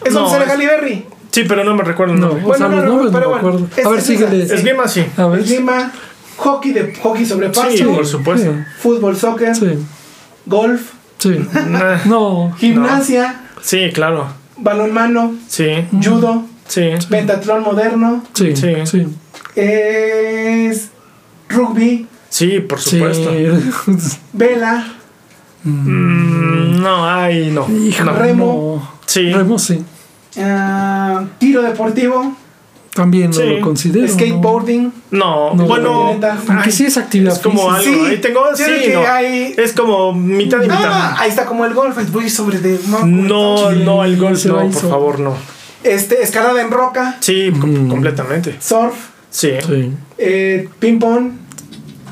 Es 0.04 0.12
No, 0.14 0.20
donde 0.20 0.34
sale 0.38 0.44
es- 0.44 0.50
Halle 0.52 0.66
Berry. 0.66 1.06
Sí, 1.32 1.42
pero 1.48 1.64
no 1.64 1.74
me 1.74 1.82
recuerdo 1.82 2.14
el 2.14 2.20
No, 2.20 2.28
nombre. 2.28 2.44
o 2.46 2.54
sea, 2.56 2.66
Bueno, 2.68 2.82
no, 2.82 2.88
no, 2.96 3.02
no 3.04 3.10
pero 3.10 3.20
me 3.20 3.26
bueno, 3.26 3.36
acuerdo. 3.36 3.68
es- 3.76 3.84
A 3.84 3.88
ver, 3.88 3.98
es 3.98 4.04
síguele. 4.06 4.42
Esgrima, 4.44 4.86
sí. 4.86 5.04
A 5.16 5.26
ver. 5.26 5.40
Esgrima, 5.40 5.90
hockey 6.36 6.72
de 6.72 6.94
hockey 7.02 7.26
sobre 7.26 7.48
pasto, 7.48 7.70
Sí, 7.76 7.82
por 7.82 8.06
supuesto. 8.06 8.52
fútbol, 8.80 9.16
soccer, 9.16 9.54
Sí, 9.56 9.76
golf, 10.46 10.92
sí. 11.18 11.46
No, 12.06 12.52
gimnasia, 12.58 13.42
Sí, 13.60 13.90
claro. 13.92 14.28
balonmano, 14.56 15.34
Sí, 15.48 15.68
judo, 16.04 16.44
sí. 16.66 16.90
pentatlón 17.10 17.62
moderno, 17.62 18.22
sí, 18.34 18.54
Sí. 18.56 18.74
sí. 18.84 19.06
es 19.56 20.90
rugby, 21.48 22.06
Sí, 22.30 22.60
por 22.60 22.78
Sí. 22.80 22.98
supuesto. 22.98 23.30
vela, 24.32 24.84
Mm, 25.64 26.80
no, 26.80 27.08
ay, 27.08 27.50
no. 27.50 27.66
Hijo, 27.68 28.04
No. 28.04 28.12
Remo. 28.12 28.82
no. 28.84 28.98
Sí. 29.06 29.32
Remo, 29.32 29.58
sí. 29.58 29.82
ah, 30.40 31.24
tiro 31.38 31.62
deportivo, 31.62 32.36
También 32.98 33.32
Sí. 33.32 33.40
no 33.40 33.46
lo 33.52 33.60
considero. 33.60 34.06
¿no? 34.06 34.12
skateboarding. 34.12 34.92
No, 35.12 35.54
No, 35.54 35.64
bueno. 35.66 36.18
Aunque 36.48 36.70
sí 36.72 36.84
es 36.86 36.96
actividad 36.96 37.32
es 37.34 37.38
como 37.38 37.70
física. 37.76 37.90
algo. 37.92 38.04
Sí, 38.06 38.10
ahí 38.12 38.20
tengo, 38.20 38.40
sí, 38.56 38.62
que 38.64 38.92
no. 38.94 39.00
hay- 39.06 39.54
Es 39.56 39.72
como 39.72 40.12
mitad 40.12 40.58
y 40.58 40.62
mitad. 40.62 40.80
Ah, 40.84 41.16
ahí 41.20 41.30
está 41.30 41.44
como 41.46 41.64
el 41.64 41.74
golf, 41.74 41.96
voy 42.12 42.28
sobre 42.28 42.58
de... 42.58 42.78
No, 42.88 43.70
Sí, 43.70 43.78
no, 43.84 44.04
el 44.04 44.16
golf, 44.18 44.44
no, 44.46 44.56
por 44.56 44.64
hizo. 44.66 44.90
favor, 44.90 45.20
no. 45.20 45.34
Este, 45.84 46.22
escalada 46.22 46.60
en 46.60 46.70
roca, 46.72 47.16
Sí, 47.20 47.50
Mm. 47.52 47.88
completamente. 47.88 48.56
surf, 48.60 48.94
Sí. 49.30 49.52
Sí. 49.64 49.92
eh, 50.18 50.68
ping 50.80 50.98
pong, 50.98 51.30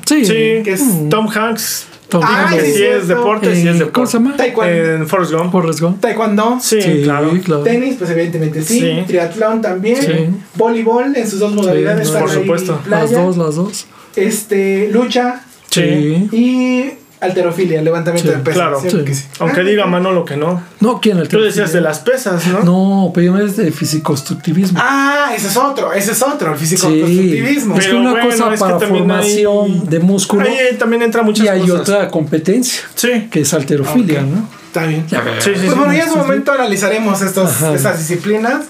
Sí. 0.04 0.24
Sí, 0.24 0.32
que 0.62 0.72
es 0.74 0.82
Mm. 0.82 1.08
Tom 1.08 1.28
Hanks. 1.28 1.86
Ah, 2.22 2.48
sí, 2.52 2.72
sí 2.72 2.82
es 2.84 3.08
deporte, 3.08 3.46
sí 3.54 3.62
es 3.62 3.66
Eh, 3.66 3.78
deporte. 3.78 3.92
¿Cómo 3.92 4.06
se 4.06 4.18
llama? 4.18 4.36
taekwondo, 4.36 4.72
En 4.72 5.08
Forrest 5.08 5.32
Gump. 5.32 5.52
Forrest 5.52 5.80
Gump. 5.80 6.00
taekwondo 6.00 6.58
Sí, 6.60 6.78
claro. 7.02 7.30
tenis, 7.64 7.96
pues 7.98 8.10
evidentemente 8.10 8.62
sí, 8.62 8.80
Sí. 8.80 9.04
triatlón 9.06 9.60
también, 9.60 10.00
Sí. 10.00 10.12
voleibol 10.54 11.14
en 11.16 11.28
sus 11.28 11.40
dos 11.40 11.52
modalidades, 11.52 12.02
Sí, 12.08 12.14
están 12.14 12.22
por 12.22 12.30
supuesto. 12.32 12.80
playa, 12.84 13.02
Las 13.02 13.10
dos, 13.12 13.36
las 13.36 13.54
dos. 13.56 13.86
este, 14.14 14.88
lucha 14.92 15.42
Sí. 15.70 16.28
y 16.32 16.90
alterofilia, 17.20 17.80
levantamiento 17.82 18.30
Sí, 18.30 18.36
de 18.36 18.42
pesas. 18.42 18.54
claro. 18.60 18.80
¿cierto 18.80 18.98
Sí. 18.98 19.04
que 19.04 19.14
sí? 19.14 19.24
Aunque 19.40 19.60
Ah, 19.60 19.64
diga 19.64 19.86
Manolo 19.86 20.24
que 20.24 20.36
no. 20.36 20.62
No, 20.80 21.00
¿quién 21.00 21.18
el 21.18 21.28
Tú 21.28 21.40
decías 21.40 21.72
de 21.72 21.80
las 21.80 22.00
pesas, 22.00 22.46
¿no? 22.48 22.60
No, 22.62 23.10
pero 23.14 23.38
yo 23.38 23.44
es 23.46 23.56
de 23.56 23.70
fisicostructivismo. 23.72 24.78
Ah, 24.82 25.32
ese 25.36 25.48
es 25.48 25.56
otro, 25.56 25.92
ese 25.92 26.12
es 26.12 26.22
otro, 26.22 26.52
el 26.52 26.58
constructivismo. 26.58 27.74
Es 27.76 27.80
que 27.84 27.86
Pero 27.90 28.00
una 28.00 28.10
bueno, 28.10 28.26
cosa 28.30 28.44
es 28.46 28.52
que 28.52 28.58
para 28.58 28.78
formación 28.80 29.64
hay- 29.64 29.88
de 29.88 29.98
músculo 30.00 30.42
Ahí 30.42 30.76
también 30.78 31.02
entra 31.02 31.22
muchas 31.22 31.46
y 31.46 31.48
hay 31.48 31.60
cosas. 31.60 31.80
otra 31.80 32.08
competencia, 32.08 32.82
Sí. 32.94 33.28
que 33.30 33.40
es 33.40 33.54
alterofilia. 33.54 34.22
¿no? 34.22 34.48
Está 34.66 34.86
bien. 34.86 35.06
Ya 35.08 35.20
ves. 35.22 35.42
Sí, 35.42 35.50
sí, 35.54 35.60
Pues 35.60 35.72
sí. 35.72 35.78
bueno, 35.78 35.92
ya 35.94 36.02
en 36.04 36.10
su 36.10 36.16
momento 36.18 36.52
analizaremos 36.52 37.22
estos, 37.22 37.62
estas 37.62 37.98
disciplinas 37.98 38.66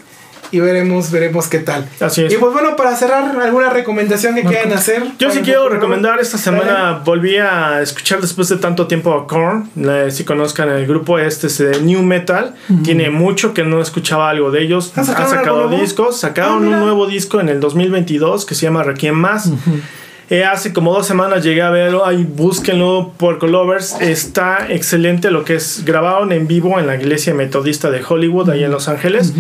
y 0.51 0.61
veremos, 0.61 1.11
veremos 1.11 1.49
qué 1.49 1.59
tal. 1.59 1.89
Así 2.01 2.25
es. 2.25 2.33
Y 2.33 2.37
pues 2.37 2.53
bueno, 2.53 2.77
para 2.77 2.95
cerrar, 2.97 3.39
¿alguna 3.41 3.71
recomendación 3.71 4.35
que 4.35 4.43
quieran 4.43 4.73
hacer? 4.73 5.03
Yo 5.19 5.31
sí 5.31 5.41
quiero 5.41 5.69
recomendar, 5.69 6.19
esta 6.21 6.39
semana 6.39 7.01
volví 7.05 7.37
a 7.37 7.81
escuchar 7.83 8.21
después 8.21 8.49
de 8.49 8.57
tanto 8.57 8.87
tiempo 8.87 9.13
a 9.15 9.27
Korn, 9.27 9.71
Le- 9.77 10.11
si 10.11 10.25
conozcan 10.25 10.69
el 10.71 10.87
grupo 10.87 11.19
este 11.19 11.47
es 11.49 11.59
de 11.59 11.81
New 11.81 12.03
Metal, 12.03 12.55
tiene 12.85 13.11
mucho 13.11 13.55
que 13.55 13.65
no 13.65 13.81
escuchaba 13.81 14.31
algo 14.31 14.51
de 14.51 14.63
ellos, 14.63 14.93
¿Ah, 14.97 15.01
han 15.01 15.07
sacaron 15.07 15.31
sacado 15.31 15.57
algo 15.57 15.69
nuevo? 15.69 15.83
discos, 15.83 16.19
sacaron 16.21 16.65
Ah, 16.65 16.69
un 16.77 16.81
nuevo 16.81 17.07
disco 17.07 17.41
en 17.41 17.49
el 17.49 17.61
2022 17.61 18.45
que 18.47 18.55
se 18.55 18.63
llama 18.63 18.83
Requiem 18.83 19.15
Más. 19.15 19.51
Eh, 20.29 20.45
hace 20.45 20.73
como 20.73 20.93
dos 20.93 21.07
semanas 21.07 21.45
llegué 21.45 21.63
a 21.63 21.71
verlo, 21.71 22.05
ahí 22.05 22.25
búsquenlo, 22.29 23.13
Porco 23.17 23.47
Lovers, 23.47 23.95
está 24.01 24.67
excelente 24.71 25.31
lo 25.31 25.45
que 25.45 25.55
es, 25.55 25.85
grabaron 25.85 26.33
en 26.33 26.49
vivo 26.49 26.81
en 26.81 26.89
la 26.89 26.97
iglesia 26.97 27.33
metodista 27.33 27.91
de 27.91 28.03
Hollywood, 28.07 28.51
ahí 28.51 28.65
en 28.65 28.73
Los 28.73 28.89
Ángeles. 28.89 29.33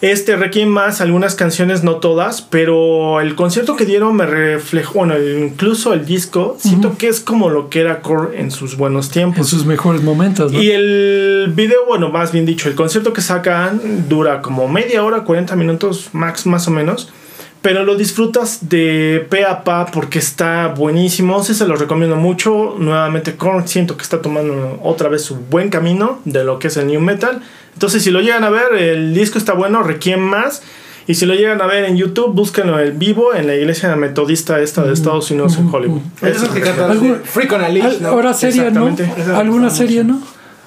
Este 0.00 0.36
Requiem 0.36 0.68
más, 0.68 1.00
algunas 1.00 1.34
canciones, 1.34 1.82
no 1.82 1.96
todas, 1.96 2.40
pero 2.40 3.20
el 3.20 3.34
concierto 3.34 3.74
que 3.74 3.84
dieron 3.84 4.14
me 4.14 4.26
reflejó, 4.26 5.00
bueno, 5.00 5.14
el- 5.14 5.38
incluso 5.42 5.92
el 5.92 6.06
disco, 6.06 6.56
siento 6.60 6.96
que 6.96 7.08
es 7.08 7.18
como 7.18 7.50
lo 7.50 7.68
que 7.68 7.80
era 7.80 8.00
Core 8.00 8.40
en 8.40 8.52
sus 8.52 8.76
buenos 8.76 9.06
En 9.06 9.12
tiempos. 9.12 9.48
sus 9.48 9.66
mejores 9.66 10.02
momentos, 10.02 10.52
¿no? 10.52 10.62
Y 10.62 10.70
el 10.70 11.52
video, 11.54 11.84
bueno, 11.88 12.10
más 12.10 12.30
bien 12.30 12.46
dicho, 12.46 12.68
el 12.68 12.76
concierto 12.76 13.12
que 13.12 13.22
sacan 13.22 14.08
dura 14.08 14.40
como 14.40 14.68
media 14.68 15.02
hora, 15.02 15.24
40 15.24 15.56
minutos 15.56 16.10
max, 16.12 16.46
más 16.46 16.68
o 16.68 16.70
menos. 16.70 17.12
Pero 17.60 17.82
lo 17.84 17.96
disfrutas 17.96 18.68
de 18.68 19.26
pe 19.28 19.44
a 19.44 19.64
pa 19.64 19.86
porque 19.86 20.20
está 20.20 20.68
buenísimo. 20.68 21.42
Sí, 21.42 21.54
se 21.54 21.66
los 21.66 21.80
recomiendo 21.80 22.14
mucho. 22.14 22.76
Nuevamente, 22.78 23.34
Korn 23.34 23.66
siento 23.66 23.96
que 23.96 24.04
está 24.04 24.22
tomando 24.22 24.78
otra 24.84 25.08
vez 25.08 25.22
su 25.22 25.34
buen 25.34 25.68
camino 25.68 26.20
de 26.24 26.44
lo 26.44 26.60
que 26.60 26.68
es 26.68 26.76
el 26.76 26.86
new 26.86 27.00
metal. 27.00 27.42
Entonces, 27.78 28.02
si 28.02 28.10
lo 28.10 28.20
llegan 28.20 28.42
a 28.42 28.50
ver, 28.50 28.74
el 28.74 29.14
disco 29.14 29.38
está 29.38 29.52
bueno, 29.52 29.84
requiere 29.84 30.20
más. 30.20 30.62
Y 31.06 31.14
si 31.14 31.26
lo 31.26 31.34
llegan 31.34 31.62
a 31.62 31.66
ver 31.66 31.84
en 31.84 31.96
YouTube, 31.96 32.34
búsquenlo 32.34 32.80
en 32.80 32.98
vivo 32.98 33.32
en 33.36 33.46
la 33.46 33.54
iglesia 33.54 33.94
metodista 33.94 34.58
esta 34.58 34.82
de 34.82 34.92
Estados 34.92 35.30
Unidos 35.30 35.56
en 35.58 35.72
Hollywood. 35.72 36.00
Es 36.20 36.38
eso 36.42 36.52
que 36.52 36.60
cantan 36.60 36.90
¿Algún- 36.90 37.20
Freak 37.22 37.52
on 37.52 37.62
a 37.62 37.68
Leash, 37.68 37.84
Al- 37.84 38.02
¿no? 38.02 38.08
Ahora 38.08 38.34
serie, 38.34 38.72
¿no? 38.72 38.96
¿Alguna 39.36 39.70
serie, 39.70 40.02
no? 40.02 40.20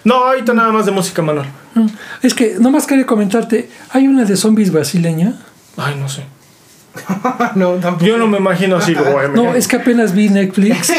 No, 0.05 0.15
ahorita 0.25 0.53
nada 0.53 0.71
más 0.71 0.85
de 0.85 0.93
música, 0.93 1.21
Manuel. 1.21 1.47
Es 2.23 2.33
que 2.33 2.55
nomás 2.61 2.87
quería 2.87 3.05
comentarte, 3.05 3.69
hay 3.89 4.07
una 4.07 4.23
de 4.23 4.37
zombies 4.37 4.71
brasileña. 4.71 5.33
Ay, 5.75 5.95
no 5.99 6.07
sé. 6.07 6.23
no, 7.55 7.73
tampoco. 7.75 8.05
Yo 8.05 8.17
no 8.17 8.27
me 8.27 8.37
imagino 8.37 8.75
así 8.77 8.93
como 8.93 9.21
No, 9.33 9.55
es 9.55 9.67
que 9.67 9.77
apenas 9.77 10.13
vi 10.13 10.29
Netflix 10.29 10.91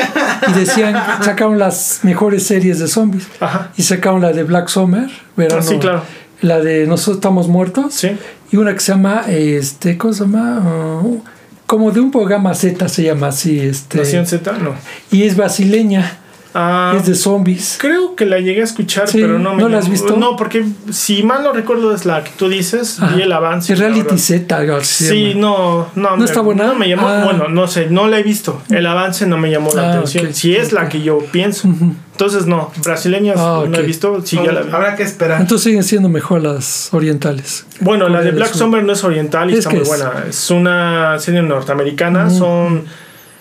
y 0.49 0.53
decían, 0.59 0.95
sacaron 1.23 1.59
las 1.59 2.01
mejores 2.03 2.45
series 2.47 2.79
de 2.79 2.89
zombies. 2.89 3.27
Ajá. 3.41 3.71
Y 3.77 3.83
sacaron 3.83 4.21
la 4.23 4.33
de 4.33 4.43
Black 4.43 4.69
Summer, 4.69 5.11
verano, 5.37 5.61
Ah, 5.61 5.67
sí, 5.67 5.79
claro. 5.79 6.03
la 6.41 6.61
de 6.61 6.87
Nosotros 6.87 7.17
estamos 7.17 7.49
muertos. 7.49 7.95
Sí. 7.95 8.17
Y 8.51 8.57
una 8.57 8.73
que 8.75 8.81
se 8.81 8.93
llama, 8.93 9.25
este, 9.29 9.97
¿cómo 9.99 10.13
se 10.15 10.21
llama? 10.25 11.01
Uh, 11.03 11.23
como 11.67 11.91
de 11.91 12.01
un 12.01 12.11
programa 12.11 12.55
Z 12.55 12.89
se 12.89 13.03
llama 13.05 13.29
así, 13.29 13.61
este. 13.61 13.99
Nación 13.99 14.27
Z, 14.27 14.53
no. 14.59 14.75
Y 15.11 15.23
es 15.25 15.37
brasileña, 15.37 16.19
Ah, 16.55 16.95
es 16.97 17.07
de 17.07 17.15
zombies. 17.15 17.79
creo 17.81 18.15
que 18.15 18.27
la 18.27 18.39
llegué 18.39 18.61
a 18.61 18.65
escuchar, 18.65 19.09
Sí, 19.09 19.19
pero 19.21 19.39
no 19.39 19.55
me 19.55 19.63
¿no 19.63 19.69
la 19.71 19.79
has 19.79 19.89
visto? 19.89 20.17
No, 20.17 20.37
porque 20.37 20.65
si 20.91 21.23
mal 21.23 21.43
no 21.43 21.53
recuerdo 21.53 21.95
es 21.95 22.05
la 22.05 22.23
que 22.25 22.31
tú 22.37 22.49
dices, 22.49 23.01
Ajá. 23.01 23.15
vi 23.17 23.23
el 23.23 23.33
avance. 23.33 23.73
Es 23.73 23.79
reality. 23.79 24.19
Z, 24.19 24.55
algo 24.57 24.77
así 24.77 25.05
se 25.05 25.11
Sí, 25.11 25.33
no, 25.35 25.89
no. 25.95 26.11
¿No 26.11 26.17
me- 26.19 26.25
está 26.25 26.41
buena? 26.43 26.67
No 26.67 26.75
me 26.75 26.89
llamó, 26.89 27.09
Ah. 27.09 27.25
bueno, 27.25 27.49
no 27.49 27.67
sé, 27.69 27.87
no 27.91 28.07
la 28.09 28.19
he 28.19 28.23
visto. 28.23 28.61
El 28.69 28.87
avance 28.87 29.27
no 29.27 29.39
me 29.39 29.51
llamó 29.51 29.71
la 29.75 29.83
Ah, 29.89 29.93
atención. 29.95 30.35
si 30.35 30.55
es 30.55 30.73
la 30.73 30.89
que 30.89 31.01
yo 31.03 31.19
pienso. 31.33 31.69
Entonces, 32.13 32.47
no, 32.47 32.71
brasileñas 32.85 33.37
Ah, 33.41 33.65
no 33.67 33.77
he 33.79 33.83
visto, 33.83 34.21
sí, 34.25 34.37
ya 34.45 34.53
la 34.53 34.61
vi. 34.63 34.71
Habrá 34.73 34.95
que 34.95 35.03
esperar. 35.05 35.41
Entonces 35.41 35.65
siguen 35.65 35.83
siendo 35.85 36.09
mejor 36.11 36.43
las 36.43 36.93
orientales. 36.93 37.65
Bueno, 37.81 38.09
la 38.09 38.21
de 38.21 38.31
Black. 38.33 38.53
Summer 38.53 38.85
no 38.85 38.93
es 38.93 39.03
oriental 39.05 39.49
y 39.51 39.55
Es 39.55 39.61
está 39.61 39.71
muy 39.71 39.81
es- 39.81 39.89
buena. 39.89 40.13
Es 40.29 40.51
una 40.51 41.19
serie 41.19 41.41
norteamericana. 41.43 42.29
Son 42.29 42.85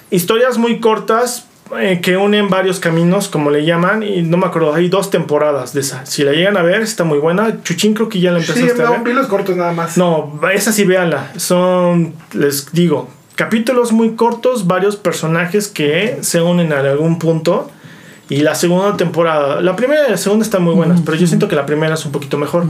historias 0.10 0.58
muy 0.58 0.80
cortas 0.80 1.46
eh, 1.80 2.00
que 2.02 2.18
unen 2.18 2.50
varios 2.50 2.80
caminos, 2.80 3.28
como 3.28 3.50
le 3.50 3.66
llaman. 3.66 4.04
Y 4.04 4.22
no 4.22 4.38
me 4.38 4.46
acuerdo, 4.46 4.74
hay 4.74 4.90
dos 4.90 5.10
temporadas 5.10 5.74
de 5.74 5.82
esa. 5.82 6.06
Si 6.06 6.24
la 6.24 6.32
llegan 6.32 6.58
a 6.58 6.62
ver, 6.62 6.82
está 6.82 7.04
muy 7.04 7.20
buena. 7.20 7.62
Chuchín 7.64 7.94
creo 7.94 8.10
que 8.10 8.20
ya 8.20 8.32
la 8.32 8.42
Sí, 8.42 8.52
empezaste 8.52 8.82
a 8.82 8.86
no, 8.86 8.92
ver. 8.92 9.02
vi 9.04 9.14
los 9.14 9.28
cortos 9.28 9.56
nada 9.56 9.72
más. 9.72 9.98
No, 9.98 10.40
esa 10.54 10.72
sí 10.72 10.84
véanla. 10.86 11.32
Son, 11.38 12.14
les 12.34 12.72
digo, 12.72 13.10
capítulos 13.36 13.92
muy 13.92 14.16
cortos, 14.16 14.68
varios 14.68 14.96
personajes 14.96 15.68
que 15.68 16.18
se 16.22 16.42
unen 16.42 16.74
a 16.74 16.80
algún 16.80 17.20
punto. 17.20 17.70
Y 18.30 18.38
la 18.42 18.56
segunda 18.56 18.96
temporada, 18.96 19.60
la 19.60 19.76
primera 19.76 20.08
y 20.08 20.12
la 20.12 20.18
segunda 20.18 20.46
están 20.46 20.64
muy 20.64 20.74
buenas, 20.74 21.02
pero 21.02 21.18
yo 21.18 21.28
siento 21.28 21.50
que 21.50 21.56
la 21.56 21.66
primera 21.66 21.96
es 21.96 22.06
un 22.06 22.14
poquito 22.14 22.38
mejor. 22.38 22.64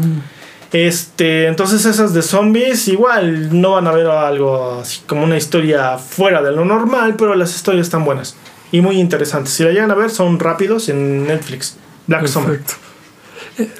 Este, 0.73 1.48
entonces 1.48 1.86
esas 1.86 2.14
de 2.14 2.22
zombies 2.22 2.88
igual 2.88 3.61
no 3.61 3.73
van 3.73 3.86
a 3.88 3.91
ver 3.91 4.07
algo 4.07 4.80
así 4.82 5.02
como 5.06 5.23
una 5.23 5.38
historia 5.38 5.98
fuera 5.98 6.41
de 6.41 6.52
lo 6.52 6.65
normal, 6.65 7.15
pero 7.15 7.36
las 7.36 7.53
historias 7.56 7.88
están 7.88 8.06
buenas 8.06 8.36
y 8.72 8.81
muy 8.81 8.99
interesantes. 8.99 9.53
Si 9.53 9.64
la 9.64 9.72
llegan 9.72 9.91
a 9.91 9.95
ver 9.95 10.10
son 10.10 10.39
rápidos 10.39 10.89
en 10.89 11.27
Netflix. 11.27 11.76
Black 12.07 12.27
Summer. 12.27 12.60
Perfecto. 12.60 12.73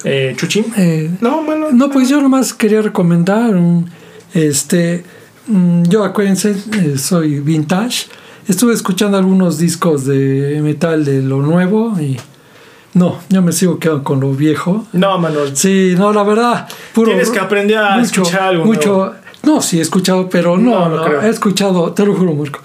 Eh, 0.04 0.34
Chuchín. 0.36 0.66
Eh, 0.76 1.10
No, 1.20 1.42
bueno. 1.42 1.68
no, 1.72 1.90
pues 1.90 2.08
yo 2.08 2.20
nomás 2.20 2.52
quería 2.54 2.82
recomendar 2.82 3.56
un, 3.56 3.90
este, 4.34 5.04
mm, 5.46 5.84
yo 5.84 6.04
acuérdense, 6.04 6.54
eh, 6.74 6.96
soy 6.98 7.40
vintage. 7.40 8.06
Estuve 8.48 8.74
escuchando 8.74 9.16
algunos 9.16 9.58
discos 9.58 10.04
de 10.04 10.60
metal 10.62 11.04
de 11.04 11.22
lo 11.22 11.38
nuevo 11.38 11.98
y 12.00 12.16
no, 12.94 13.18
yo 13.28 13.40
me 13.40 13.52
sigo 13.52 13.78
quedando 13.78 14.04
con 14.04 14.20
lo 14.20 14.32
viejo. 14.32 14.86
No, 14.92 15.16
Manuel. 15.18 15.56
Sí, 15.56 15.94
no, 15.96 16.12
la 16.12 16.22
verdad, 16.22 16.68
puro 16.92 17.08
Tienes 17.10 17.30
que 17.30 17.38
aprender 17.38 17.78
a 17.78 18.00
escuchar 18.02 18.42
algo 18.42 18.64
Mucho, 18.66 18.96
nuevo. 18.96 19.14
no, 19.44 19.62
sí 19.62 19.78
he 19.78 19.82
escuchado, 19.82 20.28
pero 20.28 20.58
no, 20.58 20.70
No, 20.80 20.88
no 20.90 20.96
no, 20.98 21.04
creo. 21.04 21.22
he 21.22 21.28
escuchado, 21.28 21.92
te 21.92 22.04
lo 22.04 22.14
juro, 22.14 22.34
Marco. 22.34 22.60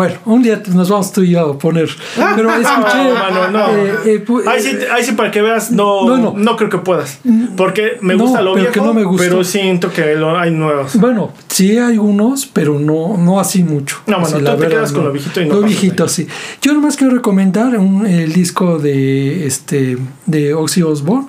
Bueno, 0.00 0.14
un 0.24 0.42
día 0.42 0.62
nos 0.72 0.88
vamos 0.88 1.12
tú 1.12 1.20
y 1.20 1.32
yo 1.32 1.40
a 1.50 1.58
poner, 1.58 1.86
pero 2.34 2.50
escuché, 2.54 3.12
No, 3.34 3.50
no. 3.50 3.68
eh, 3.76 3.94
eh, 4.06 4.24
Ahí 4.46 4.62
sí, 4.62 4.70
ahí 4.90 5.04
sí, 5.04 5.12
para 5.12 5.30
que 5.30 5.42
veas, 5.42 5.70
no, 5.72 6.32
No, 6.32 6.56
creo 6.56 6.70
que 6.70 6.78
puedas. 6.78 7.18
Porque 7.54 7.98
me 8.00 8.14
gusta 8.14 8.40
lo 8.40 8.54
viejo, 8.54 8.72
que 8.72 8.80
no 8.80 8.94
me 8.94 9.04
gustó. 9.04 9.22
pero 9.22 9.44
siento 9.44 9.92
que 9.92 10.14
lo- 10.14 10.38
hay 10.38 10.52
nuevos. 10.52 10.96
Bueno, 10.96 11.32
sí 11.48 11.76
hay 11.76 11.98
unos, 11.98 12.46
pero 12.46 12.78
no, 12.78 13.18
no 13.18 13.38
así 13.38 13.62
mucho. 13.62 13.98
No, 14.06 14.20
bueno, 14.20 14.36
Así, 14.36 14.38
tú 14.38 14.44
te 14.44 14.50
verdad, 14.56 14.68
quedas 14.70 14.92
con 14.92 15.04
lo 15.04 15.12
viejito 15.12 15.40
y 15.42 15.46
no 15.50 15.54
Lo 15.56 15.62
viejito, 15.64 16.08
sí. 16.08 16.26
Yo 16.62 16.72
nomás 16.72 16.96
quiero 16.96 17.14
recomendar 17.14 17.76
un, 17.76 18.06
el 18.06 18.32
disco 18.32 18.78
de 18.78 19.46
este 19.46 19.98
de 20.24 20.54
Oxy 20.54 20.80
Osbourne, 20.82 21.28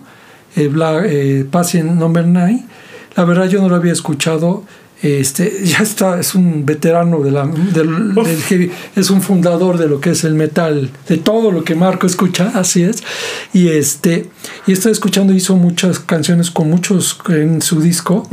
el 0.56 0.69
Black, 0.69 1.03
eh, 1.10 1.45
Patient 1.52 1.91
Number 1.91 2.26
9. 2.26 2.64
La 3.18 3.26
verdad 3.26 3.49
yo 3.49 3.61
no 3.61 3.68
lo 3.68 3.76
había 3.76 3.91
escuchado. 3.91 4.64
Este, 5.01 5.61
ya 5.65 5.79
está, 5.79 6.19
es 6.19 6.35
un 6.35 6.65
veterano 6.65 7.21
de 7.21 7.31
la, 7.31 7.45
del, 7.47 8.13
del 8.13 8.41
heavy, 8.43 8.71
es 8.95 9.09
un 9.09 9.21
fundador 9.21 9.77
de 9.77 9.87
lo 9.87 9.99
que 9.99 10.11
es 10.11 10.23
el 10.23 10.35
metal, 10.35 10.91
de 11.07 11.17
todo 11.17 11.51
lo 11.51 11.63
que 11.63 11.73
Marco 11.75 12.05
escucha, 12.05 12.51
así 12.55 12.83
es. 12.83 13.03
Y 13.53 13.69
este, 13.69 14.27
y 14.67 14.73
estoy 14.73 14.91
escuchando, 14.91 15.33
hizo 15.33 15.55
muchas 15.55 15.99
canciones 15.99 16.51
con 16.51 16.69
muchos 16.69 17.19
en 17.29 17.61
su 17.61 17.81
disco, 17.81 18.27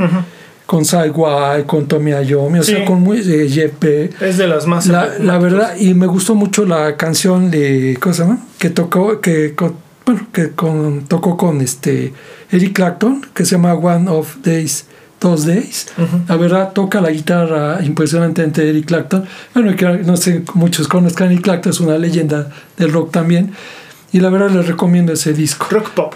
con 0.67 0.85
Saiwai, 0.85 1.65
con 1.65 1.87
Tommy 1.87 2.11
Ayomi, 2.13 2.59
o 2.59 2.63
Sí. 2.63 2.73
sea, 2.73 2.85
con 2.85 3.01
muy, 3.01 3.17
eh. 3.25 4.09
Es 4.21 4.37
de 4.37 4.47
las 4.47 4.67
más. 4.67 4.85
La, 4.85 5.17
la 5.19 5.39
verdad, 5.39 5.75
y 5.79 5.95
me 5.95 6.05
gustó 6.05 6.35
mucho 6.35 6.65
la 6.65 6.95
canción 6.95 7.49
de, 7.49 7.97
¿cómo 7.99 8.13
se 8.13 8.21
llama? 8.21 8.45
Que 8.59 8.69
tocó, 8.69 9.19
que, 9.19 9.55
con- 9.55 9.73
bueno, 10.05 10.27
que 10.31 10.51
con, 10.51 11.05
tocó 11.07 11.35
con 11.37 11.61
este 11.61 12.13
Eric 12.51 12.73
Clapton, 12.73 13.25
que 13.33 13.45
se 13.45 13.55
llama 13.55 13.73
One 13.73 14.09
of 14.11 14.37
Days, 14.43 14.85
Dos 15.19 15.45
Days. 15.45 15.87
La 16.27 16.37
verdad, 16.37 16.71
toca 16.73 17.01
la 17.01 17.11
guitarra 17.11 17.83
impresionantemente 17.83 18.69
Eric 18.69 18.85
Clapton. 18.85 19.25
Bueno, 19.53 19.75
que 19.75 19.85
no 19.85 20.15
sé, 20.15 20.43
muchos 20.53 20.87
conozcan 20.87 21.31
Eric 21.31 21.41
Clapton, 21.41 21.71
es 21.71 21.79
una 21.79 21.97
leyenda 21.97 22.49
del 22.77 22.93
rock 22.93 23.11
también. 23.11 23.51
Y 24.11 24.19
la 24.21 24.29
verdad 24.29 24.49
les 24.51 24.67
recomiendo 24.67 25.13
ese 25.13 25.33
disco. 25.33 25.67
Rock 25.69 25.89
pop. 25.89 26.13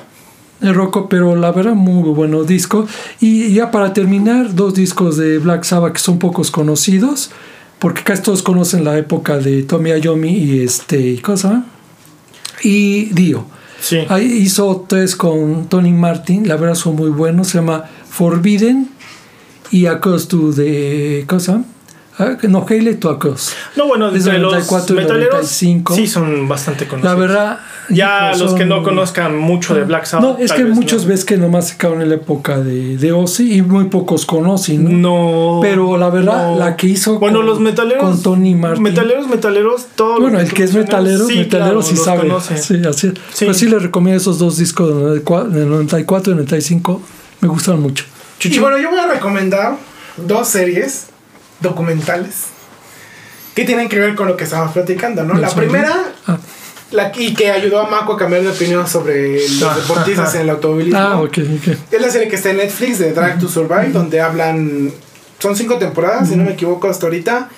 El 0.61 0.73
rock, 0.73 1.07
pero 1.09 1.35
la 1.35 1.51
verdad, 1.51 1.73
muy 1.73 2.09
bueno 2.13 2.43
disco. 2.45 2.87
Y 3.19 3.53
ya 3.53 3.69
para 3.69 3.93
terminar, 3.93 4.55
dos 4.55 4.73
discos 4.73 5.17
de 5.17 5.37
Black 5.37 5.63
Sabbath 5.65 5.93
que 5.93 5.99
son 5.99 6.19
pocos 6.19 6.51
conocidos, 6.51 7.31
porque 7.79 8.03
casi 8.03 8.21
todos 8.21 8.41
conocen 8.41 8.85
la 8.85 8.97
época 8.97 9.37
de 9.37 9.63
Tommy 9.63 9.91
Iommi 9.99 10.31
y 10.31 10.61
este, 10.61 11.21
¿cómo 11.21 11.37
se 11.37 11.49
llama? 11.49 11.65
Y 12.63 13.05
Dio. 13.13 13.45
Sí. 13.81 13.99
Ahí 14.07 14.23
hizo 14.23 14.85
tres 14.87 15.17
con 15.17 15.67
Tony 15.67 15.91
Martin, 15.91 16.47
la 16.47 16.55
verdad 16.55 16.75
son 16.75 16.95
muy 16.95 17.09
buenos, 17.09 17.49
se 17.49 17.57
llama 17.57 17.83
Forbidden 18.17 18.89
y 19.71 19.87
Across 19.87 20.27
to 20.27 20.51
the, 20.55 21.25
¿cómo 21.27 21.39
se 21.39 21.51
llama? 21.51 21.65
Ah, 22.19 22.37
No, 22.43 22.63
Haile 22.69 22.93
to 22.93 23.09
Across. 23.09 23.53
No, 23.75 23.87
bueno, 23.87 24.09
Es 24.09 24.25
de 24.25 24.33
los 24.37 24.51
94 24.51 24.95
y 24.95 24.99
metaleros 24.99 25.33
95. 25.33 25.95
sí 25.95 26.05
son 26.05 26.47
bastante 26.47 26.87
conocidos. 26.87 27.11
La 27.15 27.19
verdad... 27.19 27.59
ya 27.89 28.29
los 28.37 28.51
son- 28.51 28.55
que 28.59 28.65
no 28.67 28.83
conozcan 28.83 29.35
mucho 29.35 29.73
de 29.73 29.83
Black 29.83 30.05
Sabbath. 30.05 30.37
no, 30.37 30.37
es 30.37 30.53
que 30.53 30.63
vez 30.63 30.75
muchos 30.75 31.01
no. 31.03 31.09
ves 31.09 31.25
que 31.25 31.37
nomás 31.37 31.69
se 31.69 31.77
quedaron 31.77 32.03
en 32.03 32.09
la 32.09 32.15
época 32.15 32.59
de, 32.59 32.97
de 32.97 33.11
Ozzy 33.11 33.53
y 33.55 33.61
muy 33.63 33.85
pocos 33.85 34.27
conocen, 34.27 35.01
¿no? 35.01 35.55
No. 35.55 35.59
Pero 35.63 35.97
la 35.97 36.11
verdad, 36.11 36.51
no. 36.51 36.59
la 36.59 36.75
que 36.75 36.85
hizo 36.85 37.17
Bueno, 37.17 37.39
con- 37.39 37.47
los 37.47 37.59
metaleros. 37.59 38.03
con 38.03 38.21
Tony 38.21 38.53
Martin. 38.53 38.83
Metaleros, 38.83 39.27
metaleros, 39.27 39.87
todo. 39.95 40.21
Bueno, 40.21 40.39
el 40.39 40.53
que 40.53 40.65
es 40.65 40.71
tú 40.71 40.77
mencionas, 40.77 41.03
metalero, 41.05 41.25
sí, 41.27 41.35
metalero 41.39 41.65
claro, 41.71 41.81
sí 41.81 41.95
sabe. 41.97 42.19
conoce. 42.27 42.57
Sí, 42.59 42.75
así. 42.87 43.11
Sí. 43.33 43.45
Pues 43.45 43.57
sí 43.57 43.67
les 43.67 43.81
recomiendo 43.81 44.21
esos 44.21 44.37
dos 44.37 44.57
discos 44.57 44.87
del 44.89 45.23
94 45.23 45.49
del 45.49 45.67
94 45.67 46.31
y 46.33 46.35
95. 46.35 47.01
Me 47.43 47.49
gustaron 47.49 47.81
mucho. 47.81 48.05
Y 48.41 48.57
bueno, 48.59 48.77
yo 48.77 48.89
voy 48.89 48.99
a 48.99 49.07
recomendar 49.07 49.75
dos 50.17 50.47
series 50.47 51.07
documentales 51.59 52.45
que 53.55 53.65
tienen 53.65 53.87
que 53.89 53.99
ver 53.99 54.15
con 54.15 54.27
lo 54.27 54.35
que 54.35 54.45
estamos 54.45 54.71
platicando, 54.71 55.23
¿no? 55.23 55.33
¿No 55.35 55.39
La 55.41 55.49
primera, 55.49 55.93
Ah, 56.25 56.37
la 56.91 57.11
y 57.17 57.33
que 57.33 57.51
ayudó 57.51 57.81
a 57.81 57.89
Mako 57.89 58.13
a 58.13 58.17
cambiar 58.17 58.43
de 58.43 58.49
opinión 58.49 58.87
sobre 58.87 59.39
los 59.59 59.75
deportistas 59.75 60.35
en 60.35 60.41
el 60.41 60.49
automovilismo. 60.51 60.99
ah 60.99 61.21
ok, 61.21 61.37
ok. 61.59 61.77
Es 61.91 62.01
la 62.01 62.09
serie 62.09 62.27
que 62.27 62.35
está 62.35 62.51
en 62.51 62.57
Netflix 62.57 62.99
de 62.99 63.11
Drive 63.13 63.37
to 63.39 63.47
Survive, 63.47 63.89
donde 63.91 64.21
hablan. 64.21 64.91
Son 65.39 65.55
cinco 65.55 65.77
temporadas, 65.77 66.29
si 66.29 66.35
no 66.35 66.43
me 66.45 66.51
equivoco, 66.53 66.89
hasta 66.89 67.05
ahorita. 67.07 67.49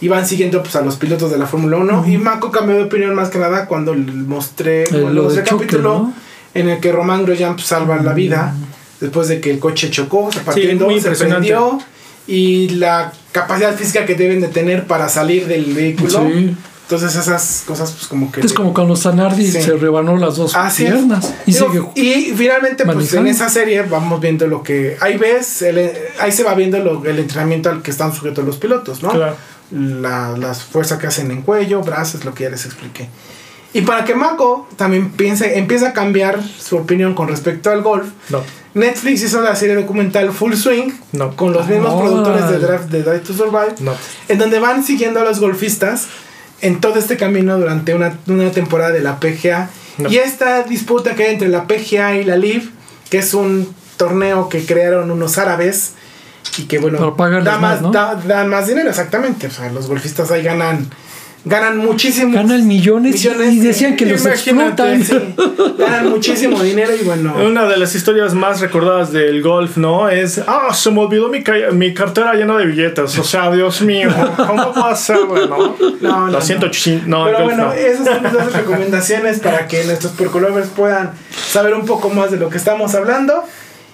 Y 0.00 0.08
van 0.08 0.26
siguiendo 0.26 0.62
pues, 0.62 0.74
a 0.76 0.80
los 0.82 0.96
pilotos 0.96 1.30
de 1.30 1.38
la 1.38 1.46
Fórmula 1.46 1.76
1. 1.76 2.04
Y 2.08 2.18
Mako 2.18 2.50
cambió 2.50 2.76
de 2.76 2.84
opinión 2.84 3.14
más 3.14 3.30
que 3.30 3.38
nada 3.38 3.66
cuando 3.66 3.94
mostré, 3.94 4.82
Eh, 4.84 4.88
cuando 4.90 5.10
lo 5.12 5.22
mostré 5.24 5.42
el 5.42 5.48
capítulo 5.48 5.82
¿no? 5.98 6.14
en 6.54 6.68
el 6.68 6.80
que 6.80 6.92
Román 6.92 7.24
Grosjean 7.24 7.54
pues, 7.54 7.66
salva 7.66 7.96
la 8.02 8.12
vida 8.14 8.54
después 9.00 9.28
de 9.28 9.40
que 9.40 9.50
el 9.50 9.58
coche 9.58 9.90
chocó, 9.90 10.30
se 10.32 10.40
partió 10.40 10.64
Sí, 10.90 11.00
se 11.00 11.10
prendió. 11.12 11.78
Y 12.26 12.68
la 12.70 13.12
capacidad 13.32 13.74
física 13.74 14.04
que 14.04 14.14
deben 14.14 14.40
de 14.40 14.48
tener 14.48 14.86
para 14.86 15.08
salir 15.08 15.46
del 15.46 15.72
vehículo. 15.72 16.10
Sí. 16.28 16.54
Entonces 16.82 17.14
esas 17.16 17.64
cosas 17.66 17.90
pues 17.92 18.06
como 18.06 18.32
que... 18.32 18.40
Es 18.40 18.52
como 18.54 18.72
cuando 18.72 18.96
Zanardi 18.96 19.46
Sí. 19.50 19.60
se 19.62 19.72
rebanó 19.76 20.16
las 20.16 20.36
dos 20.36 20.54
Así 20.54 20.84
piernas. 20.84 21.34
Y 21.46 21.52
Digo, 21.52 21.92
sigue. 21.94 22.08
y 22.08 22.32
finalmente, 22.34 22.84
pues 22.86 23.12
en 23.14 23.26
esa 23.26 23.48
serie 23.50 23.82
vamos 23.82 24.20
viendo 24.20 24.46
lo 24.46 24.62
que. 24.62 24.96
Ahí 25.00 25.18
ves, 25.18 25.60
el- 25.62 25.90
ahí 26.18 26.32
se 26.32 26.44
va 26.44 26.54
viendo 26.54 26.78
lo- 26.78 27.04
el 27.04 27.18
entrenamiento 27.18 27.68
al 27.68 27.82
que 27.82 27.90
están 27.90 28.14
sujetos 28.14 28.42
los 28.44 28.56
pilotos, 28.56 29.02
¿no? 29.02 29.10
Claro. 29.10 29.36
La, 29.70 30.34
las 30.38 30.62
fuerzas 30.62 30.98
que 30.98 31.06
hacen 31.06 31.30
en 31.30 31.42
cuello, 31.42 31.82
brazos, 31.82 32.24
lo 32.24 32.32
que 32.32 32.44
ya 32.44 32.50
les 32.50 32.64
expliqué. 32.64 33.08
Y 33.74 33.82
para 33.82 34.04
que 34.04 34.14
Mako 34.14 34.66
también 34.76 35.10
piense, 35.10 35.58
empiece 35.58 35.86
a 35.86 35.92
cambiar 35.92 36.40
su 36.42 36.76
opinión 36.76 37.14
con 37.14 37.28
respecto 37.28 37.70
al 37.70 37.82
golf, 37.82 38.08
No. 38.30 38.42
Netflix 38.74 39.22
hizo 39.22 39.40
la 39.40 39.56
serie 39.56 39.74
documental 39.74 40.30
Full 40.32 40.54
Swing 40.54 40.90
No. 41.12 41.34
con 41.36 41.52
los 41.52 41.66
mismos 41.66 41.92
Órale. 41.92 42.08
productores 42.10 42.50
de 42.50 42.58
Draft 42.66 42.84
de 42.90 43.02
Drive 43.02 43.20
to 43.20 43.32
Survive, 43.34 43.74
No. 43.80 43.92
en 44.28 44.38
donde 44.38 44.58
van 44.58 44.84
siguiendo 44.84 45.20
a 45.20 45.24
los 45.24 45.40
golfistas 45.40 46.06
en 46.60 46.80
todo 46.80 46.98
este 46.98 47.16
camino 47.16 47.58
durante 47.58 47.94
una, 47.94 48.18
una 48.26 48.50
temporada 48.50 48.90
de 48.92 49.00
la 49.00 49.20
PGA. 49.20 49.68
No. 49.98 50.08
Y 50.10 50.16
esta 50.18 50.62
disputa 50.62 51.14
que 51.14 51.24
hay 51.24 51.32
entre 51.34 51.48
la 51.48 51.66
PGA 51.66 52.16
y 52.16 52.24
la 52.24 52.36
LIV, 52.36 52.70
que 53.10 53.18
es 53.18 53.34
un 53.34 53.74
torneo 53.96 54.48
que 54.48 54.64
crearon 54.64 55.10
unos 55.10 55.38
árabes 55.38 55.92
y 56.56 56.62
que 56.64 56.78
bueno, 56.78 56.98
Para 56.98 57.16
pagarles 57.16 57.44
da 57.44 57.58
más, 57.58 57.72
más, 57.74 57.82
¿no? 57.82 57.90
da- 57.90 58.14
dan 58.14 58.48
más 58.48 58.66
dinero, 58.66 58.88
exactamente. 58.88 59.48
O 59.48 59.50
sea, 59.50 59.70
los 59.72 59.88
golfistas 59.88 60.30
ahí 60.30 60.42
ganan, 60.42 60.88
ganan 61.48 61.78
muchísimo. 61.78 62.32
Ganan 62.34 62.66
millones, 62.66 63.24
y 63.24 63.58
decían 63.60 63.96
que 63.96 64.06
los 64.06 64.24
explotan. 64.26 65.02
sí. 65.04 65.16
ganan 65.78 66.10
muchísimo 66.10 66.62
dinero 66.62 66.92
y 67.00 67.04
bueno. 67.04 67.34
Una 67.44 67.66
de 67.66 67.76
las 67.76 67.94
historias 67.94 68.34
más 68.34 68.60
recordadas 68.60 69.12
del 69.12 69.42
golf, 69.42 69.76
¿no? 69.76 70.08
Es, 70.08 70.38
ah, 70.46 70.72
se 70.74 70.90
me 70.90 71.00
olvidó 71.00 71.28
mi, 71.28 71.42
ca- 71.42 71.70
mi 71.72 71.94
cartera 71.94 72.34
llena 72.34 72.56
de 72.56 72.66
billetes. 72.66 73.18
O 73.18 73.24
sea, 73.24 73.50
Dios 73.50 73.80
mío, 73.82 74.10
¿cómo 74.36 74.72
puedo 74.72 74.86
hacerlo, 74.86 75.46
no? 75.46 75.76
No, 76.00 76.20
no, 76.20 76.26
La 76.26 76.38
no. 76.38 76.40
180, 76.40 77.06
no, 77.06 77.24
Pero 77.24 77.38
golf 77.38 77.44
bueno, 77.48 77.64
no. 77.66 77.72
esas 77.72 78.04
son 78.06 78.22
mis 78.22 78.32
dos 78.32 78.52
recomendaciones 78.52 79.40
para 79.40 79.66
que 79.66 79.84
nuestros 79.84 80.12
percolovers 80.12 80.68
puedan 80.68 81.12
saber 81.30 81.74
un 81.74 81.86
poco 81.86 82.10
más 82.10 82.30
de 82.30 82.36
lo 82.38 82.48
que 82.50 82.58
estamos 82.58 82.94
hablando 82.94 83.44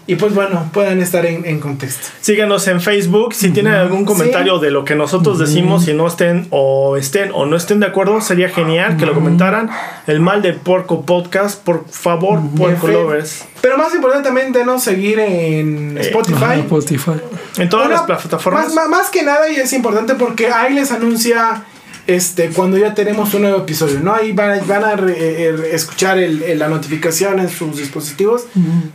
y 0.06 0.16
pues 0.16 0.34
bueno, 0.34 0.68
puedan 0.72 1.00
estar 1.00 1.24
en, 1.24 1.44
en 1.46 1.60
contexto. 1.60 2.08
Síganos 2.20 2.66
en 2.68 2.80
Facebook. 2.80 3.34
Si 3.34 3.50
tienen 3.50 3.72
algún 3.74 4.04
comentario 4.04 4.58
de 4.58 4.70
lo 4.70 4.84
que 4.84 4.94
nosotros 4.94 5.38
decimos, 5.38 5.84
si 5.84 5.94
no 5.94 6.06
estén 6.06 6.46
o 6.50 6.96
estén 6.96 7.30
o 7.32 7.46
no 7.46 7.56
estén 7.56 7.80
de 7.80 7.86
acuerdo, 7.86 8.20
sería 8.20 8.48
genial 8.48 8.96
que 8.96 9.06
lo 9.06 9.14
comentaran. 9.14 9.70
El 10.06 10.20
mal 10.20 10.42
de 10.42 10.52
Porco 10.52 11.06
Podcast, 11.06 11.62
por 11.62 11.86
favor, 11.88 12.40
Porco 12.56 12.88
Lovers. 12.88 13.44
Pero 13.62 13.78
más 13.78 13.94
importante 13.94 14.26
también 14.28 14.52
denos 14.52 14.82
seguir 14.82 15.18
en 15.18 15.96
Eh, 15.96 16.02
Spotify. 16.02 16.60
Spotify. 16.60 17.12
En 17.56 17.68
todas 17.70 17.88
las 17.88 18.02
plataformas. 18.02 18.66
Más, 18.66 18.74
más- 18.74 18.88
más 18.88 19.10
que 19.10 19.22
nada, 19.22 19.48
y 19.50 19.56
es 19.56 19.72
importante 19.72 20.14
porque 20.16 20.48
ahí 20.48 20.74
les 20.74 20.92
anuncia 20.92 21.64
este 22.06 22.50
cuando 22.50 22.76
ya 22.76 22.92
tenemos 22.94 23.32
un 23.34 23.42
nuevo 23.42 23.58
episodio, 23.58 24.00
¿no? 24.00 24.14
Ahí 24.14 24.32
van, 24.32 24.50
a- 24.58 24.62
van 24.64 24.84
a 24.84 24.96
re- 24.96 25.14
eh, 25.16 25.70
escuchar 25.72 26.18
el- 26.18 26.42
el- 26.42 26.58
la 26.58 26.68
notificación 26.68 27.40
en 27.40 27.48
sus 27.48 27.76
dispositivos 27.78 28.44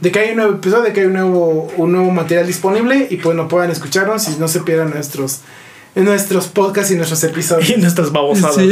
de 0.01 0.11
que 0.11 0.19
hay 0.19 0.29
un 0.31 0.37
nuevo 0.37 0.53
episodio, 0.53 0.83
de 0.83 0.93
que 0.93 1.01
hay 1.01 1.05
un 1.07 1.13
nuevo, 1.13 1.71
un 1.77 1.91
nuevo 1.91 2.11
material 2.11 2.45
disponible 2.47 3.07
y 3.09 3.17
pues 3.17 3.35
no 3.35 3.47
puedan 3.47 3.71
escucharnos 3.71 4.27
y 4.29 4.37
no 4.39 4.47
se 4.47 4.59
pierdan 4.61 4.91
nuestros, 4.91 5.39
nuestros 5.95 6.47
podcasts 6.47 6.91
y 6.91 6.95
nuestros 6.95 7.23
episodios. 7.23 7.69
Y 7.69 7.77
nuestras 7.77 8.11
babosadas. 8.11 8.55
Sí, 8.55 8.67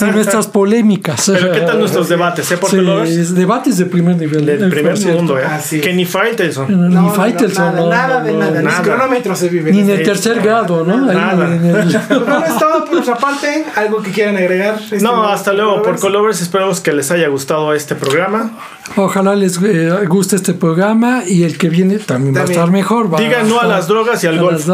¿no? 0.00 0.08
y 0.08 0.10
nuestras 0.12 0.46
polémicas. 0.46 1.30
Pero 1.32 1.52
¿qué 1.52 1.60
tal 1.60 1.78
nuestros 1.78 2.08
debates, 2.08 2.50
eh, 2.50 2.58
Sí, 2.68 3.20
es 3.20 3.34
debates 3.34 3.78
de 3.78 3.86
primer 3.86 4.16
nivel. 4.16 4.46
Del 4.46 4.64
eh, 4.64 4.68
primer 4.68 4.94
por 4.94 5.12
mundo, 5.12 5.38
¿eh? 5.38 5.44
Así. 5.44 5.80
Que 5.80 5.92
ni 5.92 6.04
Faitelson. 6.04 6.70
No, 6.70 6.88
No, 6.88 7.00
ni 7.02 7.08
no, 7.08 7.14
Faitelson, 7.14 7.64
nada, 7.66 7.80
no, 7.80 7.90
nada 7.90 8.18
no, 8.20 8.24
de 8.24 8.32
no, 8.32 8.38
nada, 8.38 8.58
ni 8.60 8.64
nada. 8.64 8.82
cronómetro 8.82 9.36
se 9.36 9.48
vive. 9.48 9.72
Ni 9.72 9.80
en 9.80 9.90
el 9.90 10.02
tercer 10.02 10.40
grado, 10.40 10.84
¿no? 10.84 11.08
Ahí 11.10 11.16
Nada. 11.16 11.54
en 11.54 11.64
el- 11.64 11.98
bueno, 12.08 12.44
es 12.44 12.58
todo 12.58 12.84
por 12.84 12.94
nuestra 12.94 13.16
parte. 13.16 13.64
¿Algo 13.76 14.02
que 14.02 14.10
quieran 14.10 14.36
agregar? 14.36 14.74
No, 14.74 14.96
estimados 14.96 15.30
hasta 15.32 15.52
luego, 15.52 15.82
Porcolovers? 15.82 16.00
Porco 16.00 16.08
Lovers. 16.08 16.40
Esperamos 16.42 16.80
que 16.80 16.92
les 16.92 17.10
haya 17.10 17.28
gustado 17.28 17.74
este 17.74 17.94
programa. 17.94 18.52
Ojalá 18.96 19.34
les 19.34 19.58
eh, 19.62 19.90
guste 20.06 20.36
este 20.36 20.54
programa 20.54 21.22
y 21.26 21.44
el 21.44 21.56
que 21.56 21.68
viene 21.68 21.98
también, 21.98 22.34
va 22.34 22.40
a 22.40 22.42
También. 22.44 22.60
estar 22.60 22.70
mejor. 22.72 23.12
va 23.12 23.18
Digan 23.18 23.48
no 23.48 23.60
a 23.60 23.66
las 23.66 23.88
drogas 23.88 24.22
y 24.24 24.26
al 24.26 24.38
golf. 24.38 24.68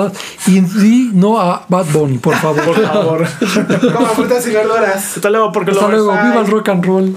Y 0.47 0.61
di 0.61 1.11
no 1.15 1.41
a 1.41 1.65
Bad 1.83 1.93
Bunny, 1.93 2.19
por 2.19 2.35
favor. 2.37 2.65
Por 2.65 2.87
favor. 2.87 3.27
Como 3.93 4.07
frutas 4.09 4.47
y 4.47 4.51
verduras. 4.51 5.17
Hasta 5.17 5.31
luego, 5.31 5.53
Porco 5.53 5.71
Hasta 5.71 5.83
Lovers. 5.89 6.03
luego, 6.03 6.23
viva 6.23 6.41
el 6.41 6.47
rock 6.51 6.69
and 6.69 6.85
roll. 6.85 7.17